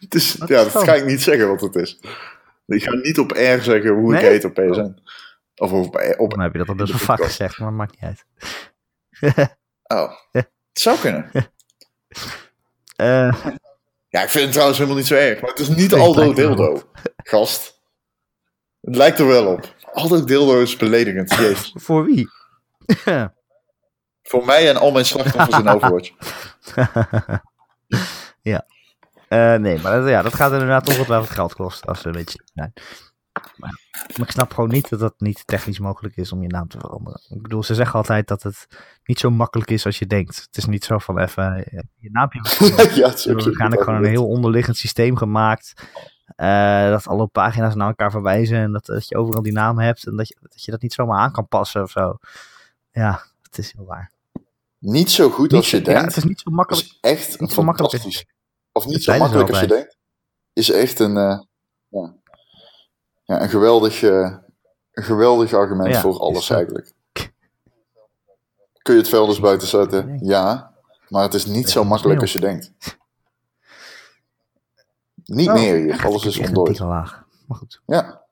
Het 0.00 0.14
is, 0.14 0.34
Wat 0.34 0.48
ja, 0.48 0.60
is 0.60 0.72
dat 0.72 0.84
ga 0.84 0.94
ik 0.94 1.04
niet 1.04 1.22
zeggen 1.22 1.48
wat 1.48 1.60
het 1.60 1.74
is. 1.74 2.00
Ik 2.66 2.82
ga 2.82 2.94
niet 2.94 3.18
op 3.18 3.30
R 3.30 3.62
zeggen 3.62 3.90
hoe 3.90 4.10
Nee? 4.12 4.22
ik 4.22 4.28
heet 4.28 4.44
op 4.44 4.54
PSN. 4.54 4.98
Of 5.56 5.72
op, 5.72 6.14
op 6.18 6.30
Dan 6.30 6.40
heb 6.40 6.52
je 6.52 6.58
dat 6.58 6.68
al 6.68 6.74
best 6.74 6.92
in 6.92 6.96
wel 6.96 7.06
vaak 7.06 7.24
gezegd, 7.24 7.58
maar 7.58 7.68
dat 7.68 7.76
maakt 7.76 8.00
niet 8.00 8.10
uit. 8.10 8.24
Oh, 9.84 10.12
het 10.32 10.48
zou 10.72 10.98
kunnen. 10.98 11.30
Eh, 12.96 13.46
Ja, 14.14 14.22
ik 14.22 14.28
vind 14.28 14.42
het 14.44 14.52
trouwens 14.52 14.78
helemaal 14.78 14.98
niet 14.98 15.08
zo 15.08 15.14
erg. 15.14 15.40
Maar 15.40 15.50
het 15.50 15.58
is 15.58 15.68
niet 15.68 15.94
Aldo 15.94 16.32
Dildo, 16.32 16.82
gast. 17.16 17.80
Het 18.80 18.96
lijkt 18.96 19.18
er 19.18 19.26
wel 19.26 19.46
op. 19.46 19.74
Aldo 19.92 20.24
Dildo 20.24 20.60
is 20.60 20.76
beledigend. 20.76 21.34
Jezus. 21.40 21.72
voor 21.74 22.04
wie? 22.04 22.28
Voor 24.22 24.44
mij 24.44 24.68
en 24.68 24.76
al 24.76 24.92
mijn 24.92 25.04
slachtoffers 25.04 25.58
in 25.58 25.68
Overwatch. 25.68 26.10
ja. 28.52 28.66
Eh, 29.28 29.54
nee, 29.54 29.78
maar 29.78 30.00
dat, 30.00 30.08
ja, 30.08 30.22
dat 30.22 30.34
gaat 30.34 30.52
inderdaad 30.52 30.88
ongetwijfeld 30.88 31.30
geld 31.30 31.54
kosten 31.54 31.88
als 31.88 32.02
we 32.02 32.08
een 32.08 32.14
beetje. 32.14 32.40
Maar, 33.56 33.80
maar 34.16 34.26
ik 34.26 34.30
snap 34.30 34.52
gewoon 34.54 34.70
niet 34.70 34.88
dat 34.88 34.98
dat 35.00 35.14
niet 35.18 35.46
technisch 35.46 35.78
mogelijk 35.78 36.16
is 36.16 36.32
om 36.32 36.42
je 36.42 36.48
naam 36.48 36.68
te 36.68 36.78
veranderen. 36.78 37.20
Ik 37.28 37.42
bedoel, 37.42 37.62
ze 37.62 37.74
zeggen 37.74 37.94
altijd 37.94 38.28
dat 38.28 38.42
het 38.42 38.66
niet 39.04 39.18
zo 39.18 39.30
makkelijk 39.30 39.70
is 39.70 39.86
als 39.86 39.98
je 39.98 40.06
denkt. 40.06 40.36
Het 40.46 40.56
is 40.56 40.64
niet 40.66 40.84
zo 40.84 40.98
van 40.98 41.18
even 41.18 41.64
eh, 41.64 41.78
je 41.98 42.10
naampje 42.12 42.40
veranderen. 42.44 42.94
ja, 42.94 43.08
het 43.08 43.18
is 43.18 43.26
waarschijnlijk 43.26 43.82
gewoon 43.82 44.04
een 44.04 44.10
heel 44.10 44.26
onderliggend 44.28 44.76
systeem 44.76 45.16
gemaakt. 45.16 45.72
eh, 46.36 46.88
dat 46.88 47.06
alle 47.06 47.26
pagina's 47.26 47.74
naar 47.74 47.88
elkaar 47.88 48.10
verwijzen. 48.10 48.58
En 48.58 48.72
dat, 48.72 48.86
dat 48.86 49.08
je 49.08 49.16
overal 49.16 49.42
die 49.42 49.52
naam 49.52 49.78
hebt. 49.78 50.06
En 50.06 50.16
dat 50.16 50.28
je, 50.28 50.36
dat 50.40 50.64
je 50.64 50.70
dat 50.70 50.82
niet 50.82 50.92
zomaar 50.92 51.18
aan 51.18 51.32
kan 51.32 51.48
passen 51.48 51.82
of 51.82 51.90
zo. 51.90 52.18
Ja, 52.90 53.22
het 53.42 53.58
is 53.58 53.72
heel 53.72 53.84
waar. 53.84 54.10
Niet 54.78 55.10
zo 55.10 55.30
goed 55.30 55.50
Niet 55.50 55.60
als 55.60 55.70
je 55.70 55.76
ja, 55.78 55.82
denkt. 55.84 56.04
het 56.04 56.16
is 56.16 56.24
niet 56.24 56.40
zo 56.40 56.50
makkelijk. 56.50 56.86
is 56.86 56.98
echt 57.00 57.40
niet 57.40 57.52
zo 57.52 57.62
makkelijk. 57.62 57.92
Of 58.72 58.86
niet 58.86 59.02
zo 59.02 59.18
makkelijk 59.18 59.48
als 59.48 59.60
je 59.60 59.66
denkt. 59.66 59.96
Is 60.52 60.70
echt 60.70 60.98
een, 60.98 61.16
eh, 61.16 61.38
ja. 61.88 62.14
Ja, 63.24 63.42
een, 63.42 63.48
geweldig, 63.48 64.02
eh, 64.02 64.36
een 64.92 65.02
geweldig 65.04 65.52
argument 65.52 65.94
Ja, 65.94 66.00
voor 66.00 66.18
alles 66.18 66.50
eigenlijk. 66.50 66.92
Kun 68.82 68.94
je 68.94 69.00
het 69.00 69.08
veld 69.08 69.28
eens 69.28 69.40
buiten 69.40 69.68
zetten? 69.68 70.18
Ja. 70.22 70.72
Maar 71.08 71.22
het 71.22 71.34
is 71.34 71.46
niet 71.46 71.70
zo 71.70 71.84
makkelijk 71.84 72.20
als 72.20 72.32
je 72.32 72.40
denkt. 72.40 72.72
Niet 75.24 75.48
Oh, 75.48 75.54
meer 75.54 75.76
hier. 75.76 76.04
Alles 76.06 76.24
is 76.24 76.38
ontdooid. 76.38 76.78
laag. 76.78 77.24
Maar 77.46 77.58
goed. 77.58 77.80
Ja. 77.86 78.22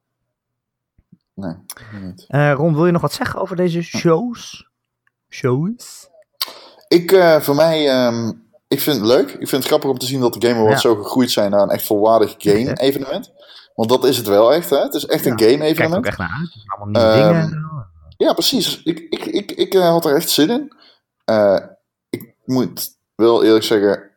Nee, 1.34 1.54
niet. 2.00 2.24
Eh, 2.28 2.52
Ron, 2.52 2.74
wil 2.74 2.86
je 2.86 2.92
nog 2.92 3.02
wat 3.02 3.12
zeggen 3.12 3.40
over 3.40 3.56
deze 3.56 3.82
shows? 3.82 4.68
Shows? 5.28 6.08
Ik, 6.88 7.12
eh, 7.12 7.40
voor 7.40 7.54
mij, 7.54 7.88
ehm, 7.88 8.32
ik 8.68 8.80
vind 8.80 8.96
het 8.96 9.06
leuk. 9.06 9.30
Ik 9.30 9.36
vind 9.48 9.50
het 9.50 9.64
grappig 9.64 9.90
om 9.90 9.98
te 9.98 10.06
zien 10.06 10.20
dat 10.20 10.32
de 10.34 10.46
Game 10.48 10.60
Awards 10.60 10.82
Ja. 10.82 10.88
zo 10.90 11.02
gegroeid 11.02 11.30
zijn 11.30 11.50
naar 11.50 11.60
een 11.62 11.70
echt 11.70 11.86
volwaardig 11.86 12.34
game-evenement. 12.38 13.32
Want 13.74 13.88
dat 13.88 14.04
is 14.04 14.16
het 14.16 14.26
wel 14.26 14.52
echt, 14.52 14.70
hè? 14.70 14.76
Het 14.78 14.94
is 14.94 15.06
echt 15.06 15.26
een 15.26 15.36
Kijk 15.36 15.50
ook 15.50 15.56
game-evenement. 15.56 16.06
echt 16.06 16.18
naar 16.18 16.36
uit. 16.40 16.64
Allemaal 16.66 16.88
nieuwe 17.12 17.22
Ehm, 17.38 17.48
dingen. 17.50 17.70
Ja, 18.16 18.32
precies. 18.32 18.82
Ik, 18.82 18.98
ik, 18.98 19.24
ik, 19.24 19.52
ik 19.52 19.74
eh, 19.74 19.88
had 19.88 20.04
er 20.04 20.14
echt 20.16 20.30
zin 20.30 20.50
in. 20.50 20.72
Eh, 21.24 21.58
ik 22.10 22.34
moet 22.44 22.96
wel 23.14 23.44
eerlijk 23.44 23.64
zeggen, 23.64 24.10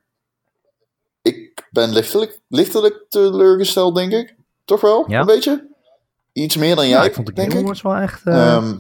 ik 1.22 1.68
ben 1.72 1.90
lichtelijk, 1.94 2.42
lichtelijk 2.48 3.06
teleurgesteld, 3.10 3.96
denk 3.96 4.12
ik. 4.12 4.36
Toch 4.66 4.82
wel? 4.82 5.10
Ja? 5.12 5.20
Een 5.20 5.26
beetje? 5.26 5.68
Iets 6.34 6.58
meer 6.58 6.76
dan 6.76 6.88
jij, 6.88 6.98
Ja, 7.00 7.04
ik 7.06 7.14
vond 7.14 7.28
de 7.28 7.34
denk 7.34 7.50
Game. 7.52 7.62
Awards 7.64 7.82
wel 7.82 7.96
echt 7.96 8.26
eh, 8.26 8.54
Ehm, 8.56 8.78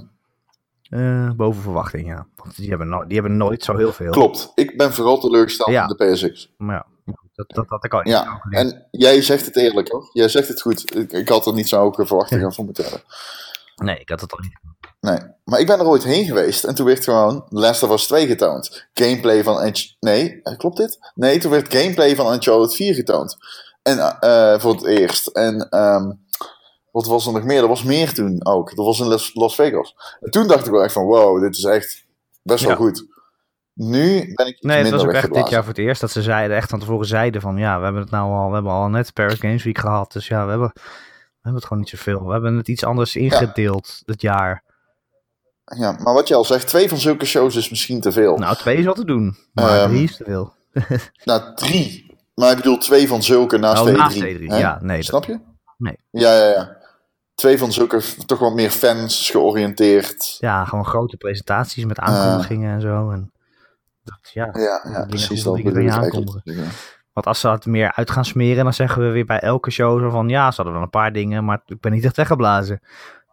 eh, 0.89 1.31
boven 1.31 1.61
verwachting, 1.61 2.07
ja. 2.07 2.27
Want 2.35 2.55
die 2.55 2.69
hebben, 2.69 2.89
no- 2.89 3.05
die 3.05 3.13
hebben 3.19 3.37
nooit 3.37 3.63
zo 3.63 3.77
heel 3.77 3.93
veel. 3.93 4.11
klopt. 4.11 4.51
Ik 4.55 4.77
ben 4.77 4.93
vooral 4.93 5.19
teleurgesteld 5.19 5.69
in 5.69 5.87
de 5.97 6.11
PSX. 6.13 6.53
Maar 6.57 6.75
ja, 6.75 6.85
dat, 7.33 7.45
dat 7.47 7.65
had 7.67 7.85
ik 7.85 7.93
al 7.93 8.01
niet 8.01 8.13
Ja, 8.13 8.41
en 8.49 8.87
jij 8.91 9.21
zegt 9.21 9.45
het 9.45 9.55
eerlijk 9.55 9.91
hoor. 9.91 10.09
Jij 10.13 10.29
zegt 10.29 10.47
het 10.47 10.61
goed. 10.61 10.95
Ik, 10.95 11.11
ik 11.11 11.29
had 11.29 11.45
er 11.45 11.53
niet 11.53 11.69
zo 11.69 11.79
hoge 11.79 12.05
verwachtingen 12.05 12.53
van 12.53 12.65
moeten 12.65 12.83
hebben. 12.83 13.03
Nee, 13.75 13.99
ik 13.99 14.09
had 14.09 14.21
het 14.21 14.31
al 14.31 14.39
niet. 14.39 14.59
Nee, 14.99 15.19
maar 15.43 15.59
ik 15.59 15.67
ben 15.67 15.79
er 15.79 15.85
ooit 15.87 16.03
heen 16.03 16.25
geweest 16.25 16.63
en 16.63 16.75
toen 16.75 16.85
werd 16.85 17.03
gewoon 17.03 17.45
Last 17.49 17.83
of 17.83 17.91
Us 17.91 18.07
2 18.07 18.27
getoond. 18.27 18.87
Gameplay 18.93 19.43
van... 19.43 19.73
Nee, 19.99 20.39
eh, 20.43 20.57
klopt 20.57 20.77
dit? 20.77 21.11
Nee, 21.15 21.39
toen 21.39 21.51
werd 21.51 21.73
gameplay 21.73 22.15
van 22.15 22.33
Uncharted 22.33 22.75
4 22.75 22.93
getoond. 22.93 23.37
En 23.81 24.19
eh, 24.19 24.59
voor 24.59 24.73
het 24.73 24.85
eerst. 24.85 25.27
En 25.27 25.69
ehm, 25.69 26.11
wat 26.91 27.05
was 27.05 27.25
er 27.25 27.33
nog 27.33 27.43
meer? 27.43 27.61
Er 27.61 27.67
was 27.67 27.83
meer 27.83 28.13
toen 28.13 28.45
ook. 28.45 28.75
Dat 28.75 28.85
was 28.85 28.99
in 28.99 29.07
Las, 29.07 29.33
Las 29.33 29.55
Vegas. 29.55 29.95
En 30.21 30.31
toen 30.31 30.47
dacht 30.47 30.65
ik 30.65 30.71
wel 30.71 30.83
echt 30.83 30.93
van 30.93 31.05
wow, 31.05 31.41
dit 31.41 31.57
is 31.57 31.63
echt 31.63 32.05
best 32.43 32.63
wel 32.63 32.71
Ja. 32.71 32.77
goed. 32.77 33.05
Nu 33.75 34.33
ben 34.33 34.47
ik 34.47 34.57
Nee, 34.61 34.81
het 34.81 34.89
was 34.91 35.03
ook 35.03 35.11
echt 35.11 35.33
dit 35.33 35.49
jaar 35.49 35.59
voor 35.63 35.73
het 35.73 35.81
eerst 35.81 36.01
dat 36.01 36.11
ze 36.11 36.21
zeiden, 36.21 36.57
echt 36.57 36.69
van 36.69 36.79
tevoren 36.79 37.07
zeiden 37.07 37.41
van 37.41 37.57
ja, 37.57 37.77
we 37.77 37.83
hebben 37.83 38.01
het 38.01 38.11
nou 38.11 38.31
al, 38.31 38.47
we 38.47 38.53
hebben 38.53 38.71
al 38.71 38.89
net 38.89 39.13
Paris 39.13 39.39
Games 39.39 39.63
Week 39.63 39.77
gehad. 39.77 40.11
Dus 40.11 40.27
ja, 40.27 40.43
we 40.43 40.49
hebben, 40.49 40.71
we 40.73 40.81
hebben 41.41 41.53
het 41.53 41.63
gewoon 41.65 41.79
niet 41.79 41.89
zoveel. 41.89 42.25
We 42.25 42.31
hebben 42.31 42.55
het 42.57 42.67
iets 42.67 42.83
anders 42.83 43.15
ingedeeld 43.15 44.01
dit 44.05 44.21
jaar. 44.21 44.63
Ja, 45.77 45.91
maar 46.03 46.13
wat 46.13 46.27
je 46.27 46.35
al 46.35 46.45
zegt, 46.45 46.67
twee 46.67 46.89
van 46.89 46.97
zulke 46.97 47.25
shows 47.25 47.55
is 47.55 47.69
misschien 47.69 48.01
te 48.01 48.11
veel. 48.11 48.37
Nou, 48.37 48.55
twee 48.55 48.77
is 48.77 48.85
wat 48.85 48.95
te 48.95 49.05
doen, 49.05 49.37
maar 49.53 49.79
Ehm, 49.79 49.89
drie 49.89 50.03
is 50.03 50.15
te 50.17 50.23
veel. 50.23 50.53
Nou, 51.23 51.55
drie. 51.55 52.15
Maar 52.33 52.51
ik 52.51 52.57
bedoel 52.57 52.77
twee 52.77 53.07
van 53.07 53.23
zulke 53.23 53.57
naast 53.57 53.81
Oh, 53.81 53.85
de 53.87 53.93
E3. 53.93 53.97
naast 53.97 54.19
de 54.19 54.35
E3, 54.39 54.43
hè? 54.45 54.57
ja, 54.57 54.79
nee, 54.81 55.03
Snap 55.03 55.25
je? 55.25 55.39
Nee. 55.77 55.97
Ja, 56.11 56.37
ja, 56.37 56.47
ja. 56.49 56.77
Twee 57.35 57.57
van 57.57 57.71
zulke 57.71 58.01
toch 58.25 58.39
wat 58.39 58.53
meer 58.53 58.69
fans 58.69 59.29
georiënteerd. 59.29 60.37
Ja, 60.39 60.65
gewoon 60.65 60.85
grote 60.85 61.17
presentaties 61.17 61.85
met 61.85 61.99
aankondigingen 61.99 62.73
en 62.73 62.81
zo. 62.81 63.09
En 63.09 63.31
dat, 64.05 64.29
ja, 64.33 64.49
Ja, 64.53 64.81
ja 64.91 65.05
precies. 65.05 65.43
Dat 65.43 65.63
bedoel 65.63 65.81
ik. 65.81 65.91
Ja. 66.43 66.67
Want 67.13 67.27
als 67.27 67.39
ze 67.39 67.49
het 67.49 67.65
meer 67.65 67.91
uit 67.93 68.09
gaan 68.11 68.25
smeren, 68.25 68.63
dan 68.63 68.73
zeggen 68.73 69.01
we 69.01 69.09
weer 69.09 69.25
bij 69.25 69.39
elke 69.39 69.71
show 69.71 69.99
zo 69.99 70.09
van 70.09 70.29
ja, 70.29 70.49
ze 70.49 70.55
hadden 70.55 70.73
wel 70.73 70.83
een 70.83 70.89
paar 70.89 71.13
dingen, 71.13 71.45
maar 71.45 71.61
ik 71.65 71.79
ben 71.79 71.91
niet 71.91 72.03
echt 72.05 72.15
weggeblazen. 72.15 72.79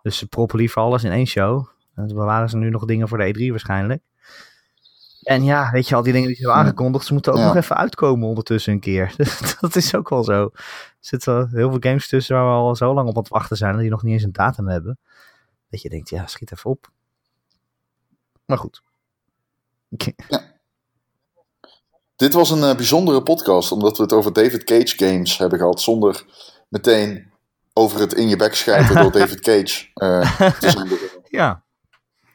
Dus 0.02 0.18
ze 0.18 0.26
proppen 0.28 0.58
liever 0.58 0.82
alles 0.82 1.04
in 1.04 1.10
één 1.12 1.26
show. 1.26 1.66
En 1.94 2.06
dan 2.06 2.16
bewaren 2.16 2.48
ze 2.48 2.56
nu 2.56 2.70
nog 2.70 2.84
dingen 2.84 3.08
voor 3.08 3.18
de 3.18 3.34
E3 3.46 3.50
waarschijnlijk. 3.50 4.02
En 5.22 5.44
ja, 5.44 5.70
weet 5.70 5.88
je, 5.88 5.94
al 5.94 6.02
die 6.02 6.12
dingen 6.12 6.26
die 6.28 6.36
ze 6.36 6.42
hebben 6.42 6.60
Ja. 6.60 6.66
aangekondigd, 6.66 7.06
ze 7.06 7.12
moeten 7.12 7.32
ook 7.32 7.38
Ja. 7.38 7.46
nog 7.46 7.56
even 7.56 7.76
uitkomen 7.76 8.28
ondertussen 8.28 8.72
een 8.72 8.80
keer. 8.80 9.14
dat 9.60 9.76
is 9.76 9.94
ook 9.94 10.08
wel 10.08 10.24
zo. 10.24 10.42
Er 10.52 10.96
zitten 11.00 11.48
heel 11.50 11.70
veel 11.70 11.80
games 11.80 12.08
tussen 12.08 12.36
waar 12.36 12.44
we 12.44 12.50
al 12.50 12.76
zo 12.76 12.94
lang 12.94 13.08
op 13.08 13.16
aan 13.16 13.22
het 13.22 13.32
wachten 13.32 13.56
zijn, 13.56 13.76
die 13.76 13.90
nog 13.90 14.02
niet 14.02 14.12
eens 14.12 14.22
een 14.22 14.32
datum 14.32 14.68
hebben. 14.68 14.98
Dat 15.70 15.82
je 15.82 15.88
denkt, 15.88 16.08
ja, 16.08 16.26
schiet 16.26 16.52
even 16.52 16.70
op. 16.70 16.90
Maar 18.44 18.58
goed. 18.58 18.82
Dit 22.22 22.32
was 22.32 22.50
een 22.50 22.62
eh, 22.62 22.76
bijzondere 22.76 23.22
podcast, 23.22 23.72
omdat 23.72 23.96
we 23.96 24.02
het 24.02 24.12
over 24.12 24.32
David 24.32 24.64
Cage 24.64 24.96
games 24.96 25.38
hebben 25.38 25.58
gehad, 25.58 25.80
zonder 25.80 26.24
meteen 26.68 27.32
over 27.72 28.00
het 28.00 28.12
in 28.14 28.28
je 28.28 28.36
bek 28.36 28.54
schijten 28.54 28.94
door 28.96 29.12
David 29.20 29.40
Cage 29.40 29.90
eh, 29.94 30.38
te 30.58 30.70
zijn. 30.70 30.88
Ja. 31.38 31.64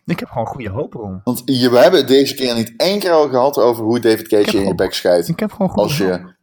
Ik 0.06 0.20
heb 0.20 0.30
gewoon 0.30 0.48
goede 0.48 0.70
hoop 0.70 0.94
erom. 0.94 1.22
Want 1.24 1.42
je, 1.46 1.70
we 1.70 1.78
hebben 1.78 2.00
het 2.00 2.08
deze 2.10 2.36
keer 2.36 2.56
niet 2.56 2.74
één 2.78 3.00
keer 3.00 3.12
al 3.12 3.30
gehad 3.30 3.58
over 3.58 3.84
hoe 3.84 4.00
David 4.00 4.28
Cage 4.28 4.44
heb 4.44 4.50
je 4.54 4.60
in 4.60 4.68
je 4.68 4.76
bek 4.76 4.94
schijt 4.94 5.28
Ik 5.28 5.40
heb 5.40 5.52
gewoon 5.52 5.70
goede 5.70 5.84
als 5.84 5.98
je 5.98 6.36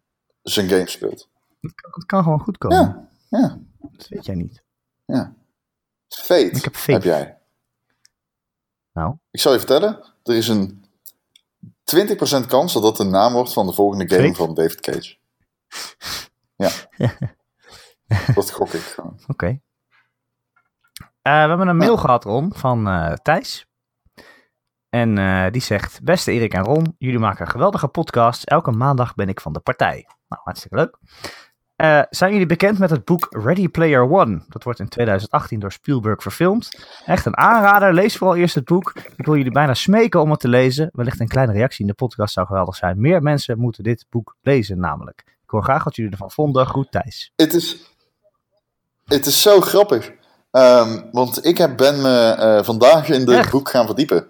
zijn 0.42 0.68
game 0.68 0.88
speelt. 0.88 1.28
Het 1.60 2.06
kan 2.06 2.22
gewoon 2.22 2.40
goed 2.40 2.58
komen. 2.58 2.76
Ja, 2.78 3.08
ja, 3.38 3.58
Dat 3.96 4.08
weet 4.08 4.26
jij 4.26 4.34
niet. 4.34 4.62
ja. 5.04 5.34
Fate, 6.08 6.50
Ik 6.50 6.64
heb 6.64 6.76
faith. 6.76 7.02
jij. 7.02 7.38
Nou, 8.92 9.14
Ik 9.30 9.40
zal 9.40 9.52
je 9.52 9.58
vertellen, 9.58 10.04
er 10.22 10.34
is 10.34 10.48
een 10.48 10.83
20% 11.84 12.46
kans 12.46 12.72
dat 12.72 12.82
dat 12.82 12.96
de 12.96 13.04
naam 13.04 13.32
wordt 13.32 13.52
van 13.52 13.66
de 13.66 13.72
volgende 13.72 14.08
game 14.16 14.34
van 14.34 14.54
David 14.54 14.80
Cage. 14.80 15.16
Ja. 16.56 16.70
dat 18.34 18.50
gok 18.50 18.68
ik 18.68 18.80
gewoon. 18.80 19.20
oké. 19.26 19.46
Eh, 21.22 21.42
we 21.42 21.48
hebben 21.48 21.68
een 21.68 21.76
mail 21.76 21.96
gehad, 21.96 22.24
Ron, 22.24 22.52
van 22.54 22.88
eh, 22.88 23.12
Thijs. 23.12 23.66
En 24.88 25.18
eh, 25.18 25.50
die 25.50 25.62
zegt: 25.62 26.02
Beste 26.02 26.32
Erik 26.32 26.54
en 26.54 26.64
Ron, 26.64 26.94
jullie 26.98 27.18
maken 27.18 27.44
een 27.44 27.50
geweldige 27.50 27.88
podcast. 27.88 28.44
Elke 28.44 28.70
maandag 28.70 29.14
ben 29.14 29.28
ik 29.28 29.40
van 29.40 29.52
de 29.52 29.60
partij. 29.60 30.06
Nou, 30.28 30.42
hartstikke 30.44 30.76
leuk. 30.76 30.98
Eh, 31.76 32.02
zijn 32.10 32.32
jullie 32.32 32.46
bekend 32.46 32.78
met 32.78 32.90
het 32.90 33.04
boek 33.04 33.26
Ready 33.30 33.68
Player 33.68 34.10
One? 34.10 34.42
Dat 34.48 34.62
wordt 34.62 34.80
in 34.80 34.88
2018 34.88 35.60
door 35.60 35.72
Spielberg 35.72 36.22
verfilmd. 36.22 36.86
Echt 37.06 37.26
een 37.26 37.36
aanrader. 37.36 37.94
Lees 37.94 38.16
vooral 38.16 38.36
eerst 38.36 38.54
het 38.54 38.64
boek. 38.64 38.92
Ik 39.16 39.26
wil 39.26 39.36
jullie 39.36 39.52
bijna 39.52 39.74
smeken 39.74 40.20
om 40.20 40.30
het 40.30 40.40
te 40.40 40.48
lezen. 40.48 40.90
Wellicht 40.92 41.20
een 41.20 41.28
kleine 41.28 41.52
reactie 41.52 41.80
in 41.80 41.86
de 41.86 41.94
podcast 41.94 42.34
zou 42.34 42.46
geweldig 42.46 42.76
zijn. 42.76 43.00
Meer 43.00 43.22
mensen 43.22 43.58
moeten 43.58 43.84
dit 43.84 44.06
boek 44.10 44.36
lezen, 44.42 44.78
namelijk. 44.78 45.22
Ik 45.26 45.50
hoor 45.50 45.62
graag 45.62 45.84
wat 45.84 45.96
jullie 45.96 46.10
ervan 46.10 46.30
vonden. 46.30 46.66
Groet 46.66 46.90
Thijs. 46.90 47.32
Het 47.36 47.54
is, 47.54 47.76
het 49.04 49.26
is 49.26 49.42
zo 49.42 49.60
grappig. 49.60 50.12
Ehm, 50.50 51.00
want 51.12 51.44
ik 51.44 51.58
heb, 51.58 51.76
ben 51.76 52.02
me 52.02 52.34
eh, 52.38 52.64
vandaag 52.64 53.08
in 53.08 53.20
het 53.20 53.30
Echt? 53.30 53.50
boek 53.50 53.70
gaan 53.70 53.86
verdiepen. 53.86 54.26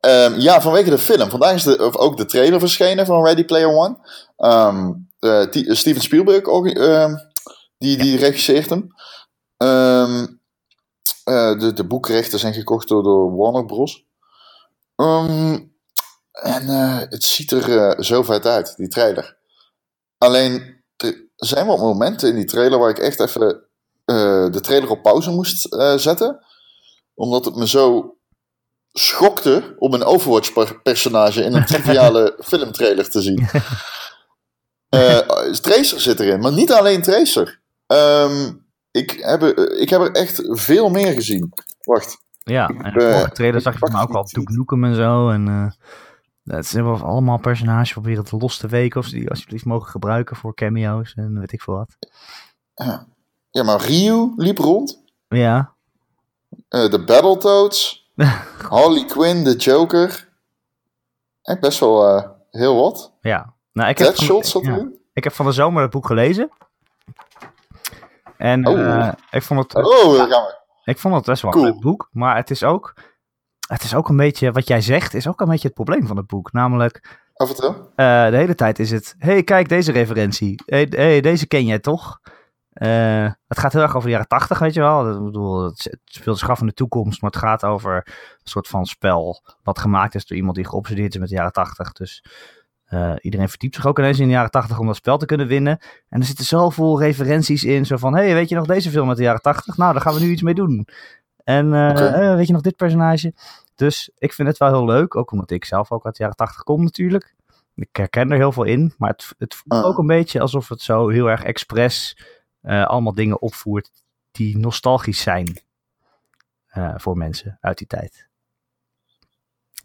Ehm, 0.00 0.38
ja, 0.38 0.60
vanwege 0.60 0.90
de 0.90 0.98
film. 0.98 1.30
Vandaag 1.30 1.54
is 1.54 1.62
de, 1.62 1.78
ook 1.98 2.16
de 2.16 2.24
trailer 2.24 2.60
verschenen 2.60 3.06
van 3.06 3.24
Ready 3.24 3.44
Player 3.44 3.72
One. 3.72 3.96
Ehm, 4.36 4.92
eh, 5.18 5.42
T- 5.42 5.76
Steven 5.76 6.02
Spielberg 6.02 6.42
ehm, 6.74 7.14
Die, 7.78 7.96
die 7.96 8.16
regisseert 8.18 8.70
hem. 8.70 8.88
Eh, 11.24 11.58
de, 11.58 11.72
de 11.74 11.86
boekrechten 11.86 12.38
zijn 12.38 12.54
gekocht 12.54 12.88
door, 12.88 13.02
door 13.02 13.36
Warner 13.36 13.64
Bros. 13.64 14.06
En 16.32 16.68
eh, 16.68 16.98
het 16.98 17.24
ziet 17.24 17.50
er 17.50 17.78
eh, 17.78 18.00
zo 18.00 18.22
vet 18.22 18.46
uit, 18.46 18.76
die 18.76 18.88
trailer. 18.88 19.36
Alleen, 20.18 20.82
er 20.96 21.26
zijn 21.36 21.66
wat 21.66 21.78
momenten 21.78 22.28
in 22.28 22.34
die 22.34 22.44
trailer 22.44 22.78
waar 22.78 22.90
ik 22.90 22.98
echt 22.98 23.20
even 23.20 23.62
eh, 24.04 24.50
de 24.50 24.60
trailer 24.60 24.90
op 24.90 25.02
pauze 25.02 25.30
moest 25.30 25.64
eh, 25.64 25.96
zetten. 25.96 26.44
Omdat 27.14 27.44
het 27.44 27.54
me 27.56 27.68
zo 27.68 28.16
schokte 28.98 29.74
om 29.78 29.94
een 29.94 30.04
Overwatch-personage 30.04 31.42
in 31.42 31.54
een 31.54 31.64
triviale 31.72 32.36
filmtrailer 32.44 33.10
te 33.10 33.22
zien. 33.22 33.48
Eh, 34.88 35.18
Tracer 35.50 36.00
zit 36.00 36.20
erin, 36.20 36.40
maar 36.40 36.52
niet 36.52 36.72
alleen 36.72 37.02
Tracer. 37.02 37.60
Ehm, 37.86 38.52
ik, 38.90 39.10
heb, 39.10 39.42
er- 39.42 39.72
ik 39.80 39.88
heb 39.88 40.00
er 40.00 40.12
echt 40.12 40.42
veel 40.46 40.88
meer 40.88 41.12
gezien. 41.12 41.52
Wacht. 41.82 42.18
Ja, 42.42 42.68
en 42.68 42.92
de 42.92 43.04
eh, 43.04 43.12
vorige 43.14 43.34
trailer 43.34 43.60
zag 43.60 43.74
ik 43.74 43.86
je 43.86 43.92
me 43.92 44.00
ook 44.00 44.06
het 44.08 44.16
al. 44.16 44.24
Duke 44.32 44.52
Nukem 44.52 44.84
en 44.84 44.94
zo. 44.94 45.30
En 45.30 45.48
eh 45.48 45.70
het 46.56 46.66
zijn 46.66 46.84
wel 46.84 47.02
allemaal 47.02 47.38
personages 47.38 47.92
proberen 47.92 48.24
te 48.24 48.36
los 48.36 48.56
te 48.58 48.66
weken. 48.66 49.00
Of 49.00 49.06
ze 49.06 49.14
die 49.14 49.30
alsjeblieft 49.30 49.64
mogen 49.64 49.90
gebruiken 49.90 50.36
voor 50.36 50.54
cameo's 50.54 51.12
en 51.16 51.38
weet 51.40 51.52
ik 51.52 51.62
veel 51.62 51.74
wat. 51.74 51.96
Ja, 53.50 53.62
maar 53.62 53.80
Ryu 53.80 54.32
liep 54.36 54.58
rond. 54.58 55.02
Ja, 55.28 55.74
Eh, 56.68 56.90
de 56.90 57.04
Battletoads. 57.04 58.07
Harley 58.70 59.04
Quinn, 59.04 59.44
de 59.44 59.56
Joker. 59.56 60.28
Echt 61.42 61.60
best 61.60 61.80
wel 61.80 62.16
eh, 62.16 62.28
heel 62.50 62.76
wat. 62.76 63.12
ja. 63.20 63.56
Nou, 63.72 63.90
ik 63.90 63.98
heb, 63.98 64.06
Deadshot 64.06 64.46
zat 64.46 64.64
ja, 64.64 64.72
erin. 64.72 64.98
ik 65.12 65.24
heb 65.24 65.32
van 65.32 65.46
de 65.46 65.52
zomer 65.52 65.82
het 65.82 65.90
boek 65.90 66.06
gelezen. 66.06 66.50
En 68.36 68.66
Oh. 68.66 68.80
eh, 68.80 69.12
ik, 69.30 69.42
vond 69.42 69.60
het, 69.72 69.84
Oh, 69.84 70.16
daar 70.16 70.28
gaan 70.28 70.42
we. 70.44 70.56
ik 70.84 70.98
vond 70.98 71.14
het 71.14 71.24
best 71.24 71.42
wel 71.42 71.50
Cool. 71.50 71.64
een 71.66 71.70
leuk 71.72 71.80
boek. 71.80 72.08
Maar 72.12 72.36
het 72.36 72.50
is 72.50 72.64
ook... 72.64 72.94
Het 73.68 73.82
is 73.82 73.94
ook 73.94 74.08
een 74.08 74.16
beetje, 74.16 74.52
wat 74.52 74.68
jij 74.68 74.80
zegt, 74.80 75.14
is 75.14 75.28
ook 75.28 75.40
een 75.40 75.48
beetje 75.48 75.66
het 75.66 75.76
probleem 75.76 76.06
van 76.06 76.16
het 76.16 76.26
boek. 76.26 76.52
Namelijk, 76.52 77.18
Af 77.34 77.48
en 77.48 77.54
toe. 77.56 77.74
Eh, 77.94 78.30
de 78.30 78.36
hele 78.36 78.54
tijd 78.54 78.78
is 78.78 78.90
het. 78.90 79.14
hey, 79.18 79.42
kijk 79.42 79.68
deze 79.68 79.92
referentie. 79.92 80.62
hey, 80.66 80.86
hey, 80.90 81.20
deze 81.20 81.46
ken 81.46 81.64
jij 81.66 81.78
toch? 81.78 82.20
Eh, 82.78 83.30
het 83.48 83.58
gaat 83.58 83.72
heel 83.72 83.82
erg 83.82 83.94
over 83.94 84.04
de 84.04 84.10
jaren 84.12 84.28
tachtig, 84.28 84.58
weet 84.58 84.74
je 84.74 84.80
wel. 84.80 85.10
Ik 85.16 85.24
bedoel, 85.24 85.64
het 85.64 85.98
speelt 86.04 86.38
zich 86.38 86.50
af 86.50 86.60
in 86.60 86.66
de 86.66 86.72
toekomst, 86.72 87.20
maar 87.22 87.30
het 87.30 87.40
gaat 87.40 87.64
over 87.64 87.94
een 87.96 88.12
soort 88.42 88.68
van 88.68 88.86
spel 88.86 89.42
wat 89.62 89.78
gemaakt 89.78 90.14
is 90.14 90.26
door 90.26 90.36
iemand 90.36 90.56
die 90.56 90.66
geobsedeerd 90.66 91.14
is 91.14 91.20
met 91.20 91.28
de 91.28 91.34
jaren 91.34 91.52
tachtig. 91.52 91.92
Dus 91.92 92.24
eh, 92.84 93.12
iedereen 93.20 93.48
verdiept 93.48 93.74
zich 93.74 93.86
ook 93.86 93.98
ineens 93.98 94.18
in 94.18 94.26
de 94.26 94.32
jaren 94.32 94.50
tachtig 94.50 94.78
om 94.78 94.86
dat 94.86 94.96
spel 94.96 95.18
te 95.18 95.26
kunnen 95.26 95.46
winnen. 95.46 95.78
En 96.08 96.20
er 96.20 96.26
zitten 96.26 96.44
zoveel 96.44 97.00
referenties 97.00 97.64
in, 97.64 97.86
zo 97.86 97.96
van, 97.96 98.14
hey, 98.14 98.34
weet 98.34 98.48
je 98.48 98.54
nog 98.54 98.66
deze 98.66 98.90
film 98.90 99.08
uit 99.08 99.16
de 99.16 99.22
jaren 99.22 99.40
tachtig? 99.42 99.76
Nou, 99.76 99.92
daar 99.92 100.02
gaan 100.02 100.14
we 100.14 100.20
nu 100.20 100.30
iets 100.30 100.42
mee 100.42 100.54
doen. 100.54 100.86
En 101.44 101.74
eh, 101.74 102.34
weet 102.34 102.46
je 102.46 102.52
nog 102.52 102.62
dit 102.62 102.76
personage? 102.76 103.34
Dus 103.74 104.10
ik 104.18 104.32
vind 104.32 104.48
het 104.48 104.58
wel 104.58 104.68
heel 104.68 104.84
leuk, 104.84 105.16
ook 105.16 105.30
omdat 105.32 105.50
ik 105.50 105.64
zelf 105.64 105.92
ook 105.92 106.04
uit 106.04 106.14
de 106.16 106.22
jaren 106.22 106.36
tachtig 106.38 106.62
kom 106.62 106.82
natuurlijk. 106.82 107.34
Ik 107.74 107.96
herken 107.96 108.30
er 108.30 108.36
heel 108.36 108.52
veel 108.52 108.64
in, 108.64 108.94
maar 108.98 109.10
het, 109.10 109.34
het 109.38 109.54
voelt 109.54 109.82
Ah. 109.82 109.88
ook 109.88 109.98
een 109.98 110.06
beetje 110.06 110.40
alsof 110.40 110.68
het 110.68 110.80
zo 110.80 111.08
heel 111.08 111.30
erg 111.30 111.42
expres 111.42 112.16
allemaal 112.62 113.14
dingen 113.14 113.42
opvoert 113.42 113.90
die 114.30 114.58
nostalgisch 114.58 115.20
zijn 115.20 115.58
eh, 116.66 116.94
voor 116.96 117.16
mensen 117.16 117.58
uit 117.60 117.78
die 117.78 117.86
tijd. 117.86 118.28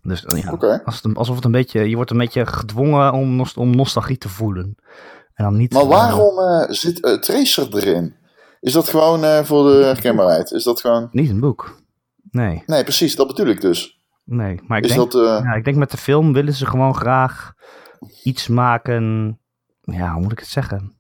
Dus 0.02 0.26
eh, 0.26 0.42
ja, 0.44 0.52
Oké. 0.52 0.82
als 0.86 0.96
het 0.96 1.06
een- 1.06 1.16
alsof 1.16 1.36
het 1.36 1.46
een 1.46 1.52
beetje, 1.52 1.90
je 1.90 1.96
wordt 1.96 2.12
een 2.12 2.18
beetje 2.18 2.46
gedwongen 2.46 3.14
om, 3.14 3.36
nost- 3.36 3.58
om 3.58 3.76
nostalgie 3.76 4.18
te 4.18 4.30
voelen. 4.30 4.76
En 5.34 5.44
dan 5.44 5.58
niet. 5.58 5.74
Maar 5.74 5.82
eh, 5.82 5.88
waarom 5.90 6.40
eh, 6.40 6.70
zit 6.70 7.02
eh, 7.06 7.14
Tracer 7.20 7.76
erin? 7.76 8.16
Is 8.60 8.74
dat 8.74 8.90
gewoon 8.90 9.24
eh, 9.24 9.44
voor 9.44 9.64
de 9.72 9.84
herkenbaarheid? 9.84 10.52
Is 10.52 10.64
dat 10.64 10.82
gewoon... 10.82 11.10
niet 11.12 11.30
een 11.30 11.40
boek. 11.40 11.82
Nee, 12.32 12.64
Nee, 12.66 12.84
precies, 12.84 13.16
dat 13.16 13.28
bedoel 13.28 13.46
ik 13.48 13.62
dus. 13.62 14.02
nee. 14.24 14.60
Maar 14.68 14.78
ik 14.78 14.84
Is 14.86 14.94
denk, 14.96 15.12
dat... 15.12 15.22
eh, 15.22 15.44
ja, 15.46 15.54
ik 15.54 15.64
denk 15.64 15.78
met 15.78 15.92
de 15.92 15.98
film 15.98 16.34
willen 16.34 16.54
ze 16.54 16.66
gewoon 16.66 16.96
graag 16.96 17.54
iets 18.24 18.48
maken. 18.48 19.38
Ja, 19.82 20.14
hoe 20.14 20.22
moet 20.22 20.32
ik 20.32 20.40
het 20.40 20.48
zeggen? 20.48 20.96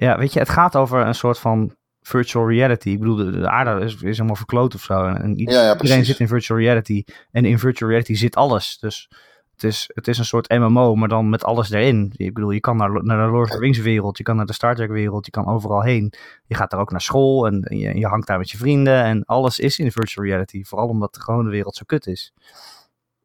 Ja, 0.00 0.18
weet 0.18 0.32
je, 0.32 0.38
het 0.38 0.48
gaat 0.48 0.76
over 0.76 1.06
een 1.06 1.14
soort 1.14 1.38
van 1.38 1.74
virtual 2.02 2.48
reality. 2.48 2.88
Ik 2.90 2.98
bedoel, 2.98 3.16
de, 3.16 3.30
de 3.30 3.48
aarde 3.48 3.84
is, 3.84 3.94
is 3.94 4.00
helemaal 4.00 4.36
verkloot 4.36 4.74
of 4.74 4.82
zo. 4.82 5.04
En, 5.04 5.36
Ja, 5.36 5.62
ja, 5.62 5.80
iedereen 5.80 6.04
zit 6.04 6.18
in 6.18 6.28
virtual 6.28 6.58
reality. 6.58 7.04
En 7.30 7.44
in 7.44 7.58
virtual 7.58 7.90
reality 7.90 8.14
zit 8.14 8.36
alles. 8.36 8.78
Dus 8.78 9.08
het 9.52 9.64
is, 9.64 9.90
het 9.94 10.08
is 10.08 10.18
een 10.18 10.24
soort 10.24 10.48
MMO, 10.48 10.94
maar 10.94 11.08
dan 11.08 11.28
met 11.28 11.44
alles 11.44 11.70
erin. 11.70 12.12
Ik 12.16 12.34
bedoel, 12.34 12.50
je 12.50 12.60
kan 12.60 12.76
naar, 12.76 13.04
naar 13.04 13.26
de 13.26 13.32
Lord 13.32 13.48
of 13.48 13.54
the 13.54 13.60
Rings 13.60 13.78
wereld, 13.78 14.18
je 14.18 14.24
kan 14.24 14.36
naar 14.36 14.46
de 14.46 14.52
Star 14.52 14.74
Trek 14.74 14.90
wereld, 14.90 15.26
je 15.26 15.32
kan 15.32 15.46
overal 15.46 15.82
heen. 15.82 16.12
Je 16.46 16.54
gaat 16.54 16.70
daar 16.70 16.80
ook 16.80 16.90
naar 16.90 17.00
school 17.00 17.46
en 17.46 17.66
je, 17.68 17.98
je 17.98 18.06
hangt 18.06 18.26
daar 18.26 18.38
met 18.38 18.50
je 18.50 18.58
vrienden. 18.58 19.04
En 19.04 19.24
alles 19.24 19.58
is 19.58 19.78
in 19.78 19.92
virtual 19.92 20.26
reality. 20.26 20.64
Vooral 20.64 20.88
omdat 20.88 21.14
de 21.14 21.20
gewone 21.20 21.50
wereld 21.50 21.76
zo 21.76 21.82
kut 21.86 22.06
is. 22.06 22.32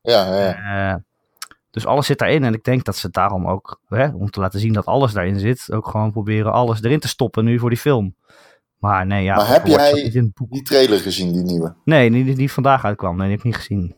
Ja, 0.01 0.25
ja, 0.25 0.43
ja. 0.43 1.03
Dus 1.75 1.85
alles 1.85 2.05
zit 2.05 2.17
daarin. 2.17 2.43
En 2.43 2.53
ik 2.53 2.63
denk 2.63 2.83
dat 2.83 2.95
ze 2.95 3.09
daarom 3.09 3.47
ook, 3.47 3.81
hè, 3.87 4.07
om 4.07 4.29
te 4.29 4.39
laten 4.39 4.59
zien 4.59 4.73
dat 4.73 4.85
alles 4.85 5.13
daarin 5.13 5.39
zit, 5.39 5.71
ook 5.71 5.87
gewoon 5.87 6.11
proberen 6.11 6.51
alles 6.51 6.83
erin 6.83 6.99
te 6.99 7.07
stoppen 7.07 7.45
nu 7.45 7.59
voor 7.59 7.69
die 7.69 7.79
film. 7.79 8.15
Maar 8.77 9.05
nee, 9.05 9.23
ja. 9.23 9.35
Maar 9.35 9.47
heb 9.47 9.65
jij-. 9.65 10.23
Die 10.49 10.61
trailer 10.61 10.99
gezien, 10.99 11.33
die 11.33 11.41
nieuwe. 11.41 11.75
Nee, 11.83 12.11
die, 12.11 12.35
die, 12.35 12.51
vandaag 12.51 12.85
uitkwam. 12.85 13.17
Nee, 13.17 13.27
die 13.27 13.35
heb 13.35 13.39
ik 13.39 13.45
niet 13.45 13.55
gezien. 13.55 13.95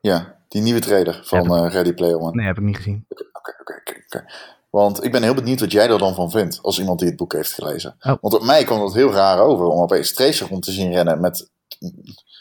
Ja, 0.00 0.36
die 0.48 0.62
nieuwe 0.62 0.80
trailer 0.80 1.20
van 1.24 1.56
eh, 1.56 1.72
Ready 1.72 1.92
Player 1.92 2.18
One. 2.20 2.30
Nee, 2.34 2.46
heb 2.46 2.58
ik 2.58 2.64
niet 2.64 2.76
gezien. 2.76 3.04
Oké, 3.08 3.54
oké, 3.60 3.82
oké. 4.06 4.24
Want 4.70 5.04
ik 5.04 5.12
ben 5.12 5.22
heel 5.22 5.34
benieuwd 5.34 5.60
wat 5.60 5.72
jij 5.72 5.88
er 5.88 5.98
dan 5.98 6.14
van 6.14 6.30
vindt, 6.30 6.58
als 6.62 6.78
iemand 6.78 6.98
die 6.98 7.08
het 7.08 7.16
boek 7.16 7.32
heeft 7.32 7.52
gelezen. 7.52 7.96
Oh. 8.00 8.14
Want 8.20 8.34
op 8.34 8.42
mij 8.42 8.64
kwam 8.64 8.82
het 8.84 8.94
heel 8.94 9.12
raar 9.12 9.38
over 9.38 9.66
om 9.66 9.80
opeens 9.80 10.12
Tracer 10.12 10.48
rond 10.48 10.62
te 10.62 10.72
zien 10.72 10.92
rennen 10.92 11.20
met 11.20 11.50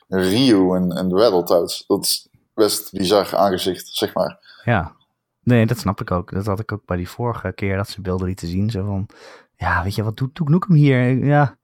Ryu 0.07 0.75
en, 0.75 0.91
en 0.91 1.09
de 1.09 1.15
Battletoads. 1.15 1.83
Dat 1.87 2.03
is 2.03 2.27
best 2.53 2.91
bizar 2.91 3.35
aangezicht, 3.35 3.87
zeg 3.87 4.13
maar. 4.13 4.61
Ja. 4.63 4.95
Nee, 5.43 5.65
dat 5.65 5.77
snap 5.77 6.01
ik 6.01 6.11
ook. 6.11 6.31
Dat 6.31 6.45
had 6.45 6.59
ik 6.59 6.71
ook 6.71 6.85
bij 6.85 6.97
die 6.97 7.09
vorige 7.09 7.51
keer 7.53 7.75
dat 7.77 7.89
ze 7.89 8.01
beelden 8.01 8.27
lieten 8.27 8.47
zien. 8.47 8.69
Zo 8.69 8.85
van, 8.85 9.07
ja, 9.55 9.83
weet 9.83 9.95
je, 9.95 10.03
wat 10.03 10.17
doet 10.17 10.35
Duke 10.35 10.51
Nukem 10.51 10.75
hier? 10.75 11.25
Ja, 11.25 11.57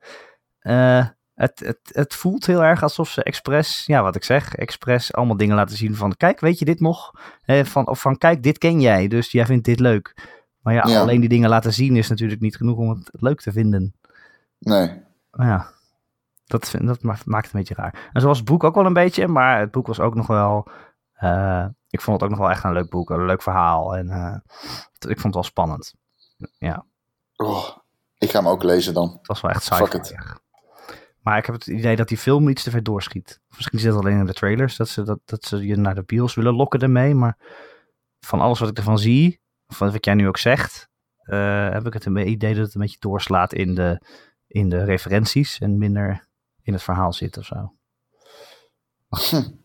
eh, 0.59 1.07
het, 1.33 1.59
het, 1.59 1.79
het 1.91 2.15
voelt 2.15 2.45
heel 2.45 2.63
erg 2.63 2.83
alsof 2.83 3.09
ze 3.09 3.23
expres, 3.23 3.83
ja, 3.85 4.01
wat 4.01 4.15
ik 4.15 4.23
zeg, 4.23 4.55
expres 4.55 5.13
allemaal 5.13 5.37
dingen 5.37 5.55
laten 5.55 5.77
zien 5.77 5.95
van, 5.95 6.15
kijk, 6.15 6.39
weet 6.39 6.59
je 6.59 6.65
dit 6.65 6.79
nog? 6.79 7.11
Eh, 7.45 7.63
van, 7.63 7.87
of 7.87 8.01
van, 8.01 8.17
kijk, 8.17 8.43
dit 8.43 8.57
ken 8.57 8.81
jij, 8.81 9.07
dus 9.07 9.31
jij 9.31 9.45
vindt 9.45 9.65
dit 9.65 9.79
leuk. 9.79 10.13
Maar 10.61 10.73
ja, 10.73 10.87
Ja. 10.87 10.99
alleen 11.01 11.19
die 11.19 11.29
dingen 11.29 11.49
laten 11.49 11.73
zien 11.73 11.95
is 11.95 12.09
natuurlijk 12.09 12.41
niet 12.41 12.55
genoeg 12.55 12.77
om 12.77 12.89
het 12.89 13.09
leuk 13.11 13.41
te 13.41 13.51
vinden. 13.51 13.93
Nee. 14.59 15.01
Maar 15.31 15.47
ja, 15.47 15.71
dat, 16.49 16.75
dat 16.81 17.01
ma- 17.03 17.17
maakt 17.25 17.45
het 17.45 17.53
een 17.53 17.59
beetje 17.59 17.75
raar. 17.75 18.09
En 18.13 18.21
zo 18.21 18.27
was 18.27 18.37
het 18.37 18.47
boek 18.47 18.63
ook 18.63 18.75
wel 18.75 18.85
een 18.85 18.93
beetje, 18.93 19.27
maar 19.27 19.59
het 19.59 19.71
boek 19.71 19.87
was 19.87 19.99
ook 19.99 20.15
nog 20.15 20.27
wel... 20.27 20.67
eh, 21.13 21.65
ik 21.89 22.01
vond 22.01 22.15
het 22.21 22.23
ook 22.29 22.37
nog 22.37 22.45
wel 22.47 22.55
echt 22.55 22.63
een 22.63 22.73
leuk 22.73 22.89
boek, 22.89 23.09
een 23.09 23.25
leuk 23.25 23.41
verhaal. 23.41 23.95
En 23.95 24.09
eh, 24.09 24.35
ik 24.99 25.19
vond 25.19 25.23
het 25.23 25.33
wel 25.33 25.43
spannend. 25.43 25.93
Ja, 26.57 26.85
Oh, 27.35 27.67
ik 28.17 28.29
ga 28.29 28.39
hem 28.39 28.47
ook 28.47 28.63
lezen 28.63 28.93
dan. 28.93 29.09
het 29.17 29.27
was 29.27 29.41
wel 29.41 29.51
echt 29.51 29.63
sci 29.63 30.15
Maar 31.21 31.37
ik 31.37 31.45
heb 31.45 31.55
het 31.55 31.67
idee 31.67 31.95
dat 31.95 32.07
die 32.07 32.17
film 32.17 32.49
iets 32.49 32.63
te 32.63 32.69
ver 32.71 32.83
doorschiet. 32.83 33.39
Misschien 33.55 33.79
zit 33.79 33.91
het 33.93 33.99
alleen 34.01 34.19
in 34.19 34.25
de 34.25 34.33
trailers, 34.33 34.75
dat 34.77 34.89
ze, 34.89 35.03
dat, 35.03 35.19
dat 35.25 35.43
ze 35.45 35.65
je 35.67 35.75
naar 35.75 35.95
de 35.95 36.03
bios 36.03 36.35
willen 36.35 36.53
lokken 36.55 36.79
ermee. 36.79 37.15
Maar 37.15 37.37
van 38.19 38.39
alles 38.41 38.59
wat 38.59 38.69
ik 38.69 38.77
ervan 38.77 38.97
zie, 38.97 39.41
of 39.67 39.79
wat 39.79 40.05
jij 40.05 40.13
nu 40.13 40.27
ook 40.27 40.37
zegt, 40.37 40.89
eh, 41.21 41.69
heb 41.69 41.85
ik 41.85 41.93
het 41.93 42.05
een 42.05 42.29
idee 42.29 42.53
dat 42.55 42.65
het 42.65 42.75
een 42.75 42.81
beetje 42.81 42.99
doorslaat 42.99 43.53
in 43.53 43.75
de, 43.75 44.01
in 44.47 44.69
de 44.69 44.83
referenties 44.83 45.59
en 45.59 45.77
minder 45.77 46.27
in 46.69 46.75
het 46.75 46.83
verhaal 46.83 47.13
zit 47.13 47.37
of 47.37 47.45
zo. 47.45 47.73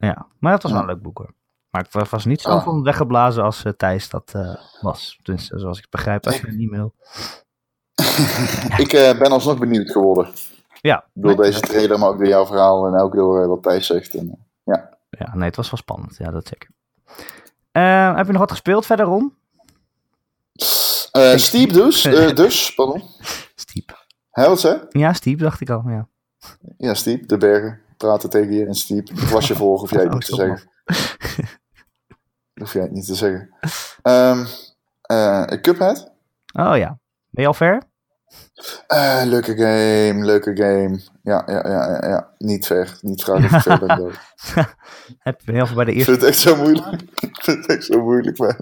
Ja, 0.00 0.26
maar 0.38 0.52
het 0.52 0.62
was 0.62 0.72
wel 0.72 0.80
Ja. 0.80 0.86
een 0.86 0.94
leuk 0.94 1.02
boek 1.02 1.18
hoor. 1.18 1.34
Maar 1.70 1.84
ik 1.84 1.90
wa- 1.92 2.04
was 2.10 2.24
niet 2.24 2.40
zo 2.40 2.48
Ah. 2.50 2.64
van 2.64 2.82
weggeblazen 2.82 3.42
als 3.44 3.64
eh, 3.64 3.72
Thijs 3.72 4.08
dat 4.08 4.32
eh, 4.34 4.54
was. 4.80 5.18
Tenminste, 5.22 5.58
zoals 5.58 5.76
ik 5.76 5.82
het 5.82 5.90
begrijp 5.92 6.26
uit 6.26 6.42
een 6.46 6.60
e-mail. 6.60 6.94
ik 8.84 8.92
eh, 8.92 9.18
ben 9.18 9.30
alsnog 9.30 9.58
benieuwd 9.58 9.90
geworden. 9.90 10.32
Ja, 10.80 11.04
Door 11.12 11.34
nee, 11.34 11.36
deze 11.50 11.60
trailer, 11.60 11.98
maar 11.98 12.08
ook 12.08 12.18
door 12.18 12.26
jouw 12.26 12.46
verhaal 12.46 12.86
en 12.86 13.00
ook 13.00 13.14
door 13.14 13.48
wat 13.48 13.62
Thijs 13.62 13.86
zegt. 13.86 14.14
En, 14.14 14.46
eh, 14.64 14.82
Ja, 15.10 15.34
nee, 15.34 15.44
het 15.48 15.56
was 15.56 15.70
wel 15.70 15.78
spannend. 15.78 16.16
Ja, 16.16 16.30
dat 16.30 16.46
zeker. 16.48 16.70
Heb 18.16 18.26
je 18.26 18.32
nog 18.32 18.40
wat 18.40 18.50
gespeeld 18.50 18.86
verder, 18.86 19.06
Ron? 19.06 19.36
Steep 21.36 21.70
dus, 21.72 22.02
dus, 22.42 22.74
pardon. 22.74 23.02
Stiep. 24.38 24.90
Hè? 24.92 24.98
Ja, 24.98 25.12
Stiep 25.12 25.38
dacht 25.38 25.60
ik 25.60 25.70
al, 25.70 25.82
ja. 25.86 26.08
Ja, 26.76 26.94
Steep, 26.94 27.28
de 27.28 27.36
bergen 27.36 27.80
praten 27.96 28.30
tegen 28.30 28.52
je 28.52 28.66
en 28.66 28.74
Steep. 28.74 29.10
Ik 29.10 29.18
was 29.18 29.48
je 29.48 29.54
volgen, 29.54 29.80
hoef 29.80 29.90
jij 29.90 30.02
het 30.02 30.08
Oh, 30.12 30.14
niet 30.14 30.26
te 30.26 30.34
zeggen. 30.34 30.70
Hoef 32.54 32.72
jij 32.72 32.82
het 32.82 32.92
niet 32.92 33.06
te 33.06 33.14
zeggen. 33.14 33.50
Ehm 34.02 34.44
eh, 35.02 35.42
Cuphead? 35.60 36.12
Oh 36.52 36.76
ja. 36.76 36.98
Ben 37.30 37.42
je 37.42 37.46
al 37.46 37.54
ver? 37.54 37.82
Eh, 38.86 39.22
leuke 39.24 39.56
game, 39.56 40.24
leuke 40.24 40.56
game. 40.56 41.00
Ja, 41.22 41.42
ja, 41.46 41.68
ja, 41.68 41.90
ja, 41.90 42.08
ja. 42.08 42.34
Niet 42.38 42.66
ver. 42.66 42.98
Niet 43.00 43.22
vragen 43.22 43.44
of 43.44 43.52
ik 43.52 43.60
ver 43.60 43.78
ben. 43.78 44.12
Heb 45.28 45.40
je 45.40 45.52
heel 45.52 45.66
veel 45.66 45.76
bij 45.76 45.84
de 45.84 45.90
Ik 45.90 45.96
eerste... 45.96 46.12
vind 46.12 46.22
het 46.22 46.30
echt 46.30 46.40
zo 46.40 46.56
moeilijk. 46.56 47.02
Ik 47.20 47.42
vind 47.42 47.56
het 47.56 47.66
echt 47.66 47.84
zo 47.84 48.02
moeilijk, 48.02 48.38
man. 48.38 48.56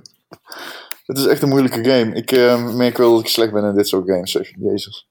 Het 1.06 1.18
is 1.18 1.26
echt 1.26 1.42
een 1.42 1.48
moeilijke 1.48 1.84
game. 1.84 2.14
Ik 2.14 2.32
eh, 2.32 2.74
merk 2.74 2.96
wel 2.96 3.10
dat 3.10 3.20
ik 3.20 3.28
slecht 3.28 3.52
ben 3.52 3.64
in 3.64 3.74
dit 3.74 3.88
soort 3.88 4.10
games, 4.10 4.30
zeg. 4.30 4.52
Jezus. 4.58 5.08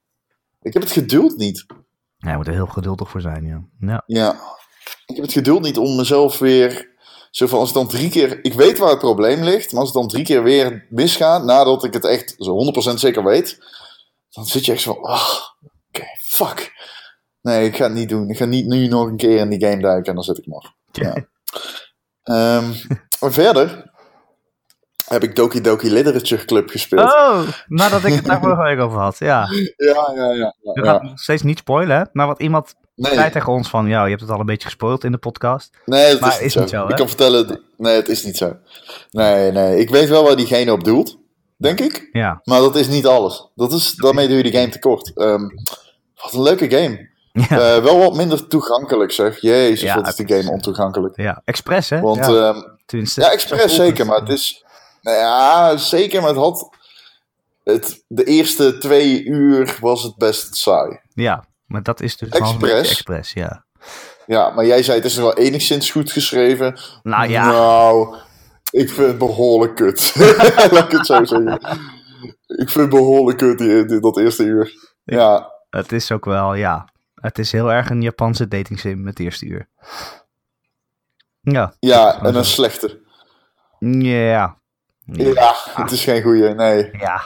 Ik 0.65 0.73
heb 0.73 0.81
het 0.81 0.91
geduld 0.91 1.37
niet. 1.37 1.65
Ja, 2.17 2.31
je 2.31 2.37
moet 2.37 2.47
er 2.47 2.53
heel 2.53 2.65
geduldig 2.65 3.09
voor 3.09 3.21
zijn, 3.21 3.43
ja. 3.45 3.65
ja. 3.79 4.03
Ja. 4.05 4.31
Ik 5.05 5.15
heb 5.15 5.25
het 5.25 5.33
geduld 5.33 5.61
niet 5.61 5.77
om 5.77 5.95
mezelf 5.95 6.39
weer... 6.39 6.93
Zo 7.31 7.47
van, 7.47 7.59
als 7.59 7.67
het 7.67 7.77
dan 7.77 7.87
drie 7.87 8.09
keer... 8.09 8.43
Ik 8.45 8.53
weet 8.53 8.77
waar 8.77 8.89
het 8.89 8.99
probleem 8.99 9.43
ligt, 9.43 9.71
maar 9.71 9.79
als 9.81 9.89
het 9.89 9.97
dan 10.01 10.07
drie 10.07 10.23
keer 10.23 10.43
weer 10.43 10.87
misgaat... 10.89 11.43
nadat 11.43 11.83
ik 11.83 11.93
het 11.93 12.05
echt 12.05 12.35
zo 12.37 12.73
100% 12.91 12.93
zeker 12.93 13.23
weet... 13.23 13.57
dan 14.29 14.45
zit 14.45 14.65
je 14.65 14.71
echt 14.71 14.81
zo 14.81 14.93
van... 14.93 15.03
ah, 15.03 15.37
Oké, 15.87 16.05
fuck. 16.17 16.71
Nee, 17.41 17.65
ik 17.65 17.75
ga 17.75 17.83
het 17.83 17.93
niet 17.93 18.09
doen. 18.09 18.29
Ik 18.29 18.37
ga 18.37 18.45
niet 18.45 18.65
nu 18.65 18.87
nog 18.87 19.07
een 19.07 19.17
keer 19.17 19.37
in 19.37 19.49
die 19.49 19.65
game 19.65 19.81
duiken 19.81 20.09
en 20.09 20.15
dan 20.15 20.23
zit 20.23 20.37
ik 20.37 20.47
nog. 20.47 20.73
Ja. 20.91 21.13
Ehm, 22.23 22.73
maar 23.19 23.33
verder 23.33 23.93
heb 25.07 25.23
ik 25.23 25.35
Doki 25.35 25.61
Doki 25.61 25.91
Literature 25.91 26.45
Club 26.45 26.69
gespeeld. 26.69 27.13
Oh, 27.13 27.39
nadat 27.67 28.03
ik 28.03 28.13
het 28.13 28.25
daar 28.25 28.39
vorige 28.39 28.61
week 28.63 28.79
over 28.79 28.99
had, 28.99 29.17
ja. 29.17 29.47
Ja, 29.77 30.11
ja, 30.15 30.31
ja. 30.31 30.55
Ja, 30.61 30.73
gaan 30.73 30.83
ja. 30.83 31.01
nog 31.01 31.19
steeds 31.19 31.41
niet 31.43 31.57
spoilen, 31.57 31.97
hè? 31.97 32.03
Maar 32.13 32.27
wat 32.27 32.39
iemand 32.41 32.73
zei 32.95 33.31
tegen 33.31 33.51
ons 33.53 33.69
van, 33.69 33.87
ja, 33.87 34.03
je 34.03 34.09
hebt 34.09 34.21
het 34.21 34.29
al 34.29 34.39
een 34.39 34.45
beetje 34.45 34.67
gespoild 34.67 35.03
in 35.03 35.11
de 35.11 35.17
podcast. 35.17 35.69
nee, 35.85 36.11
dat 36.11 36.19
Maar 36.19 36.29
is 36.29 36.35
niet 36.37 36.45
is 36.45 36.53
zo. 36.53 36.59
niet 36.59 36.69
zo, 36.69 36.83
hè? 36.83 36.89
ik 36.89 36.95
kan 36.95 37.07
vertellen, 37.07 37.61
nee, 37.77 37.95
het 37.95 38.07
is 38.09 38.23
niet 38.23 38.37
zo. 38.37 38.55
Nee, 39.11 39.51
nee. 39.51 39.79
Ik 39.79 39.89
weet 39.89 40.09
wel 40.09 40.23
waar 40.23 40.35
diegene 40.35 40.71
op 40.71 40.83
doelt, 40.83 41.17
denk 41.57 41.79
ik. 41.79 42.09
Ja, 42.11 42.39
Maar 42.43 42.59
dat 42.59 42.75
is 42.75 42.87
niet 42.87 43.07
alles. 43.07 43.51
Dat 43.55 43.71
is, 43.71 43.95
daarmee 43.95 44.27
doe 44.27 44.37
je 44.37 44.43
de 44.43 44.51
game 44.57 44.69
tekort. 44.69 45.11
Ehm 45.15 45.43
wat 46.23 46.33
een 46.33 46.41
leuke 46.41 46.69
game. 46.69 47.09
ja, 47.49 47.75
Eh, 47.75 47.83
wel 47.83 47.97
wat 47.99 48.15
minder 48.15 48.47
toegankelijk, 48.47 49.11
zeg. 49.11 49.41
Jezus, 49.41 49.81
Ja, 49.81 49.95
wat 49.95 50.07
is 50.07 50.15
die 50.15 50.27
game 50.37 50.51
ontoegankelijk. 50.51 51.17
ja. 51.17 51.41
Express, 51.45 51.89
hè? 51.89 51.99
Want, 52.01 52.25
ja, 52.25 52.53
tenminste, 52.85 53.21
ja, 53.21 53.31
expres 53.31 53.75
zeker, 53.75 54.05
maar 54.05 54.19
het 54.19 54.29
is... 54.29 54.64
Nou 55.05 55.17
ja, 55.17 55.77
zeker, 55.77 56.19
maar 56.21 56.29
het 56.29 56.37
had... 56.39 56.69
Het, 57.63 58.03
de 58.07 58.23
eerste 58.23 58.77
twee 58.77 59.23
uur 59.23 59.77
was 59.81 60.03
het 60.03 60.15
best 60.15 60.55
saai. 60.55 60.99
Ja, 61.13 61.45
maar 61.65 61.83
dat 61.83 62.01
is 62.01 62.17
dus 62.17 62.29
beetje 62.29 62.73
Express. 62.75 63.33
Ja. 63.33 63.65
Ja, 64.25 64.49
maar 64.49 64.65
jij 64.65 64.83
zei 64.83 64.97
het 64.97 65.05
is 65.05 65.15
wel 65.15 65.33
enigszins 65.33 65.91
goed 65.91 66.11
geschreven. 66.11 66.79
Nou 67.03 67.29
ja, 67.29 67.45
Nou, 67.45 68.15
ik 68.69 68.89
vind 68.89 69.07
het 69.07 69.17
behoorlijk 69.17 69.75
kut. 69.75 70.13
Laat 70.71 70.83
ik 70.85 70.91
het 70.91 71.05
zo 71.05 71.23
zeggen. 71.23 71.53
Ik 72.47 72.69
vind 72.69 72.73
het 72.75 72.89
behoorlijk 72.89 73.37
kut, 73.37 73.57
die, 73.57 73.85
die- 73.85 73.99
dat 73.99 74.17
eerste 74.19 74.43
uur. 74.43 74.73
Ja, 75.03 75.51
het 75.69 75.91
is 75.91 76.11
ook 76.11 76.25
wel, 76.25 76.53
ja. 76.53 76.89
Het 77.15 77.39
is 77.39 77.51
heel 77.51 77.71
erg 77.71 77.89
een 77.89 78.01
Japanse 78.01 78.47
dating 78.47 78.79
sim 78.79 79.05
het 79.07 79.19
eerste 79.19 79.45
uur. 79.45 79.69
Ja, 81.41 81.75
ja, 81.79 82.21
en 82.21 82.35
een 82.35 82.45
slechte. 82.45 83.01
ja. 83.79 84.57
Ja, 85.05 85.53
het 85.73 85.91
is 85.91 86.03
geen 86.03 86.21
goeie, 86.21 86.49
nee. 86.53 86.89
Ja. 86.97 87.21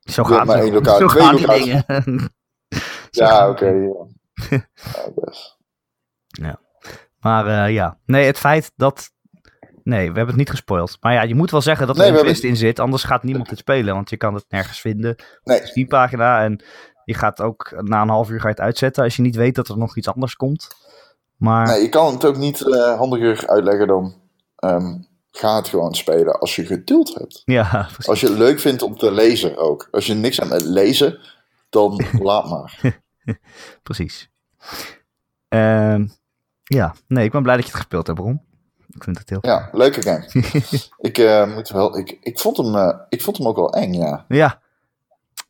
Zo 0.00 0.22
Ja, 0.22 0.28
gaat 0.28 0.46
maar 0.46 0.56
het. 0.56 0.64
één 0.72 0.84
Zo 0.84 1.06
twee 1.06 1.08
gaan 1.24 1.36
die 1.36 1.46
locaties. 1.46 1.64
dingen. 1.86 2.34
Zo 3.10 3.24
Ja, 3.24 3.48
oké. 3.48 3.72
die 3.72 3.82
ja. 4.48 4.66
Ja, 4.82 5.10
best. 5.14 5.56
Maar 7.20 7.46
eh, 7.46 7.74
ja, 7.74 7.98
nee, 8.06 8.26
het 8.26 8.38
feit 8.38 8.72
dat. 8.76 9.10
Nee, 9.82 9.98
we 10.00 10.04
hebben 10.16 10.26
het 10.26 10.36
niet 10.36 10.50
gespoild. 10.50 10.96
Maar 11.00 11.12
ja, 11.12 11.22
je 11.22 11.34
moet 11.34 11.50
wel 11.50 11.60
zeggen 11.60 11.86
dat 11.86 11.98
er 11.98 12.02
Nee, 12.10 12.18
een 12.18 12.24
twist 12.24 12.42
in 12.44 12.56
zit. 12.56 12.78
Anders 12.78 13.04
gaat 13.04 13.22
niemand 13.22 13.50
het 13.50 13.58
spelen. 13.58 13.94
Want 13.94 14.10
je 14.10 14.16
kan 14.16 14.34
het 14.34 14.44
nergens 14.48 14.80
vinden 14.80 15.10
op 15.10 15.40
Nee. 15.44 15.60
de 15.60 15.66
Steam-pagina. 15.66 16.42
En 16.44 16.62
je 17.04 17.14
gaat 17.14 17.40
ook 17.40 17.72
na 17.76 18.02
een 18.02 18.08
half 18.08 18.30
uur 18.30 18.40
ga 18.40 18.48
je 18.48 18.54
het 18.54 18.62
uitzetten. 18.62 19.04
Als 19.04 19.16
je 19.16 19.22
niet 19.22 19.36
weet 19.36 19.54
dat 19.54 19.68
er 19.68 19.78
nog 19.78 19.96
iets 19.96 20.08
anders 20.08 20.34
komt. 20.36 20.68
Maar 21.36 21.66
Nee, 21.66 21.82
je 21.82 21.88
kan 21.88 22.12
het 22.12 22.24
ook 22.24 22.36
niet 22.36 22.60
eh, 22.74 22.96
handiger 22.98 23.46
uitleggen 23.48 23.86
dan... 23.86 24.14
ehm, 24.56 24.94
ga 25.36 25.56
het 25.56 25.68
gewoon 25.68 25.94
spelen 25.94 26.38
als 26.40 26.56
je 26.56 26.66
geduld 26.66 27.14
hebt. 27.14 27.42
ja, 27.44 27.82
precies. 27.86 28.08
Als 28.08 28.20
je 28.20 28.28
het 28.28 28.38
leuk 28.38 28.60
vindt 28.60 28.82
om 28.82 28.96
te 28.98 29.12
lezen 29.12 29.56
ook. 29.56 29.88
Als 29.90 30.06
je 30.06 30.14
niks 30.14 30.36
hebt 30.36 30.50
met 30.50 30.62
lezen, 30.64 31.18
dan 31.68 32.04
laat 32.28 32.48
maar. 32.48 33.00
precies. 33.82 34.30
Ehm, 35.48 36.06
ja, 36.64 36.94
nee, 37.08 37.24
ik 37.24 37.30
ben 37.32 37.42
blij 37.42 37.54
dat 37.56 37.64
je 37.64 37.70
het 37.70 37.80
gespeeld 37.80 38.06
hebt, 38.06 38.18
Bron. 38.20 38.40
Ik 38.90 39.02
vind 39.04 39.18
het 39.18 39.30
heel 39.30 39.38
Ja, 39.42 39.68
leuke 39.72 40.02
game. 40.02 40.26
ik, 41.08 41.18
eh, 41.18 41.54
moet 41.54 41.68
wel, 41.68 41.98
ik, 41.98 42.18
ik, 42.20 42.38
vond 42.38 42.56
hem, 42.56 42.74
eh, 42.76 42.98
ik 43.08 43.22
vond 43.22 43.36
hem 43.38 43.46
ook 43.48 43.56
wel 43.56 43.72
eng, 43.72 43.92
ja. 43.94 44.24
Ja. 44.28 44.60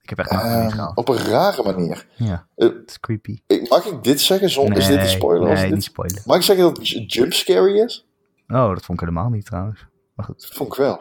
Ik 0.03 0.09
heb 0.16 0.18
echt 0.18 0.30
gehaald. 0.30 0.97
op 0.97 1.09
een 1.09 1.16
rare 1.18 1.62
manier. 1.62 2.07
Ja, 2.14 2.47
Eh, 2.57 2.68
het 2.68 2.91
is 2.91 3.01
creepy. 3.01 3.39
mag 3.68 3.84
ik 3.84 4.03
dit 4.03 4.20
zeggen? 4.20 4.51
Zonder, 4.51 4.76
is 4.78 4.87
dit 4.87 4.97
een 5.01 5.09
spoiler? 5.09 5.53
Nee, 5.53 5.62
dit- 5.62 5.74
niet 5.74 5.84
spoilen. 5.84 6.22
Mag 6.24 6.37
ik 6.37 6.43
zeggen 6.43 6.64
dat 6.64 6.76
het 6.76 6.89
j- 6.89 7.05
jump 7.07 7.32
scary 7.32 7.78
is? 7.80 8.05
Oh, 8.49 8.68
dat 8.68 8.84
vond 8.84 9.01
ik 9.01 9.07
helemaal 9.09 9.30
niet 9.30 9.44
trouwens. 9.47 9.86
Maar 10.14 10.26
goed. 10.26 10.40
Dat 10.40 10.57
vond 10.57 10.72
ik 10.72 10.78
wel. 10.78 10.94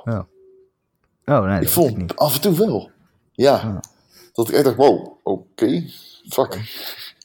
Oh, 1.25 1.43
nee, 1.45 1.53
dat 1.53 1.61
ik 1.61 1.69
vond 1.69 1.89
ik 1.91 1.97
niet. 1.97 2.15
af 2.15 2.35
en 2.35 2.41
toe 2.41 2.57
wel. 2.57 2.91
Ja. 3.31 3.61
Ja. 3.63 3.79
Dat 4.33 4.47
ik 4.49 4.53
echt 4.53 4.63
dacht, 4.63 4.75
wow, 4.77 5.17
oké. 5.23 5.83
Fuck. 6.29 6.61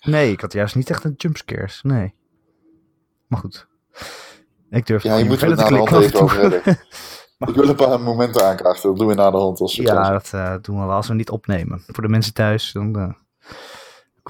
Nee, 0.02 0.32
ik 0.32 0.40
had 0.40 0.52
juist 0.52 0.74
niet 0.74 0.90
echt 0.90 1.04
een 1.04 1.14
jumpscares. 1.16 1.82
Nee. 1.82 2.14
Maar 3.26 3.38
goed. 3.40 3.66
Ik 4.70 4.86
durf 4.86 5.02
Ja, 5.02 5.16
je 5.16 5.24
moet 5.24 5.40
het 5.40 5.56
na 5.56 5.68
de 5.68 5.74
hand 5.76 5.90
even 5.92 6.20
over 6.20 6.40
hebben. 6.40 6.78
Ik 7.38 7.54
wil 7.54 7.68
een 7.68 7.76
paar 7.76 8.00
momenten 8.00 8.46
aankaarten. 8.46 8.82
Dat 8.88 8.98
doen 8.98 9.06
we 9.08 9.14
na 9.14 9.30
de 9.30 9.36
hand 9.36 9.60
als 9.60 9.74
Ja, 9.74 10.10
dat 10.10 10.30
eh, 10.34 10.54
doen 10.62 10.80
we 10.80 10.86
wel 10.86 10.94
als 10.96 11.08
we 11.08 11.14
niet 11.14 11.30
opnemen. 11.30 11.82
Voor 11.86 12.02
de 12.02 12.08
mensen 12.08 12.34
thuis, 12.34 12.72
dan... 12.72 12.98
eh, 12.98 13.12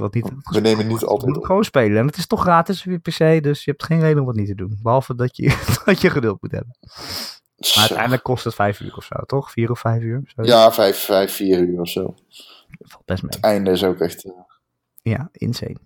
het 0.05 0.14
niet... 0.14 0.30
We 0.42 0.61
nemen 0.61 0.86
niet 0.86 1.05
altijd 1.05 1.34
moet 1.34 1.46
gewoon 1.46 1.64
spelen. 1.64 1.98
En 1.98 2.07
het 2.07 2.16
is 2.16 2.26
toch 2.26 2.40
gratis 2.40 2.86
op 2.86 2.92
je 2.92 2.98
PC, 2.98 3.42
dus 3.42 3.64
je 3.64 3.70
hebt 3.70 3.84
geen 3.84 4.01
reden 4.01 4.22
om 4.22 4.28
het 4.28 4.36
niet 4.36 4.46
te 4.46 4.55
doen. 4.55 4.78
Behalve 4.82 5.14
dat 5.14 5.36
je, 5.36 5.61
dat 5.84 6.01
je 6.01 6.11
geduld 6.11 6.42
moet 6.42 6.51
hebben. 6.51 6.76
Maar 7.57 7.78
uiteindelijk 7.80 8.22
kost 8.22 8.44
het 8.44 8.55
vijf 8.55 8.80
uur 8.80 8.96
of 8.96 9.05
zo, 9.05 9.16
toch? 9.26 9.51
Vier 9.51 9.70
of 9.70 9.78
vijf 9.80 10.03
uur? 10.03 10.22
Zo. 10.36 10.42
Ja, 10.42 10.72
vijf, 10.72 10.98
vijf, 10.98 11.32
vier 11.34 11.59
uur 11.59 11.80
of 11.80 11.88
zo. 11.88 12.14
Valt 12.80 13.05
best 13.05 13.22
mee. 13.22 13.30
Het 13.34 13.44
einde 13.44 13.70
is 13.70 13.84
ook 13.84 14.01
echt... 14.01 14.24
eh, 14.24 14.32
Ja, 15.03 15.28
insane. 15.32 15.76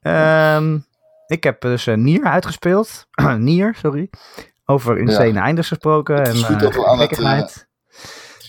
Ehm, 0.00 0.78
ik 1.26 1.44
heb 1.44 1.60
dus 1.60 1.86
eh, 1.86 1.96
Nier 1.96 2.24
uitgespeeld. 2.24 3.06
Nier, 3.38 3.74
sorry. 3.74 4.10
Over 4.64 4.98
insane 4.98 5.40
eindes 5.40 5.68
gesproken. 5.68 6.16
Het 6.16 6.28
En 6.28 6.36
goed 6.36 6.56
eh, 6.56 6.60
dat 6.62 6.74
we 6.74 6.86
aan 6.86 6.98
het, 6.98 7.68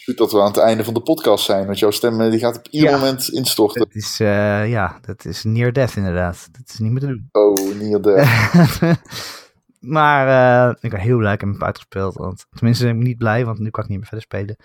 goed 0.10 0.18
dat 0.18 0.32
we 0.32 0.40
aan 0.42 0.48
het 0.48 0.58
einde 0.58 0.84
van 0.84 0.94
de 0.94 1.02
podcast 1.02 1.46
zijn. 1.46 1.66
Want 1.66 1.80
jouw 1.80 1.92
stem 1.92 2.22
eh, 2.22 2.30
die 2.32 2.40
gaat 2.40 2.58
op 2.58 2.68
ieder 2.68 2.90
Ja. 2.90 2.98
moment 2.98 3.30
instorten. 3.30 3.80
Dat 3.82 3.94
is, 3.96 4.20
eh, 4.20 4.70
ja, 4.70 4.98
dat 5.02 5.26
is 5.26 5.44
near 5.44 5.74
death 5.74 5.96
inderdaad. 5.96 6.48
Dat 6.52 6.62
is 6.74 6.80
niet 6.80 6.92
meer 6.92 7.00
te 7.02 7.08
doen. 7.08 7.30
Oh, 7.32 7.76
niet 7.76 8.04
de... 8.04 8.98
maar 9.80 10.28
eh, 10.70 10.76
ik 10.80 10.90
ben 10.90 11.00
heel 11.00 11.18
blij 11.18 11.32
dat 11.38 11.42
ik 11.42 11.48
hem 11.54 11.64
uitgespeeld. 11.64 12.14
Want, 12.16 12.46
tenminste, 12.50 12.88
ik 12.88 12.94
ben 12.96 13.04
niet 13.04 13.18
blij, 13.18 13.46
want 13.46 13.60
nu 13.60 13.70
kan 13.70 13.84
ik 13.84 13.90
niet 13.90 13.98
meer 13.98 14.08
verder 14.08 14.26
spelen. 14.26 14.56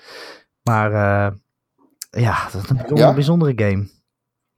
Maar 0.63 0.91
ja, 2.11 2.49
dat 2.53 2.63
is 2.63 2.69
een 2.71 2.77
bijzondere, 2.77 3.09
Ja? 3.09 3.15
bijzondere 3.15 3.53
game. 3.57 3.89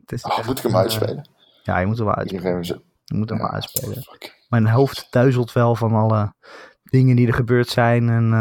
Het 0.01 0.13
is 0.13 0.23
Oh, 0.25 0.39
echt, 0.39 0.47
moet 0.47 0.59
ik 0.59 0.65
hem 0.65 0.77
uitspelen? 0.77 1.29
Ja, 1.63 1.79
je 1.79 1.87
moet 1.87 1.97
hem 1.97 2.07
wel 2.07 2.15
Ik 2.15 2.21
uitspelen. 2.21 2.65
Je 3.05 3.15
moet 3.17 3.29
hem 3.29 3.39
Ja, 3.39 3.45
wel 3.45 3.53
uitspelen. 3.53 4.03
fuck. 4.03 4.45
Mijn 4.49 4.67
hoofd 4.69 5.07
duizelt 5.11 5.53
wel 5.53 5.75
van 5.77 5.93
alle 5.95 6.35
dingen 6.83 7.17
die 7.17 7.27
er 7.27 7.35
gebeurd 7.35 7.69
zijn. 7.69 8.09
En 8.09 8.33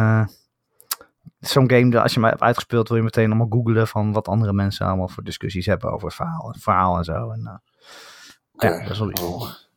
zo'n 1.47 1.69
game, 1.69 1.89
dat 1.89 2.01
als 2.01 2.13
je 2.13 2.19
hem 2.19 2.29
hebt 2.29 2.41
uitgespeeld, 2.41 2.87
wil 2.87 2.97
je 2.97 3.03
meteen 3.03 3.25
allemaal 3.25 3.47
googlen 3.49 3.87
van 3.87 4.11
wat 4.11 4.27
andere 4.27 4.53
mensen 4.53 4.85
allemaal 4.85 5.07
voor 5.07 5.23
discussies 5.23 5.65
hebben 5.65 5.91
over 5.91 6.07
het 6.07 6.15
verhaal, 6.15 6.47
het 6.47 6.63
verhaal 6.63 6.97
en 6.97 7.03
zo. 7.03 7.31
En, 7.31 7.45
eh. 7.45 8.69
Ja, 8.69 8.81
dat 8.81 8.91
is 8.91 8.99
wel 8.99 9.09
iets. 9.09 9.69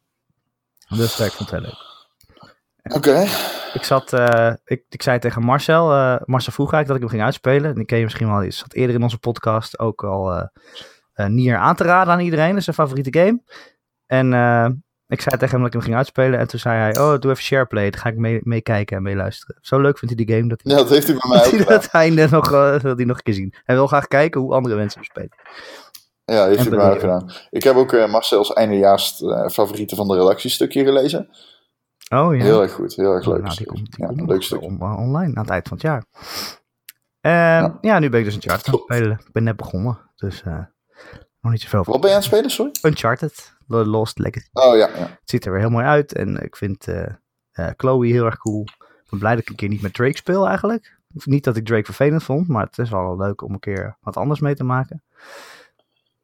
Dus 0.88 1.20
ik 1.20 1.32
vond 1.32 1.50
het 1.50 1.60
heel 1.60 1.70
leuk. 1.70 1.86
Oké. 2.96 3.26
Ik 3.74 3.82
zat, 3.82 4.12
eh, 4.12 4.52
ik, 4.64 4.84
ik 4.88 5.02
zei 5.02 5.18
tegen 5.18 5.42
Marcel, 5.42 5.92
eh, 5.92 6.16
Marcel 6.24 6.52
vroeg 6.52 6.72
eigenlijk 6.72 6.86
dat 6.86 6.96
ik 6.96 7.00
hem 7.00 7.10
ging 7.10 7.22
uitspelen. 7.22 7.70
En 7.70 7.76
die 7.76 7.84
ken 7.84 7.98
je 7.98 8.04
misschien 8.04 8.28
wel, 8.28 8.40
die 8.40 8.50
zat 8.50 8.72
eerder 8.72 8.96
in 8.96 9.02
onze 9.02 9.18
podcast 9.18 9.78
ook 9.78 10.04
al 10.04 10.50
Nier 11.14 11.56
aan 11.56 11.76
te 11.76 11.84
raden 11.84 12.12
aan 12.12 12.20
iedereen. 12.20 12.48
Dat 12.48 12.56
is 12.56 12.64
zijn 12.64 12.76
favoriete 12.76 13.18
game. 13.18 13.42
En 14.06 14.32
ik 15.08 15.20
zei 15.20 15.36
tegen 15.36 15.48
hem 15.54 15.58
dat 15.58 15.66
ik 15.66 15.72
hem 15.72 15.82
ging 15.82 15.96
uitspelen. 15.96 16.38
En 16.38 16.48
toen 16.48 16.58
zei 16.60 16.76
hij, 16.78 16.98
oh, 16.98 17.18
doe 17.18 17.30
even 17.30 17.42
shareplay. 17.42 17.90
Dan 17.90 18.00
ga 18.00 18.08
ik 18.08 18.16
mee, 18.16 18.40
meekijken 18.42 18.96
en 18.96 19.02
meeluisteren. 19.02 19.56
Zo 19.60 19.80
leuk 19.80 19.98
vindt 19.98 20.14
hij 20.14 20.24
die 20.24 20.36
game 20.36 20.48
dat 20.48 20.60
hij, 20.62 20.72
Ja, 20.72 20.78
dat 20.78 20.88
heeft 20.88 21.06
hij 21.06 21.16
bij 21.16 21.30
mij 21.30 21.38
dat 21.42 21.46
ook 21.46 21.52
hij 21.52 21.60
gedaan. 21.62 21.80
het 21.80 21.90
einde 21.90 22.28
nog, 22.30 22.52
eh, 22.52 22.74
wil 22.80 22.96
hij 22.96 23.04
nog 23.04 23.16
een 23.16 23.22
keer 23.22 23.34
zien. 23.34 23.54
Hij 23.64 23.74
wil 23.74 23.86
graag 23.86 24.06
kijken 24.08 24.40
hoe 24.40 24.54
andere 24.54 24.76
mensen 24.76 25.00
hem 25.00 25.08
spelen. 25.10 25.30
Ja, 26.24 26.44
heeft 26.46 26.56
En 26.58 26.62
hij 26.66 26.70
bij 26.76 26.84
mij 26.84 26.94
ook 26.94 27.00
gedaan. 27.00 27.30
Ik 27.50 27.62
heb 27.62 27.76
ook 27.76 27.92
eh, 27.92 28.10
Marcel's 28.10 28.52
eindejaars 28.52 29.22
eh, 29.22 29.48
favorieten 29.48 29.96
van 29.96 30.08
de 30.08 30.14
redactiestukje 30.16 30.84
gelezen. 30.84 31.28
Oh 32.14 32.36
ja. 32.36 32.42
Heel 32.42 32.62
erg 32.62 32.72
goed, 32.72 32.94
heel 32.94 33.12
erg 33.12 33.26
Oh, 33.26 33.32
leuk. 33.34 33.42
nou, 33.42 33.56
die 33.56 33.66
komt, 33.66 33.78
die 33.90 33.94
ja, 34.00 34.06
komt 34.06 34.18
een 34.18 34.24
nog 34.24 34.34
leuk 34.34 34.42
stukje. 34.42 34.66
on- 34.66 34.82
online 34.82 35.34
aan 35.36 35.42
het 35.42 35.50
eind 35.50 35.68
van 35.68 35.76
het 35.76 35.86
jaar. 35.86 36.04
Ehm, 37.20 37.70
ja. 37.80 37.98
nu 37.98 38.08
ben 38.10 38.18
ik 38.18 38.24
dus 38.24 38.34
Uncharted 38.34 38.66
aan 38.66 38.72
het 38.72 38.82
spelen. 38.82 39.18
Ik 39.26 39.32
ben 39.32 39.42
net 39.44 39.56
begonnen, 39.56 39.98
dus 40.16 40.42
eh, 40.42 40.58
nog 41.40 41.52
niet 41.52 41.60
zoveel. 41.60 41.84
Wat 41.84 42.00
ben 42.00 42.10
je 42.10 42.16
aan 42.16 42.22
het 42.22 42.30
spelen, 42.30 42.50
sorry? 42.50 42.72
Uncharted, 42.82 43.56
The 43.68 43.86
Lost 43.86 44.18
Legacy. 44.18 44.48
Oh 44.52 44.76
ja, 44.76 44.88
ja. 44.88 44.96
Het 44.96 45.20
ziet 45.24 45.44
er 45.44 45.52
weer 45.52 45.60
heel 45.60 45.70
mooi 45.70 45.84
uit 45.84 46.12
en 46.14 46.42
ik 46.42 46.56
vind 46.56 46.88
eh, 46.88 47.04
eh, 47.52 47.70
Chloe 47.76 48.06
heel 48.06 48.24
erg 48.24 48.38
cool. 48.38 48.62
Ik 48.78 49.10
ben 49.10 49.18
blij 49.18 49.32
dat 49.32 49.42
ik 49.42 49.48
een 49.48 49.56
keer 49.56 49.68
niet 49.68 49.82
met 49.82 49.94
Drake 49.94 50.16
speel 50.16 50.46
eigenlijk. 50.46 50.96
Niet 51.12 51.44
dat 51.44 51.56
ik 51.56 51.66
Drake 51.66 51.84
vervelend 51.84 52.22
vond, 52.22 52.48
maar 52.48 52.64
het 52.64 52.78
is 52.78 52.90
wel 52.90 53.16
leuk 53.16 53.42
om 53.42 53.52
een 53.52 53.60
keer 53.60 53.96
wat 54.00 54.16
anders 54.16 54.40
mee 54.40 54.54
te 54.54 54.64
maken. 54.64 55.02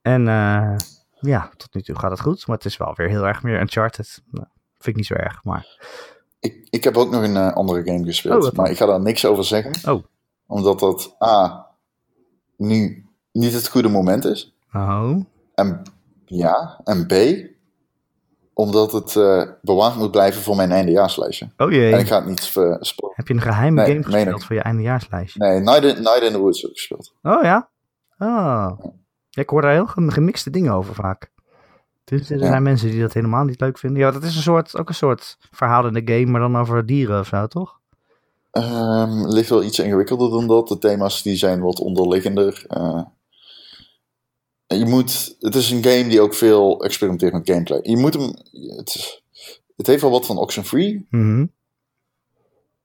En 0.02 0.28
eh, 0.28 0.76
ja, 1.20 1.50
tot 1.56 1.74
nu 1.74 1.82
toe 1.82 1.98
gaat 1.98 2.10
het 2.10 2.20
goed, 2.20 2.46
maar 2.46 2.56
het 2.56 2.64
is 2.64 2.76
wel 2.76 2.94
weer 2.96 3.08
heel 3.08 3.26
erg 3.26 3.42
meer 3.42 3.60
Uncharted. 3.60 4.22
Nou, 4.30 4.46
vind 4.72 4.86
ik 4.86 4.96
niet 4.96 5.06
zo 5.06 5.14
erg, 5.14 5.44
maar 5.44 5.66
Ik, 6.40 6.66
ik 6.70 6.84
heb 6.84 6.96
ook 6.96 7.10
nog 7.10 7.22
een 7.22 7.36
andere 7.36 7.84
game 7.84 8.04
gespeeld, 8.04 8.44
Oh, 8.44 8.52
maar 8.52 8.70
ik 8.70 8.76
ga 8.76 8.86
daar 8.86 9.00
niks 9.00 9.24
over 9.24 9.44
zeggen. 9.44 9.92
Oh. 9.94 10.04
Omdat 10.46 10.78
dat 10.78 11.16
A, 11.22 11.66
nu 12.56 13.06
niet 13.32 13.52
het 13.52 13.68
goede 13.68 13.88
moment 13.88 14.24
is. 14.24 14.54
Oh. 14.72 15.16
En 15.54 15.82
ja, 16.36 16.80
en 16.84 17.06
B, 17.06 17.12
omdat 18.52 18.92
het 18.92 19.16
eh, 19.16 19.42
bewaard 19.62 19.96
moet 19.96 20.10
blijven 20.10 20.42
voor 20.42 20.56
mijn 20.56 20.72
eindejaarslijstje. 20.72 21.48
Oh 21.56 21.72
En 21.72 21.74
jee. 21.78 21.98
ik 21.98 22.06
ga 22.06 22.16
het 22.16 22.26
niet 22.26 22.40
verspoilen. 22.44 23.16
Heb 23.18 23.28
je 23.28 23.34
een 23.34 23.40
geheime 23.40 23.82
Nee, 23.82 23.90
game 23.90 24.04
gespeeld 24.04 24.44
voor 24.44 24.56
je 24.56 24.62
eindejaarslijstje? 24.62 25.38
Nee, 25.44 25.60
Night 25.60 25.84
in, 25.84 26.02
Night 26.02 26.22
in 26.22 26.32
the 26.32 26.38
Woods 26.38 26.62
heb 26.62 26.70
ik 26.70 26.76
gespeeld. 26.76 27.12
Oh 27.22 27.42
ja? 27.42 27.68
Oh. 28.18 28.78
Ja, 29.30 29.42
ik 29.42 29.48
hoor 29.48 29.62
daar 29.62 29.72
heel 29.72 29.86
gem- 29.86 30.10
gemixte 30.10 30.50
dingen 30.50 30.72
over 30.72 30.94
vaak. 30.94 31.32
Dus 32.04 32.30
er 32.30 32.38
Ja. 32.38 32.46
zijn 32.46 32.62
mensen 32.62 32.90
die 32.90 33.00
dat 33.00 33.12
helemaal 33.12 33.44
niet 33.44 33.60
leuk 33.60 33.78
vinden. 33.78 33.98
Ja, 34.02 34.10
dat 34.10 34.22
is 34.22 34.36
een 34.36 34.42
soort, 34.42 34.76
ook 34.78 34.88
een 34.88 34.94
soort 34.94 35.36
verhaal 35.50 35.86
in 35.86 35.92
de 35.92 36.12
game, 36.14 36.26
maar 36.30 36.40
dan 36.40 36.56
over 36.56 36.86
dieren 36.86 37.20
of 37.20 37.26
zo, 37.26 37.46
toch? 37.46 37.80
Ehm 38.50 39.26
ligt 39.26 39.48
wel 39.48 39.62
iets 39.64 39.78
ingewikkelder 39.78 40.30
dan 40.30 40.46
dat. 40.46 40.68
De 40.68 40.78
thema's 40.78 41.22
die 41.22 41.36
zijn 41.36 41.60
wat 41.60 41.78
onderliggender. 41.80 42.64
Eh, 42.68 42.82
en 42.86 43.13
je 44.66 44.84
moet, 44.86 45.36
het 45.40 45.54
is 45.54 45.70
een 45.70 45.82
game 45.84 46.08
die 46.08 46.20
ook 46.20 46.34
veel 46.34 46.84
experimenteert 46.84 47.32
met 47.32 47.48
gameplay. 47.50 47.78
Je 47.82 47.96
moet 47.96 48.14
hem, 48.14 48.22
het, 48.76 48.94
is- 48.94 49.22
het 49.76 49.86
heeft 49.86 50.02
wel 50.02 50.10
wat 50.10 50.26
van 50.26 50.38
Oxenfree, 50.38 51.06
Mhm. 51.10 51.46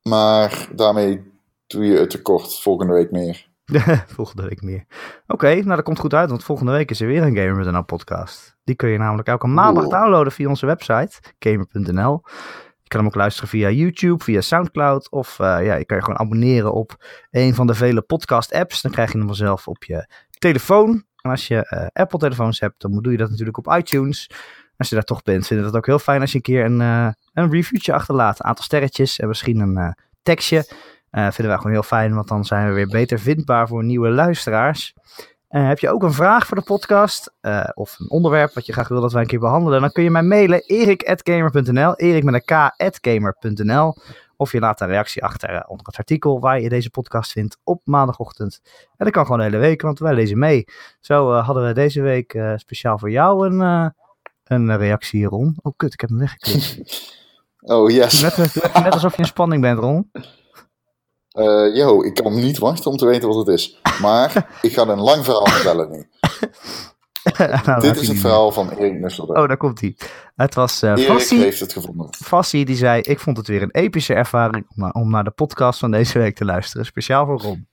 maar 0.03 0.67
daarmee 0.75 1.21
doe 1.67 1.85
je 1.85 1.97
het 1.97 2.09
tekort 2.09 2.59
volgende 2.59 2.93
week 2.93 3.11
meer. 3.11 3.47
volgende 4.15 4.47
week 4.47 4.61
meer. 4.61 4.85
Oké, 5.27 5.53
nou 5.55 5.75
dat 5.75 5.83
komt 5.83 5.99
goed 5.99 6.13
uit, 6.13 6.29
want 6.29 6.43
volgende 6.43 6.71
week 6.71 6.89
is 6.91 7.01
er 7.01 7.07
weer 7.07 7.23
een 7.23 7.35
Gamer.nl 7.37 7.83
podcast. 7.83 8.57
Die 8.63 8.75
kun 8.75 8.89
je 8.89 8.97
namelijk 8.97 9.27
elke 9.27 9.47
maandag 9.47 9.87
downloaden 9.87 10.31
via 10.31 10.47
onze 10.49 10.65
website, 10.65 11.19
gamer.nl. 11.39 12.21
Je 12.81 12.95
kan 12.95 12.99
hem 12.99 13.09
ook 13.09 13.15
luisteren 13.15 13.49
via 13.49 13.69
YouTube, 13.69 14.23
via 14.23 14.41
Soundcloud. 14.41 15.11
Of 15.11 15.39
eh, 15.39 15.45
ja, 15.65 15.75
je 15.75 15.85
kan 15.85 15.97
je 15.97 16.03
gewoon 16.03 16.19
abonneren 16.19 16.73
op 16.73 17.05
een 17.31 17.55
van 17.55 17.67
de 17.67 17.73
vele 17.73 18.01
podcast 18.01 18.53
apps. 18.53 18.81
Dan 18.81 18.91
krijg 18.91 19.11
je 19.11 19.17
hem 19.17 19.27
vanzelf 19.27 19.67
op 19.67 19.83
je 19.83 20.07
telefoon. 20.39 21.03
En 21.29 21.35
als 21.35 21.47
je 21.47 21.65
eh, 21.65 21.87
Apple 21.93 22.19
telefoons 22.19 22.59
hebt, 22.59 22.81
dan 22.81 23.01
doe 23.01 23.11
je 23.11 23.17
dat 23.17 23.29
natuurlijk 23.29 23.57
op 23.57 23.75
iTunes. 23.77 24.29
Als 24.77 24.89
je 24.89 24.95
daar 24.95 25.03
toch 25.03 25.23
bent, 25.23 25.47
vinden 25.47 25.65
we 25.65 25.71
het 25.71 25.79
ook 25.79 25.85
heel 25.85 25.99
fijn 25.99 26.21
als 26.21 26.31
je 26.31 26.35
een 26.35 26.43
keer 26.43 26.65
een, 26.65 26.81
eh, 26.81 27.09
een 27.33 27.51
reviewtje 27.51 27.93
achterlaat. 27.93 28.39
Een 28.39 28.45
aantal 28.45 28.63
sterretjes 28.63 29.19
en 29.19 29.27
misschien 29.27 29.59
een 29.59 29.77
eh, 29.77 29.91
tekstje. 30.21 30.63
Vinden 31.11 31.47
wij 31.47 31.55
gewoon 31.55 31.71
heel 31.71 31.83
fijn, 31.83 32.15
want 32.15 32.27
dan 32.27 32.45
zijn 32.45 32.67
we 32.67 32.73
weer 32.73 32.87
beter 32.87 33.19
vindbaar 33.19 33.67
voor 33.67 33.83
nieuwe 33.83 34.09
luisteraars. 34.09 34.93
Heb 35.47 35.79
je 35.79 35.89
ook 35.89 36.03
een 36.03 36.13
vraag 36.13 36.47
voor 36.47 36.57
de 36.57 36.63
podcast 36.63 37.33
of 37.73 37.99
een 37.99 38.09
onderwerp 38.09 38.53
wat 38.53 38.65
je 38.65 38.73
graag 38.73 38.87
wil 38.87 39.01
dat 39.01 39.11
wij 39.11 39.21
een 39.21 39.27
keer 39.27 39.39
behandelen, 39.39 39.81
dan 39.81 39.91
kun 39.91 40.03
je 40.03 40.09
mij 40.09 40.21
mailen 40.21 40.63
erik.gamer.nl, 40.65 41.95
erik 41.95 42.23
met 42.23 42.33
een 42.33 42.71
k.gamer.nl 42.91 43.95
of 44.39 44.51
je 44.51 44.59
laat 44.59 44.81
een 44.81 44.87
reactie 44.87 45.23
achter 45.23 45.49
eh, 45.49 45.61
onder 45.67 45.85
het 45.85 45.97
artikel 45.97 46.39
waar 46.39 46.61
je 46.61 46.69
deze 46.69 46.89
podcast 46.89 47.31
vindt 47.31 47.57
op 47.63 47.81
maandagochtend. 47.83 48.59
En 48.97 49.05
dat 49.05 49.11
kan 49.11 49.23
gewoon 49.23 49.37
de 49.37 49.43
hele 49.43 49.57
week, 49.57 49.81
want 49.81 49.99
wij 49.99 50.13
lezen 50.13 50.39
mee. 50.39 50.65
Zo 50.99 51.33
eh, 51.33 51.45
hadden 51.45 51.67
we 51.67 51.73
deze 51.73 52.01
week 52.01 52.33
eh, 52.33 52.53
speciaal 52.55 52.97
voor 52.97 53.11
jou 53.11 53.47
een, 53.47 53.93
een 54.43 54.77
reactie, 54.77 55.25
Ron. 55.25 55.57
Oh 55.61 55.73
kut, 55.75 55.93
ik 55.93 56.01
heb 56.01 56.09
hem 56.09 56.19
weggeklikt. 56.19 56.77
Oh 57.61 57.91
yes. 57.91 58.21
Net, 58.21 58.37
net, 58.83 58.93
alsof 58.93 59.15
je 59.15 59.21
in 59.21 59.27
spanning 59.27 59.61
bent, 59.61 59.79
Ron. 59.79 60.11
Eh 61.31 61.75
yo, 61.75 62.03
ik 62.03 62.13
kan 62.13 62.35
niet 62.35 62.57
wachten 62.57 62.91
om 62.91 62.97
te 62.97 63.05
weten 63.05 63.27
wat 63.27 63.37
het 63.37 63.47
is. 63.47 63.79
Maar 64.01 64.49
ik 64.61 64.73
ga 64.73 64.87
een 64.87 64.99
lang 64.99 65.23
verhaal 65.25 65.47
vertellen 65.47 65.91
nu. 65.91 66.09
Nou, 67.65 67.81
Dit 67.81 67.95
is 68.01 68.07
het 68.07 68.17
verhaal 68.19 68.51
van 68.51 68.69
Erik 68.69 68.99
Nusselder. 68.99 69.37
Oh, 69.41 69.47
daar 69.47 69.57
komt 69.57 69.81
hij. 69.81 69.95
Het 70.35 70.55
was 70.55 70.81
eh 70.81 70.89
Erik 70.89 71.05
Fassie. 71.05 71.39
heeft 71.39 71.59
het 71.59 71.73
gevonden. 71.73 72.07
Fassie 72.15 72.65
die 72.65 72.75
zei, 72.75 73.01
ik 73.01 73.19
vond 73.19 73.37
het 73.37 73.47
weer 73.47 73.61
een 73.61 73.71
epische 73.71 74.13
ervaring 74.13 74.65
om, 74.75 74.91
om 74.91 75.09
naar 75.09 75.23
de 75.23 75.31
podcast 75.31 75.79
van 75.79 75.91
deze 75.91 76.19
week 76.19 76.35
te 76.35 76.45
luisteren. 76.45 76.85
Speciaal 76.85 77.25
voor 77.25 77.39
Ron. 77.41 77.67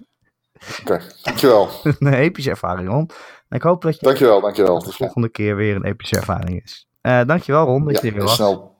Oké, 0.80 1.00
dankjewel. 1.22 1.68
een 1.98 2.14
epische 2.14 2.50
ervaring, 2.50 2.88
Ron. 2.88 3.10
En 3.48 3.56
ik 3.56 3.62
hoop 3.62 3.82
dat 3.82 3.98
je 4.00 4.06
Dankjewel, 4.06 4.40
dankjewel. 4.40 4.78
de 4.82 4.92
volgende 4.92 5.28
keer 5.28 5.56
weer 5.56 5.76
een 5.76 5.84
epische 5.84 6.16
ervaring 6.16 6.62
is. 6.62 6.88
Eh 7.00 7.20
dankjewel 7.26 7.64
Ron, 7.64 7.84
dat 7.84 7.92
Ja, 7.94 8.00
je 8.02 8.08
er 8.08 8.14
weer 8.14 8.22
was. 8.24 8.34
snel. 8.34 8.70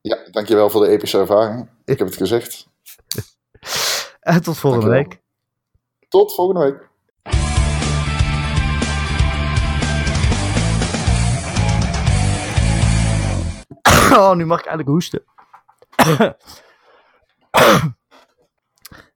Ja, 0.00 0.18
dankjewel 0.30 0.70
voor 0.70 0.80
de 0.84 0.88
epische 0.90 1.18
ervaring. 1.18 1.68
Ik 1.84 1.98
heb 1.98 2.06
het 2.08 2.16
gezegd. 2.16 2.68
En 4.20 4.42
tot 4.42 4.58
volgende 4.58 4.86
Dankjewel. 4.86 5.10
week. 5.18 5.24
Tot 6.08 6.34
volgende 6.34 6.60
week. 6.60 6.88
Oh, 14.16 14.34
nu 14.34 14.46
mag 14.46 14.58
ik 14.58 14.66
eindelijk 14.66 14.88
hoesten. 14.90 15.24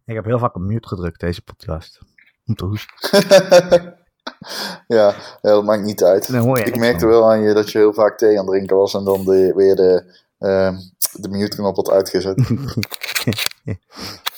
ik 0.04 0.14
heb 0.14 0.24
heel 0.24 0.38
vaak 0.38 0.54
op 0.54 0.62
mute 0.62 0.88
gedrukt, 0.88 1.20
deze 1.20 1.42
podcast. 1.42 1.98
Om 2.46 2.54
te 2.54 2.64
hoesten. 2.64 2.98
ja, 4.96 5.14
dat 5.40 5.64
maakt 5.64 5.82
niet 5.82 6.04
uit. 6.04 6.28
Ik 6.28 6.76
merkte 6.76 7.00
van. 7.00 7.08
wel 7.08 7.30
aan 7.30 7.40
je 7.40 7.54
dat 7.54 7.70
je 7.70 7.78
heel 7.78 7.92
vaak 7.92 8.18
thee 8.18 8.38
aan 8.38 8.44
het 8.44 8.54
drinken 8.54 8.76
was 8.76 8.94
en 8.94 9.04
dan 9.04 9.24
de, 9.24 9.52
weer 9.56 9.76
de, 9.76 10.20
ehm, 10.38 10.76
de 11.12 11.28
mute-knop 11.28 11.76
had 11.76 11.90
uitgezet. 11.90 12.38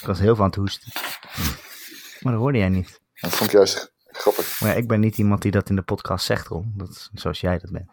Ik 0.01 0.09
was 0.09 0.19
heel 0.19 0.37
aan 0.37 0.45
het 0.45 0.55
hoesten. 0.55 0.93
Maar 2.21 2.33
dat 2.33 2.43
hoorde 2.43 2.59
jij 2.59 2.69
niet. 2.69 3.01
Dat 3.15 3.31
vond 3.31 3.51
ik 3.51 3.57
juist 3.57 3.93
grappig. 4.05 4.61
Maar 4.61 4.71
ja, 4.71 4.77
ik 4.77 4.89
ben 4.89 5.01
niet 5.01 5.19
iemand 5.19 5.43
die 5.43 5.51
dat 5.51 5.69
in 5.69 5.77
de 5.77 5.83
podcast 5.83 6.27
zegt, 6.27 6.47
Ron. 6.47 6.73
Dat 6.77 6.89
is 6.89 7.11
zoals 7.15 7.41
jij 7.41 7.59
dat 7.59 7.71
bent. 7.71 7.91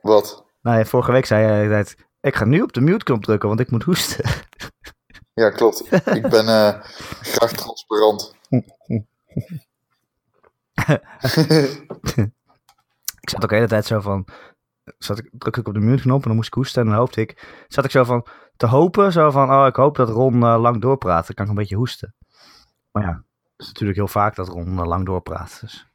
Wat? 0.00 0.44
Nou 0.62 0.78
ja, 0.78 0.84
vorige 0.84 1.12
week 1.12 1.26
zei 1.26 1.46
jij 1.46 1.68
dat 1.68 1.94
ik 2.20 2.36
ga 2.36 2.44
nu 2.44 2.62
op 2.62 2.72
de 2.72 2.80
mute-knop 2.80 3.24
drukken, 3.24 3.48
want 3.48 3.60
ik 3.60 3.70
moet 3.70 3.82
hoesten. 3.82 4.30
Ja, 5.34 5.50
klopt. 5.50 5.92
Ik 6.16 6.28
ben 6.28 6.48
eh, 6.48 6.82
graag 7.20 7.52
transparant. 7.52 8.34
ik 13.20 13.30
zat 13.30 13.42
ook 13.42 13.48
de 13.48 13.54
hele 13.54 13.66
tijd 13.66 13.86
zo 13.86 14.00
van, 14.00 14.26
zat 14.98 15.18
ik, 15.18 15.30
druk 15.32 15.56
ik 15.56 15.68
op 15.68 15.74
de 15.74 15.80
mute-knop 15.80 16.22
en 16.22 16.26
dan 16.26 16.36
moest 16.36 16.48
ik 16.48 16.54
hoesten 16.54 16.82
en 16.82 16.88
dan 16.88 16.98
hoopte 16.98 17.20
ik, 17.20 17.64
zat 17.68 17.84
ik 17.84 17.90
zo 17.90 18.04
van 18.04 18.26
te 18.56 18.66
hopen, 18.66 19.12
zo 19.12 19.30
van, 19.30 19.50
oh, 19.50 19.66
ik 19.66 19.76
hoop 19.76 19.96
dat 19.96 20.08
Ron 20.08 20.42
eh, 20.42 20.60
lang 20.60 20.80
doorpraat, 20.80 21.26
dan 21.26 21.34
kan 21.34 21.44
ik 21.44 21.50
een 21.50 21.56
beetje 21.56 21.76
hoesten. 21.76 22.14
Maar 22.90 23.02
ja, 23.02 23.24
het 23.56 23.56
is 23.56 23.66
natuurlijk 23.66 23.98
heel 23.98 24.08
vaak 24.08 24.34
dat 24.34 24.48
Ron 24.48 24.78
eh, 24.78 24.86
lang 24.86 25.06
doorpraat, 25.06 25.58
dus 25.60 25.89